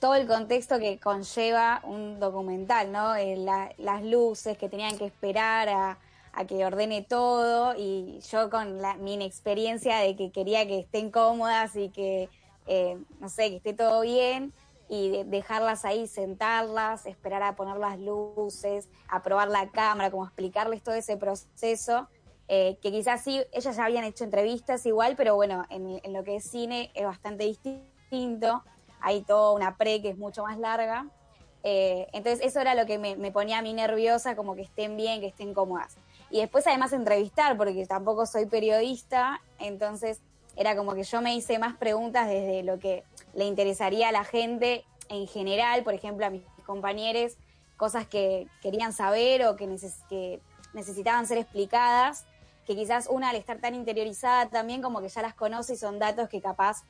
todo 0.00 0.16
el 0.16 0.26
contexto 0.26 0.78
que 0.78 0.98
conlleva 0.98 1.80
un 1.84 2.18
documental, 2.18 2.90
¿no? 2.90 3.14
Eh, 3.14 3.36
la- 3.36 3.72
las 3.78 4.02
luces 4.02 4.58
que 4.58 4.68
tenían 4.68 4.98
que 4.98 5.06
esperar 5.06 5.68
a, 5.68 5.98
que 6.48 6.64
ordene 6.64 7.02
todo 7.02 7.74
y 7.76 8.18
yo 8.30 8.48
con 8.50 8.80
la, 8.82 8.94
mi 8.94 9.14
inexperiencia 9.14 9.98
de 9.98 10.16
que 10.16 10.32
quería 10.32 10.66
que 10.66 10.80
estén 10.80 11.10
cómodas 11.10 11.76
y 11.76 11.90
que, 11.90 12.28
eh, 12.66 12.96
no 13.20 13.28
sé, 13.28 13.50
que 13.50 13.56
esté 13.56 13.74
todo 13.74 14.00
bien 14.00 14.52
y 14.88 15.10
de- 15.10 15.24
dejarlas 15.24 15.84
ahí, 15.84 16.06
sentarlas, 16.08 17.06
esperar 17.06 17.42
a 17.42 17.54
poner 17.54 17.76
las 17.76 17.98
luces, 18.00 18.88
a 19.08 19.22
probar 19.22 19.48
la 19.48 19.70
cámara, 19.70 20.10
como 20.10 20.24
explicarles 20.24 20.82
todo 20.82 20.94
ese 20.96 21.16
proceso, 21.18 22.08
eh, 22.48 22.76
que 22.82 22.90
quizás 22.90 23.22
sí, 23.22 23.40
ellas 23.52 23.76
ya 23.76 23.84
habían 23.84 24.04
hecho 24.04 24.24
entrevistas 24.24 24.84
igual, 24.86 25.14
pero 25.16 25.34
bueno, 25.36 25.64
en, 25.70 26.00
en 26.02 26.12
lo 26.12 26.24
que 26.24 26.36
es 26.36 26.44
cine 26.50 26.90
es 26.94 27.04
bastante 27.04 27.44
distinto, 27.44 27.91
hay 29.00 29.22
toda 29.22 29.52
una 29.52 29.76
pre 29.76 30.02
que 30.02 30.10
es 30.10 30.18
mucho 30.18 30.44
más 30.44 30.58
larga, 30.58 31.06
eh, 31.64 32.08
entonces 32.12 32.44
eso 32.44 32.60
era 32.60 32.74
lo 32.74 32.86
que 32.86 32.98
me, 32.98 33.30
ponía 33.30 33.58
a 33.58 33.62
mí 33.62 33.72
nerviosa, 33.72 34.34
como 34.34 34.54
que 34.54 34.62
estén 34.62 34.96
bien, 34.96 35.20
que 35.20 35.28
estén 35.28 35.54
cómodas. 35.54 35.96
Y 36.30 36.40
después 36.40 36.66
además 36.66 36.92
entrevistar, 36.92 37.56
porque 37.56 37.86
tampoco 37.86 38.26
soy 38.26 38.46
periodista, 38.46 39.40
entonces 39.58 40.20
era 40.56 40.76
como 40.76 40.94
que 40.94 41.04
yo 41.04 41.20
me 41.20 41.34
hice 41.34 41.58
más 41.58 41.76
preguntas 41.76 42.28
desde 42.28 42.62
lo 42.62 42.78
que 42.78 43.04
le 43.34 43.44
interesaría 43.44 44.08
a 44.08 44.12
la 44.12 44.24
gente 44.24 44.84
en 45.08 45.26
general, 45.26 45.82
por 45.82 45.94
ejemplo 45.94 46.26
a 46.26 46.30
mis 46.30 46.42
compañeros, 46.66 47.36
cosas 47.76 48.06
que 48.06 48.46
querían 48.60 48.92
saber 48.92 49.44
o 49.46 49.56
que, 49.56 49.68
que 50.08 50.40
necesitaban 50.72 51.26
ser 51.26 51.38
explicadas, 51.38 52.26
que 52.66 52.76
quizás 52.76 53.08
una 53.10 53.30
al 53.30 53.36
estar 53.36 53.58
tan 53.58 53.74
interiorizada 53.74 54.48
también 54.48 54.82
como 54.82 55.00
que 55.00 55.08
ya 55.08 55.22
las 55.22 55.34
conoce 55.34 55.74
y 55.74 55.76
son 55.76 55.98
datos 55.98 56.28
que 56.28 56.40
capaz 56.40 56.84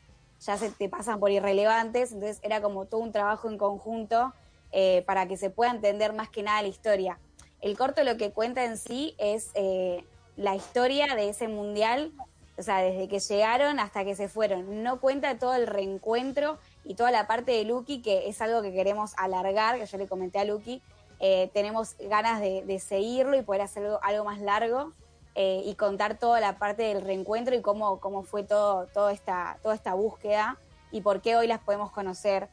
ya 0.45 0.59
se 0.59 0.71
te 0.71 0.89
pasan 0.89 1.21
por 1.21 1.31
irrelevantes, 1.31 2.13
entonces 2.13 2.39
era 2.43 2.61
como 2.61 2.87
todo 2.87 3.01
un 3.01 3.13
trabajo 3.13 3.49
en 3.49 3.59
conjunto 3.59 4.33
eh, 4.73 5.03
para 5.07 5.29
que 5.29 5.37
se 5.37 5.51
pueda 5.51 5.71
entender 5.71 6.13
más 6.13 6.29
que 6.31 6.43
nada 6.43 6.63
la 6.63 6.69
historia. 6.69 7.19
El 7.61 7.77
corto 7.77 8.03
lo 8.03 8.17
que 8.17 8.33
cuenta 8.33 8.65
en 8.65 8.77
sí 8.77 9.15
es 9.19 9.51
eh, 9.55 10.05
la 10.37 10.57
historia 10.57 11.15
de 11.15 11.29
ese 11.29 11.47
mundial, 11.47 12.13
o 12.59 12.63
sea, 12.63 12.79
desde 12.79 13.07
que 13.09 13.21
llegaron 13.21 13.79
hasta 13.79 14.05
que 14.05 14.17
se 14.17 14.29
fueron. 14.29 14.83
No 14.83 15.01
cuenta 15.01 15.39
todo 15.39 15.55
el 15.55 15.67
reencuentro 15.67 16.59
y 16.85 16.95
toda 16.95 17.13
la 17.13 17.27
parte 17.27 17.53
de 17.53 17.65
Lucky, 17.65 18.03
que 18.03 18.29
es 18.29 18.43
algo 18.43 18.63
que 18.63 18.73
queremos 18.73 19.13
alargar, 19.17 19.79
que 19.79 19.87
yo 19.87 19.99
le 19.99 20.09
comenté 20.09 20.41
a 20.41 20.45
Lucky. 20.45 20.83
Eh, 21.21 21.51
tenemos 21.55 21.95
ganas 22.01 22.41
de, 22.41 22.65
de 22.65 22.81
seguirlo 22.81 23.37
y 23.37 23.43
poder 23.43 23.63
hacer 23.63 23.85
algo, 23.85 24.01
algo 24.03 24.25
más 24.25 24.41
largo 24.41 24.93
eh, 25.35 25.63
y 25.65 25.75
contar 25.77 26.19
toda 26.19 26.41
la 26.41 26.59
parte 26.59 26.83
del 26.83 27.01
reencuentro 27.03 27.55
y 27.55 27.63
cómo, 27.63 28.01
cómo 28.01 28.23
fue 28.23 28.43
todo, 28.43 28.87
toda, 28.93 29.13
esta, 29.13 29.59
toda 29.63 29.75
esta 29.75 29.95
búsqueda 29.95 30.59
y 30.91 31.01
por 31.01 31.23
qué 31.23 31.37
hoy 31.37 31.47
las 31.47 31.61
podemos 31.61 31.91
conocer, 31.91 32.49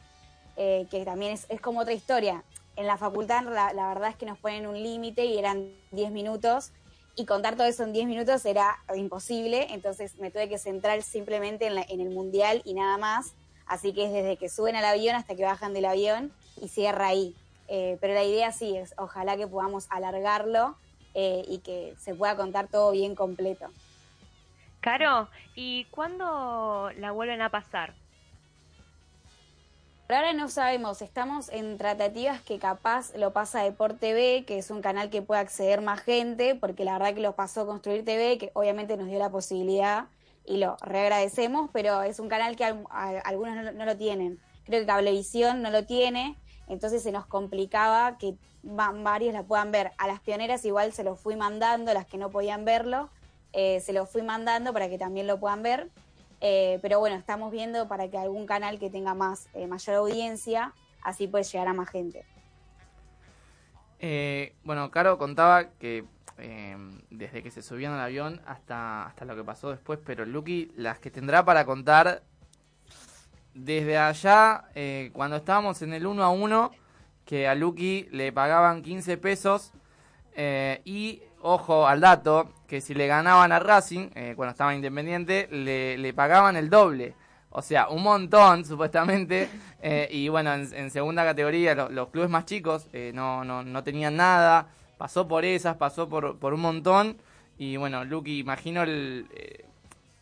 eh, 0.56 0.88
que 0.90 1.04
también 1.06 1.34
es, 1.34 1.46
es 1.50 1.60
como 1.62 1.82
otra 1.82 1.94
historia. 1.94 2.44
En 2.76 2.88
la 2.88 2.96
facultad 2.98 3.44
la, 3.44 3.74
la 3.74 3.88
verdad 3.90 4.10
es 4.10 4.16
que 4.16 4.26
nos 4.26 4.38
ponen 4.40 4.66
un 4.66 4.82
límite 4.82 5.26
y 5.26 5.38
eran 5.38 5.74
10 5.92 6.12
minutos 6.12 6.72
y 7.16 7.26
contar 7.26 7.58
todo 7.58 7.68
eso 7.68 7.84
en 7.84 7.92
10 7.92 8.08
minutos 8.08 8.46
era 8.46 8.78
imposible, 8.96 9.68
entonces 9.74 10.16
me 10.18 10.32
tuve 10.32 10.48
que 10.48 10.58
centrar 10.58 11.02
simplemente 11.02 11.66
en, 11.68 11.76
la- 11.76 11.86
en 11.90 12.00
el 12.00 12.10
mundial 12.12 12.62
y 12.64 12.74
nada 12.76 12.98
más, 12.98 13.34
así 13.66 13.92
que 13.94 14.06
es 14.06 14.14
desde 14.14 14.38
que 14.38 14.48
suben 14.48 14.78
al 14.78 14.86
avión 14.86 15.16
hasta 15.18 15.36
que 15.36 15.44
bajan 15.44 15.74
del 15.74 15.84
avión 15.86 16.32
y 16.62 16.70
cierra 16.70 17.08
ahí. 17.08 17.36
Eh, 17.68 17.98
pero 18.00 18.14
la 18.14 18.24
idea 18.24 18.52
sí 18.54 18.78
es, 18.78 18.94
ojalá 18.98 19.36
que 19.36 19.48
podamos 19.48 19.88
alargarlo 19.90 20.78
eh, 21.14 21.44
y 21.48 21.60
que 21.60 21.95
se 21.98 22.15
pueda 22.15 22.36
contar 22.36 22.68
todo 22.69 22.91
bien 22.91 23.15
completo. 23.15 23.68
Caro, 24.81 25.30
¿y 25.56 25.86
cuándo 25.91 26.90
la 26.98 27.11
vuelven 27.11 27.41
a 27.41 27.49
pasar? 27.49 27.94
Por 30.07 30.15
ahora 30.15 30.34
no 30.34 30.49
sabemos, 30.49 31.03
estamos 31.03 31.49
en 31.49 31.77
tratativas 31.77 32.41
que 32.41 32.57
capaz 32.57 33.15
lo 33.15 33.31
pasa 33.31 33.61
Deport 33.61 33.99
TV, 33.99 34.44
que 34.48 34.57
es 34.57 34.72
un 34.72 34.81
canal 34.81 35.11
que 35.11 35.22
puede 35.22 35.41
acceder 35.41 35.81
más 35.81 36.02
gente, 36.02 36.56
porque 36.56 36.84
la 36.84 36.94
verdad 36.94 37.14
que 37.14 37.22
lo 37.22 37.36
pasó 37.36 37.68
Construir 37.68 38.03
TV, 38.03 38.40
que 38.40 38.52
obviamente 38.56 38.98
nos 38.98 39.07
dio 39.07 39.19
la 39.19 39.30
posibilidad 39.30 40.07
y 40.45 40.57
lo 40.57 40.77
reagradecemos, 40.81 41.69
pero 41.72 42.02
es 42.02 42.19
un 42.19 42.27
canal 42.27 42.56
que 42.56 42.64
a- 42.65 43.19
algunos 43.23 43.56
no, 43.56 43.61
lo- 43.61 43.72
no 43.73 43.86
lo 43.86 43.98
tienen. 43.98 44.40
Creo 44.64 44.80
que 44.81 44.88
Cablevisión 44.88 45.61
no 45.61 45.69
lo 45.69 45.86
tiene, 45.86 46.40
entonces 46.70 47.04
se 47.04 47.12
nos 47.12 47.26
complicaba 47.26 48.18
que 48.18 48.36
va- 48.66 48.94
varios 48.94 49.34
la 49.34 49.44
puedan 49.44 49.72
ver. 49.72 49.91
A 49.98 50.08
las 50.08 50.22
pioneras 50.22 50.64
igual 50.64 50.94
se 50.94 51.04
lo 51.04 51.16
fui 51.16 51.36
mandando, 51.36 51.94
las 51.94 52.06
que 52.06 52.18
no 52.18 52.30
podían 52.30 52.64
verlo, 52.64 53.10
eh, 53.52 53.80
se 53.82 53.91
lo 53.91 54.06
fui 54.06 54.22
mandando 54.22 54.72
para 54.72 54.88
que 54.88 54.98
también 54.98 55.28
lo 55.28 55.40
puedan 55.40 55.64
ver. 55.64 55.90
Eh, 56.41 56.80
pero 56.82 57.00
bueno, 57.00 57.18
estamos 57.18 57.52
viendo 57.52 57.88
para 57.90 58.08
que 58.10 58.18
algún 58.18 58.46
canal 58.46 58.80
que 58.80 58.90
tenga 58.90 59.14
más 59.14 59.50
eh, 59.54 59.68
mayor 59.68 59.98
audiencia, 59.98 60.74
así 61.04 61.28
puede 61.28 61.44
llegar 61.44 61.68
a 61.68 61.74
más 61.74 61.90
gente. 61.90 62.24
Eh, 64.00 64.56
bueno, 64.64 64.90
Caro 64.91 65.18
contaba 65.18 65.70
que 65.72 66.06
desde 67.10 67.44
que 67.44 67.52
se 67.52 67.62
subían 67.62 67.91
al 67.91 68.00
avión 68.00 68.41
hasta, 68.46 69.06
hasta 69.06 69.26
lo 69.26 69.36
que 69.36 69.44
pasó 69.44 69.72
después, 69.72 70.00
pero 70.06 70.26
Lucky, 70.26 70.72
las 70.78 70.98
que 71.00 71.12
tendrá 71.12 71.44
para 71.44 71.66
contar 71.66 72.24
desde 73.54 73.98
allá, 73.98 74.66
eh, 74.76 75.10
cuando 75.14 75.38
estábamos 75.38 75.82
en 75.82 75.94
el 75.94 76.06
1 76.08 76.24
a 76.24 76.30
1, 76.30 76.72
que 77.26 77.48
a 77.48 77.56
Lucky 77.56 78.08
le 78.12 78.32
pagaban 78.32 78.82
15 78.82 79.18
pesos 79.18 79.72
eh, 80.36 80.82
y, 80.86 81.22
ojo 81.42 81.88
al 81.88 82.00
dato, 82.02 82.50
que 82.68 82.82
si 82.82 82.94
le 82.94 83.08
ganaban 83.08 83.52
a 83.52 83.60
Racing, 83.60 84.10
eh, 84.16 84.34
cuando 84.36 84.52
estaba 84.52 84.74
independiente, 84.76 85.48
le, 85.52 85.98
le 85.98 86.14
pagaban 86.14 86.56
el 86.56 86.70
doble. 86.70 87.16
O 87.52 87.62
sea, 87.62 87.90
un 87.90 88.04
montón, 88.04 88.64
supuestamente. 88.66 89.50
eh, 89.82 90.08
y 90.12 90.30
bueno, 90.30 90.54
en, 90.54 90.92
segunda 90.92 91.24
categoría, 91.26 91.76
lo- 91.76 91.90
los 91.90 92.10
clubes 92.10 92.30
más 92.30 92.46
chicos 92.46 92.88
no, 93.14 93.44
no, 93.44 93.64
no 93.64 93.84
tenían 93.84 94.16
nada. 94.16 94.68
Pasó 94.98 95.28
por 95.28 95.46
esas, 95.46 95.78
pasó 95.78 96.08
por, 96.10 96.38
por 96.40 96.54
un 96.54 96.62
montón. 96.62 97.18
Y 97.58 97.78
bueno, 97.78 98.06
Lucky, 98.06 98.40
imagino 98.40 98.84
el, 98.84 99.28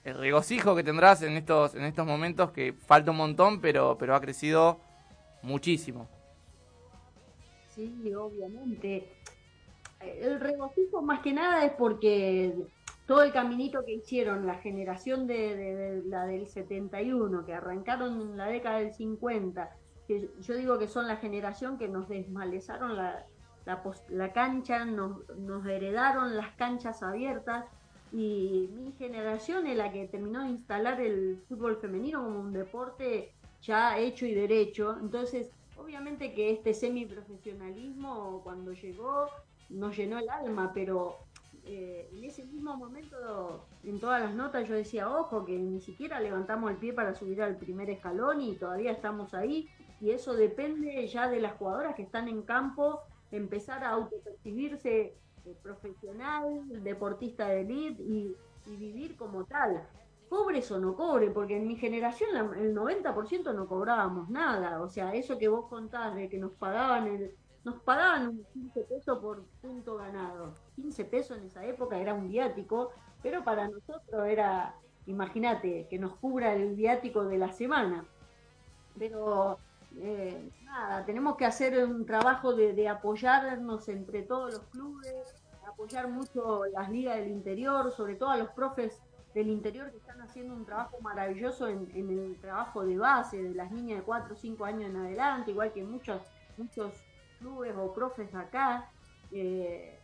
el 0.07 0.17
regocijo 0.17 0.73
que 0.75 0.83
tendrás 0.83 1.21
en 1.21 1.33
estos, 1.35 1.75
en 1.75 1.83
estos 1.83 2.05
momentos, 2.05 2.51
que 2.51 2.71
falta 2.73 3.11
un 3.11 3.17
montón, 3.17 3.59
pero, 3.59 3.97
pero 3.97 4.15
ha 4.15 4.21
crecido 4.21 4.79
muchísimo. 5.43 6.07
Sí, 7.75 8.13
obviamente. 8.15 9.11
el 9.99 10.39
regocijo 10.39 11.01
más 11.01 11.19
que 11.21 11.33
nada 11.33 11.65
es 11.65 11.73
porque 11.73 12.55
todo 13.05 13.21
el 13.23 13.31
caminito 13.33 13.83
que 13.85 13.93
hicieron 13.95 14.45
la 14.47 14.55
generación 14.55 15.27
de, 15.27 15.55
de- 15.55 15.75
de 15.75 16.03
la 16.09 16.25
del 16.25 16.47
71, 16.47 17.45
que 17.45 17.53
arrancaron 17.53 18.21
en 18.21 18.37
la 18.37 18.45
década 18.47 18.79
del 18.79 18.93
50, 18.93 19.69
que 20.07 20.29
yo 20.39 20.55
digo 20.55 20.77
que 20.79 20.87
son 20.87 21.07
la 21.07 21.17
generación 21.17 21.77
que 21.77 21.87
nos 21.89 22.07
desmalezaron 22.07 22.95
la, 22.95 23.25
la, 23.65 23.81
la 24.09 24.31
cancha, 24.33 24.85
nos, 24.85 25.27
nos 25.37 25.65
heredaron 25.65 26.37
las 26.37 26.55
canchas 26.55 27.03
abiertas 27.03 27.65
y 28.11 28.69
mi 28.73 28.91
generación 28.93 29.67
es 29.67 29.77
la 29.77 29.91
que 29.91 30.07
terminó 30.07 30.43
de 30.43 30.49
instalar 30.49 31.01
el 31.01 31.41
fútbol 31.47 31.77
femenino 31.77 32.23
como 32.23 32.39
un 32.39 32.53
deporte 32.53 33.31
ya 33.61 33.97
hecho 33.97 34.25
y 34.25 34.33
derecho. 34.33 34.97
Entonces, 34.99 35.51
obviamente 35.77 36.33
que 36.33 36.51
este 36.51 36.73
semiprofesionalismo 36.73 38.41
cuando 38.43 38.73
llegó 38.73 39.27
nos 39.69 39.95
llenó 39.97 40.19
el 40.19 40.29
alma, 40.29 40.71
pero 40.73 41.17
eh, 41.65 42.09
en 42.13 42.23
ese 42.23 42.45
mismo 42.45 42.77
momento, 42.77 43.65
en 43.83 43.99
todas 43.99 44.21
las 44.21 44.33
notas, 44.33 44.67
yo 44.69 44.75
decía, 44.75 45.09
ojo, 45.09 45.43
que 45.43 45.57
ni 45.57 45.81
siquiera 45.81 46.19
levantamos 46.19 46.71
el 46.71 46.77
pie 46.77 46.93
para 46.93 47.13
subir 47.13 47.41
al 47.41 47.57
primer 47.57 47.89
escalón 47.89 48.41
y 48.41 48.55
todavía 48.55 48.91
estamos 48.91 49.33
ahí. 49.33 49.67
Y 49.99 50.11
eso 50.11 50.33
depende 50.33 51.05
ya 51.07 51.27
de 51.27 51.41
las 51.41 51.53
jugadoras 51.57 51.95
que 51.95 52.03
están 52.03 52.29
en 52.29 52.43
campo, 52.43 53.01
empezar 53.31 53.83
a 53.83 53.89
autopercibirse 53.89 55.13
eh, 55.47 55.55
profesional, 55.61 56.61
deportista 56.83 57.47
de 57.49 57.61
elite 57.61 58.03
y, 58.03 58.35
vivir 58.65 59.15
como 59.15 59.45
tal. 59.45 59.87
Cobres 60.29 60.69
o 60.71 60.79
no 60.79 60.93
cobre, 60.95 61.31
porque 61.31 61.55
en 61.57 61.67
mi 61.67 61.77
generación 61.77 62.33
la- 62.33 62.59
el 62.59 62.73
90% 62.73 63.53
no 63.53 63.67
cobrábamos 63.67 64.29
nada. 64.29 64.81
O 64.81 64.89
sea, 64.89 65.13
eso 65.13 65.37
que 65.37 65.47
vos 65.47 65.67
contás 65.69 66.13
de 66.15 66.27
que 66.29 66.37
nos 66.37 66.51
pagaban 66.53 67.07
el, 67.07 67.31
nos 67.63 67.81
pagaban 67.81 68.27
un 68.29 68.45
15 68.53 68.81
pesos 68.83 69.19
por 69.19 69.45
punto 69.61 69.95
ganado. 69.97 70.53
15 70.75 71.05
pesos 71.05 71.37
en 71.37 71.45
esa 71.45 71.65
época 71.65 71.97
era 71.99 72.13
un 72.13 72.27
viático, 72.27 72.91
pero 73.21 73.43
para 73.43 73.67
nosotros 73.69 74.25
era, 74.27 74.75
imagínate, 75.05 75.87
que 75.89 75.97
nos 75.99 76.15
cubra 76.17 76.53
el 76.53 76.75
viático 76.75 77.25
de 77.25 77.37
la 77.37 77.51
semana. 77.53 78.05
Pero 78.97 79.59
eh, 80.01 80.51
nada, 80.63 81.05
tenemos 81.05 81.35
que 81.37 81.45
hacer 81.45 81.85
un 81.85 82.05
trabajo 82.05 82.53
de, 82.53 82.87
apoyarnos 82.87 83.87
entre 83.89 84.23
todos 84.23 84.53
los 84.53 84.63
clubes, 84.67 85.35
apoyar 85.67 86.09
mucho 86.09 86.65
las 86.65 86.89
ligas 86.89 87.17
del 87.17 87.29
interior, 87.29 87.91
sobre 87.91 88.15
todo 88.15 88.29
a 88.29 88.37
los 88.37 88.49
profes 88.49 89.01
del 89.33 89.49
interior 89.49 89.91
que 89.91 89.97
están 89.97 90.21
haciendo 90.21 90.55
un 90.55 90.65
trabajo 90.65 90.99
maravilloso 91.01 91.67
en, 91.67 91.89
en 91.93 92.09
el 92.09 92.37
trabajo 92.39 92.83
de 92.85 92.97
base 92.97 93.41
de 93.41 93.53
las 93.53 93.71
niñas 93.71 93.99
de 93.99 94.03
4 94.03 94.33
o 94.33 94.37
5 94.37 94.65
años 94.65 94.89
en 94.89 94.97
adelante, 94.97 95.51
igual 95.51 95.71
que 95.73 95.83
muchos, 95.83 96.21
muchos 96.57 96.93
clubes 97.39 97.73
o 97.77 97.93
profes 97.93 98.33
acá. 98.35 98.89
Eh, 99.31 99.99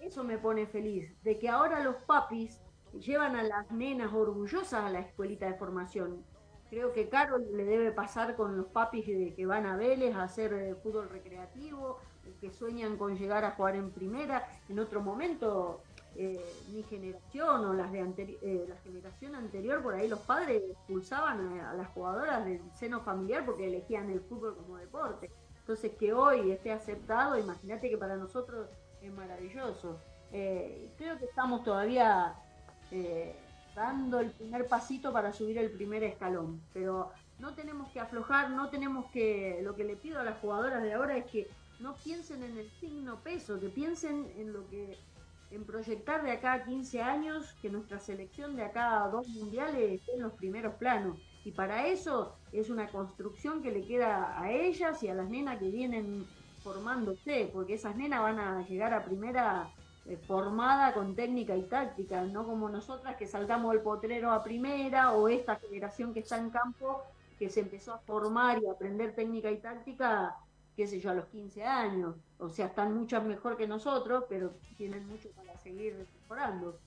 eso 0.00 0.22
me 0.22 0.38
pone 0.38 0.66
feliz, 0.66 1.10
de 1.22 1.38
que 1.38 1.48
ahora 1.48 1.82
los 1.82 1.96
papis 1.96 2.60
llevan 2.92 3.36
a 3.36 3.42
las 3.42 3.70
nenas 3.70 4.12
orgullosas 4.12 4.84
a 4.84 4.90
la 4.90 5.00
escuelita 5.00 5.46
de 5.46 5.54
formación. 5.54 6.24
Creo 6.70 6.92
que 6.92 7.08
Carol 7.08 7.46
le 7.56 7.64
debe 7.64 7.92
pasar 7.92 8.36
con 8.36 8.56
los 8.56 8.66
papis 8.66 9.04
que 9.04 9.46
van 9.46 9.64
a 9.64 9.76
Vélez 9.76 10.14
a 10.14 10.24
hacer 10.24 10.52
eh, 10.52 10.74
fútbol 10.82 11.08
recreativo, 11.08 11.98
que 12.42 12.50
sueñan 12.52 12.98
con 12.98 13.16
llegar 13.16 13.44
a 13.44 13.52
jugar 13.52 13.74
en 13.74 13.90
primera. 13.90 14.46
En 14.68 14.78
otro 14.78 15.00
momento, 15.00 15.80
eh, 16.14 16.44
mi 16.70 16.82
generación 16.82 17.64
o 17.64 17.72
las 17.72 17.90
de 17.90 18.02
anteri- 18.02 18.38
eh, 18.42 18.66
la 18.68 18.76
generación 18.76 19.34
anterior, 19.34 19.82
por 19.82 19.94
ahí 19.94 20.08
los 20.08 20.20
padres 20.20 20.62
expulsaban 20.70 21.58
a, 21.60 21.72
las 21.72 21.88
jugadoras 21.88 22.44
del 22.44 22.60
seno 22.74 23.00
familiar 23.00 23.46
porque 23.46 23.66
elegían 23.66 24.10
el 24.10 24.20
fútbol 24.20 24.54
como 24.56 24.76
deporte. 24.76 25.30
Entonces, 25.60 25.92
que 25.98 26.12
hoy 26.12 26.50
esté 26.50 26.70
aceptado, 26.72 27.38
imagínate 27.38 27.88
que 27.88 27.96
para 27.96 28.16
nosotros 28.16 28.68
es 29.00 29.12
maravilloso. 29.12 30.00
Creo 30.30 31.18
que 31.18 31.24
estamos 31.24 31.64
todavía 31.64 32.34
dando 33.78 34.20
el 34.20 34.30
primer 34.32 34.66
pasito 34.66 35.12
para 35.12 35.32
subir 35.32 35.58
el 35.58 35.70
primer 35.70 36.02
escalón, 36.02 36.60
pero 36.74 37.10
no 37.38 37.54
tenemos 37.54 37.90
que 37.92 38.00
aflojar, 38.00 38.50
no 38.50 38.68
tenemos 38.68 39.06
que, 39.12 39.60
lo 39.62 39.74
que 39.74 39.84
le 39.84 39.96
pido 39.96 40.20
a 40.20 40.24
las 40.24 40.38
jugadoras 40.38 40.82
de 40.82 40.92
ahora 40.92 41.16
es 41.16 41.26
que 41.26 41.48
no 41.80 41.94
piensen 41.94 42.42
en 42.42 42.58
el 42.58 42.68
signo 42.80 43.20
peso, 43.20 43.60
que 43.60 43.68
piensen 43.68 44.32
en 44.36 44.52
lo 44.52 44.68
que, 44.68 44.98
en 45.50 45.64
proyectar 45.64 46.22
de 46.22 46.32
acá 46.32 46.54
a 46.54 46.64
15 46.64 47.00
años 47.00 47.54
que 47.62 47.70
nuestra 47.70 48.00
selección 48.00 48.56
de 48.56 48.64
acá 48.64 49.04
a 49.04 49.08
dos 49.08 49.28
mundiales 49.28 50.00
esté 50.00 50.14
en 50.14 50.22
los 50.22 50.32
primeros 50.32 50.74
planos. 50.74 51.16
Y 51.44 51.52
para 51.52 51.86
eso 51.86 52.36
es 52.52 52.68
una 52.68 52.88
construcción 52.88 53.62
que 53.62 53.70
le 53.70 53.86
queda 53.86 54.38
a 54.38 54.50
ellas 54.50 55.02
y 55.02 55.08
a 55.08 55.14
las 55.14 55.30
nenas 55.30 55.58
que 55.58 55.70
vienen 55.70 56.26
formándose, 56.62 57.48
porque 57.52 57.74
esas 57.74 57.96
nenas 57.96 58.20
van 58.20 58.38
a 58.40 58.66
llegar 58.66 58.92
a 58.92 59.04
primera 59.04 59.70
formada 60.16 60.94
con 60.94 61.14
técnica 61.14 61.54
y 61.54 61.62
táctica, 61.62 62.22
no 62.22 62.46
como 62.46 62.68
nosotras 62.68 63.16
que 63.16 63.26
saltamos 63.26 63.74
el 63.74 63.80
potrero 63.80 64.32
a 64.32 64.42
primera 64.42 65.12
o 65.12 65.28
esta 65.28 65.56
generación 65.56 66.14
que 66.14 66.20
está 66.20 66.38
en 66.38 66.50
campo 66.50 67.02
que 67.38 67.50
se 67.50 67.60
empezó 67.60 67.92
a 67.94 67.98
formar 67.98 68.60
y 68.62 68.66
aprender 68.66 69.14
técnica 69.14 69.50
y 69.50 69.58
táctica, 69.58 70.36
qué 70.76 70.86
sé 70.86 70.98
yo, 71.00 71.10
a 71.10 71.14
los 71.14 71.26
15 71.26 71.62
años. 71.62 72.16
O 72.38 72.48
sea, 72.48 72.66
están 72.66 72.94
muchas 72.94 73.22
mejor 73.24 73.56
que 73.56 73.68
nosotros, 73.68 74.24
pero 74.28 74.52
tienen 74.76 75.06
mucho 75.06 75.28
para 75.30 75.56
seguir 75.58 76.06
mejorando. 76.22 76.78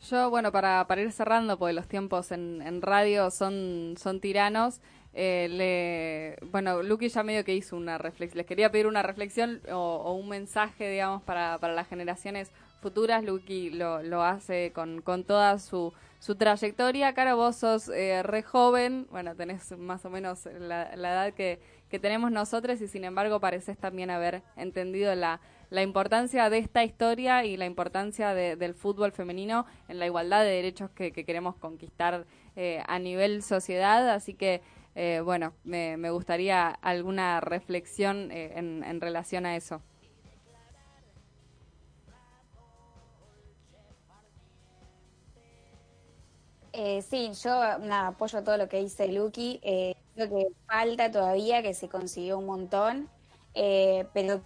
Yo, 0.00 0.30
bueno, 0.30 0.52
para, 0.52 0.86
para 0.86 1.00
ir 1.00 1.10
cerrando, 1.10 1.58
porque 1.58 1.72
los 1.72 1.88
tiempos 1.88 2.30
en, 2.30 2.62
en 2.62 2.82
radio 2.82 3.32
son, 3.32 3.94
son 3.98 4.20
tiranos, 4.20 4.80
eh, 5.20 5.48
le, 5.50 6.46
bueno, 6.52 6.82
Lucky 6.82 7.08
ya 7.08 7.24
medio 7.24 7.44
que 7.44 7.52
hizo 7.54 7.76
una 7.76 7.98
reflexión, 7.98 8.36
les 8.38 8.46
quería 8.46 8.70
pedir 8.70 8.86
una 8.86 9.02
reflexión 9.02 9.60
o, 9.72 9.74
o 10.04 10.12
un 10.14 10.28
mensaje, 10.28 10.88
digamos, 10.88 11.22
para, 11.24 11.58
para 11.58 11.74
las 11.74 11.88
generaciones 11.88 12.52
futuras. 12.80 13.24
Lucky 13.24 13.70
lo, 13.70 14.00
lo 14.02 14.22
hace 14.22 14.70
con, 14.72 15.02
con 15.02 15.24
toda 15.24 15.58
su, 15.58 15.92
su 16.20 16.36
trayectoria. 16.36 17.12
Caro, 17.14 17.36
vos 17.36 17.56
sos 17.56 17.88
eh, 17.88 18.22
re 18.22 18.42
joven, 18.42 19.08
bueno, 19.10 19.34
tenés 19.34 19.76
más 19.76 20.04
o 20.04 20.10
menos 20.10 20.46
la, 20.60 20.94
la 20.94 21.08
edad 21.12 21.34
que, 21.34 21.58
que 21.90 21.98
tenemos 21.98 22.30
nosotros 22.30 22.80
y 22.80 22.86
sin 22.86 23.02
embargo 23.04 23.40
pareces 23.40 23.76
también 23.76 24.10
haber 24.10 24.42
entendido 24.56 25.12
la, 25.16 25.40
la 25.70 25.82
importancia 25.82 26.48
de 26.48 26.58
esta 26.58 26.84
historia 26.84 27.44
y 27.44 27.56
la 27.56 27.66
importancia 27.66 28.34
de- 28.34 28.54
del 28.56 28.74
fútbol 28.74 29.10
femenino 29.10 29.66
en 29.88 29.98
la 29.98 30.06
igualdad 30.06 30.44
de 30.44 30.50
derechos 30.50 30.90
que, 30.90 31.10
que 31.12 31.24
queremos 31.24 31.56
conquistar 31.56 32.24
eh, 32.56 32.82
a 32.86 32.98
nivel 32.98 33.42
sociedad. 33.42 34.08
Así 34.10 34.34
que, 34.34 34.60
eh, 35.00 35.20
bueno, 35.20 35.54
me, 35.62 36.10
gustaría 36.10 36.68
alguna 36.68 37.40
reflexión 37.40 38.32
eh, 38.32 38.52
en, 38.56 38.82
en 38.82 39.00
relación 39.00 39.46
a 39.46 39.54
eso. 39.54 39.80
Eh, 46.72 47.02
sí, 47.02 47.30
yo 47.42 47.60
apoyo 47.60 48.42
todo 48.42 48.56
lo 48.56 48.68
que 48.68 48.78
dice 48.78 49.08
Lucky. 49.08 49.60
Eh, 49.62 49.94
creo 50.14 50.28
que 50.28 50.46
falta 50.66 51.10
todavía, 51.10 51.62
que 51.62 51.74
se 51.74 51.88
consiguió 51.88 52.38
un 52.38 52.46
montón, 52.46 53.08
eh, 53.54 54.06
pero 54.12 54.42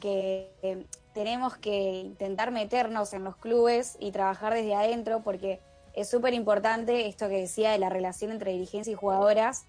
que 0.00 0.52
eh, 0.62 0.86
tenemos 1.14 1.56
que 1.56 2.00
intentar 2.00 2.50
meternos 2.50 3.12
en 3.12 3.24
los 3.24 3.36
clubes 3.36 3.96
y 4.00 4.12
trabajar 4.12 4.54
desde 4.54 4.74
adentro 4.74 5.22
porque 5.22 5.60
es 6.00 6.08
súper 6.08 6.34
importante 6.34 7.06
esto 7.08 7.28
que 7.28 7.40
decía 7.40 7.72
de 7.72 7.78
la 7.78 7.88
relación 7.88 8.30
entre 8.30 8.52
dirigencia 8.52 8.92
y 8.92 8.96
jugadoras 8.96 9.66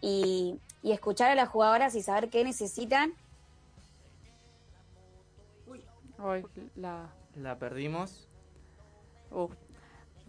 y, 0.00 0.60
y 0.82 0.92
escuchar 0.92 1.30
a 1.30 1.34
las 1.34 1.48
jugadoras 1.48 1.94
y 1.94 2.02
saber 2.02 2.28
qué 2.28 2.44
necesitan. 2.44 3.12
Hoy 6.18 6.44
la, 6.76 7.08
La 7.34 7.58
perdimos. 7.58 8.28
Uf, 9.30 9.52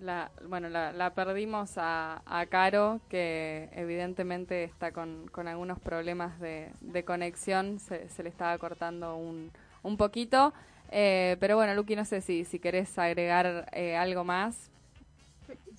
la, 0.02 0.32
bueno, 0.48 0.70
la, 0.70 0.92
la 0.92 1.14
perdimos 1.14 1.78
a, 1.78 2.22
a 2.26 2.46
Caro, 2.48 3.00
que 3.10 3.70
evidentemente 3.72 4.64
está 4.66 4.92
con, 4.92 5.28
con 5.32 5.48
algunos 5.48 5.80
problemas 5.80 6.40
de, 6.40 6.72
de 6.82 7.06
conexión, 7.06 7.80
se, 7.80 8.10
se 8.10 8.24
le 8.24 8.30
estaba 8.30 8.58
cortando 8.58 9.16
un, 9.16 9.52
un 9.84 9.98
poquito. 9.98 10.54
Eh, 10.92 11.38
pero 11.40 11.56
bueno, 11.56 11.74
Luqui, 11.74 11.96
no 11.96 12.06
sé 12.06 12.22
si, 12.22 12.44
si 12.46 12.60
querés 12.60 12.98
agregar 12.98 13.70
eh, 13.72 13.96
algo 13.96 14.24
más. 14.24 14.70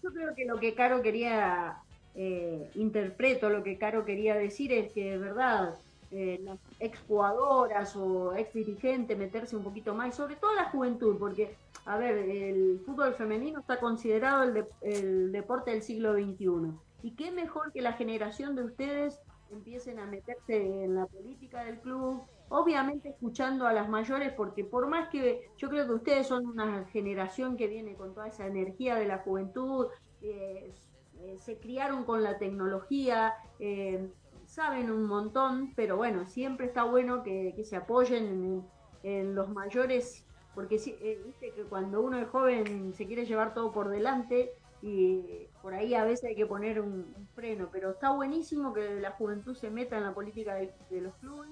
Yo 0.03 0.12
creo 0.12 0.35
que 0.35 0.45
lo 0.45 0.59
que 0.61 0.75
Caro 0.75 1.03
quería, 1.03 1.77
eh, 2.15 2.70
interpreto 2.75 3.51
lo 3.51 3.62
que 3.62 3.79
Caro 3.79 4.05
quería 4.05 4.35
decir 4.35 4.73
es 4.73 4.93
que 4.93 5.11
de 5.12 5.19
verdad 5.19 5.75
eh, 6.11 6.41
las 6.43 6.59
exjugadoras 6.81 7.95
o 7.97 8.35
ex 8.35 8.53
dirigentes 8.55 9.19
meterse 9.19 9.57
un 9.57 9.62
poquito 9.65 9.95
más, 9.95 10.09
y 10.09 10.12
sobre 10.12 10.37
todo 10.37 10.55
la 10.55 10.70
juventud, 10.70 11.16
porque, 11.19 11.55
a 11.85 11.99
ver, 11.99 12.16
el 12.16 12.81
fútbol 12.87 13.15
femenino 13.15 13.61
está 13.61 13.79
considerado 13.79 14.45
el, 14.45 14.55
de- 14.55 14.66
el 14.83 15.33
deporte 15.33 15.70
del 15.73 15.83
siglo 15.83 16.15
XXI. 16.15 16.73
Y 17.03 17.11
qué 17.12 17.31
mejor 17.31 17.73
que 17.73 17.83
la 17.83 17.93
generación 17.93 18.55
de 18.57 18.65
ustedes 18.65 19.20
empiecen 19.53 19.99
a 19.99 20.07
meterse 20.07 20.85
en 20.85 20.95
la 20.95 21.07
política 21.07 21.65
del 21.65 21.79
club, 21.81 22.23
obviamente 22.51 23.11
escuchando 23.11 23.66
a 23.66 23.73
las 23.73 23.89
mayores, 23.89 24.33
porque 24.33 24.65
por 24.65 24.87
más 24.89 25.09
que 25.09 25.51
yo 25.57 25.69
creo 25.69 25.87
que 25.87 25.95
ustedes 25.95 26.27
son 26.27 26.47
una 26.47 26.85
generación 26.87 27.57
que 27.57 27.66
viene 27.66 27.95
con 27.95 28.15
toda 28.15 28.29
esa 28.29 28.47
energía 28.47 28.95
de 28.97 29.07
la 29.07 29.19
juventud, 29.19 29.87
eh, 30.23 30.73
eh, 31.20 31.37
se 31.39 31.59
criaron 31.59 32.05
con 32.05 32.23
la 32.23 32.39
tecnología, 32.39 33.35
eh, 33.59 34.09
saben 34.47 34.91
un 34.91 35.05
montón, 35.05 35.75
pero 35.75 35.97
bueno, 35.97 36.27
siempre 36.27 36.66
está 36.66 36.85
bueno 36.85 37.23
que, 37.23 37.55
se 37.65 37.77
apoyen 37.77 38.65
en, 39.03 39.35
los 39.35 39.51
mayores, 39.51 40.25
porque 40.55 40.77
viste 41.25 41.53
que 41.53 41.62
cuando 41.69 42.01
uno 42.01 42.19
es 42.19 42.29
joven 42.29 42.93
se 42.95 43.07
quiere 43.07 43.27
llevar 43.27 43.55
todo 43.55 43.73
por 43.73 43.89
delante 43.89 44.53
y 44.81 45.49
por 45.61 45.75
ahí 45.75 45.95
a 45.95 46.05
veces 46.05 46.31
hay 46.31 46.37
que 46.37 46.47
poner 46.47 46.81
un, 46.81 47.15
freno, 47.35 47.69
pero 47.70 47.91
está 47.91 48.11
buenísimo 48.11 48.73
que 48.73 49.01
la 49.01 49.12
juventud 49.12 49.55
se 49.55 49.70
meta 49.70 49.97
en 49.97 50.05
la 50.05 50.15
política 50.15 50.55
de 50.55 51.01
los 51.01 51.15
clubes 51.16 51.51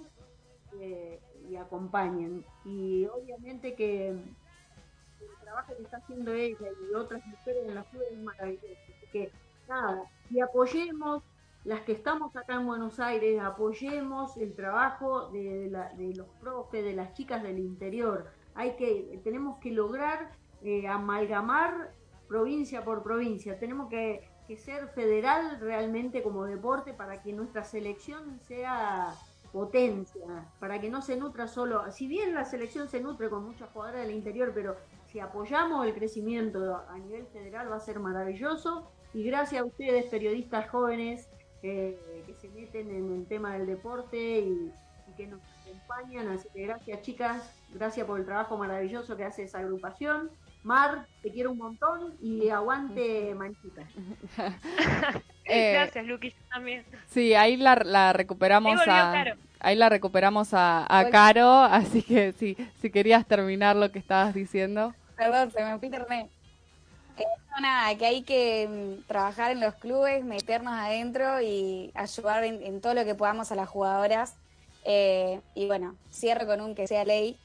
y 1.49 1.57
acompañen. 1.57 2.45
Y 2.65 3.07
obviamente 3.07 3.75
que 3.75 4.09
el 4.09 4.25
trabajo 5.43 5.75
que 5.77 5.83
está 5.83 5.99
haciendo 5.99 6.33
ella 6.33 6.69
y 6.91 6.95
otras 6.95 7.25
mujeres 7.27 7.69
en 7.69 7.75
los 7.75 7.87
clubes 7.87 8.09
es 8.13 8.19
maravilloso. 8.19 8.67
Así 8.97 9.07
que 9.13 9.33
nada, 9.69 10.03
y 10.31 10.41
apoyemos 10.41 11.23
las 11.65 11.81
que 11.83 11.93
estamos 11.93 12.35
acá 12.37 12.55
en 12.55 12.67
Buenos 12.67 13.01
Aires, 13.01 13.41
apoyemos 13.41 14.37
el 14.37 14.55
trabajo 14.55 15.31
de, 15.31 15.69
la- 15.71 15.93
de 15.95 16.15
los 16.15 16.29
profes, 16.41 16.85
de 16.85 16.93
las 16.95 17.13
chicas 17.15 17.43
del 17.43 17.59
interior. 17.59 18.27
Hay 18.55 18.77
que, 18.77 19.21
tenemos 19.25 19.59
que 19.59 19.71
lograr 19.73 20.31
eh, 20.63 20.87
amalgamar 20.87 21.93
provincia 22.29 22.85
por 22.85 23.03
provincia. 23.03 23.59
Tenemos 23.59 23.89
que, 23.89 24.29
que 24.47 24.57
ser 24.57 24.89
federal 24.89 25.59
realmente 25.61 26.23
como 26.23 26.45
deporte 26.45 26.93
para 26.95 27.21
que 27.23 27.33
nuestra 27.33 27.65
selección 27.65 28.39
sea 28.41 29.13
potencia, 29.57 30.47
para 30.61 30.79
que 30.83 30.91
no 30.91 31.01
se 31.01 31.17
nutra 31.17 31.49
solo, 31.49 31.91
si 31.91 32.07
bien 32.07 32.35
la 32.35 32.45
selección 32.45 32.91
se 32.91 33.01
nutre 33.01 33.31
con 33.31 33.43
muchas 33.43 33.71
jugadoras 33.71 34.03
del 34.07 34.15
interior, 34.15 34.53
pero 34.55 34.77
si 35.07 35.19
apoyamos 35.19 35.87
el 35.87 35.95
crecimiento 35.95 36.77
a 36.91 36.99
nivel 36.99 37.27
federal 37.29 37.73
va 37.73 37.77
a 37.77 37.81
ser 37.81 37.99
maravilloso 37.99 38.87
y 39.15 39.25
gracias 39.25 39.63
a 39.63 39.65
ustedes 39.65 40.05
periodistas 40.11 40.69
jóvenes 40.69 41.31
eh, 41.63 41.99
que 42.27 42.35
se 42.35 42.51
meten 42.51 42.91
en 42.91 43.11
el 43.15 43.27
tema 43.27 43.55
del 43.55 43.67
deporte 43.67 44.41
y, 44.41 44.71
y 45.09 45.13
que 45.17 45.27
nos 45.27 45.41
acompañan, 45.63 46.29
así 46.29 46.47
que 46.53 46.67
gracias 46.67 47.01
chicas, 47.01 47.59
gracias 47.71 48.07
por 48.07 48.21
el 48.21 48.27
trabajo 48.27 48.59
maravilloso 48.59 49.17
que 49.17 49.25
hace 49.25 49.45
esa 49.45 49.61
agrupación. 49.61 50.31
Mar, 50.65 51.07
te 51.23 51.31
quiero 51.31 51.53
un 51.53 51.59
montón 51.59 52.15
y 52.21 52.51
aguante 52.51 53.35
Manchita. 53.35 53.89
Eh, 55.49 55.75
Gracias, 55.75 56.05
Luqui, 56.05 56.31
yo 56.31 56.37
también. 56.51 56.85
Sí, 57.07 57.33
ahí 57.35 57.57
la, 57.57 57.77
la 57.77 58.13
recuperamos 58.13 58.75
volvió 58.75 58.93
a 58.93 59.13
Caro. 59.13 59.37
Ahí 59.61 59.77
la 59.77 59.89
recuperamos 59.89 60.55
a, 60.55 60.87
a 60.89 61.09
Caro, 61.09 61.49
así 61.63 62.03
que 62.03 62.33
sí, 62.33 62.57
si 62.81 62.91
querías 62.91 63.27
terminar 63.27 63.77
lo 63.77 63.91
que 63.93 63.99
estabas 63.99 64.35
diciendo. 64.35 64.95
Perdón, 65.17 65.51
se 65.51 65.65
me 65.65 65.79
fue 65.79 65.87
internet. 65.89 66.31
Eh, 67.17 67.25
no, 67.57 67.61
nada, 67.63 67.97
que 67.99 68.07
hay 68.07 68.25
que 68.25 68.69
mm, 69.03 69.07
trabajar 69.09 69.53
en 69.53 69.61
los 69.61 69.77
clubes, 69.77 70.25
meternos 70.25 70.75
adentro 70.75 71.41
y 71.43 71.93
ayudar 71.95 72.45
en, 72.45 72.63
en 72.63 72.81
todo 72.81 72.95
lo 72.95 73.05
que 73.05 73.15
podamos 73.15 73.53
a 73.53 73.57
las 73.57 73.69
jugadoras. 73.69 74.39
Eh, 74.85 75.43
y 75.55 75.67
bueno, 75.67 75.99
cierro 76.13 76.47
con 76.47 76.61
un 76.61 76.75
que 76.75 76.89
sea 76.89 77.05
ley. 77.05 77.41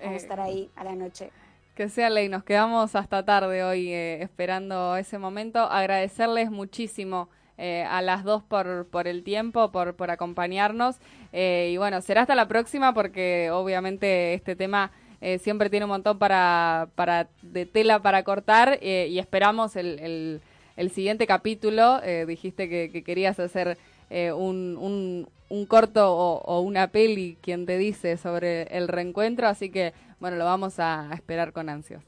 Vamos 0.00 0.16
a 0.16 0.18
Eh, 0.18 0.18
estar 0.18 0.40
ahí 0.40 0.72
a 0.76 0.84
la 0.84 0.94
noche. 0.96 1.34
Que 1.74 1.88
sea 1.90 2.08
ley, 2.08 2.28
nos 2.30 2.42
quedamos 2.44 2.94
hasta 2.96 3.24
tarde 3.26 3.62
hoy 3.62 3.92
eh, 3.92 4.22
esperando 4.22 4.96
ese 4.96 5.18
momento. 5.18 5.58
Agradecerles 5.60 6.50
muchísimo 6.50 7.28
eh, 7.58 7.84
a 7.88 8.02
las 8.02 8.24
dos 8.24 8.42
por, 8.42 8.86
por 8.86 9.08
el 9.08 9.22
tiempo, 9.22 9.70
por, 9.72 9.94
por 9.94 10.10
acompañarnos. 10.10 10.96
Eh, 11.32 11.70
y 11.72 11.76
bueno, 11.76 12.00
será 12.00 12.22
hasta 12.22 12.34
la 12.34 12.48
próxima 12.48 12.94
porque 12.94 13.50
obviamente 13.50 14.34
este 14.34 14.56
tema 14.56 14.90
eh, 15.20 15.38
siempre 15.38 15.70
tiene 15.70 15.84
un 15.84 15.90
montón 15.90 16.18
para, 16.18 16.88
para 16.94 17.28
de 17.42 17.66
tela 17.66 18.00
para 18.00 18.22
cortar 18.22 18.78
eh, 18.82 19.08
y 19.10 19.18
esperamos 19.18 19.76
el, 19.76 19.98
el, 20.00 20.40
el 20.76 20.90
siguiente 20.90 21.26
capítulo. 21.26 22.00
Eh, 22.02 22.26
dijiste 22.26 22.68
que, 22.68 22.90
que 22.90 23.02
querías 23.02 23.40
hacer 23.40 23.78
eh, 24.10 24.32
un, 24.32 24.76
un, 24.78 25.28
un 25.48 25.66
corto 25.66 26.14
o, 26.14 26.40
o 26.42 26.60
una 26.60 26.88
peli, 26.88 27.38
quien 27.40 27.66
te 27.66 27.78
dice, 27.78 28.16
sobre 28.16 28.64
el 28.64 28.88
reencuentro, 28.88 29.48
así 29.48 29.70
que 29.70 29.94
bueno, 30.20 30.36
lo 30.36 30.44
vamos 30.44 30.78
a 30.78 31.10
esperar 31.12 31.52
con 31.52 31.68
ansias. 31.68 32.02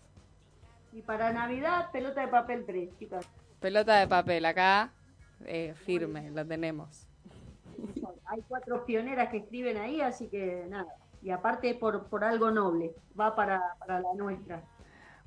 Y 0.92 1.02
para 1.02 1.32
Navidad, 1.32 1.90
pelota 1.92 2.22
de 2.22 2.28
papel 2.28 2.64
3, 2.66 2.88
chicas. 2.98 3.28
Pelota 3.60 3.98
de 3.98 4.06
papel, 4.06 4.44
acá 4.44 4.90
eh, 5.44 5.74
firme, 5.84 6.30
lo 6.30 6.46
tenemos. 6.46 7.06
Hay 8.26 8.42
cuatro 8.48 8.84
pioneras 8.84 9.28
que 9.30 9.38
escriben 9.38 9.76
ahí, 9.76 10.00
así 10.00 10.28
que 10.28 10.64
nada. 10.68 10.92
Y 11.22 11.30
aparte 11.30 11.74
por, 11.74 12.06
por 12.06 12.24
algo 12.24 12.50
noble, 12.50 12.92
va 13.18 13.34
para, 13.34 13.62
para 13.78 14.00
la 14.00 14.14
nuestra. 14.14 14.62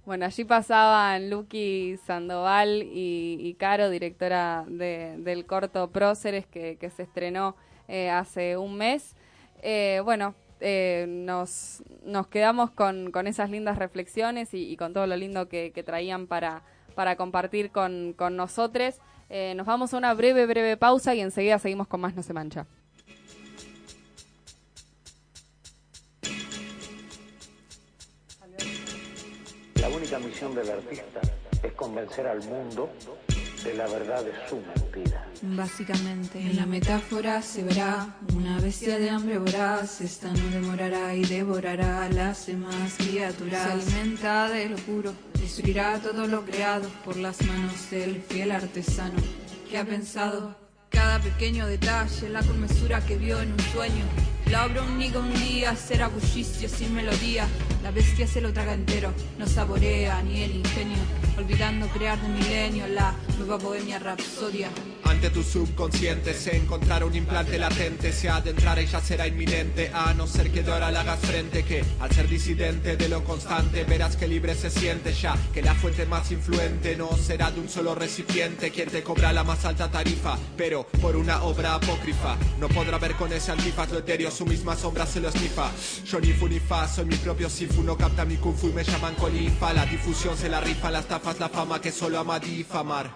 Bueno, 0.05 0.25
allí 0.25 0.45
pasaban 0.45 1.29
Lucky 1.29 1.97
Sandoval 2.05 2.83
y, 2.83 3.37
y 3.39 3.53
Caro, 3.55 3.89
directora 3.89 4.65
de- 4.67 5.15
del 5.19 5.45
corto 5.45 5.91
Próceres 5.91 6.45
que, 6.47 6.77
que 6.77 6.89
se 6.89 7.03
estrenó 7.03 7.55
eh, 7.87 8.09
hace 8.09 8.57
un 8.57 8.77
mes. 8.77 9.15
Eh, 9.61 10.01
bueno, 10.03 10.33
eh, 10.59 11.05
nos, 11.07 11.83
nos 12.03 12.27
quedamos 12.27 12.71
con, 12.71 13.11
con 13.11 13.27
esas 13.27 13.49
lindas 13.51 13.77
reflexiones 13.77 14.53
y, 14.53 14.71
y 14.71 14.77
con 14.77 14.93
todo 14.93 15.05
lo 15.07 15.15
lindo 15.15 15.47
que, 15.49 15.71
que 15.71 15.83
traían 15.83 16.25
para, 16.27 16.63
para 16.95 17.15
compartir 17.15 17.71
con, 17.71 18.13
con 18.13 18.35
nosotros. 18.35 18.99
Eh, 19.33 19.53
nos 19.55 19.65
vamos 19.65 19.93
a 19.93 19.97
una 19.97 20.13
breve, 20.13 20.45
breve 20.45 20.75
pausa 20.75 21.15
y 21.15 21.21
enseguida 21.21 21.57
seguimos 21.57 21.87
con 21.87 22.01
más 22.01 22.13
No 22.13 22.21
se 22.21 22.33
mancha. 22.33 22.67
La 29.75 29.87
única 29.87 30.19
misión 30.19 30.53
del 30.53 30.69
artista 30.69 31.21
es 31.63 31.71
convencer 31.71 32.27
al 32.27 32.43
mundo 32.43 32.89
de 33.63 33.73
la 33.75 33.87
verdad 33.87 34.23
de 34.23 34.31
su 34.49 34.55
mentira. 34.55 35.25
Básicamente, 35.41 36.39
en 36.39 36.55
la 36.55 36.65
metáfora 36.65 37.41
se 37.41 37.63
verá 37.63 38.15
una 38.35 38.59
bestia 38.59 38.97
de 38.97 39.09
hambre 39.09 39.37
voraz. 39.37 40.01
Esta 40.01 40.31
no 40.31 40.49
demorará 40.49 41.15
y 41.15 41.25
devorará 41.25 42.03
a 42.05 42.09
las 42.09 42.47
demás 42.47 42.95
criaturas. 42.97 43.63
Se 43.63 43.71
alimenta 43.71 44.49
de 44.49 44.69
lo 44.69 44.77
puro, 44.77 45.13
destruirá 45.39 45.99
todo 45.99 46.27
lo 46.27 46.45
creado 46.45 46.89
por 47.03 47.17
las 47.17 47.41
manos 47.43 47.89
del 47.91 48.21
fiel 48.21 48.51
artesano 48.51 49.19
que 49.69 49.77
ha 49.77 49.85
pensado 49.85 50.60
cada 50.91 51.19
pequeño 51.19 51.65
detalle, 51.65 52.29
la 52.29 52.43
conmesura 52.43 53.03
que 53.03 53.17
vio 53.17 53.41
en 53.41 53.53
un 53.53 53.59
sueño. 53.73 54.05
La 54.51 54.65
obra 54.65 54.85
nido 54.85 55.21
un 55.21 55.33
día 55.33 55.75
será 55.75 56.09
bullicio 56.09 56.67
sin 56.67 56.93
melodía. 56.93 57.47
La 57.83 57.91
bestia 57.91 58.27
se 58.27 58.41
lo 58.41 58.51
traga 58.51 58.73
entero, 58.73 59.13
no 59.39 59.47
saborea 59.47 60.21
ni 60.21 60.43
el 60.43 60.57
ingenio, 60.57 60.97
olvidando 61.37 61.87
crear 61.87 62.21
de 62.21 62.27
milenio 62.27 62.87
la 62.87 63.15
nueva 63.37 63.57
bohemia 63.57 63.97
rapsodia. 63.97 64.69
Ante 65.05 65.29
tu 65.29 65.41
subconsciente 65.41 66.33
se 66.33 66.55
encontrará 66.55 67.05
un 67.05 67.15
implante 67.15 67.57
latente, 67.57 68.11
se 68.11 68.29
adentrará 68.29 68.81
y 68.81 68.87
ya 68.87 69.01
será 69.01 69.27
inminente, 69.27 69.89
a 69.93 70.13
no 70.13 70.27
ser 70.27 70.51
que 70.51 70.63
de 70.63 70.71
ahora 70.71 70.91
le 70.91 70.99
hagas 70.99 71.19
frente, 71.19 71.63
que 71.63 71.83
al 71.99 72.11
ser 72.11 72.27
disidente 72.27 72.97
de 72.97 73.09
lo 73.09 73.23
constante 73.23 73.83
verás 73.83 74.15
que 74.15 74.27
libre 74.27 74.53
se 74.53 74.69
siente 74.69 75.13
ya, 75.13 75.35
que 75.53 75.61
la 75.61 75.73
fuente 75.75 76.05
más 76.05 76.31
influente 76.31 76.95
no 76.95 77.09
será 77.17 77.51
de 77.51 77.59
un 77.59 77.69
solo 77.69 77.95
recipiente, 77.95 78.71
quien 78.71 78.89
te 78.89 79.01
cobra 79.01 79.33
la 79.33 79.43
más 79.43 79.65
alta 79.65 79.89
tarifa, 79.89 80.37
pero 80.55 80.80
por 81.01 81.15
una 81.15 81.43
obra 81.43 81.75
apócrifa, 81.75 82.37
no 82.59 82.67
podrá 82.67 82.97
ver 82.97 83.15
con 83.15 83.31
ese 83.31 83.51
antifaz 83.51 83.91
lo 83.91 83.99
etéreo, 83.99 84.31
su 84.31 84.45
misma 84.45 84.75
sombra 84.75 85.05
se 85.05 85.19
lo 85.19 85.29
esnifa, 85.29 85.71
yo 86.05 86.19
ni 86.19 86.33
fu 86.33 86.47
ni 86.47 86.59
fa, 86.59 86.87
soy 86.87 87.05
mi 87.05 87.15
propio 87.15 87.49
sifu, 87.49 87.83
no 87.83 87.95
capta 87.97 88.25
mi 88.25 88.37
kung 88.37 88.55
fu 88.55 88.67
y 88.67 88.73
me 88.73 88.83
llaman 88.83 89.15
colifa, 89.15 89.73
la 89.73 89.85
difusión 89.85 90.37
se 90.37 90.49
la 90.49 90.59
rifa, 90.59 90.91
las 90.91 91.07
tafas, 91.07 91.39
la 91.39 91.49
fama 91.49 91.79
que 91.81 91.91
solo 91.91 92.19
ama 92.19 92.39
difamar. 92.39 93.09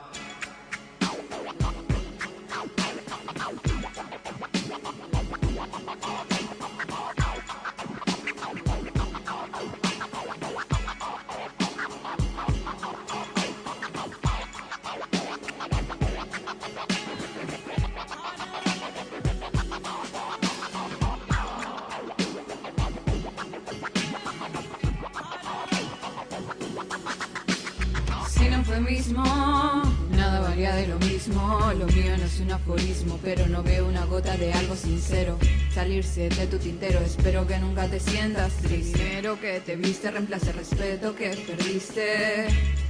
De 30.73 30.87
lo 30.87 30.97
mismo. 30.99 31.71
Lo 31.77 31.85
mío 31.87 32.17
no 32.17 32.23
es 32.23 32.39
un 32.39 32.51
aforismo, 32.51 33.19
pero 33.21 33.45
no 33.47 33.61
veo 33.61 33.87
una 33.87 34.05
gota 34.05 34.35
de 34.37 34.51
algo 34.53 34.75
sincero. 34.75 35.37
Salirse 35.73 36.29
de 36.29 36.47
tu 36.47 36.57
tintero, 36.57 36.99
espero 37.01 37.45
que 37.45 37.59
nunca 37.59 37.87
te 37.87 37.99
sientas 37.99 38.53
triste. 38.57 39.21
Que 39.41 39.59
te 39.59 39.75
viste 39.75 40.09
reemplace 40.09 40.51
respeto 40.53 41.15
que 41.15 41.29
perdiste. 41.29 42.47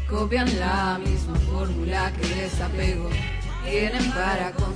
Copian 0.10 0.48
la 0.60 1.00
misma 1.00 1.36
fórmula 1.52 2.14
que 2.14 2.42
desapego. 2.42 3.10
Tienen 3.66 4.12
para 4.12 4.52
con 4.52 4.74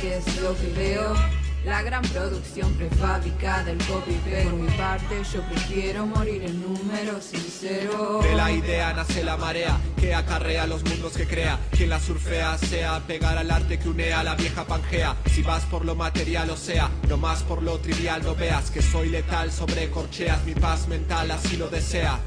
que 0.00 0.16
es 0.16 0.40
lo 0.40 0.56
que 0.56 0.68
veo. 0.72 1.35
La 1.66 1.82
gran 1.82 2.02
producción 2.02 2.72
prefabricada, 2.74 3.64
del 3.64 3.78
copy 3.78 4.12
Por 4.44 4.52
mi 4.52 4.68
parte 4.76 5.20
yo 5.34 5.42
prefiero 5.42 6.06
morir 6.06 6.44
en 6.44 6.62
número 6.62 7.20
sincero 7.20 8.20
De 8.22 8.36
la 8.36 8.52
idea 8.52 8.92
nace 8.92 9.24
la 9.24 9.36
marea 9.36 9.76
que 9.96 10.14
acarrea 10.14 10.66
los 10.66 10.84
mundos 10.84 11.14
que 11.14 11.26
crea. 11.26 11.58
Quien 11.70 11.88
la 11.88 11.98
surfea 11.98 12.58
sea 12.58 13.00
pegar 13.06 13.38
al 13.38 13.50
arte 13.50 13.78
que 13.78 13.88
une 13.88 14.12
a 14.12 14.22
la 14.22 14.34
vieja 14.34 14.64
pangea. 14.64 15.16
Si 15.32 15.42
vas 15.42 15.64
por 15.64 15.84
lo 15.84 15.94
material 15.94 16.50
o 16.50 16.56
sea, 16.56 16.90
no 17.08 17.16
más 17.16 17.42
por 17.42 17.62
lo 17.62 17.78
trivial, 17.78 18.22
no 18.22 18.34
veas 18.34 18.70
que 18.70 18.82
soy 18.82 19.08
letal 19.08 19.50
sobre 19.50 19.90
corcheas. 19.90 20.44
Mi 20.44 20.54
paz 20.54 20.86
mental 20.86 21.30
así 21.30 21.56
lo 21.56 21.68
desea. 21.68 22.20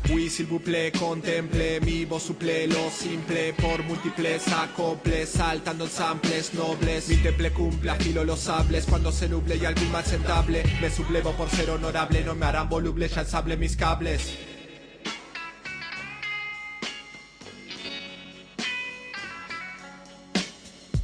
Vous 0.50 0.62
plaît, 0.62 0.92
contemple 0.92 1.80
mi 1.82 2.06
voz 2.06 2.24
suple 2.24 2.68
lo 2.68 2.90
simple 2.90 3.54
por 3.54 3.84
múltiples 3.84 4.48
acoples, 4.48 5.30
saltando 5.30 5.86
en 5.86 5.92
samples 5.92 6.54
nobles. 6.54 7.08
Mi 7.08 7.18
temple 7.18 7.52
cumple, 7.52 7.92
afilo 7.92 8.24
los 8.24 8.40
sables 8.40 8.86
cuando 8.86 9.12
se 9.12 9.29
nuble 9.30 9.56
y 9.56 9.66
algún 9.66 9.92
mal 9.92 10.04
sentable. 10.04 10.64
Me 10.82 10.90
sublevo 10.90 11.32
por 11.34 11.50
ser 11.50 11.70
honorable, 11.70 12.24
no 12.24 12.36
me 12.36 12.46
harán 12.46 12.68
voluble, 12.68 13.08
ya 13.08 13.22
el 13.22 13.28
sable 13.28 13.58
mis 13.58 13.76
cables. 13.76 14.38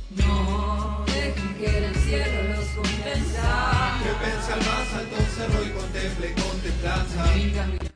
No 0.09 1.05
dejen 1.05 1.55
que 1.55 1.77
el 1.77 1.83
encierro 1.85 2.43
los 2.55 2.65
convenza 2.67 3.99
Que 4.03 4.25
pense 4.25 4.53
al 4.53 4.59
más 4.59 4.93
alto 4.93 5.15
cerro 5.35 5.65
y 5.65 5.69
contemple 5.69 6.33
contemplanza. 6.33 7.94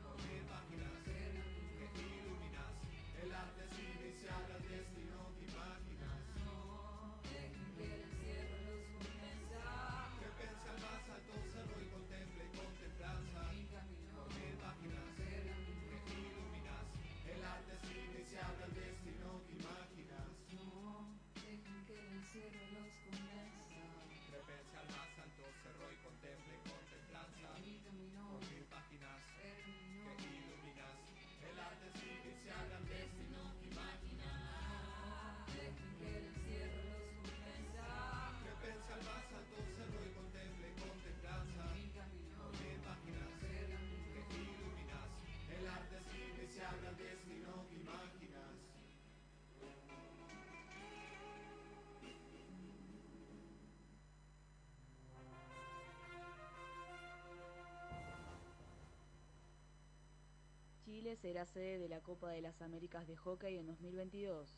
Chile 61.00 61.16
será 61.16 61.46
sede 61.46 61.78
de 61.78 61.88
la 61.88 62.02
Copa 62.02 62.28
de 62.28 62.42
las 62.42 62.60
Américas 62.60 63.06
de 63.06 63.16
Hockey 63.16 63.56
en 63.56 63.66
2022. 63.66 64.54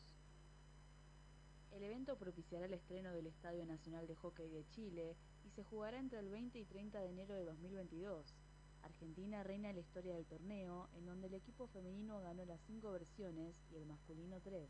El 1.71 1.83
evento 1.83 2.17
propiciará 2.17 2.65
el 2.65 2.73
estreno 2.73 3.13
del 3.13 3.27
Estadio 3.27 3.65
Nacional 3.65 4.07
de 4.07 4.15
Hockey 4.15 4.49
de 4.49 4.67
Chile 4.67 5.15
y 5.45 5.51
se 5.51 5.63
jugará 5.63 5.99
entre 5.99 6.19
el 6.19 6.27
20 6.27 6.59
y 6.59 6.65
30 6.65 6.99
de 6.99 7.09
enero 7.11 7.33
de 7.33 7.45
2022. 7.45 8.35
Argentina 8.81 9.41
reina 9.43 9.69
en 9.69 9.77
la 9.77 9.81
historia 9.83 10.15
del 10.15 10.25
torneo, 10.25 10.89
en 10.97 11.05
donde 11.05 11.27
el 11.27 11.35
equipo 11.35 11.67
femenino 11.67 12.19
ganó 12.19 12.43
las 12.43 12.59
cinco 12.67 12.91
versiones 12.91 13.55
y 13.71 13.77
el 13.77 13.85
masculino 13.85 14.41
tres. 14.41 14.69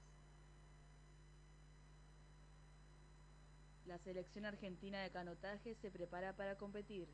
La 3.88 3.98
selección 3.98 4.46
argentina 4.46 5.02
de 5.02 5.10
canotaje 5.10 5.74
se 5.74 5.90
prepara 5.90 6.36
para 6.36 6.56
competir. 6.56 7.10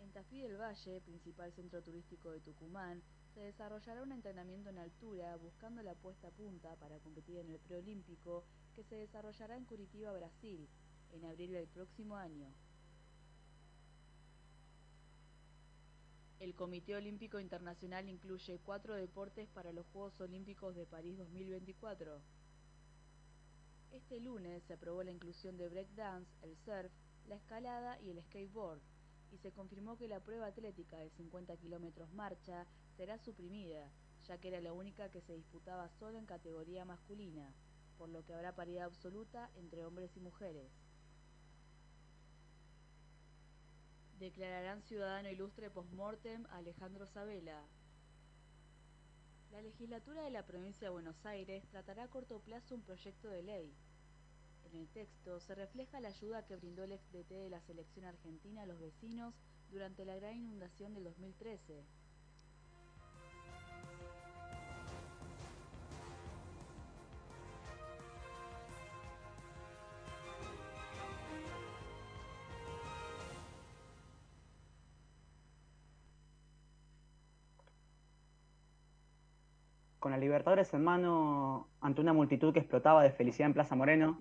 En 0.00 0.10
Tafí 0.10 0.40
del 0.40 0.56
Valle, 0.60 1.00
principal 1.02 1.52
centro 1.52 1.80
turístico 1.80 2.32
de 2.32 2.40
Tucumán, 2.40 3.00
se 3.40 3.46
desarrollará 3.46 4.02
un 4.02 4.12
entrenamiento 4.12 4.68
en 4.68 4.76
altura 4.76 5.34
buscando 5.38 5.82
la 5.82 5.94
puesta 5.94 6.28
a 6.28 6.30
punta 6.30 6.76
para 6.76 6.98
competir 6.98 7.38
en 7.38 7.48
el 7.48 7.58
preolímpico 7.58 8.44
que 8.76 8.84
se 8.84 8.96
desarrollará 8.96 9.56
en 9.56 9.64
Curitiba, 9.64 10.12
Brasil, 10.12 10.68
en 11.14 11.24
abril 11.24 11.52
del 11.52 11.66
próximo 11.66 12.16
año. 12.16 12.52
El 16.38 16.54
Comité 16.54 16.94
Olímpico 16.94 17.40
Internacional 17.40 18.10
incluye 18.10 18.60
cuatro 18.62 18.94
deportes 18.94 19.48
para 19.48 19.72
los 19.72 19.86
Juegos 19.86 20.20
Olímpicos 20.20 20.76
de 20.76 20.84
París 20.84 21.16
2024. 21.16 22.20
Este 23.92 24.20
lunes 24.20 24.62
se 24.64 24.74
aprobó 24.74 25.02
la 25.02 25.12
inclusión 25.12 25.56
de 25.56 25.70
breakdance, 25.70 26.30
el 26.42 26.58
surf, 26.58 26.92
la 27.26 27.36
escalada 27.36 27.98
y 28.02 28.10
el 28.10 28.22
skateboard, 28.22 28.82
y 29.32 29.38
se 29.38 29.52
confirmó 29.52 29.96
que 29.96 30.08
la 30.08 30.20
prueba 30.20 30.46
atlética 30.46 30.96
de 30.98 31.10
50 31.10 31.56
kilómetros 31.56 32.12
marcha 32.12 32.66
será 32.96 33.18
suprimida, 33.18 33.90
ya 34.26 34.38
que 34.38 34.48
era 34.48 34.60
la 34.60 34.72
única 34.72 35.10
que 35.10 35.20
se 35.20 35.34
disputaba 35.34 35.88
solo 35.98 36.18
en 36.18 36.26
categoría 36.26 36.84
masculina, 36.84 37.52
por 37.98 38.08
lo 38.08 38.24
que 38.24 38.34
habrá 38.34 38.54
paridad 38.54 38.86
absoluta 38.86 39.50
entre 39.56 39.84
hombres 39.84 40.16
y 40.16 40.20
mujeres. 40.20 40.70
Declararán 44.18 44.82
ciudadano 44.82 45.30
ilustre 45.30 45.70
post-mortem 45.70 46.46
a 46.50 46.58
Alejandro 46.58 47.06
Sabela. 47.06 47.64
La 49.50 49.62
legislatura 49.62 50.22
de 50.22 50.30
la 50.30 50.44
provincia 50.46 50.86
de 50.86 50.92
Buenos 50.92 51.24
Aires 51.24 51.66
tratará 51.70 52.04
a 52.04 52.08
corto 52.08 52.38
plazo 52.40 52.74
un 52.74 52.82
proyecto 52.82 53.28
de 53.28 53.42
ley. 53.42 53.74
En 54.64 54.76
el 54.76 54.88
texto 54.88 55.40
se 55.40 55.54
refleja 55.54 56.00
la 56.00 56.08
ayuda 56.08 56.46
que 56.46 56.56
brindó 56.56 56.84
el 56.84 56.92
ex-DT 56.92 57.30
de 57.30 57.50
la 57.50 57.60
selección 57.60 58.04
argentina 58.04 58.62
a 58.62 58.66
los 58.66 58.78
vecinos 58.80 59.34
durante 59.70 60.04
la 60.04 60.16
gran 60.16 60.36
inundación 60.36 60.94
del 60.94 61.04
2013. 61.04 61.84
Con 80.00 80.12
la 80.12 80.18
Libertadores 80.18 80.72
en 80.72 80.82
mano, 80.82 81.68
ante 81.82 82.00
una 82.00 82.14
multitud 82.14 82.54
que 82.54 82.60
explotaba 82.60 83.02
de 83.02 83.10
felicidad 83.10 83.48
en 83.48 83.52
Plaza 83.52 83.76
Moreno, 83.76 84.18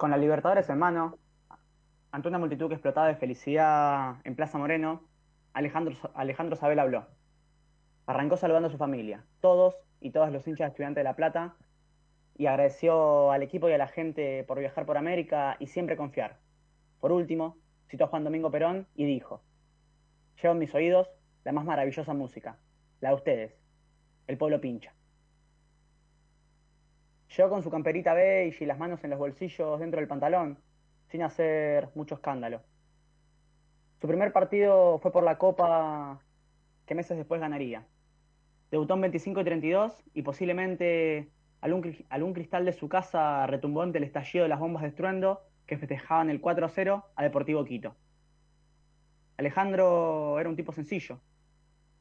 con 0.00 0.10
la 0.10 0.16
Libertadores 0.16 0.70
en 0.70 0.78
mano, 0.78 1.18
ante 2.10 2.28
una 2.28 2.38
multitud 2.38 2.68
que 2.68 2.74
explotaba 2.74 3.06
de 3.06 3.16
felicidad 3.16 4.16
en 4.24 4.34
Plaza 4.34 4.56
Moreno, 4.56 5.02
Alejandro, 5.52 5.94
Alejandro 6.14 6.56
Sabel 6.56 6.78
habló. 6.78 7.06
Arrancó 8.06 8.38
saludando 8.38 8.68
a 8.68 8.72
su 8.72 8.78
familia, 8.78 9.26
todos 9.42 9.76
y 10.00 10.10
todas 10.10 10.32
los 10.32 10.48
hinchas 10.48 10.64
de 10.64 10.68
Estudiantes 10.68 11.00
de 11.00 11.04
La 11.04 11.16
Plata, 11.16 11.54
y 12.38 12.46
agradeció 12.46 13.30
al 13.30 13.42
equipo 13.42 13.68
y 13.68 13.74
a 13.74 13.78
la 13.78 13.88
gente 13.88 14.42
por 14.44 14.58
viajar 14.58 14.86
por 14.86 14.96
América 14.96 15.56
y 15.58 15.66
siempre 15.66 15.98
confiar. 15.98 16.38
Por 16.98 17.12
último, 17.12 17.58
citó 17.90 18.04
a 18.04 18.08
Juan 18.08 18.24
Domingo 18.24 18.50
Perón 18.50 18.86
y 18.94 19.04
dijo, 19.04 19.42
Llevo 20.40 20.54
en 20.54 20.60
mis 20.60 20.74
oídos 20.74 21.10
la 21.44 21.52
más 21.52 21.66
maravillosa 21.66 22.14
música, 22.14 22.56
la 23.02 23.10
de 23.10 23.16
ustedes, 23.16 23.54
el 24.28 24.38
pueblo 24.38 24.62
pincha. 24.62 24.94
Llegó 27.36 27.50
con 27.50 27.62
su 27.62 27.70
camperita 27.70 28.12
beige 28.12 28.64
y 28.64 28.66
las 28.66 28.78
manos 28.78 29.04
en 29.04 29.10
los 29.10 29.18
bolsillos 29.18 29.78
dentro 29.78 30.00
del 30.00 30.08
pantalón, 30.08 30.58
sin 31.08 31.22
hacer 31.22 31.88
mucho 31.94 32.16
escándalo. 32.16 32.62
Su 34.00 34.08
primer 34.08 34.32
partido 34.32 34.98
fue 34.98 35.12
por 35.12 35.22
la 35.22 35.38
Copa 35.38 36.20
que 36.86 36.94
meses 36.94 37.16
después 37.16 37.40
ganaría. 37.40 37.86
Debutó 38.70 38.94
en 38.94 39.02
25 39.02 39.40
y 39.40 39.44
32 39.44 40.02
y 40.14 40.22
posiblemente 40.22 41.30
algún, 41.60 42.32
cristal 42.32 42.64
de 42.64 42.72
su 42.72 42.88
casa 42.88 43.46
retumbó 43.46 43.82
ante 43.82 43.98
el 43.98 44.04
estallido 44.04 44.44
de 44.44 44.48
las 44.48 44.58
bombas 44.58 44.82
de 44.82 44.88
estruendo 44.88 45.42
que 45.66 45.76
festejaban 45.76 46.30
el 46.30 46.40
4 46.40 46.66
a 46.66 46.68
0 46.68 47.04
a 47.14 47.22
Deportivo 47.22 47.64
Quito. 47.64 47.94
Alejandro 49.36 50.40
era 50.40 50.48
un 50.48 50.56
tipo 50.56 50.72
sencillo, 50.72 51.20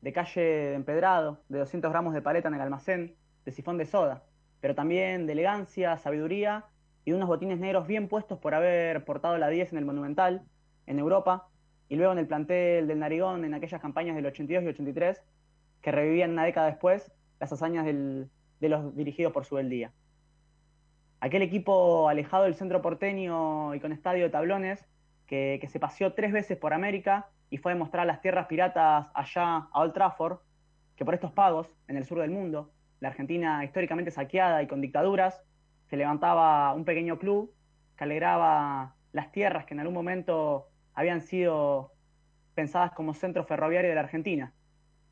de 0.01 0.11
calle 0.13 0.41
de 0.41 0.73
empedrado, 0.73 1.43
de 1.49 1.59
200 1.59 1.91
gramos 1.91 2.13
de 2.13 2.21
paleta 2.21 2.47
en 2.47 2.55
el 2.55 2.61
almacén, 2.61 3.15
de 3.45 3.51
sifón 3.51 3.77
de 3.77 3.85
soda, 3.85 4.23
pero 4.61 4.75
también 4.75 5.25
de 5.25 5.33
elegancia, 5.33 5.97
sabiduría 5.97 6.65
y 7.05 7.13
unos 7.13 7.27
botines 7.27 7.59
negros 7.59 7.87
bien 7.87 8.07
puestos 8.07 8.39
por 8.39 8.53
haber 8.53 9.03
portado 9.05 9.37
la 9.37 9.49
10 9.49 9.71
en 9.71 9.79
el 9.79 9.85
Monumental, 9.85 10.43
en 10.85 10.99
Europa, 10.99 11.47
y 11.87 11.95
luego 11.95 12.13
en 12.13 12.19
el 12.19 12.27
plantel 12.27 12.87
del 12.87 12.99
Narigón 12.99 13.45
en 13.45 13.53
aquellas 13.53 13.81
campañas 13.81 14.15
del 14.15 14.27
82 14.27 14.63
y 14.63 14.67
83, 14.67 15.21
que 15.81 15.91
revivían 15.91 16.31
una 16.31 16.45
década 16.45 16.67
después 16.67 17.11
las 17.39 17.51
hazañas 17.51 17.85
de 17.85 18.69
los 18.69 18.95
dirigidos 18.95 19.33
por 19.33 19.45
su 19.45 19.57
día. 19.57 19.91
Aquel 21.19 21.41
equipo 21.41 22.07
alejado 22.07 22.43
del 22.43 22.55
centro 22.55 22.81
porteño 22.81 23.73
y 23.73 23.79
con 23.79 23.91
estadio 23.91 24.23
de 24.23 24.29
tablones, 24.29 24.85
que, 25.25 25.57
que 25.59 25.67
se 25.67 25.79
paseó 25.79 26.13
tres 26.13 26.31
veces 26.31 26.57
por 26.57 26.73
América 26.73 27.29
y 27.49 27.57
fue 27.57 27.71
a 27.71 27.75
demostrar 27.75 28.05
las 28.05 28.21
tierras 28.21 28.47
piratas 28.47 29.07
allá 29.13 29.67
a 29.71 29.79
Old 29.81 29.93
Trafford, 29.93 30.39
que 30.95 31.05
por 31.05 31.13
estos 31.13 31.31
pagos, 31.31 31.67
en 31.87 31.97
el 31.97 32.05
sur 32.05 32.19
del 32.19 32.31
mundo, 32.31 32.71
la 32.99 33.09
Argentina 33.09 33.63
históricamente 33.63 34.11
saqueada 34.11 34.61
y 34.61 34.67
con 34.67 34.81
dictaduras, 34.81 35.41
se 35.89 35.97
levantaba 35.97 36.73
un 36.73 36.85
pequeño 36.85 37.17
club 37.17 37.53
que 37.97 38.03
alegraba 38.03 38.95
las 39.11 39.31
tierras 39.31 39.65
que 39.65 39.73
en 39.73 39.79
algún 39.79 39.95
momento 39.95 40.67
habían 40.93 41.21
sido 41.21 41.91
pensadas 42.53 42.91
como 42.91 43.13
centro 43.13 43.45
ferroviario 43.45 43.89
de 43.89 43.95
la 43.95 44.01
Argentina, 44.01 44.53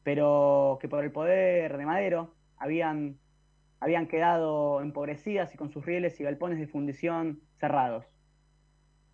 pero 0.03 0.77
que 0.81 0.89
por 0.89 1.03
el 1.03 1.11
poder 1.11 1.77
de 1.77 1.85
Madero 1.85 2.35
habían, 2.57 3.18
habían 3.80 4.07
quedado 4.07 4.81
empobrecidas 4.81 5.53
y 5.53 5.57
con 5.57 5.69
sus 5.69 5.85
rieles 5.85 6.19
y 6.19 6.23
galpones 6.23 6.59
de 6.59 6.68
fundición 6.68 7.41
cerrados. 7.59 8.05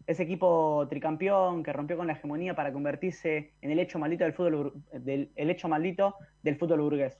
Ese 0.05 0.23
equipo 0.23 0.85
tricampeón 0.89 1.63
que 1.63 1.71
rompió 1.71 1.95
con 1.95 2.07
la 2.07 2.13
hegemonía 2.13 2.55
para 2.55 2.73
convertirse 2.73 3.53
en 3.61 3.71
el 3.71 3.79
hecho 3.79 3.99
maldito 3.99 4.25
del 4.25 4.33
fútbol, 4.33 4.73
del, 4.91 5.31
el 5.35 5.49
hecho 5.49 5.69
maldito 5.69 6.15
del 6.41 6.57
fútbol 6.57 6.81
burgués. 6.81 7.17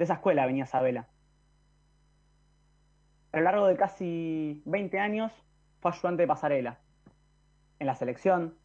De 0.00 0.04
esa 0.04 0.14
escuela 0.14 0.46
venía 0.46 0.64
Sabela. 0.64 1.08
A 3.32 3.36
lo 3.36 3.42
largo 3.42 3.66
de 3.66 3.76
casi 3.76 4.62
20 4.64 4.98
años 4.98 5.30
fue 5.80 5.90
ayudante 5.90 6.22
de 6.22 6.26
pasarela. 6.26 6.78
En 7.78 7.86
la 7.86 7.94
selección, 7.94 8.56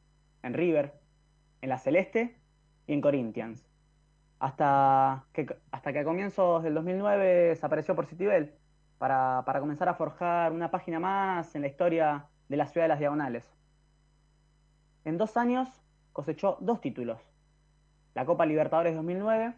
en 0.44 0.54
River, 0.54 0.94
en 1.60 1.68
la 1.68 1.78
Celeste 1.78 2.40
y 2.88 2.94
en 2.94 3.02
Corinthians. 3.02 3.68
Hasta 4.40 5.26
que, 5.34 5.58
hasta 5.72 5.92
que 5.92 6.00
a 6.00 6.04
comienzos 6.06 6.64
del 6.64 6.74
2009 6.74 7.50
desapareció 7.50 7.98
por 7.98 8.06
Citibel 8.06 8.56
para, 8.98 9.44
para 9.46 9.60
comenzar 9.60 9.90
a 9.90 9.96
forjar 9.96 10.54
una 10.54 10.72
página 10.72 11.02
más 11.02 11.54
en 11.54 11.64
la 11.64 11.68
historia 11.68 12.28
de 12.48 12.56
la 12.56 12.68
ciudad 12.68 12.86
de 12.86 12.90
las 12.94 13.00
Diagonales. 13.00 13.54
En 15.04 15.18
dos 15.18 15.36
años 15.36 15.68
cosechó 16.14 16.56
dos 16.62 16.80
títulos, 16.80 17.20
la 18.14 18.24
Copa 18.24 18.46
Libertadores 18.46 18.96
2009 18.96 19.54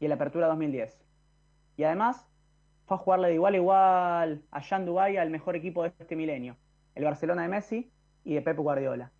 y 0.00 0.04
el 0.04 0.12
Apertura 0.12 0.48
2010. 0.48 1.03
Y 1.76 1.84
además 1.84 2.26
fue 2.86 2.96
a 2.96 2.98
jugarle 2.98 3.28
de 3.28 3.34
igual 3.34 3.54
a 3.54 3.56
igual 3.56 4.42
allá 4.50 4.76
en 4.76 4.86
Dubái 4.86 5.16
al 5.16 5.30
mejor 5.30 5.56
equipo 5.56 5.82
de 5.82 5.92
este 5.98 6.16
milenio, 6.16 6.56
el 6.94 7.04
Barcelona 7.04 7.42
de 7.42 7.48
Messi 7.48 7.92
y 8.24 8.34
de 8.34 8.42
Pep 8.42 8.56
Guardiola. 8.56 9.10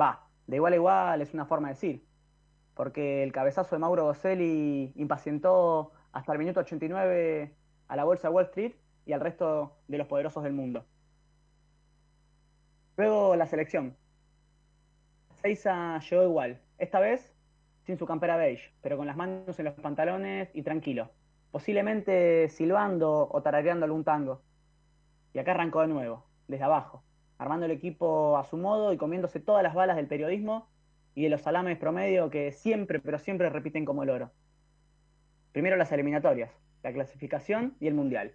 Va, 0.00 0.26
de 0.46 0.56
igual 0.56 0.72
a 0.72 0.76
igual 0.76 1.22
es 1.22 1.34
una 1.34 1.46
forma 1.46 1.68
de 1.68 1.74
decir, 1.74 2.04
porque 2.74 3.22
el 3.22 3.32
cabezazo 3.32 3.74
de 3.74 3.80
Mauro 3.80 4.04
Boselli 4.04 4.92
impacientó 4.96 5.92
hasta 6.12 6.32
el 6.32 6.38
minuto 6.38 6.60
89 6.60 7.54
a 7.88 7.96
la 7.96 8.04
bolsa 8.04 8.30
Wall 8.30 8.46
Street 8.46 8.74
y 9.06 9.12
al 9.12 9.20
resto 9.20 9.76
de 9.88 9.98
los 9.98 10.06
poderosos 10.06 10.42
del 10.42 10.52
mundo. 10.52 10.84
Luego 12.96 13.36
la 13.36 13.46
selección. 13.46 13.96
Seiza 15.42 15.98
llegó 15.98 16.22
igual, 16.22 16.60
esta 16.78 17.00
vez 17.00 17.34
sin 17.84 17.98
su 17.98 18.06
campera 18.06 18.36
beige, 18.36 18.72
pero 18.80 18.96
con 18.96 19.06
las 19.06 19.16
manos 19.16 19.58
en 19.58 19.66
los 19.66 19.74
pantalones 19.74 20.48
y 20.54 20.62
tranquilo, 20.62 21.10
posiblemente 21.54 22.48
silbando 22.48 23.28
o 23.30 23.40
tarareando 23.40 23.84
algún 23.84 24.02
tango. 24.02 24.42
Y 25.32 25.38
acá 25.38 25.52
arrancó 25.52 25.82
de 25.82 25.86
nuevo, 25.86 26.26
desde 26.48 26.64
abajo, 26.64 27.04
armando 27.38 27.66
el 27.66 27.70
equipo 27.70 28.36
a 28.36 28.42
su 28.42 28.56
modo 28.56 28.92
y 28.92 28.96
comiéndose 28.96 29.38
todas 29.38 29.62
las 29.62 29.72
balas 29.72 29.94
del 29.94 30.08
periodismo 30.08 30.66
y 31.14 31.22
de 31.22 31.28
los 31.28 31.42
salames 31.42 31.78
promedio 31.78 32.28
que 32.28 32.50
siempre, 32.50 32.98
pero 32.98 33.20
siempre 33.20 33.50
repiten 33.50 33.84
como 33.84 34.02
el 34.02 34.10
oro. 34.10 34.32
Primero 35.52 35.76
las 35.76 35.92
eliminatorias, 35.92 36.50
la 36.82 36.92
clasificación 36.92 37.76
y 37.78 37.86
el 37.86 37.94
mundial. 37.94 38.32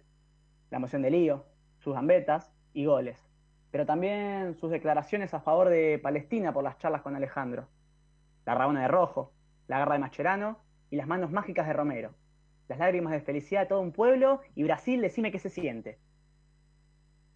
La 0.70 0.78
moción 0.78 1.02
de 1.02 1.10
lío, 1.10 1.44
sus 1.80 1.92
gambetas 1.92 2.50
y 2.72 2.86
goles. 2.86 3.22
Pero 3.70 3.84
también 3.84 4.54
sus 4.54 4.70
declaraciones 4.70 5.34
a 5.34 5.40
favor 5.40 5.68
de 5.68 5.98
Palestina 6.02 6.54
por 6.54 6.64
las 6.64 6.78
charlas 6.78 7.02
con 7.02 7.14
Alejandro. 7.14 7.68
La 8.46 8.54
rabona 8.54 8.80
de 8.80 8.88
rojo, 8.88 9.34
la 9.68 9.78
garra 9.78 9.92
de 9.92 10.00
Mascherano 10.00 10.56
y 10.88 10.96
las 10.96 11.06
manos 11.06 11.30
mágicas 11.30 11.66
de 11.66 11.74
Romero. 11.74 12.14
Las 12.70 12.78
lágrimas 12.78 13.12
de 13.12 13.20
felicidad 13.20 13.62
de 13.62 13.66
todo 13.66 13.80
un 13.80 13.90
pueblo 13.90 14.42
y 14.54 14.62
Brasil, 14.62 15.02
decime 15.02 15.32
qué 15.32 15.40
se 15.40 15.50
siente. 15.50 15.98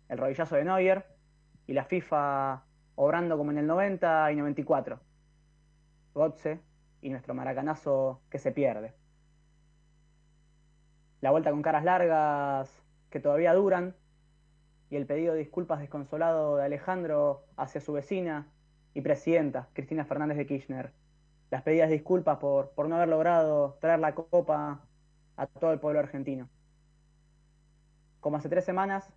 El 0.09 0.19
rodillazo 0.19 0.55
de 0.55 0.63
Neuer 0.63 1.07
y 1.67 1.73
la 1.73 1.85
FIFA 1.85 2.63
obrando 2.95 3.37
como 3.37 3.51
en 3.51 3.59
el 3.59 3.67
90 3.67 4.31
y 4.31 4.37
94. 4.37 5.01
Gotze 6.15 6.61
y 7.03 7.11
nuestro 7.11 7.35
maracanazo 7.35 8.21
que 8.31 8.39
se 8.39 8.53
pierde. 8.53 8.95
La 11.21 11.33
vuelta 11.33 11.51
con 11.51 11.63
caras 11.63 11.83
largas 11.83 12.71
que 13.11 13.19
todavía 13.19 13.55
duran 13.55 13.97
y 14.89 14.95
el 14.95 15.05
pedido 15.05 15.33
de 15.33 15.41
disculpas 15.41 15.81
desconsolado 15.81 16.59
de 16.59 16.65
Alejandro 16.67 17.45
hacia 17.57 17.81
su 17.81 17.93
vecina 17.93 18.47
y 18.95 19.01
presidenta, 19.01 19.69
Cristina 19.73 20.05
Fernández 20.05 20.37
de 20.37 20.47
Kirchner. 20.47 20.93
Las 21.51 21.63
pedidas 21.63 21.89
de 21.89 21.95
disculpas 21.95 22.39
por, 22.39 22.71
por 22.71 22.89
no 22.89 22.95
haber 22.95 23.09
logrado 23.09 23.79
traer 23.81 23.99
la 23.99 24.15
copa 24.15 24.81
a 25.37 25.47
todo 25.47 25.73
el 25.73 25.81
pueblo 25.81 26.01
argentino. 26.01 26.49
Como 28.21 28.37
hace 28.37 28.49
tres 28.49 28.65
semanas, 28.65 29.13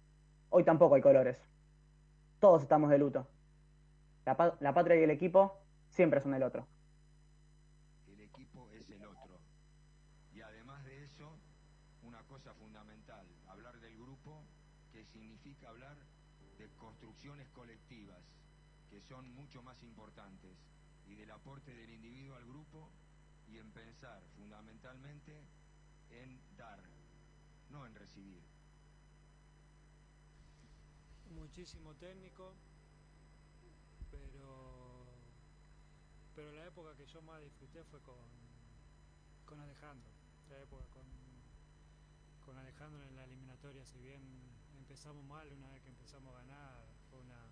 hoy 0.49 0.63
tampoco 0.63 0.95
hay 0.95 1.01
colores. 1.01 1.41
Todos 2.39 2.61
estamos 2.61 2.89
de 2.89 2.97
luto. 2.97 3.27
La, 4.25 4.57
la 4.59 4.73
patria 4.73 4.99
y 4.99 5.03
el 5.03 5.11
equipo 5.11 5.59
siempre 5.89 6.19
son 6.19 6.33
el 6.33 6.43
otro. 6.43 6.67
El 8.07 8.19
equipo 8.19 8.69
es 8.71 8.89
el 8.89 9.05
otro. 9.05 9.39
Y 10.33 10.41
además 10.41 10.83
de 10.85 11.05
eso, 11.05 11.37
una 12.03 12.21
cosa 12.23 12.53
fundamental, 12.55 13.25
hablar 13.47 13.79
del 13.79 13.95
grupo, 13.97 14.43
que 14.91 15.05
significa 15.05 15.69
hablar 15.69 15.95
de 16.57 16.67
construcciones 16.77 17.49
colectivas, 17.51 18.21
que 18.89 19.01
son 19.01 19.33
mucho 19.35 19.61
más 19.61 19.81
importantes, 19.83 20.57
y 21.05 21.15
del 21.15 21.31
aporte 21.31 21.73
del 21.73 21.89
individuo 21.89 22.35
al 22.35 22.45
grupo, 22.45 22.89
y 23.47 23.57
en 23.57 23.71
pensar 23.71 24.21
fundamentalmente 24.35 25.45
en 26.11 26.39
dar, 26.57 26.81
no 27.69 27.85
en 27.85 27.95
recibir. 27.95 28.43
Muchísimo 31.29 31.93
técnico, 31.95 32.53
pero 34.11 35.05
pero 36.35 36.51
la 36.51 36.67
época 36.67 36.95
que 36.95 37.05
yo 37.07 37.21
más 37.23 37.41
disfruté 37.41 37.83
fue 37.85 37.99
con, 38.01 38.29
con 39.45 39.59
Alejandro, 39.59 40.11
la 40.49 40.61
época 40.61 40.85
con, 40.91 41.05
con 42.45 42.57
Alejandro 42.57 43.03
en 43.03 43.15
la 43.15 43.23
eliminatoria, 43.23 43.83
si 43.85 43.97
bien 43.97 44.21
empezamos 44.77 45.25
mal, 45.25 45.51
una 45.51 45.71
vez 45.71 45.81
que 45.81 45.89
empezamos 45.89 46.35
a 46.35 46.37
ganar, 46.43 46.85
fue 47.09 47.19
una, 47.19 47.43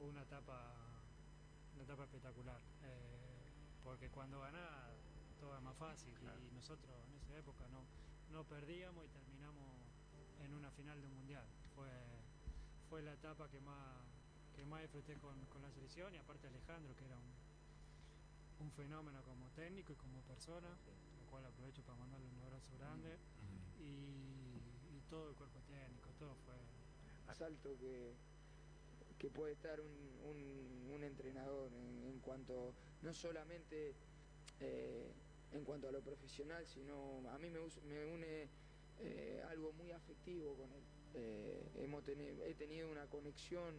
una 0.00 0.22
etapa 0.22 0.90
una 1.74 1.84
etapa 1.84 2.04
espectacular. 2.04 2.60
Eh, 2.82 3.30
porque 3.82 4.10
cuando 4.10 4.40
ganás 4.40 4.92
todo 5.40 5.56
es 5.56 5.62
más 5.62 5.76
fácil 5.76 6.12
y 6.12 6.54
nosotros 6.54 6.92
en 7.08 7.14
esa 7.16 7.36
época 7.38 7.66
no, 7.68 7.82
no 8.30 8.44
perdíamos 8.44 9.04
y 9.04 9.08
terminamos 9.08 9.66
en 10.44 10.54
una 10.54 10.70
final 10.70 11.00
de 11.00 11.06
un 11.06 11.14
mundial. 11.14 11.44
Fue, 11.74 11.88
fue 12.88 13.02
la 13.02 13.14
etapa 13.14 13.48
que 13.48 13.60
más, 13.60 14.04
que 14.54 14.64
más 14.66 14.82
disfruté 14.82 15.16
con, 15.16 15.34
con 15.46 15.62
la 15.62 15.70
selección 15.70 16.14
y 16.14 16.18
aparte 16.18 16.46
Alejandro, 16.46 16.94
que 16.96 17.04
era 17.04 17.16
un, 17.16 18.66
un 18.66 18.70
fenómeno 18.72 19.22
como 19.22 19.48
técnico 19.56 19.92
y 19.92 19.96
como 19.96 20.20
persona, 20.22 20.68
lo 20.68 21.30
cual 21.30 21.46
aprovecho 21.46 21.82
para 21.82 21.98
mandarle 21.98 22.28
un 22.28 22.42
abrazo 22.42 22.70
grande, 22.78 23.16
y, 23.80 24.60
y 24.92 25.00
todo 25.08 25.30
el 25.30 25.34
cuerpo 25.36 25.58
técnico, 25.68 26.10
todo 26.18 26.34
fue... 26.44 26.54
Asalto 27.28 27.78
que, 27.78 28.12
que 29.18 29.30
puede 29.30 29.52
estar 29.52 29.80
un, 29.80 29.94
un, 30.24 30.90
un 30.92 31.04
entrenador 31.04 31.72
en, 31.72 32.04
en, 32.04 32.18
cuanto, 32.18 32.74
no 33.02 33.14
solamente 33.14 33.94
eh, 34.58 35.12
en 35.52 35.64
cuanto 35.64 35.88
a 35.88 35.92
lo 35.92 36.00
profesional, 36.00 36.64
sino 36.66 37.22
a 37.30 37.38
mí 37.38 37.50
me, 37.50 37.60
une 38.04 38.48
eh, 39.00 39.42
algo 39.48 39.72
muy 39.72 39.90
afectivo 39.90 40.54
con 40.54 40.72
él. 40.72 40.82
Eh, 41.14 41.70
hemos 41.78 42.06
he 42.06 42.54
tenido 42.54 42.90
una 42.90 43.06
conexión 43.06 43.74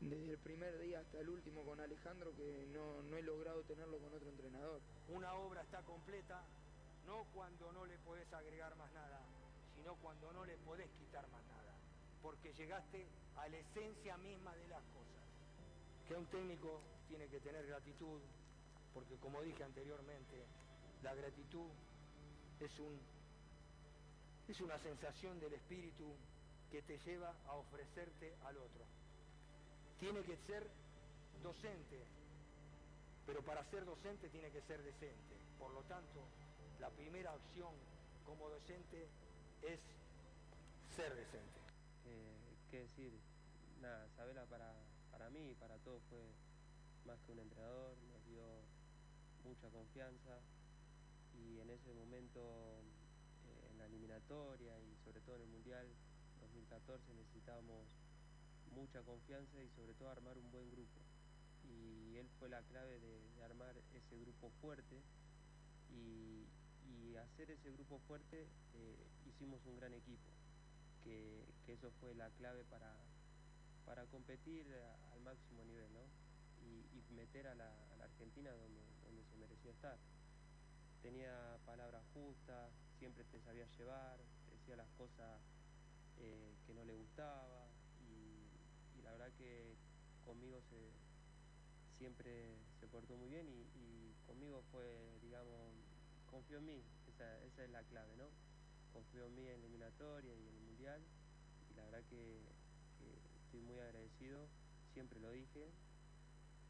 desde 0.00 0.32
el 0.32 0.38
primer 0.38 0.78
día 0.78 1.00
hasta 1.00 1.20
el 1.20 1.28
último 1.28 1.62
con 1.64 1.80
Alejandro 1.80 2.34
que 2.36 2.66
no, 2.72 3.02
no 3.02 3.16
he 3.16 3.22
logrado 3.22 3.62
tenerlo 3.62 3.98
con 3.98 4.12
otro 4.12 4.28
entrenador. 4.28 4.80
Una 5.08 5.34
obra 5.34 5.62
está 5.62 5.82
completa 5.82 6.44
no 7.06 7.24
cuando 7.34 7.72
no 7.72 7.86
le 7.86 7.98
podés 7.98 8.32
agregar 8.32 8.76
más 8.76 8.92
nada, 8.92 9.20
sino 9.76 9.94
cuando 9.96 10.32
no 10.32 10.44
le 10.44 10.56
podés 10.58 10.90
quitar 10.98 11.26
más 11.28 11.44
nada, 11.46 11.74
porque 12.22 12.52
llegaste 12.54 13.06
a 13.36 13.48
la 13.48 13.58
esencia 13.58 14.16
misma 14.18 14.54
de 14.56 14.68
las 14.68 14.82
cosas. 14.84 15.24
Que 16.08 16.14
un 16.16 16.26
técnico 16.26 16.80
tiene 17.08 17.28
que 17.28 17.40
tener 17.40 17.66
gratitud, 17.66 18.20
porque 18.92 19.16
como 19.16 19.42
dije 19.42 19.64
anteriormente, 19.64 20.44
la 21.04 21.14
gratitud 21.14 21.70
es 22.60 22.78
un 22.80 22.98
es 24.48 24.60
una 24.60 24.78
sensación 24.78 25.38
del 25.38 25.54
espíritu 25.54 26.16
que 26.70 26.82
te 26.82 26.98
lleva 26.98 27.32
a 27.46 27.54
ofrecerte 27.54 28.34
al 28.44 28.56
otro 28.56 28.84
tiene 30.04 30.20
que 30.22 30.36
ser 30.46 30.66
docente, 31.42 31.96
pero 33.26 33.42
para 33.42 33.64
ser 33.70 33.84
docente 33.84 34.28
tiene 34.28 34.50
que 34.50 34.60
ser 34.62 34.82
decente. 34.82 35.34
Por 35.58 35.72
lo 35.72 35.82
tanto, 35.84 36.20
la 36.80 36.90
primera 36.90 37.32
acción 37.32 37.72
como 38.26 38.48
docente 38.50 39.08
es 39.62 39.80
ser 40.94 41.14
decente. 41.14 41.60
Eh, 42.06 42.36
qué 42.70 42.80
decir, 42.80 43.12
nada, 43.80 44.06
Sabela 44.16 44.44
para, 44.44 44.72
para 45.10 45.30
mí 45.30 45.52
y 45.52 45.54
para 45.54 45.76
todos 45.78 46.02
fue 46.10 46.20
más 47.06 47.18
que 47.24 47.32
un 47.32 47.38
entrenador, 47.38 47.96
nos 48.12 48.26
dio 48.26 48.44
mucha 49.44 49.68
confianza 49.70 50.38
y 51.44 51.60
en 51.60 51.70
ese 51.70 51.92
momento 51.92 52.40
eh, 53.44 53.70
en 53.70 53.78
la 53.78 53.86
eliminatoria 53.86 54.78
y 54.80 54.96
sobre 55.04 55.20
todo 55.20 55.36
en 55.36 55.42
el 55.42 55.48
Mundial 55.48 55.86
2014 56.40 57.14
necesitábamos 57.14 57.86
mucha 58.74 59.02
confianza 59.02 59.62
y 59.62 59.68
sobre 59.70 59.94
todo 59.94 60.08
armar 60.10 60.38
un 60.38 60.50
buen 60.50 60.70
grupo. 60.70 61.00
Y 61.64 62.16
él 62.16 62.28
fue 62.38 62.48
la 62.48 62.62
clave 62.62 62.98
de, 63.00 63.42
armar 63.44 63.76
ese 63.92 64.18
grupo 64.18 64.50
fuerte 64.60 65.02
y, 65.90 66.46
y 66.88 67.16
hacer 67.16 67.50
ese 67.50 67.70
grupo 67.72 67.98
fuerte 68.08 68.48
eh, 68.74 69.06
hicimos 69.26 69.64
un 69.66 69.76
gran 69.76 69.92
equipo, 69.92 70.30
que, 71.02 71.44
que 71.66 71.74
eso 71.74 71.90
fue 72.00 72.14
la 72.14 72.30
clave 72.30 72.64
para, 72.64 72.96
para 73.84 74.06
competir 74.06 74.66
al 75.12 75.20
máximo 75.20 75.64
nivel, 75.64 75.92
¿no? 75.92 76.04
Y, 76.62 76.98
y 76.98 77.14
meter 77.14 77.46
a 77.46 77.54
la, 77.54 77.68
a 77.92 77.96
la 77.98 78.04
Argentina 78.04 78.50
donde, 78.50 78.80
donde 79.04 79.22
se 79.24 79.36
merecía 79.36 79.70
estar. 79.70 79.98
Tenía 81.04 81.58
palabras 81.66 82.02
justas, 82.14 82.72
siempre 82.98 83.24
te 83.24 83.38
sabía 83.38 83.66
llevar, 83.76 84.18
decía 84.50 84.74
las 84.74 84.88
cosas 84.96 85.38
eh, 86.16 86.54
que 86.66 86.72
no 86.72 86.82
le 86.82 86.94
gustaba 86.94 87.68
y, 88.00 89.02
la 89.02 89.12
verdad 89.12 89.30
que 89.36 89.76
conmigo 90.24 90.62
siempre 91.98 92.56
se 92.80 92.86
portó 92.86 93.18
muy 93.18 93.28
bien 93.28 93.46
y, 93.46 94.14
conmigo 94.26 94.62
fue, 94.72 95.18
digamos, 95.20 95.74
confió 96.30 96.56
en 96.56 96.64
mí, 96.64 96.82
esa, 97.06 97.38
es 97.44 97.70
la 97.70 97.82
clave, 97.82 98.16
¿no? 98.16 98.30
Confió 98.94 99.26
en 99.26 99.34
mí 99.34 99.42
en 99.42 99.60
la 99.60 99.66
eliminatoria 99.66 100.34
y 100.34 100.40
en 100.40 100.48
el 100.48 100.60
mundial 100.62 101.02
y 101.70 101.74
la 101.74 101.84
verdad 101.84 102.02
que 102.08 102.40
estoy 103.44 103.60
muy 103.60 103.78
agradecido, 103.78 104.48
siempre 104.94 105.20
lo 105.20 105.30
dije 105.32 105.70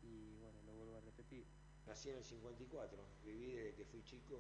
y 0.03 0.35
bueno, 0.41 0.61
lo 0.67 0.75
vuelvo 0.75 0.97
a 0.97 1.01
repetir. 1.03 1.47
Nací 1.87 2.09
en 2.09 2.17
el 2.17 2.25
54, 2.25 2.99
viví 3.25 3.53
desde 3.53 3.75
que 3.75 3.85
fui 3.85 4.03
chico 4.05 4.37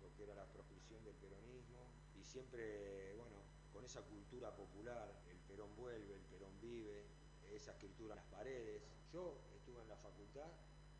lo 0.00 0.16
que 0.16 0.24
era 0.24 0.34
la 0.34 0.46
proscripción 0.46 1.04
del 1.04 1.14
peronismo 1.16 1.84
y 2.18 2.24
siempre, 2.24 3.14
bueno, 3.16 3.36
con 3.72 3.84
esa 3.84 4.00
cultura 4.00 4.54
popular, 4.56 5.12
el 5.28 5.36
Perón 5.40 5.76
vuelve, 5.76 6.14
el 6.14 6.22
Perón 6.22 6.58
vive, 6.60 7.04
esa 7.52 7.72
escritura 7.72 8.14
en 8.14 8.20
las 8.20 8.30
paredes. 8.32 8.82
Yo 9.12 9.36
estuve 9.54 9.82
en 9.82 9.88
la 9.88 9.96
facultad 9.96 10.48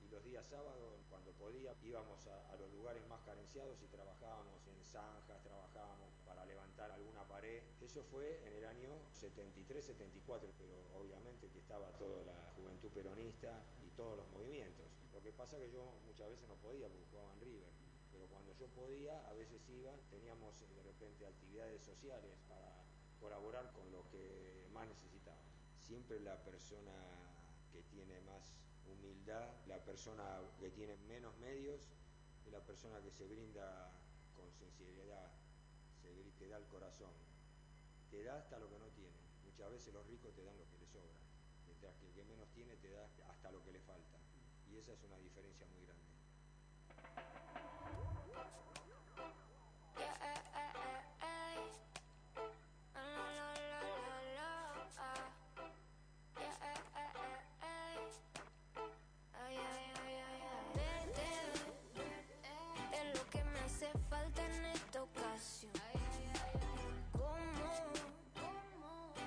y 0.05 0.09
los 0.09 0.23
días 0.23 0.47
sábados, 0.47 1.01
cuando 1.09 1.33
podía, 1.33 1.75
íbamos 1.83 2.27
a, 2.27 2.53
a 2.53 2.57
los 2.57 2.71
lugares 2.73 3.07
más 3.09 3.23
carenciados 3.23 3.81
y 3.83 3.87
trabajábamos 3.87 4.67
en 4.67 4.85
zanjas, 4.85 5.43
trabajábamos 5.43 6.13
para 6.27 6.45
levantar 6.45 6.91
alguna 6.91 7.27
pared. 7.27 7.63
Eso 7.81 8.05
fue 8.05 8.47
en 8.47 8.53
el 8.53 8.67
año 8.67 8.91
73-74, 9.19 10.53
pero 10.59 10.77
obviamente 11.01 11.49
que 11.49 11.59
estaba 11.59 11.89
toda 11.97 12.23
la 12.25 12.53
juventud 12.55 12.91
peronista 12.91 13.65
y 13.87 13.91
todos 13.97 14.19
los 14.19 14.29
movimientos. 14.33 15.02
Lo 15.12 15.20
que 15.20 15.32
pasa 15.32 15.59
que 15.59 15.70
yo 15.70 15.84
muchas 16.06 16.30
veces 16.30 16.48
no 16.48 16.56
podía 16.56 16.89
porque 16.89 17.05
jugaba 17.10 17.32
en 17.34 17.40
River, 17.40 17.68
pero 18.12 18.26
cuando 18.28 18.55
yo 18.55 18.66
podía, 18.68 19.28
a 19.28 19.32
veces 19.34 19.60
iba, 19.68 19.93
teníamos 20.10 20.60
eh, 20.62 20.66
de 20.74 20.82
repente 20.82 21.26
actividades 21.26 21.82
sociales 21.82 22.32
para 22.48 22.82
colaborar 23.20 23.72
con 23.72 23.90
lo 23.93 24.09
que 24.09 24.66
más 24.72 24.89
necesitábamos. 24.89 25.52
Siempre 25.80 26.18
la 26.20 26.43
persona 26.43 26.93
que 27.72 27.82
tiene 27.82 28.20
más 28.22 28.56
humildad, 28.86 29.48
la 29.66 29.84
persona 29.84 30.40
que 30.59 30.70
tiene 30.70 30.97
menos 31.09 31.36
medios, 31.39 31.93
es 32.47 32.52
la 32.52 32.64
persona 32.64 33.01
que 33.02 33.10
se 33.10 33.26
brinda 33.26 33.93
con 34.34 34.51
sinceridad, 34.52 35.30
se 36.01 36.09
te 36.39 36.48
da 36.48 36.56
el 36.56 36.66
corazón, 36.66 37.12
te 38.10 38.24
da 38.24 38.39
hasta 38.39 38.59
lo 38.59 38.68
que 38.70 38.78
no 38.78 38.89
tiene. 38.97 39.16
Muchas 39.44 39.70
veces 39.70 39.93
los 39.93 40.06
ricos 40.06 40.34
te 40.34 40.43
dan 40.43 40.56
lo 40.56 40.64
que 40.70 40.78
les 40.78 40.89
sobra, 40.89 41.20
mientras 41.66 41.94
que 41.97 42.06
el 42.06 42.12
que 42.14 42.24
menos 42.24 42.48
tiene 42.52 42.76
te 42.76 42.90
da 42.90 43.05
hasta 43.28 43.51
lo 43.52 43.62
que 43.62 43.72
le 43.72 43.80
falta. 43.80 44.22
Y 44.73 44.78
esa 44.78 44.93
es 44.93 45.05
una 45.05 45.19
diferencia 45.19 45.66
muy 45.69 45.85
grande. 45.85 46.03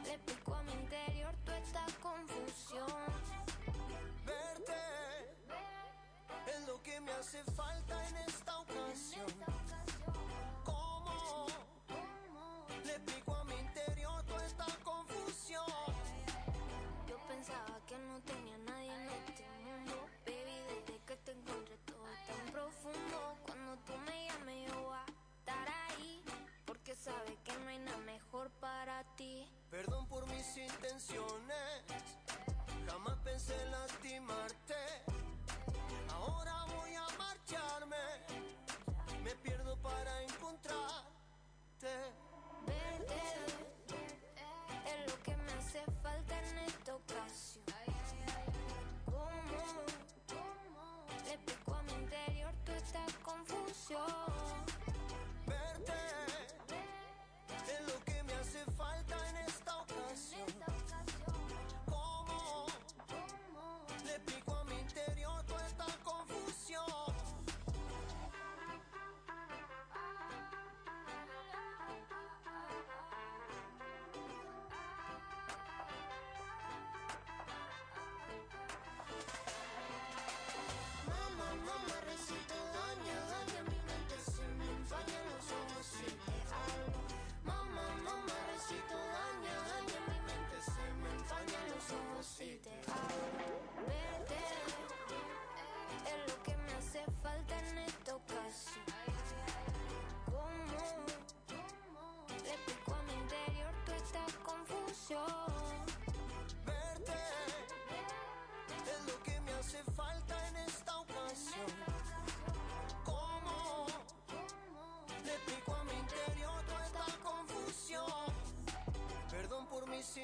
Verte 0.05 0.35
que 6.95 7.01
me 7.01 7.11
hace 7.11 7.43
falta 7.51 8.07
en 8.07 8.17
esta 8.17 8.57
ocasión. 8.57 9.25
¿Cómo 10.63 11.45
le 12.85 12.93
explico 12.93 13.35
a 13.35 13.43
mi 13.43 13.55
interior 13.55 14.23
toda 14.23 14.45
esta 14.45 14.65
confusión? 14.81 15.65
Yo 17.09 17.17
pensaba 17.27 17.81
que 17.85 17.97
no 17.97 18.21
tenía 18.21 18.57
nadie 18.59 18.93
en 18.93 19.09
este 19.09 19.43
mundo. 19.65 20.07
Baby, 20.25 20.57
desde 20.69 20.99
que 21.05 21.17
te 21.17 21.31
encontré 21.31 21.77
todo 21.79 22.05
tan 22.29 22.51
profundo. 22.53 23.37
Cuando 23.45 23.75
tú 23.85 23.97
me 24.05 24.27
llames, 24.27 24.71
yo 24.71 24.81
voy 24.83 24.95
a 24.95 25.05
estar 25.39 25.67
ahí. 25.89 26.23
Porque 26.65 26.95
sabes 26.95 27.37
que 27.43 27.57
no 27.57 27.69
hay 27.71 27.79
nada 27.79 27.97
mejor 27.97 28.49
para 28.61 29.03
ti. 29.17 29.49
Perdón 29.69 30.07
por 30.07 30.25
mis 30.27 30.55
intenciones, 30.55 31.44
Mamá, 81.65 82.04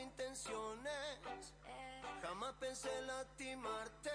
intenciones, 0.01 1.53
jamás 2.21 2.53
pensé 2.59 2.89
en 2.99 3.07
lastimarte. 3.07 4.11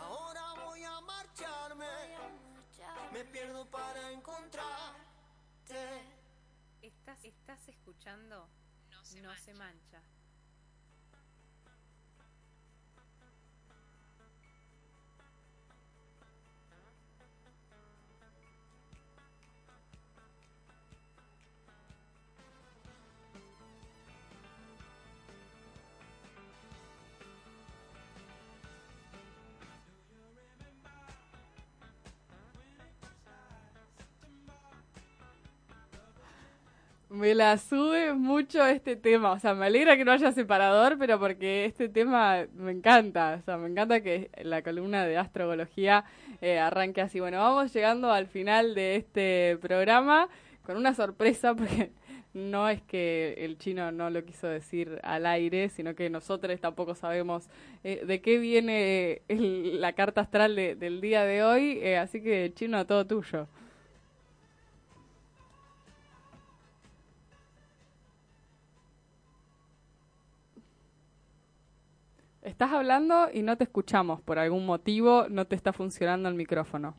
Ahora 0.00 0.54
voy 0.64 0.82
a 0.84 1.00
marcharme, 1.00 1.86
me 3.12 3.24
pierdo 3.24 3.66
para 3.70 4.10
encontrarte. 4.12 4.64
Estás, 6.82 7.24
estás 7.24 7.68
escuchando 7.68 8.48
No 9.22 9.34
se, 9.36 9.54
mancha. 9.54 10.02
Me 37.14 37.34
la 37.34 37.58
sube 37.58 38.12
mucho 38.14 38.64
este 38.66 38.96
tema. 38.96 39.32
O 39.32 39.38
sea, 39.38 39.54
me 39.54 39.66
alegra 39.66 39.96
que 39.96 40.04
no 40.04 40.12
haya 40.12 40.32
separador, 40.32 40.96
pero 40.98 41.18
porque 41.20 41.64
este 41.66 41.88
tema 41.88 42.46
me 42.56 42.72
encanta. 42.72 43.38
O 43.40 43.44
sea, 43.44 43.56
me 43.56 43.68
encanta 43.68 44.00
que 44.00 44.30
la 44.42 44.62
columna 44.62 45.04
de 45.06 45.16
astrología 45.16 46.04
eh, 46.40 46.58
arranque 46.58 47.00
así. 47.02 47.20
Bueno, 47.20 47.38
vamos 47.38 47.72
llegando 47.72 48.10
al 48.10 48.26
final 48.26 48.74
de 48.74 48.96
este 48.96 49.58
programa 49.60 50.28
con 50.64 50.76
una 50.76 50.94
sorpresa, 50.94 51.54
porque 51.56 51.92
no 52.32 52.68
es 52.68 52.82
que 52.82 53.34
el 53.38 53.58
chino 53.58 53.92
no 53.92 54.10
lo 54.10 54.24
quiso 54.24 54.48
decir 54.48 54.98
al 55.04 55.24
aire, 55.26 55.68
sino 55.68 55.94
que 55.94 56.10
nosotros 56.10 56.58
tampoco 56.60 56.96
sabemos 56.96 57.48
eh, 57.84 58.02
de 58.04 58.20
qué 58.22 58.38
viene 58.38 59.22
el- 59.28 59.80
la 59.80 59.92
carta 59.92 60.22
astral 60.22 60.56
de- 60.56 60.74
del 60.74 61.00
día 61.00 61.24
de 61.24 61.44
hoy. 61.44 61.78
eh, 61.80 61.96
así 61.98 62.20
que, 62.22 62.50
chino, 62.56 62.84
todo 62.86 63.06
tuyo. 63.06 63.46
Estás 72.54 72.70
hablando 72.70 73.30
y 73.34 73.42
no 73.42 73.56
te 73.56 73.64
escuchamos. 73.64 74.20
Por 74.20 74.38
algún 74.38 74.64
motivo 74.64 75.26
no 75.28 75.44
te 75.44 75.56
está 75.56 75.72
funcionando 75.72 76.28
el 76.28 76.36
micrófono. 76.36 76.94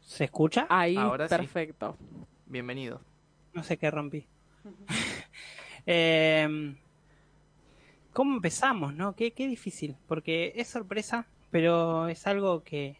¿Se 0.00 0.22
escucha? 0.22 0.64
Ahí, 0.70 0.96
Ahora 0.96 1.26
sí. 1.26 1.34
perfecto. 1.36 1.96
Bienvenido. 2.46 3.00
No 3.52 3.64
sé 3.64 3.76
qué 3.78 3.90
rompí. 3.90 4.26
Eh, 5.90 6.76
¿Cómo 8.12 8.34
empezamos, 8.34 8.94
no? 8.94 9.16
Qué, 9.16 9.32
qué 9.32 9.48
difícil, 9.48 9.96
porque 10.06 10.52
es 10.54 10.68
sorpresa, 10.68 11.26
pero 11.50 12.08
es 12.08 12.26
algo 12.26 12.62
que, 12.62 12.98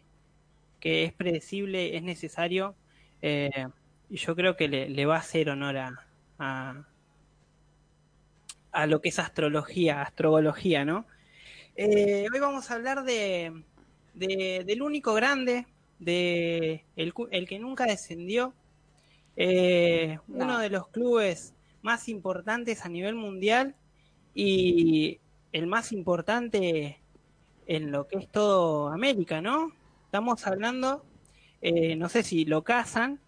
que 0.79 1.03
es 1.03 1.13
predecible, 1.13 1.95
es 1.95 2.01
necesario, 2.01 2.73
eh, 3.21 3.67
y 4.09 4.17
yo 4.17 4.35
creo 4.35 4.57
que 4.57 4.67
le, 4.67 4.89
le 4.89 5.05
va 5.05 5.17
a 5.17 5.19
hacer 5.19 5.51
honor 5.51 5.77
a, 5.77 6.07
a, 6.39 6.83
a 8.71 8.85
lo 8.85 9.01
que 9.01 9.09
es 9.09 9.19
astrología, 9.19 10.01
astrología, 10.01 10.85
¿no? 10.85 11.05
Eh, 11.75 12.25
hoy 12.31 12.39
vamos 12.39 12.69
a 12.69 12.75
hablar 12.75 13.03
de, 13.03 13.63
de- 14.13 14.63
del 14.65 14.81
único 14.81 15.13
grande, 15.13 15.65
de 15.99 16.85
el, 16.95 17.13
el 17.31 17.47
que 17.47 17.59
nunca 17.59 17.85
descendió, 17.85 18.53
eh, 19.35 20.19
No. 20.27 20.45
uno 20.45 20.59
de 20.59 20.69
los 20.69 20.87
clubes 20.89 21.53
más 21.81 22.09
importantes 22.09 22.85
a 22.85 22.89
nivel 22.89 23.15
mundial 23.15 23.75
y 24.33 25.19
el 25.51 25.67
más 25.67 25.91
importante 25.91 26.99
en 27.65 27.91
lo 27.91 28.07
que 28.07 28.17
es 28.17 28.29
todo 28.29 28.89
América, 28.89 29.41
¿no? 29.41 29.71
Estamos 30.05 30.45
hablando, 30.47 31.05
eh, 31.61 31.95
no 31.95 32.09
sé 32.09 32.23
si 32.23 32.45
lo 32.45 32.63
casan, 32.63 33.19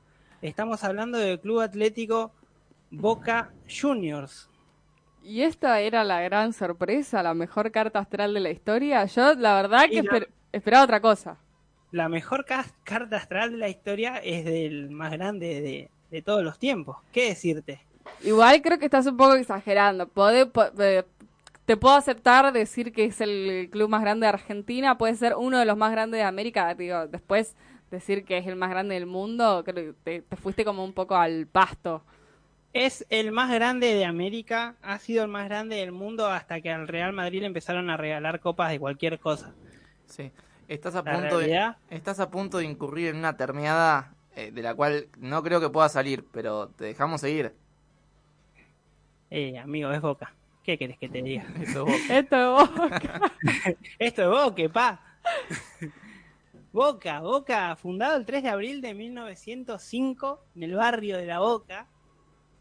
estamos 0.41 0.84
hablando 0.84 1.18
del 1.18 1.39
Club 1.39 1.61
Atlético 1.61 2.31
Boca 2.89 3.53
Juniors. 3.69 4.49
Y 5.23 5.43
esta 5.43 5.80
era 5.81 6.03
la 6.03 6.22
gran 6.22 6.52
sorpresa, 6.53 7.22
la 7.23 7.34
mejor 7.34 7.72
carta 7.72 7.99
astral 7.99 8.34
de 8.34 8.39
la 8.39 8.49
historia. 8.49 9.06
Yo, 9.06 9.34
la 9.35 9.56
verdad, 9.56 9.85
que 9.89 10.02
esper- 10.10 10.30
esperaba 10.52 10.84
otra 10.84 10.99
cosa. 11.02 11.38
La 11.91 12.10
mejor 12.10 12.45
ca- 12.45 12.65
carta 12.84 13.18
astral 13.18 13.52
de 13.52 13.57
la 13.57 13.69
historia 13.69 14.18
es 14.18 14.45
del 14.45 14.89
más 14.89 15.11
grande 15.11 15.61
de, 15.61 15.89
de 16.10 16.22
todos 16.22 16.43
los 16.43 16.57
tiempos. 16.57 16.98
¿Qué 17.11 17.27
decirte? 17.30 17.81
Igual 18.23 18.61
creo 18.61 18.80
que 18.80 18.85
estás 18.85 19.06
un 19.07 19.18
poco 19.18 19.35
exagerando. 19.35 20.07
Po- 20.07 20.30
eh, 20.31 21.03
te 21.65 21.77
puedo 21.77 21.95
aceptar 21.95 22.52
decir 22.52 22.91
que 22.91 23.06
es 23.06 23.22
el 23.22 23.69
club 23.72 23.89
más 23.89 24.02
grande 24.02 24.26
de 24.26 24.30
Argentina, 24.30 24.98
puede 24.98 25.15
ser 25.15 25.35
uno 25.35 25.60
de 25.60 25.65
los 25.65 25.77
más 25.77 25.91
grandes 25.91 26.18
de 26.19 26.23
América. 26.23 26.73
Digo, 26.73 27.07
después 27.07 27.56
decir 27.91 28.23
que 28.26 28.38
es 28.39 28.48
el 28.48 28.56
más 28.56 28.69
grande 28.69 28.95
del 28.95 29.06
mundo, 29.06 29.61
creo 29.65 29.93
que 29.93 29.93
te, 30.03 30.22
te 30.22 30.35
fuiste 30.38 30.65
como 30.65 30.84
un 30.84 30.93
poco 30.93 31.15
al 31.15 31.45
pasto. 31.45 32.03
Es 32.73 33.06
el 33.10 33.31
más 33.34 33.52
grande 33.52 33.93
de 33.93 34.06
América, 34.06 34.76
ha 34.81 34.98
sido 34.98 35.23
el 35.23 35.30
más 35.30 35.45
grande 35.49 35.76
del 35.76 35.91
mundo 35.91 36.27
hasta 36.27 36.61
que 36.61 36.72
al 36.72 36.88
Real 36.88 37.11
Madrid 37.11 37.41
le 37.41 37.48
empezaron 37.48 37.89
a 37.89 37.98
regalar 37.98 38.39
copas 38.39 38.72
de 38.72 38.80
cualquier 38.80 39.19
cosa. 39.19 39.53
Sí. 40.06 40.31
Estás 40.69 40.95
a 40.95 41.03
punto 41.03 41.39
de, 41.39 41.73
estás 41.89 42.22
a 42.22 42.31
punto 42.31 42.60
de 42.60 42.64
incurrir 42.64 43.10
en 43.10 43.18
una 43.18 43.35
termeada 43.35 44.14
eh, 44.38 44.52
de 44.52 44.61
la 44.61 44.73
cual 44.73 45.10
no 45.18 45.43
creo 45.43 45.60
que 45.60 45.69
pueda 45.69 45.89
salir, 45.89 46.26
pero 46.31 46.69
te 46.69 46.85
dejamos 46.85 47.19
seguir. 47.19 47.53
Eh, 49.30 49.57
amigo, 49.57 49.91
es 49.91 49.99
Boca. 49.99 50.34
¿Qué 50.64 50.77
querés 50.77 50.98
que 50.98 51.10
te 51.10 51.22
diga? 51.23 51.43
Eso 51.61 51.85
es 51.88 52.02
Boca. 52.07 52.18
Esto 52.18 52.61
es 52.61 52.72
Boca. 52.72 53.31
Esto 53.99 54.22
es 54.22 54.30
Boca, 54.30 54.69
pa. 54.72 55.02
Boca, 56.72 57.19
Boca, 57.19 57.76
fundado 57.76 58.15
el 58.15 58.26
3 58.26 58.43
de 58.43 58.49
abril 58.49 58.80
de 58.80 58.93
1905 58.93 60.45
en 60.56 60.64
el 60.64 60.76
barrio 60.76 61.18
de 61.18 61.26
La 61.26 61.39
Boca 61.39 61.88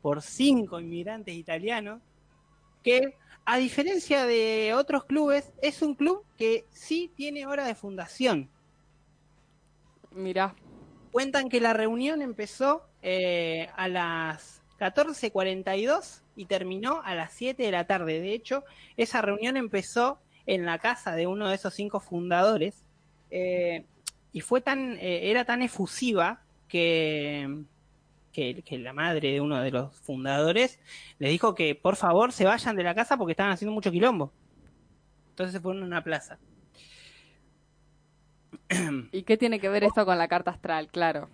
por 0.03 0.23
cinco 0.23 0.81
inmigrantes 0.81 1.35
italianos 1.35 2.01
que, 2.83 3.15
a 3.45 3.59
diferencia 3.59 4.27
de 4.27 4.73
otros 4.75 5.05
clubes, 5.05 5.53
es 5.63 5.83
un 5.83 5.95
club 5.95 6.25
que 6.37 6.65
sí 6.71 7.11
tiene 7.15 7.47
hora 7.47 7.65
de 7.67 7.75
fundación. 7.75 8.49
Mirá. 10.13 10.55
Cuentan 11.13 11.49
que 11.49 11.61
la 11.61 11.73
reunión 11.73 12.23
empezó 12.23 12.83
eh, 13.03 13.69
a 13.77 13.89
las 13.89 14.63
14.42 14.79 16.23
y 16.37 16.47
terminó 16.47 17.03
a 17.05 17.15
las 17.15 17.33
7 17.33 17.63
de 17.63 17.71
la 17.71 17.87
tarde. 17.87 18.21
De 18.21 18.33
hecho, 18.33 18.65
esa 18.97 19.21
reunión 19.21 19.57
empezó 19.57 20.21
en 20.47 20.65
la 20.65 20.79
casa 20.79 21.15
de 21.15 21.27
uno 21.27 21.49
de 21.49 21.55
esos 21.57 21.75
cinco 21.75 22.01
fundadores 22.01 22.85
eh, 23.31 23.85
y 24.33 24.41
fue 24.41 24.61
tan, 24.61 24.97
eh, 24.99 25.31
era 25.31 25.45
tan 25.45 25.63
efusiva 25.63 26.43
que, 26.69 27.65
que, 28.33 28.63
que 28.63 28.79
la 28.79 28.93
madre 28.93 29.33
de 29.33 29.41
uno 29.41 29.61
de 29.61 29.71
los 29.71 29.95
fundadores 29.95 30.79
les 31.19 31.31
dijo 31.31 31.55
que 31.55 31.75
por 31.75 31.97
favor 31.97 32.33
se 32.33 32.45
vayan 32.45 32.77
de 32.77 32.85
la 32.85 32.95
casa 32.95 33.17
porque 33.17 33.33
estaban 33.33 33.53
haciendo 33.53 33.73
mucho 33.73 33.91
quilombo. 33.91 34.33
Entonces 35.31 35.55
se 35.55 35.61
fueron 35.61 35.83
a 35.83 35.87
una 35.87 36.05
plaza. 36.05 36.39
¿Y 39.13 39.23
qué 39.23 39.37
tiene 39.37 39.61
que 39.61 39.69
ver 39.69 39.85
esto 39.85 40.05
con 40.05 40.19
la 40.19 40.29
carta 40.29 40.51
astral? 40.51 40.89
Claro. 40.89 41.29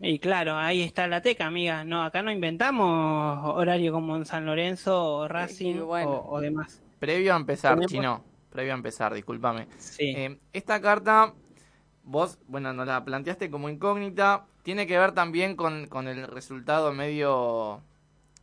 Y 0.00 0.18
claro, 0.18 0.56
ahí 0.56 0.82
está 0.82 1.06
la 1.06 1.22
teca, 1.22 1.46
amiga. 1.46 1.84
No, 1.84 2.02
acá 2.02 2.22
no 2.22 2.30
inventamos 2.30 3.40
horario 3.44 3.92
como 3.92 4.16
en 4.16 4.26
San 4.26 4.44
Lorenzo 4.44 5.02
o 5.02 5.28
Racing 5.28 5.76
o, 5.78 6.28
o 6.28 6.40
demás. 6.40 6.82
Previo 6.98 7.32
a 7.34 7.36
empezar, 7.36 7.78
Chino. 7.86 8.24
Previo 8.50 8.72
a 8.72 8.76
empezar, 8.76 9.14
discúlpame. 9.14 9.66
Sí. 9.78 10.14
Eh, 10.16 10.38
esta 10.52 10.80
carta, 10.80 11.34
vos, 12.04 12.38
bueno, 12.46 12.72
nos 12.72 12.86
la 12.86 13.04
planteaste 13.04 13.50
como 13.50 13.68
incógnita. 13.68 14.46
Tiene 14.62 14.86
que 14.86 14.98
ver 14.98 15.12
también 15.12 15.56
con, 15.56 15.86
con 15.88 16.08
el 16.08 16.26
resultado 16.26 16.92
medio 16.92 17.82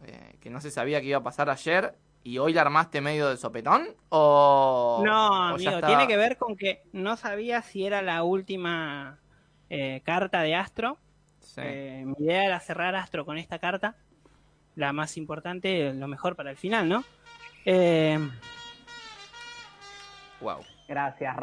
eh, 0.05 0.35
que 0.41 0.49
no 0.49 0.61
se 0.61 0.69
sabía 0.71 0.99
que 1.01 1.07
iba 1.07 1.17
a 1.19 1.23
pasar 1.23 1.49
ayer 1.49 1.95
y 2.23 2.37
hoy 2.37 2.53
la 2.53 2.61
armaste 2.61 3.01
medio 3.01 3.29
de 3.29 3.37
sopetón. 3.37 3.87
¿O, 4.09 5.01
No, 5.05 5.27
o 5.29 5.31
amigo, 5.55 5.71
estaba- 5.71 5.87
tiene 5.87 6.07
que 6.07 6.17
ver 6.17 6.37
con 6.37 6.55
que 6.55 6.83
no 6.91 7.17
sabía 7.17 7.61
si 7.61 7.85
era 7.85 8.01
la 8.01 8.23
última 8.23 9.17
eh, 9.69 10.01
carta 10.03 10.41
de 10.41 10.53
Astro. 10.55 10.97
Eh, 11.57 12.03
mi 12.05 12.25
idea 12.25 12.45
era 12.45 12.59
cerrar 12.59 12.95
Astro 12.95 13.25
con 13.25 13.37
esta 13.37 13.57
carta. 13.59 13.95
La 14.75 14.93
más 14.93 15.17
importante, 15.17 15.93
lo 15.93 16.07
mejor 16.07 16.35
para 16.35 16.51
el 16.51 16.57
final, 16.57 16.87
¿no? 16.87 17.03
Eh, 17.65 18.19
Wow. 20.39 20.59
Gracias. 20.91 21.35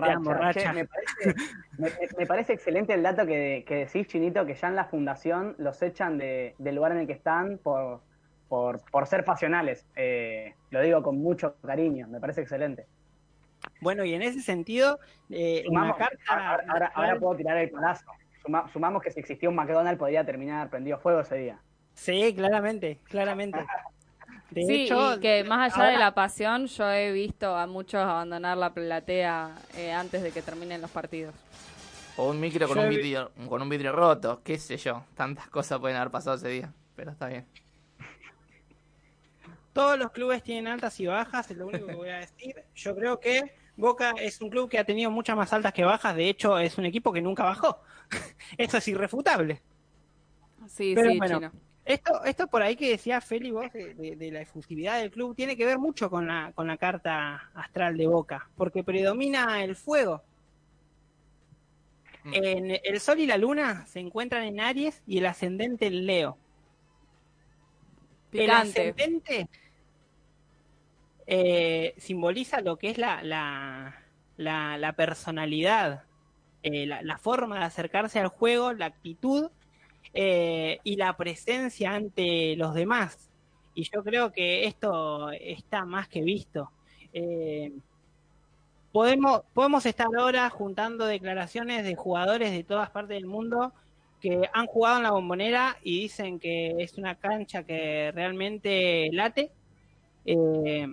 Che, 0.63 0.73
me, 0.75 0.85
parece, 0.87 1.35
me- 1.79 1.91
me 2.19 2.27
parece 2.27 2.53
excelente 2.53 2.93
el 2.93 3.03
dato 3.03 3.25
que, 3.25 3.65
que 3.67 3.77
decís, 3.87 4.07
Chinito, 4.07 4.45
que 4.45 4.55
ya 4.55 4.69
en 4.69 4.77
la 4.77 4.85
fundación 4.85 5.55
los 5.59 5.81
echan 5.81 6.19
de- 6.19 6.55
del 6.59 6.75
lugar 6.75 6.93
en 6.93 6.99
el 6.99 7.07
que 7.07 7.15
están 7.15 7.57
por, 7.59 8.03
por, 8.49 8.83
por 8.91 9.07
ser 9.07 9.25
pasionales. 9.25 9.87
Eh, 9.97 10.55
lo 10.71 10.83
digo 10.83 11.03
con 11.03 11.19
mucho 11.19 11.57
cariño, 11.67 12.07
me 12.09 12.21
parece 12.21 12.43
excelente. 12.43 12.87
bueno, 13.81 14.05
y 14.05 14.13
en 14.15 14.23
ese 14.23 14.41
sentido, 14.41 14.99
eh, 15.31 15.63
Sumamos- 15.65 15.97
carta... 15.97 16.17
ahora, 16.29 16.65
ahora- 16.69 16.93
ahora 16.95 17.19
puedo 17.19 17.37
tirar 17.37 17.57
el 17.57 17.71
palazo. 17.71 18.11
Suma- 18.45 18.69
sumamos 18.73 19.03
que 19.03 19.11
si 19.11 19.21
existía 19.21 19.49
un 19.49 19.55
McDonald's 19.57 19.99
podría 19.99 20.25
terminar 20.25 20.69
prendido 20.69 20.99
fuego 20.99 21.21
ese 21.21 21.37
día. 21.37 21.59
Sí, 21.95 22.35
claramente, 22.37 22.99
claramente. 23.05 23.59
De 24.51 24.63
sí, 24.63 24.75
hecho, 24.75 25.17
y 25.17 25.19
que 25.21 25.45
más 25.45 25.73
allá 25.79 25.89
de 25.91 25.99
la 25.99 26.15
pasión, 26.15 26.67
yo 26.67 26.91
he 26.91 27.13
visto 27.13 27.57
a 27.57 27.67
muchos 27.67 28.01
abandonar 28.01 28.57
la 28.59 28.75
platea 28.75 29.63
eh, 29.71 29.93
antes 29.93 30.23
de 30.23 30.33
que 30.33 30.43
terminen 30.43 30.81
los 30.81 30.91
partidos. 30.91 31.35
O 32.21 32.25
un 32.33 32.39
micro 32.41 32.69
con 32.69 32.79
Yo 32.79 32.83
un, 32.83 32.89
vi- 32.89 33.03
vidrio, 33.03 33.33
con 33.49 33.63
un 33.63 33.69
vidrio 33.69 33.93
roto, 33.93 34.43
qué 34.43 34.59
sé 34.59 34.77
yo. 34.77 35.05
Tantas 35.15 35.49
cosas 35.49 35.79
pueden 35.81 35.97
haber 35.97 36.11
pasado 36.11 36.37
ese 36.37 36.49
día, 36.49 36.75
pero 36.97 37.13
está 37.13 37.29
bien. 37.29 37.47
Todos 39.73 39.99
los 39.99 40.11
clubes 40.13 40.43
tienen 40.43 40.67
altas 40.67 40.99
y 41.01 41.07
bajas, 41.07 41.51
es 41.51 41.57
lo 41.57 41.67
único 41.67 41.87
que 41.89 41.95
voy 41.95 42.09
a 42.11 42.19
decir. 42.19 42.55
Yo 42.75 42.95
creo 42.97 43.21
que 43.21 43.43
Boca 43.77 44.11
es 44.19 44.41
un 44.41 44.51
club 44.51 44.69
que 44.69 44.79
ha 44.79 44.85
tenido 44.85 45.11
muchas 45.11 45.37
más 45.37 45.53
altas 45.53 45.73
que 45.73 45.85
bajas, 45.85 46.17
de 46.17 46.29
hecho 46.29 46.59
es 46.59 46.79
un 46.79 46.85
equipo 46.87 47.13
que 47.13 47.23
nunca 47.23 47.45
bajó. 47.45 47.81
Esto 48.59 48.79
es 48.79 48.89
irrefutable. 48.89 49.63
Sí, 50.69 50.97
Pero 50.97 51.15
sí, 51.15 51.17
bueno, 51.17 51.41
chino. 51.41 51.53
Esto, 51.89 52.23
esto 52.25 52.47
por 52.49 52.61
ahí 52.63 52.77
que 52.77 52.91
decía 52.91 53.19
Feli 53.23 53.51
vos 53.51 53.73
de, 53.73 53.95
de- 53.95 54.15
de 54.15 54.31
la 54.31 54.43
efusividad 54.43 54.99
del 55.01 55.11
club 55.11 55.35
tiene 55.35 55.57
que 55.57 55.65
ver 55.65 55.79
mucho 55.79 56.11
con 56.11 56.27
la, 56.27 56.53
con 56.55 56.67
la 56.67 56.77
carta 56.77 57.51
astral 57.55 57.97
de 57.97 58.07
Boca, 58.07 58.51
porque 58.57 58.85
predomina 58.85 59.65
el 59.65 59.75
fuego. 59.75 60.23
En 62.31 62.79
el 62.85 63.01
Sol 63.01 63.21
y 63.21 63.27
la 63.27 63.39
Luna 63.39 63.87
se 63.87 64.01
encuentran 64.01 64.45
en 64.45 64.61
Aries 64.61 65.03
y 65.07 65.17
el 65.17 65.25
ascendente 65.25 65.87
en 65.87 66.05
Leo. 66.05 66.37
El 68.35 68.51
ascendente 68.51 69.49
eh, 71.27 71.95
simboliza 71.97 72.61
lo 72.61 72.77
que 72.77 72.91
es 72.91 72.99
la, 72.99 73.23
la, 73.23 73.97
la, 74.37 74.77
la 74.77 74.93
personalidad, 74.93 76.05
eh, 76.63 76.85
la, 76.85 77.01
la 77.01 77.17
forma 77.17 77.61
de 77.61 77.65
acercarse 77.65 78.19
al 78.21 78.29
juego, 78.29 78.75
la 78.75 78.85
actitud 78.87 79.51
eh, 80.15 80.79
y 80.85 80.97
la 80.97 81.17
presencia 81.17 81.93
ante 81.93 82.57
los 82.57 82.75
demás. 82.75 83.31
Y 83.75 83.85
yo 83.85 84.03
creo 84.03 84.33
que 84.33 84.65
esto 84.67 85.31
está 85.31 85.85
más 85.85 86.09
que 86.09 86.23
visto. 86.23 86.71
Eh, 87.13 87.73
podemos, 88.93 89.43
podemos 89.55 89.87
estar 89.87 90.09
ahora 90.19 90.49
juntando 90.51 91.07
declaraciones 91.07 91.85
de 91.85 91.95
jugadores 91.95 92.51
de 92.51 92.65
todas 92.65 92.91
partes 92.91 93.17
del 93.17 93.27
mundo 93.27 93.73
que 94.21 94.49
han 94.53 94.67
jugado 94.67 94.97
en 94.97 95.03
la 95.05 95.13
bombonera 95.13 95.77
y 95.83 96.01
dicen 96.01 96.41
que 96.41 96.75
es 96.79 96.99
una 96.99 97.15
cancha 97.15 97.63
que 97.63 98.11
realmente 98.15 99.11
late. 99.13 99.51
Eh, 100.27 100.93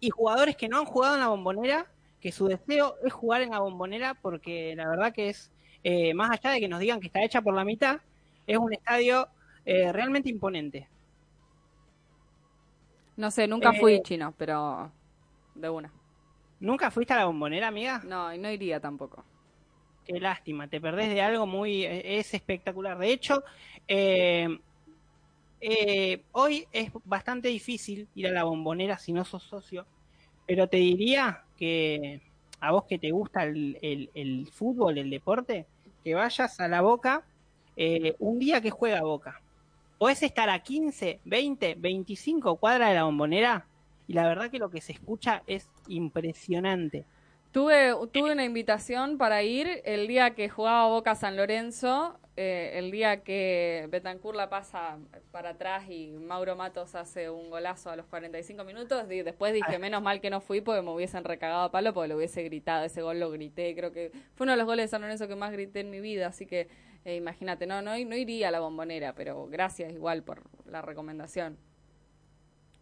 y 0.00 0.10
jugadores 0.10 0.56
que 0.56 0.68
no 0.68 0.78
han 0.78 0.84
jugado 0.84 1.14
en 1.14 1.20
la 1.20 1.28
bombonera, 1.28 1.86
que 2.20 2.32
su 2.32 2.46
deseo 2.46 2.96
es 3.04 3.12
jugar 3.12 3.42
en 3.42 3.50
la 3.50 3.60
bombonera 3.60 4.14
porque 4.14 4.74
la 4.76 4.88
verdad 4.88 5.12
que 5.12 5.28
es, 5.28 5.50
eh, 5.84 6.14
más 6.14 6.30
allá 6.30 6.50
de 6.50 6.60
que 6.60 6.68
nos 6.68 6.80
digan 6.80 7.00
que 7.00 7.08
está 7.08 7.22
hecha 7.22 7.42
por 7.42 7.54
la 7.54 7.64
mitad, 7.64 8.00
es 8.46 8.58
un 8.58 8.72
estadio 8.72 9.28
eh, 9.64 9.92
realmente 9.92 10.30
imponente. 10.30 10.90
No 13.16 13.30
sé, 13.30 13.46
nunca 13.48 13.72
fui 13.74 13.94
Eh, 13.94 14.02
chino, 14.02 14.34
pero 14.36 14.92
de 15.54 15.70
una. 15.70 15.94
¿Nunca 16.60 16.90
fuiste 16.90 17.12
a 17.12 17.16
la 17.18 17.26
bombonera, 17.26 17.68
amiga? 17.68 18.00
No, 18.04 18.32
y 18.32 18.38
no 18.38 18.50
iría 18.50 18.80
tampoco. 18.80 19.26
Qué 20.04 20.18
lástima, 20.20 20.68
te 20.68 20.80
perdés 20.80 21.10
de 21.14 21.22
algo 21.22 21.46
muy... 21.46 21.84
eh, 21.84 22.18
es 22.18 22.34
espectacular. 22.34 22.98
De 22.98 23.12
hecho, 23.12 23.42
eh, 23.86 24.48
eh, 25.60 26.26
hoy 26.32 26.66
es 26.72 26.90
bastante 27.04 27.48
difícil 27.48 28.10
ir 28.14 28.26
a 28.28 28.32
la 28.32 28.44
bombonera 28.44 28.98
si 28.98 29.12
no 29.12 29.24
sos 29.24 29.44
socio, 29.44 29.88
pero 30.46 30.68
te 30.68 30.78
diría 30.78 31.46
que 31.56 32.22
a 32.60 32.72
vos 32.72 32.84
que 32.88 32.98
te 32.98 33.12
gusta 33.12 33.44
el, 33.44 33.78
el- 33.82 34.10
el 34.14 34.48
fútbol, 34.52 34.98
el 34.98 35.10
deporte, 35.10 35.68
que 36.04 36.14
vayas 36.14 36.60
a 36.60 36.68
la 36.68 36.82
Boca 36.82 37.28
eh, 37.76 38.14
un 38.18 38.38
día 38.38 38.60
que 38.60 38.70
juega 38.70 39.02
Boca. 39.02 39.40
Podés 39.98 40.22
estar 40.22 40.50
a 40.50 40.58
15, 40.58 41.20
20, 41.24 41.76
25 41.78 42.56
cuadras 42.56 42.88
de 42.88 42.96
la 42.96 43.04
bombonera 43.04 43.66
y 44.08 44.14
la 44.14 44.26
verdad 44.26 44.50
que 44.50 44.58
lo 44.58 44.70
que 44.70 44.80
se 44.80 44.92
escucha 44.92 45.42
es 45.46 45.68
impresionante. 45.88 47.04
Tuve, 47.52 47.92
tuve 48.12 48.32
una 48.32 48.44
invitación 48.44 49.18
para 49.18 49.42
ir 49.42 49.82
el 49.84 50.08
día 50.08 50.34
que 50.34 50.48
jugaba 50.48 50.88
Boca 50.88 51.14
San 51.14 51.36
Lorenzo, 51.36 52.18
eh, 52.34 52.78
el 52.78 52.90
día 52.90 53.22
que 53.22 53.86
Betancourt 53.90 54.36
la 54.36 54.48
pasa 54.48 54.96
para 55.32 55.50
atrás 55.50 55.84
y 55.90 56.12
Mauro 56.12 56.56
Matos 56.56 56.94
hace 56.94 57.28
un 57.28 57.50
golazo 57.50 57.90
a 57.90 57.96
los 57.96 58.06
45 58.06 58.64
minutos. 58.64 59.04
Y 59.10 59.22
después 59.22 59.52
dije, 59.52 59.78
menos 59.78 60.02
mal 60.02 60.22
que 60.22 60.30
no 60.30 60.40
fui 60.40 60.62
porque 60.62 60.80
me 60.80 60.90
hubiesen 60.92 61.24
recagado 61.24 61.64
a 61.64 61.70
palo 61.70 61.92
porque 61.92 62.08
lo 62.08 62.16
hubiese 62.16 62.42
gritado. 62.42 62.84
Ese 62.84 63.02
gol 63.02 63.20
lo 63.20 63.30
grité, 63.30 63.74
creo 63.76 63.92
que 63.92 64.12
fue 64.34 64.44
uno 64.44 64.52
de 64.52 64.58
los 64.58 64.66
goles 64.66 64.84
de 64.84 64.88
San 64.88 65.02
Lorenzo 65.02 65.28
que 65.28 65.36
más 65.36 65.52
grité 65.52 65.80
en 65.80 65.90
mi 65.90 66.00
vida. 66.00 66.28
Así 66.28 66.46
que 66.46 66.68
eh, 67.04 67.16
imagínate, 67.16 67.66
no, 67.66 67.82
no, 67.82 67.92
no 67.98 68.16
iría 68.16 68.48
a 68.48 68.50
la 68.50 68.60
bombonera, 68.60 69.14
pero 69.14 69.46
gracias 69.46 69.92
igual 69.92 70.22
por 70.24 70.42
la 70.66 70.82
recomendación. 70.82 71.58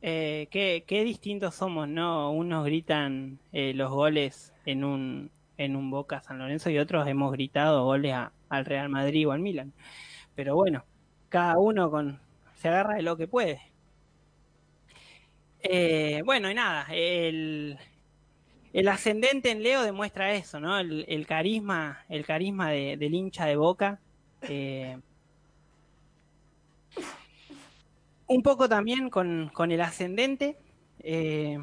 Eh, 0.02 0.48
qué, 0.50 0.84
qué 0.86 1.04
distintos 1.04 1.54
somos, 1.56 1.88
¿no? 1.88 2.32
Unos 2.32 2.64
gritan 2.64 3.38
eh, 3.52 3.74
los 3.74 3.90
goles 3.92 4.54
en 4.64 4.84
un, 4.84 5.30
en 5.58 5.76
un 5.76 5.90
Boca 5.90 6.22
San 6.22 6.38
Lorenzo 6.38 6.70
y 6.70 6.78
otros 6.78 7.06
hemos 7.08 7.32
gritado 7.32 7.84
goles 7.84 8.14
a- 8.14 8.32
al 8.48 8.64
Real 8.64 8.88
Madrid 8.88 9.28
o 9.28 9.32
al 9.32 9.40
Milan. 9.40 9.72
Pero 10.36 10.56
bueno, 10.56 10.84
cada 11.30 11.58
uno 11.58 11.90
con 11.90 12.20
se 12.56 12.68
agarra 12.68 12.96
de 12.96 13.02
lo 13.02 13.16
que 13.16 13.28
puede. 13.28 13.62
Eh, 15.62 16.22
bueno, 16.24 16.50
y 16.50 16.54
nada, 16.54 16.86
el, 16.90 17.78
el 18.72 18.88
ascendente 18.88 19.50
en 19.50 19.62
Leo 19.62 19.82
demuestra 19.82 20.34
eso, 20.34 20.60
¿no? 20.60 20.78
El, 20.78 21.04
el 21.08 21.26
carisma, 21.26 22.04
el 22.08 22.26
carisma 22.26 22.70
de- 22.70 22.96
del 22.98 23.14
hincha 23.14 23.46
de 23.46 23.56
Boca. 23.56 24.00
Eh, 24.42 24.98
un 28.26 28.42
poco 28.42 28.68
también 28.68 29.10
con, 29.10 29.50
con 29.52 29.72
el 29.72 29.80
ascendente. 29.80 30.56
eh, 31.00 31.58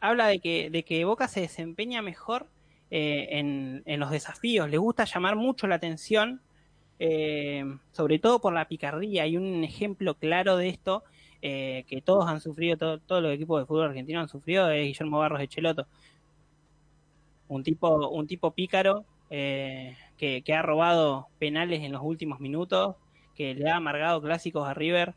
habla 0.00 0.26
de 0.28 0.38
que, 0.38 0.70
de 0.70 0.84
que 0.84 1.04
Boca 1.04 1.26
se 1.28 1.40
desempeña 1.40 2.02
mejor 2.02 2.46
eh, 2.90 3.28
en, 3.32 3.82
en 3.86 4.00
los 4.00 4.10
desafíos. 4.10 4.70
Le 4.70 4.78
gusta 4.78 5.04
llamar 5.04 5.36
mucho 5.36 5.66
la 5.66 5.76
atención, 5.76 6.40
sobre 7.92 8.18
todo 8.18 8.40
por 8.40 8.52
la 8.54 8.68
picardía. 8.68 9.24
Hay 9.24 9.36
un 9.36 9.64
ejemplo 9.64 10.14
claro 10.14 10.56
de 10.56 10.68
esto 10.68 11.02
que 11.40 12.02
todos 12.04 12.28
han 12.28 12.40
sufrido, 12.40 12.76
todo- 12.76 12.98
todos 12.98 13.22
los 13.22 13.32
equipos 13.32 13.60
de 13.60 13.66
fútbol 13.66 13.88
argentino 13.88 14.20
han 14.20 14.28
sufrido, 14.28 14.70
es 14.70 14.84
Guillermo 14.86 15.18
Barros 15.18 15.38
de 15.40 15.48
Cheloto. 15.48 15.86
Un 17.48 17.62
tipo, 17.62 18.08
un 18.08 18.26
tipo 18.26 18.50
pícaro 18.52 19.04
que, 20.16 20.42
que 20.42 20.54
ha 20.54 20.62
robado 20.62 21.28
penales 21.38 21.82
en 21.82 21.92
los 21.92 22.02
últimos 22.02 22.40
minutos, 22.40 22.96
que 23.34 23.54
le 23.54 23.70
ha 23.70 23.76
amargado 23.76 24.20
clásicos 24.22 24.66
a 24.68 24.74
River 24.74 25.14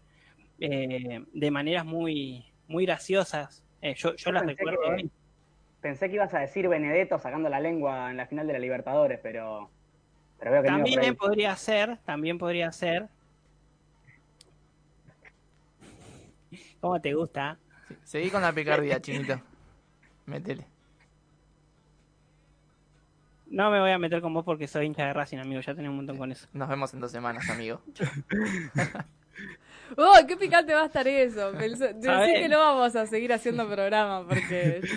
eh, 0.59 1.23
de 1.34 1.51
maneras 1.51 1.85
muy, 1.85 2.45
muy 2.67 2.85
graciosas. 2.85 3.63
Eh, 3.81 3.93
yo, 3.95 4.15
yo 4.15 4.31
las 4.31 4.43
pensé 4.43 4.55
recuerdo 4.63 4.81
que- 4.81 5.03
hoy. 5.03 5.11
Pensé 5.81 6.09
que 6.09 6.15
ibas 6.15 6.34
a 6.34 6.39
decir 6.39 6.67
Benedetto 6.67 7.17
sacando 7.19 7.47
la 7.47 7.61
lengua 7.61 8.11
en 8.11 8.17
la 8.17 8.26
final 8.27 8.45
de 8.45 8.51
la 8.51 8.59
Libertadores, 8.59 9.17
pero, 9.23 9.69
pero 10.38 10.51
veo 10.51 10.61
que 10.61 10.67
También 10.67 11.15
podría 11.15 11.55
ser, 11.55 11.97
también 11.99 12.38
podría 12.38 12.69
ser. 12.73 13.07
¿Cómo 16.81 16.99
te 16.99 17.13
gusta? 17.13 17.57
Seguí 18.03 18.30
con 18.30 18.41
la 18.41 18.51
picardía, 18.51 18.99
chinito. 19.01 19.39
Métele. 20.26 20.65
No 23.49 23.71
me 23.71 23.80
voy 23.80 23.91
a 23.91 23.97
meter 23.97 24.21
con 24.21 24.34
vos 24.34 24.45
porque 24.45 24.67
soy 24.67 24.85
hincha 24.85 25.05
de 25.07 25.13
Racing, 25.13 25.38
amigo. 25.39 25.61
Ya 25.61 25.73
tenés 25.73 25.89
un 25.89 25.97
montón 25.97 26.17
con 26.17 26.31
eso. 26.31 26.47
Nos 26.53 26.69
vemos 26.69 26.93
en 26.93 26.99
dos 26.99 27.11
semanas, 27.11 27.49
amigo. 27.49 27.81
¡Oh, 29.97 30.13
qué 30.27 30.38
picante 30.38 30.73
va 30.73 30.84
a 30.84 30.85
estar 30.85 31.07
eso! 31.07 31.51
Pensé- 31.53 31.93
Decí 31.95 32.34
que 32.34 32.49
no 32.49 32.59
vamos 32.59 32.95
a 32.95 33.07
seguir 33.07 33.34
haciendo 33.34 33.67
programa 33.67 34.26
porque... 34.27 34.81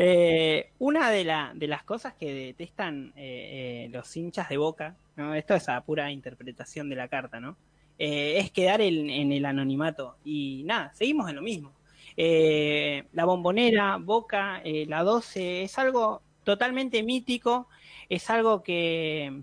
Eh, 0.00 0.70
una 0.78 1.10
de, 1.10 1.24
la, 1.24 1.50
de 1.56 1.66
las 1.66 1.82
cosas 1.82 2.14
que 2.14 2.32
detestan 2.32 3.12
eh, 3.16 3.86
eh, 3.86 3.90
los 3.92 4.16
hinchas 4.16 4.48
de 4.48 4.56
Boca, 4.56 4.94
¿no? 5.16 5.34
esto 5.34 5.54
es 5.56 5.68
a 5.68 5.80
pura 5.80 6.12
interpretación 6.12 6.88
de 6.88 6.94
la 6.94 7.08
carta, 7.08 7.40
¿no? 7.40 7.56
Eh, 7.98 8.38
es 8.38 8.52
quedar 8.52 8.80
en, 8.80 9.10
en 9.10 9.32
el 9.32 9.44
anonimato. 9.44 10.16
Y 10.24 10.62
nada, 10.64 10.92
seguimos 10.94 11.28
en 11.28 11.34
lo 11.36 11.42
mismo. 11.42 11.72
Eh, 12.16 13.04
la 13.12 13.24
bombonera, 13.24 13.96
Boca, 13.96 14.60
eh, 14.64 14.86
la 14.86 15.02
12, 15.02 15.64
es 15.64 15.78
algo 15.80 16.22
totalmente 16.52 17.02
mítico, 17.02 17.68
es 18.08 18.30
algo 18.30 18.62
que, 18.62 19.42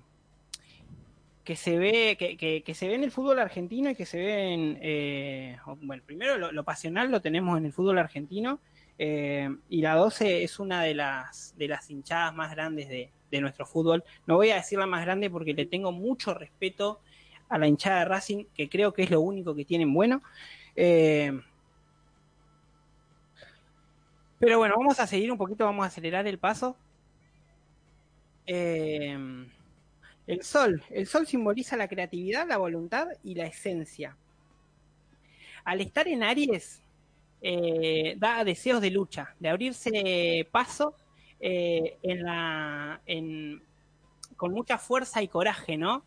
que 1.43 1.55
se 1.55 1.77
ve 1.77 2.15
que, 2.17 2.37
que- 2.63 2.73
se 2.73 2.87
ve 2.87 2.95
en 2.95 3.03
el 3.03 3.11
fútbol 3.11 3.39
argentino 3.39 3.89
y 3.91 3.95
que 3.95 4.05
se 4.05 4.17
ve 4.17 4.53
en 4.53 4.79
eh, 4.81 5.57
bueno 5.81 6.01
primero 6.05 6.37
lo, 6.37 6.51
lo 6.51 6.63
pasional 6.63 7.11
lo 7.11 7.21
tenemos 7.21 7.57
en 7.57 7.65
el 7.65 7.73
fútbol 7.73 7.99
argentino 7.99 8.59
eh, 8.97 9.49
y 9.69 9.81
la 9.81 9.95
12 9.95 10.43
es 10.43 10.59
una 10.59 10.81
de 10.81 10.95
las 10.95 11.53
de 11.57 11.67
las 11.67 11.89
hinchadas 11.91 12.33
más 12.33 12.51
grandes 12.51 12.89
de, 12.89 13.11
de 13.29 13.41
nuestro 13.41 13.65
fútbol. 13.65 14.03
No 14.25 14.35
voy 14.37 14.49
a 14.51 14.55
decir 14.55 14.79
la 14.79 14.85
más 14.87 15.03
grande 15.05 15.29
porque 15.29 15.53
le 15.53 15.65
tengo 15.65 15.91
mucho 15.91 16.33
respeto 16.33 17.01
a 17.49 17.57
la 17.59 17.67
hinchada 17.67 17.99
de 17.99 18.05
Racing 18.05 18.45
que 18.55 18.69
creo 18.69 18.93
que 18.93 19.03
es 19.03 19.11
lo 19.11 19.21
único 19.21 19.53
que 19.55 19.65
tienen 19.65 19.93
bueno 19.93 20.21
Eh, 20.75 21.31
pero 24.39 24.57
bueno 24.57 24.75
vamos 24.77 24.99
a 24.99 25.07
seguir 25.07 25.31
un 25.31 25.37
poquito 25.37 25.65
vamos 25.65 25.83
a 25.83 25.87
acelerar 25.87 26.27
el 26.27 26.37
paso 26.39 26.75
Eh, 28.47 29.17
el 30.27 30.43
sol. 30.43 30.83
El 30.89 31.07
sol 31.07 31.27
simboliza 31.27 31.77
la 31.77 31.87
creatividad, 31.87 32.47
la 32.47 32.57
voluntad 32.57 33.07
y 33.23 33.35
la 33.35 33.45
esencia. 33.45 34.17
Al 35.63 35.81
estar 35.81 36.07
en 36.07 36.23
Aries, 36.23 36.81
eh, 37.41 38.15
da 38.17 38.43
deseos 38.43 38.81
de 38.81 38.89
lucha, 38.91 39.35
de 39.39 39.49
abrirse 39.49 40.47
paso 40.51 40.95
eh, 41.39 41.97
en 42.01 42.23
la, 42.23 43.01
con 44.35 44.51
mucha 44.51 44.77
fuerza 44.77 45.21
y 45.21 45.27
coraje, 45.27 45.77
¿no? 45.77 46.03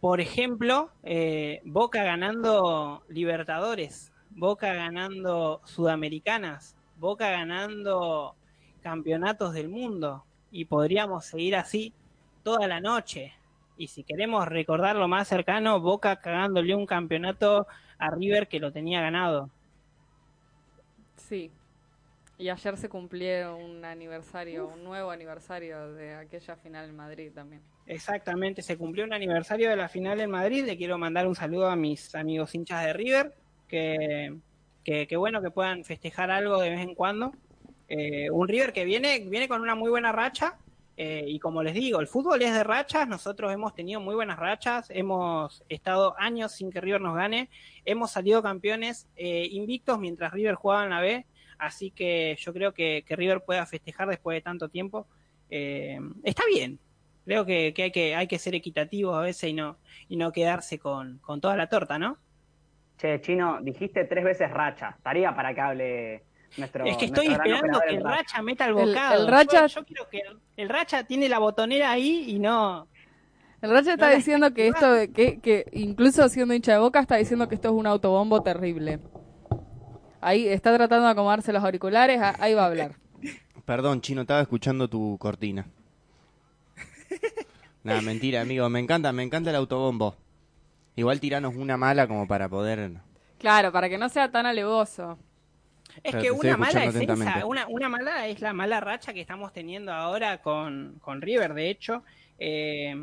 Por 0.00 0.20
ejemplo, 0.20 0.90
eh, 1.02 1.60
Boca 1.64 2.04
ganando 2.04 3.02
Libertadores, 3.08 4.12
Boca 4.30 4.72
ganando 4.72 5.60
Sudamericanas, 5.64 6.76
Boca 6.96 7.30
ganando 7.30 8.36
campeonatos 8.80 9.54
del 9.54 9.68
mundo, 9.68 10.24
y 10.50 10.64
podríamos 10.64 11.26
seguir 11.26 11.56
así 11.56 11.92
toda 12.42 12.66
la 12.66 12.80
noche. 12.80 13.34
Y 13.76 13.88
si 13.88 14.02
queremos 14.02 14.46
recordar 14.48 14.96
lo 14.96 15.06
más 15.08 15.28
cercano, 15.28 15.80
Boca 15.80 16.16
cagándole 16.16 16.74
un 16.74 16.86
campeonato 16.86 17.66
a 17.98 18.10
River 18.10 18.48
que 18.48 18.60
lo 18.60 18.72
tenía 18.72 19.00
ganado. 19.00 19.50
Sí. 21.16 21.50
Y 22.38 22.48
ayer 22.48 22.76
se 22.76 22.88
cumplió 22.88 23.56
un 23.56 23.84
aniversario, 23.84 24.68
un 24.68 24.84
nuevo 24.84 25.10
aniversario 25.10 25.92
de 25.92 26.14
aquella 26.14 26.56
final 26.56 26.88
en 26.88 26.96
Madrid 26.96 27.32
también. 27.34 27.62
Exactamente, 27.86 28.62
se 28.62 28.76
cumplió 28.76 29.04
un 29.04 29.12
aniversario 29.12 29.70
de 29.70 29.76
la 29.76 29.88
final 29.88 30.20
en 30.20 30.30
Madrid. 30.30 30.64
Le 30.64 30.76
quiero 30.76 30.98
mandar 30.98 31.26
un 31.26 31.34
saludo 31.34 31.68
a 31.68 31.74
mis 31.74 32.14
amigos 32.14 32.54
hinchas 32.54 32.84
de 32.84 32.92
River, 32.92 33.34
que, 33.66 34.36
que, 34.84 35.06
que 35.08 35.16
bueno 35.16 35.42
que 35.42 35.50
puedan 35.50 35.84
festejar 35.84 36.30
algo 36.30 36.60
de 36.60 36.70
vez 36.70 36.80
en 36.80 36.94
cuando. 36.94 37.32
Eh, 37.88 38.30
un 38.30 38.48
River 38.48 38.72
que 38.72 38.84
viene, 38.84 39.20
viene 39.20 39.48
con 39.48 39.60
una 39.62 39.74
muy 39.74 39.90
buena 39.90 40.12
racha. 40.12 40.58
eh, 40.96 41.24
y 41.28 41.38
como 41.38 41.62
les 41.62 41.74
digo, 41.74 42.00
el 42.00 42.08
fútbol 42.08 42.42
es 42.42 42.52
de 42.52 42.64
rachas. 42.64 43.06
Nosotros 43.08 43.52
hemos 43.52 43.74
tenido 43.74 44.00
muy 44.00 44.14
buenas 44.16 44.38
rachas. 44.38 44.90
Hemos 44.90 45.64
estado 45.68 46.14
años 46.18 46.52
sin 46.52 46.70
que 46.72 46.80
River 46.80 47.00
nos 47.00 47.14
gane. 47.16 47.48
Hemos 47.84 48.10
salido 48.10 48.42
campeones 48.42 49.08
eh, 49.16 49.46
invictos 49.50 49.98
mientras 50.00 50.32
River 50.32 50.56
jugaba 50.56 50.84
en 50.84 50.90
la 50.90 51.00
B. 51.00 51.26
Así 51.58 51.90
que 51.92 52.36
yo 52.40 52.52
creo 52.52 52.72
que, 52.74 53.04
que 53.06 53.16
River 53.16 53.42
pueda 53.44 53.64
festejar 53.66 54.08
después 54.08 54.36
de 54.36 54.42
tanto 54.42 54.68
tiempo. 54.68 55.06
Está 55.48 56.42
bien. 56.52 56.78
Creo 57.24 57.44
que, 57.46 57.72
que 57.74 57.82
hay 57.84 57.90
que 57.92 58.14
hay 58.16 58.26
que 58.26 58.38
ser 58.38 58.54
equitativos 58.54 59.16
a 59.16 59.20
veces 59.20 59.50
y 59.50 59.52
no 59.54 59.78
y 60.08 60.16
no 60.16 60.32
quedarse 60.32 60.78
con, 60.78 61.18
con 61.18 61.40
toda 61.40 61.56
la 61.56 61.68
torta, 61.68 61.98
¿no? 61.98 62.18
Che, 62.98 63.20
Chino, 63.20 63.60
dijiste 63.62 64.04
tres 64.04 64.24
veces 64.24 64.50
racha. 64.50 64.94
Estaría 64.96 65.34
para 65.34 65.54
que 65.54 65.60
hable 65.60 66.24
nuestro. 66.56 66.84
es 66.86 66.96
que 66.96 67.04
estoy 67.06 67.26
esperando 67.28 67.80
que 67.86 67.94
el 67.96 68.02
racha. 68.02 68.16
Racha 68.16 68.42
meta 68.42 68.66
el 68.66 68.74
bocado. 68.74 69.20
el 69.22 69.28
Racha- 69.28 69.66
Yo, 69.66 69.80
yo 69.80 69.84
quiero 69.86 70.08
que 70.08 70.22
el, 70.56 70.68
Racha 70.68 71.04
tiene 71.04 71.28
la 71.28 71.38
botonera 71.38 71.90
ahí 71.90 72.24
y 72.28 72.38
no. 72.38 72.88
El 73.60 73.70
Racha 73.70 73.94
está 73.94 74.10
diciendo 74.10 74.54
que 74.54 74.68
esto, 74.68 74.86
que, 75.14 75.40
que 75.40 75.66
incluso 75.72 76.28
siendo 76.28 76.54
hincha 76.54 76.72
de 76.72 76.78
boca, 76.78 77.00
está 77.00 77.16
diciendo 77.16 77.48
que 77.48 77.56
esto 77.56 77.68
es 77.68 77.74
un 77.74 77.86
autobombo 77.86 78.42
terrible. 78.42 79.00
Ahí 80.20 80.48
está 80.48 80.74
tratando 80.76 81.06
de 81.06 81.12
acomodarse 81.12 81.52
los 81.52 81.62
auriculares, 81.62 82.20
ahí 82.38 82.54
va 82.54 82.62
a 82.62 82.66
hablar. 82.66 82.92
Perdón, 83.64 84.00
Chino, 84.00 84.22
estaba 84.22 84.40
escuchando 84.40 84.88
tu 84.88 85.16
cortina. 85.18 85.66
Nada, 87.84 88.00
mentira, 88.02 88.40
amigo. 88.40 88.68
Me 88.68 88.80
encanta, 88.80 89.12
me 89.12 89.22
encanta 89.22 89.50
el 89.50 89.56
autobombo. 89.56 90.16
Igual 90.96 91.20
tiranos 91.20 91.54
una 91.54 91.76
mala 91.76 92.08
como 92.08 92.26
para 92.26 92.48
poder... 92.48 92.92
Claro, 93.38 93.70
para 93.70 93.88
que 93.88 93.98
no 93.98 94.08
sea 94.08 94.30
tan 94.30 94.46
alevoso. 94.46 95.16
Es 96.02 96.16
que 96.16 96.30
una 96.30 96.56
mala 96.56 96.84
es 96.84 96.94
esa, 96.94 97.46
una, 97.46 97.66
una 97.68 97.88
mala 97.88 98.26
es 98.26 98.40
la 98.40 98.52
mala 98.52 98.80
racha 98.80 99.12
que 99.12 99.20
estamos 99.20 99.52
teniendo 99.52 99.92
ahora 99.92 100.38
con, 100.42 100.98
con 101.00 101.20
River. 101.20 101.54
De 101.54 101.70
hecho, 101.70 102.02
eh, 102.38 102.94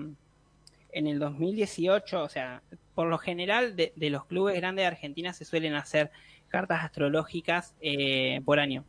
en 0.91 1.07
el 1.07 1.19
2018, 1.19 2.23
o 2.23 2.29
sea, 2.29 2.61
por 2.93 3.07
lo 3.07 3.17
general 3.17 3.75
de, 3.75 3.93
de 3.95 4.09
los 4.09 4.25
clubes 4.25 4.55
grandes 4.55 4.83
de 4.83 4.87
Argentina 4.87 5.33
se 5.33 5.45
suelen 5.45 5.75
hacer 5.75 6.11
cartas 6.47 6.83
astrológicas 6.83 7.75
eh, 7.81 8.41
por 8.45 8.59
año. 8.59 8.85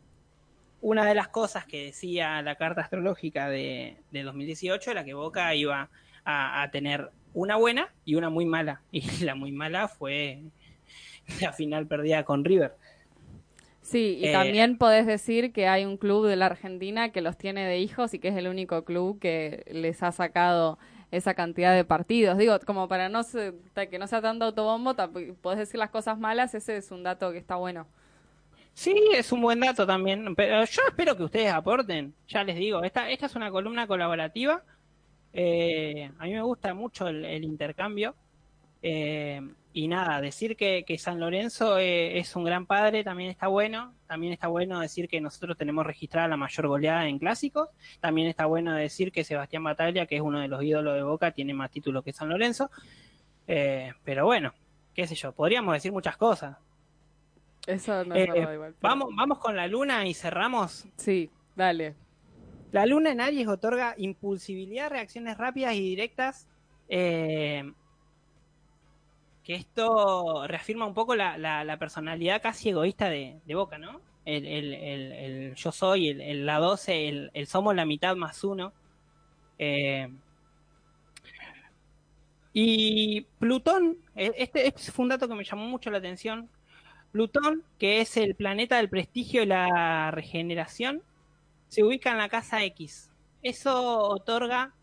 Una 0.80 1.04
de 1.04 1.14
las 1.14 1.28
cosas 1.28 1.66
que 1.66 1.86
decía 1.86 2.40
la 2.42 2.54
carta 2.54 2.82
astrológica 2.82 3.48
de, 3.48 3.96
de 4.12 4.22
2018 4.22 4.90
era 4.90 5.04
que 5.04 5.14
Boca 5.14 5.54
iba 5.54 5.90
a, 6.24 6.62
a 6.62 6.70
tener 6.70 7.10
una 7.34 7.56
buena 7.56 7.92
y 8.04 8.14
una 8.14 8.30
muy 8.30 8.46
mala. 8.46 8.82
Y 8.92 9.24
la 9.24 9.34
muy 9.34 9.52
mala 9.52 9.88
fue 9.88 10.42
la 11.40 11.52
final 11.52 11.86
perdida 11.86 12.24
con 12.24 12.44
River. 12.44 12.74
Sí, 13.86 14.16
y 14.20 14.26
Eh, 14.26 14.32
también 14.32 14.78
podés 14.78 15.06
decir 15.06 15.52
que 15.52 15.68
hay 15.68 15.84
un 15.84 15.96
club 15.96 16.26
de 16.26 16.34
la 16.36 16.46
Argentina 16.46 17.12
que 17.12 17.20
los 17.20 17.36
tiene 17.38 17.64
de 17.66 17.78
hijos 17.78 18.14
y 18.14 18.18
que 18.18 18.28
es 18.28 18.36
el 18.36 18.48
único 18.48 18.84
club 18.84 19.20
que 19.20 19.64
les 19.70 20.02
ha 20.02 20.10
sacado 20.12 20.78
esa 21.12 21.34
cantidad 21.34 21.72
de 21.74 21.84
partidos. 21.84 22.36
Digo, 22.36 22.58
como 22.66 22.88
para 22.88 23.08
no 23.08 23.22
se- 23.22 23.54
que 23.90 23.98
no 23.98 24.08
sea 24.08 24.20
tanto 24.22 24.44
autobombo, 24.46 24.94
podés 25.40 25.58
decir 25.60 25.78
las 25.78 25.90
cosas 25.90 26.18
malas, 26.18 26.54
ese 26.54 26.76
es 26.76 26.90
un 26.90 27.04
dato 27.04 27.30
que 27.32 27.38
está 27.38 27.56
bueno. 27.56 27.86
Sí, 28.74 28.94
es 29.14 29.32
un 29.32 29.40
buen 29.40 29.60
dato 29.60 29.86
también, 29.86 30.34
pero 30.34 30.64
yo 30.64 30.82
espero 30.88 31.16
que 31.16 31.24
ustedes 31.24 31.52
aporten. 31.52 32.14
Ya 32.28 32.44
les 32.44 32.56
digo, 32.56 32.82
esta, 32.82 33.10
esta 33.10 33.26
es 33.26 33.34
una 33.34 33.50
columna 33.50 33.86
colaborativa. 33.86 34.64
Eh, 35.32 36.10
a 36.18 36.24
mí 36.24 36.32
me 36.34 36.42
gusta 36.42 36.74
mucho 36.74 37.08
el, 37.08 37.24
el 37.24 37.44
intercambio. 37.44 38.16
Eh, 38.88 39.40
y 39.72 39.88
nada, 39.88 40.20
decir 40.20 40.56
que, 40.56 40.84
que 40.86 40.96
San 40.96 41.18
Lorenzo 41.18 41.76
eh, 41.78 42.18
es 42.18 42.36
un 42.36 42.44
gran 42.44 42.66
padre 42.66 43.02
también 43.02 43.30
está 43.30 43.48
bueno. 43.48 43.92
También 44.06 44.32
está 44.32 44.46
bueno 44.46 44.78
decir 44.78 45.08
que 45.08 45.20
nosotros 45.20 45.56
tenemos 45.56 45.84
registrada 45.84 46.28
la 46.28 46.36
mayor 46.36 46.68
goleada 46.68 47.08
en 47.08 47.18
clásicos. 47.18 47.68
También 48.00 48.28
está 48.28 48.46
bueno 48.46 48.72
decir 48.74 49.10
que 49.10 49.24
Sebastián 49.24 49.64
Bataglia, 49.64 50.06
que 50.06 50.14
es 50.16 50.22
uno 50.22 50.38
de 50.38 50.46
los 50.46 50.62
ídolos 50.62 50.94
de 50.94 51.02
Boca, 51.02 51.32
tiene 51.32 51.52
más 51.52 51.72
títulos 51.72 52.04
que 52.04 52.12
San 52.12 52.28
Lorenzo. 52.28 52.70
Eh, 53.48 53.92
pero 54.04 54.24
bueno, 54.24 54.54
qué 54.94 55.06
sé 55.08 55.16
yo, 55.16 55.32
podríamos 55.32 55.74
decir 55.74 55.90
muchas 55.90 56.16
cosas. 56.16 56.56
Eso 57.66 58.04
no 58.04 58.14
es 58.14 58.28
verdad 58.28 58.52
igual. 58.54 58.74
pero- 58.80 58.88
vamos, 58.88 59.08
vamos 59.16 59.38
con 59.40 59.56
la 59.56 59.66
luna 59.66 60.06
y 60.06 60.14
cerramos. 60.14 60.86
Sí, 60.96 61.28
dale. 61.56 61.96
La 62.70 62.86
luna 62.86 63.10
en 63.10 63.20
Aries 63.20 63.48
otorga 63.48 63.94
impulsibilidad, 63.98 64.90
reacciones 64.90 65.36
rápidas 65.36 65.74
y 65.74 65.80
directas. 65.80 66.46
eh, 66.88 67.72
que 69.47 69.55
esto 69.55 70.44
reafirma 70.48 70.86
un 70.86 70.94
poco 70.94 71.14
la, 71.14 71.77
personalidad 71.78 72.43
casi 72.43 72.70
egoísta 72.70 73.09
de, 73.09 73.40
Boca, 73.55 73.78
¿no? 73.78 74.01
El, 74.24 75.55
yo 75.55 75.70
soy, 75.70 76.09
el, 76.09 76.44
la 76.44 76.59
12, 76.59 77.31
el, 77.32 77.47
somos 77.47 77.77
la 77.77 77.86
mitad 77.86 78.16
más 78.16 78.43
uno. 78.43 78.73
Eh, 79.56 80.09
y 82.52 83.20
Plutón, 83.39 83.98
eh, 84.16 84.32
este, 84.36 84.66
este 84.66 84.90
fue 84.90 85.05
un 85.05 85.10
dato 85.10 85.28
que 85.28 85.35
me 85.36 85.44
llamó 85.44 85.66
mucho 85.66 85.93
la 85.93 85.98
atención. 85.98 86.48
Plutón, 87.12 87.62
que 87.78 88.01
es 88.01 88.16
el 88.16 88.35
planeta 88.35 88.78
del 88.78 88.89
prestigio 88.89 89.44
y 89.44 89.47
la 89.47 90.10
regeneración, 90.10 91.02
se 91.68 91.85
ubica 91.85 92.10
en 92.10 92.18
la 92.18 92.28
casa 92.28 92.64
X. 92.64 93.10
Eso 93.44 94.09
otorga 94.09 94.74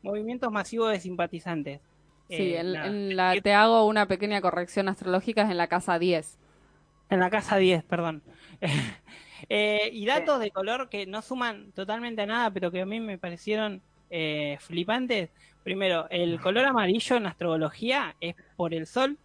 movimientos 0.00 0.50
masivos 0.50 0.90
de 0.90 1.00
simpatizantes. 1.00 1.82
Sí, 2.28 2.54
Eh, 2.54 2.60
en, 2.60 3.16
la, 3.16 3.40
te 3.40 3.54
hago 3.54 3.86
una 3.86 4.06
pequeña 4.06 4.40
corrección 4.40 4.88
astrológica, 4.88 5.42
es 5.42 5.50
en 5.50 5.56
la 5.56 5.68
casa 5.68 5.98
10. 5.98 6.38
En 7.10 7.20
la 7.20 7.30
casa 7.30 7.56
10, 7.56 7.84
perdón. 7.84 8.22
Eh, 9.50 9.90
y 9.92 10.06
datos 10.06 10.40
de 10.40 10.50
color 10.50 10.88
que 10.88 11.06
no 11.06 11.20
suman 11.22 11.70
totalmente 11.72 12.22
a 12.22 12.26
nada, 12.26 12.50
pero 12.50 12.70
que 12.72 12.80
a 12.80 12.86
mí 12.86 13.00
me 13.00 13.18
parecieron 13.18 13.82
eh, 14.10 14.56
flipantes. 14.60 15.30
Primero, 15.62 16.08
el 16.10 16.40
color 16.40 16.64
amarillo 16.64 17.16
en 17.16 17.26
astrología 17.26 18.16
es 18.20 18.34
por 18.56 18.72
el 18.74 18.86
sol, 18.86 19.18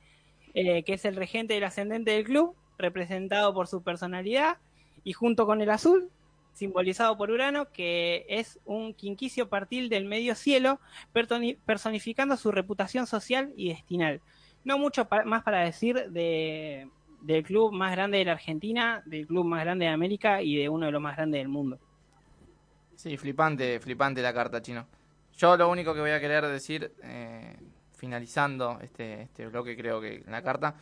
eh, 0.54 0.84
que 0.84 0.94
es 0.94 1.06
el 1.06 1.16
regente 1.16 1.54
del 1.54 1.64
ascendente 1.64 2.12
del 2.12 2.26
club, 2.26 2.56
representado 2.78 3.54
por 3.54 3.68
su 3.68 3.84
personalidad, 3.84 4.58
y 5.04 5.14
junto 5.14 5.46
con 5.46 5.62
el 5.62 5.70
azul, 5.70 6.12
simbolizado 6.54 7.18
por 7.18 7.32
Urano, 7.32 7.72
que 7.72 8.26
es 8.30 8.60
un 8.66 8.94
quinquicio 8.94 9.50
partil 9.50 9.90
del 9.90 10.06
medio 10.06 10.36
cielo, 10.36 10.80
personificando 11.66 12.38
su 12.38 12.52
reputación 12.52 13.08
social 13.08 13.54
y 13.56 13.70
destinal. 13.70 14.22
No 14.64 14.78
mucho 14.78 15.06
pa- 15.06 15.24
más 15.24 15.44
para 15.44 15.62
decir 15.62 16.10
de, 16.12 16.88
del 17.22 17.44
club 17.44 17.72
más 17.72 17.92
grande 17.92 18.20
de 18.20 18.26
la 18.26 18.34
Argentina, 18.34 19.02
del 19.06 19.26
club 19.28 19.46
más 19.46 19.64
grande 19.64 19.86
de 19.86 19.92
América 19.92 20.42
y 20.42 20.56
de 20.58 20.70
uno 20.70 20.86
de 20.86 20.92
los 20.92 21.02
más 21.02 21.16
grandes 21.16 21.40
del 21.40 21.48
mundo. 21.48 21.80
Sí, 22.96 23.18
flipante, 23.18 23.80
flipante 23.80 24.22
la 24.22 24.34
carta, 24.34 24.62
chino. 24.62 24.86
Yo 25.38 25.58
lo 25.58 25.70
único 25.70 25.94
que 25.96 26.02
voy 26.02 26.12
a 26.12 26.20
querer 26.20 26.46
decir, 26.46 26.94
eh, 27.04 27.56
finalizando 27.96 28.78
este, 28.82 29.24
este 29.24 29.48
bloque, 29.48 29.76
creo 29.76 30.00
que 30.00 30.24
la 30.28 30.44
carta, 30.44 30.76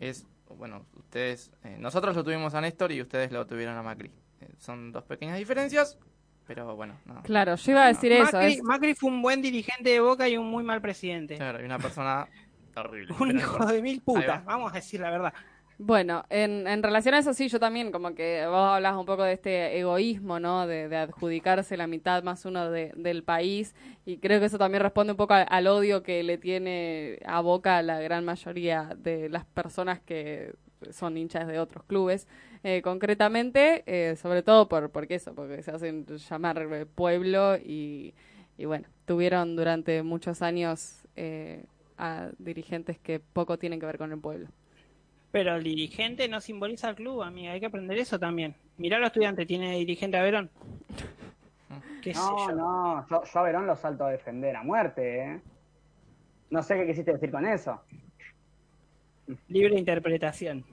es, 0.00 0.24
bueno, 0.56 0.86
ustedes, 0.96 1.50
eh, 1.64 1.76
nosotros 1.78 2.16
lo 2.16 2.24
tuvimos 2.24 2.54
a 2.54 2.60
Néstor 2.62 2.92
y 2.92 3.02
ustedes 3.02 3.32
lo 3.32 3.46
tuvieron 3.46 3.76
a 3.76 3.82
Macri. 3.82 4.10
Eh, 4.40 4.48
son 4.58 4.92
dos 4.92 5.04
pequeñas 5.04 5.38
diferencias, 5.38 5.98
pero 6.46 6.76
bueno, 6.76 6.98
no. 7.04 7.22
Claro, 7.22 7.56
yo 7.56 7.72
iba 7.72 7.84
a 7.84 7.88
decir 7.88 8.12
eso. 8.12 8.36
Macri, 8.38 8.52
es- 8.54 8.62
Macri 8.62 8.94
fue 8.94 9.10
un 9.10 9.22
buen 9.22 9.42
dirigente 9.42 9.90
de 9.90 10.00
Boca 10.00 10.28
y 10.28 10.36
un 10.36 10.46
muy 10.50 10.62
mal 10.64 10.80
presidente. 10.80 11.36
Claro, 11.36 11.60
y 11.60 11.64
una 11.64 11.78
persona 11.78 12.28
horrible. 12.76 13.14
Un 13.20 13.36
hijo 13.38 13.66
de 13.66 13.82
mil 13.82 14.00
putas, 14.00 14.26
va. 14.28 14.42
vamos 14.46 14.72
a 14.72 14.76
decir 14.76 15.00
la 15.00 15.10
verdad. 15.10 15.32
Bueno, 15.80 16.24
en, 16.28 16.66
en 16.66 16.82
relación 16.82 17.14
a 17.14 17.18
eso 17.20 17.32
sí, 17.34 17.48
yo 17.48 17.60
también 17.60 17.92
como 17.92 18.12
que 18.16 18.44
vos 18.48 18.68
hablas 18.74 18.96
un 18.96 19.06
poco 19.06 19.22
de 19.22 19.34
este 19.34 19.78
egoísmo, 19.78 20.40
¿no? 20.40 20.66
De, 20.66 20.88
de 20.88 20.96
adjudicarse 20.96 21.76
la 21.76 21.86
mitad 21.86 22.24
más 22.24 22.44
uno 22.44 22.68
de- 22.68 22.92
del 22.96 23.22
país 23.22 23.76
y 24.04 24.18
creo 24.18 24.40
que 24.40 24.46
eso 24.46 24.58
también 24.58 24.82
responde 24.82 25.12
un 25.12 25.16
poco 25.16 25.34
al, 25.34 25.46
al 25.48 25.68
odio 25.68 26.02
que 26.02 26.24
le 26.24 26.36
tiene 26.36 27.20
a 27.24 27.40
Boca 27.42 27.80
la 27.82 28.00
gran 28.00 28.24
mayoría 28.24 28.90
de 28.96 29.28
las 29.28 29.44
personas 29.44 30.00
que 30.00 30.52
son 30.90 31.16
hinchas 31.16 31.46
de 31.46 31.60
otros 31.60 31.84
clubes. 31.84 32.26
Eh, 32.64 32.82
concretamente, 32.82 33.84
eh, 33.86 34.16
sobre 34.16 34.42
todo 34.42 34.68
por 34.68 34.90
porque 34.90 35.14
eso, 35.16 35.34
porque 35.34 35.62
se 35.62 35.70
hacen 35.70 36.06
llamar 36.06 36.58
eh, 36.72 36.86
pueblo 36.86 37.56
y, 37.56 38.14
y 38.56 38.64
bueno, 38.64 38.88
tuvieron 39.06 39.56
durante 39.56 40.02
muchos 40.02 40.42
años 40.42 41.06
eh, 41.16 41.64
a 41.98 42.30
dirigentes 42.38 42.98
que 42.98 43.20
poco 43.20 43.58
tienen 43.58 43.80
que 43.80 43.86
ver 43.86 43.98
con 43.98 44.12
el 44.12 44.20
pueblo. 44.20 44.48
Pero 45.30 45.56
el 45.56 45.64
dirigente 45.64 46.28
no 46.28 46.38
simboliza 46.40 46.88
al 46.88 46.94
club, 46.94 47.22
amiga, 47.22 47.52
hay 47.52 47.60
que 47.60 47.66
aprender 47.66 47.96
eso 47.98 48.18
también. 48.18 48.56
Mirá 48.76 48.98
los 48.98 49.06
estudiantes, 49.06 49.46
tiene 49.46 49.76
dirigente 49.78 50.18
a 50.18 50.22
Verón. 50.22 50.50
¿Qué 52.00 52.14
sé 52.14 52.34
No, 52.34 52.36
yo? 52.36 52.52
no, 52.52 53.06
yo, 53.08 53.22
yo 53.24 53.40
a 53.40 53.42
Verón 53.42 53.66
lo 53.66 53.76
salto 53.76 54.04
a 54.04 54.10
defender 54.10 54.56
a 54.56 54.62
muerte, 54.62 55.20
¿eh? 55.24 55.42
No 56.50 56.62
sé 56.62 56.76
qué 56.76 56.86
quisiste 56.86 57.12
decir 57.12 57.30
con 57.30 57.46
eso. 57.46 57.80
Libre 59.48 59.76
interpretación. 59.78 60.64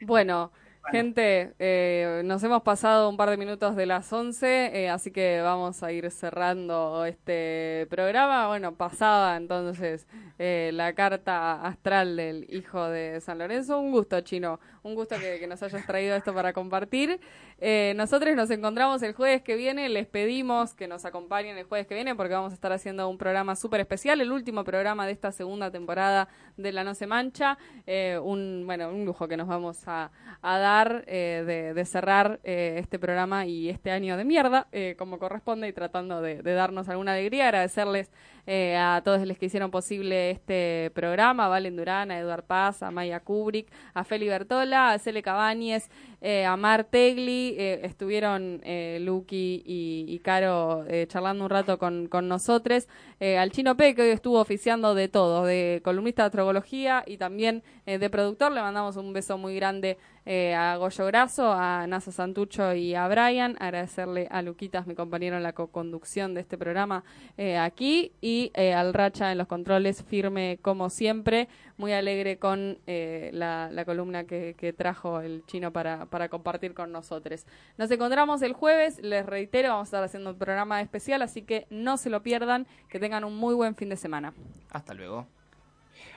Bueno, 0.00 0.52
Gente, 0.90 1.52
eh, 1.58 2.22
nos 2.24 2.42
hemos 2.44 2.62
pasado 2.62 3.08
un 3.08 3.16
par 3.16 3.28
de 3.30 3.36
minutos 3.36 3.74
de 3.74 3.86
las 3.86 4.12
11, 4.12 4.84
eh, 4.84 4.88
así 4.88 5.10
que 5.10 5.40
vamos 5.40 5.82
a 5.82 5.90
ir 5.90 6.10
cerrando 6.10 7.04
este 7.04 7.86
programa. 7.90 8.46
Bueno, 8.46 8.76
pasaba 8.76 9.36
entonces 9.36 10.06
eh, 10.38 10.70
la 10.72 10.94
carta 10.94 11.60
astral 11.66 12.16
del 12.16 12.46
hijo 12.50 12.88
de 12.88 13.20
San 13.20 13.38
Lorenzo. 13.38 13.80
Un 13.80 13.90
gusto, 13.90 14.20
Chino. 14.20 14.60
Un 14.86 14.94
gusto 14.94 15.16
que, 15.18 15.44
nos 15.48 15.60
hayas 15.64 15.84
traído 15.84 16.14
esto 16.14 16.32
para 16.32 16.52
compartir. 16.52 17.18
Eh, 17.58 17.92
nosotros 17.96 18.36
nos 18.36 18.48
encontramos 18.52 19.02
el 19.02 19.14
jueves 19.14 19.42
que 19.42 19.56
viene. 19.56 19.88
Les 19.88 20.06
pedimos 20.06 20.74
que 20.74 20.86
nos 20.86 21.04
acompañen 21.04 21.58
el 21.58 21.64
jueves 21.64 21.88
que 21.88 21.96
viene 21.96 22.14
porque 22.14 22.34
vamos 22.34 22.52
a 22.52 22.54
estar 22.54 22.70
haciendo 22.70 23.08
un 23.08 23.18
programa 23.18 23.56
súper 23.56 23.80
especial, 23.80 24.20
el 24.20 24.30
último 24.30 24.62
programa 24.62 25.04
de 25.04 25.10
esta 25.10 25.32
segunda 25.32 25.72
temporada 25.72 26.28
de 26.56 26.70
La 26.70 26.84
No 26.84 26.94
Se 26.94 27.08
Mancha. 27.08 27.58
Eh, 27.84 28.20
un, 28.22 28.62
bueno, 28.64 28.90
un 28.90 29.04
lujo 29.04 29.26
que 29.26 29.36
nos 29.36 29.48
vamos 29.48 29.82
a, 29.88 30.12
dar 30.40 31.02
eh, 31.08 31.72
de, 31.74 31.84
cerrar 31.84 32.38
eh, 32.44 32.76
este 32.78 33.00
programa 33.00 33.44
y 33.44 33.68
este 33.68 33.90
año 33.90 34.16
de 34.16 34.24
mierda 34.24 34.68
eh, 34.70 34.94
como 34.96 35.18
corresponde 35.18 35.66
y 35.66 35.72
tratando 35.72 36.22
de 36.22 36.42
darnos 36.42 36.88
alguna 36.88 37.14
alegría. 37.14 37.46
Agradecerles 37.46 38.12
eh, 38.46 38.76
a 38.76 39.02
todos 39.04 39.26
los 39.26 39.36
que 39.38 39.46
hicieron 39.46 39.70
posible 39.70 40.30
este 40.30 40.90
programa, 40.94 41.46
a 41.46 41.48
Valen 41.48 41.76
Durán, 41.76 42.10
a 42.10 42.18
Eduard 42.18 42.44
Paz, 42.44 42.82
a 42.82 42.90
Maya 42.90 43.20
Kubrick, 43.20 43.68
a 43.94 44.04
Feli 44.04 44.28
Bertola, 44.28 44.92
a 44.92 44.98
Cele 44.98 45.22
Cabañez, 45.22 45.88
eh, 46.20 46.44
a 46.44 46.56
Mar 46.56 46.84
Tegli, 46.84 47.54
eh, 47.58 47.80
estuvieron 47.82 48.60
eh, 48.64 48.98
Lucky 49.00 49.62
y, 49.66 50.06
y 50.08 50.18
Caro 50.20 50.84
eh, 50.88 51.06
charlando 51.08 51.44
un 51.44 51.50
rato 51.50 51.78
con, 51.78 52.06
con 52.08 52.28
nosotros, 52.28 52.88
eh, 53.20 53.38
al 53.38 53.50
Chino 53.50 53.76
P, 53.76 53.94
que 53.94 54.02
hoy 54.02 54.10
estuvo 54.10 54.40
oficiando 54.40 54.94
de 54.94 55.08
todo, 55.08 55.44
de 55.44 55.80
columnista 55.84 56.22
de 56.22 56.26
astrología 56.26 57.04
y 57.06 57.16
también 57.16 57.62
de 57.86 58.10
productor, 58.10 58.50
le 58.50 58.60
mandamos 58.60 58.96
un 58.96 59.12
beso 59.12 59.38
muy 59.38 59.54
grande 59.54 59.96
eh, 60.26 60.54
a 60.54 60.76
Goyo 60.76 61.06
Graso, 61.06 61.52
a 61.52 61.86
Nasa 61.86 62.12
Santucho 62.12 62.74
y 62.74 62.94
a 62.94 63.08
Brian, 63.08 63.56
agradecerle 63.58 64.28
a 64.30 64.42
Luquitas, 64.42 64.86
mi 64.86 64.94
compañero 64.94 65.36
en 65.36 65.42
la 65.42 65.52
co-conducción 65.52 66.34
de 66.34 66.42
este 66.42 66.58
programa 66.58 67.04
eh, 67.38 67.56
aquí, 67.56 68.12
y 68.20 68.50
eh, 68.54 68.74
al 68.74 68.92
Racha 68.92 69.32
en 69.32 69.38
los 69.38 69.46
controles, 69.46 70.02
firme 70.02 70.58
como 70.60 70.90
siempre, 70.90 71.48
muy 71.78 71.92
alegre 71.92 72.38
con 72.38 72.78
eh, 72.86 73.30
la, 73.32 73.70
la 73.70 73.84
columna 73.84 74.24
que, 74.24 74.54
que 74.58 74.72
trajo 74.72 75.20
el 75.20 75.44
chino 75.46 75.72
para, 75.72 76.06
para 76.06 76.28
compartir 76.28 76.74
con 76.74 76.90
nosotros. 76.92 77.46
Nos 77.78 77.90
encontramos 77.90 78.42
el 78.42 78.52
jueves, 78.52 78.98
les 79.02 79.24
reitero, 79.24 79.68
vamos 79.68 79.86
a 79.86 79.88
estar 79.88 80.04
haciendo 80.04 80.30
un 80.30 80.36
programa 80.36 80.80
especial, 80.80 81.22
así 81.22 81.42
que 81.42 81.66
no 81.70 81.96
se 81.96 82.10
lo 82.10 82.22
pierdan, 82.22 82.66
que 82.88 82.98
tengan 82.98 83.24
un 83.24 83.36
muy 83.36 83.54
buen 83.54 83.76
fin 83.76 83.88
de 83.88 83.96
semana. 83.96 84.34
Hasta 84.72 84.92
luego. 84.92 85.26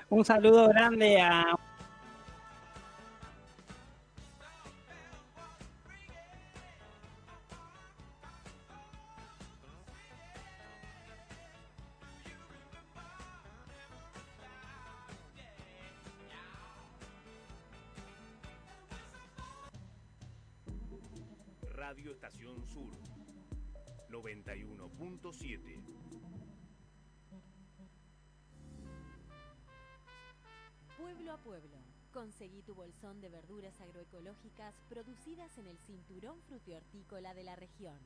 Un 0.10 0.26
saludo 0.26 0.68
grande 0.70 1.22
a 1.22 1.56
91.7 24.20 25.82
Pueblo 30.98 31.32
a 31.32 31.38
pueblo. 31.38 31.78
Conseguí 32.12 32.62
tu 32.64 32.76
bolsón 32.76 33.22
de 33.22 33.30
verduras 33.30 33.80
agroecológicas 33.80 34.76
producidas 34.90 35.58
en 35.58 35.68
el 35.68 35.78
cinturón 35.88 36.42
frutihortícola 36.50 37.34
de 37.34 37.46
la 37.46 37.56
región. 37.56 37.98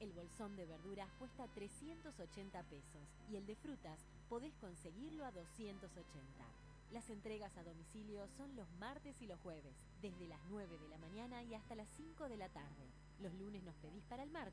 El 0.00 0.12
bolsón 0.12 0.56
de 0.56 0.66
verduras 0.66 1.08
cuesta 1.20 1.46
380 1.54 2.60
pesos 2.64 3.08
y 3.30 3.36
el 3.36 3.46
de 3.46 3.54
frutas 3.54 4.00
podés 4.28 4.54
conseguirlo 4.56 5.24
a 5.24 5.30
280. 5.30 6.44
Las 6.90 7.08
entregas 7.08 7.56
a 7.56 7.62
domicilio 7.62 8.26
son 8.36 8.56
los 8.56 8.68
martes 8.80 9.14
y 9.22 9.26
los 9.28 9.38
jueves, 9.40 9.76
desde 10.02 10.26
las 10.26 10.40
9 10.50 10.76
de 10.76 10.88
la 10.88 10.98
mañana 10.98 11.44
y 11.44 11.54
hasta 11.54 11.76
las 11.76 11.88
5 11.96 12.28
de 12.28 12.36
la 12.36 12.48
tarde. 12.48 12.90
Los 13.20 13.32
lunes 13.34 13.62
nos 13.62 13.76
pedís 13.76 14.02
para 14.06 14.24
el 14.24 14.30
martes 14.30 14.42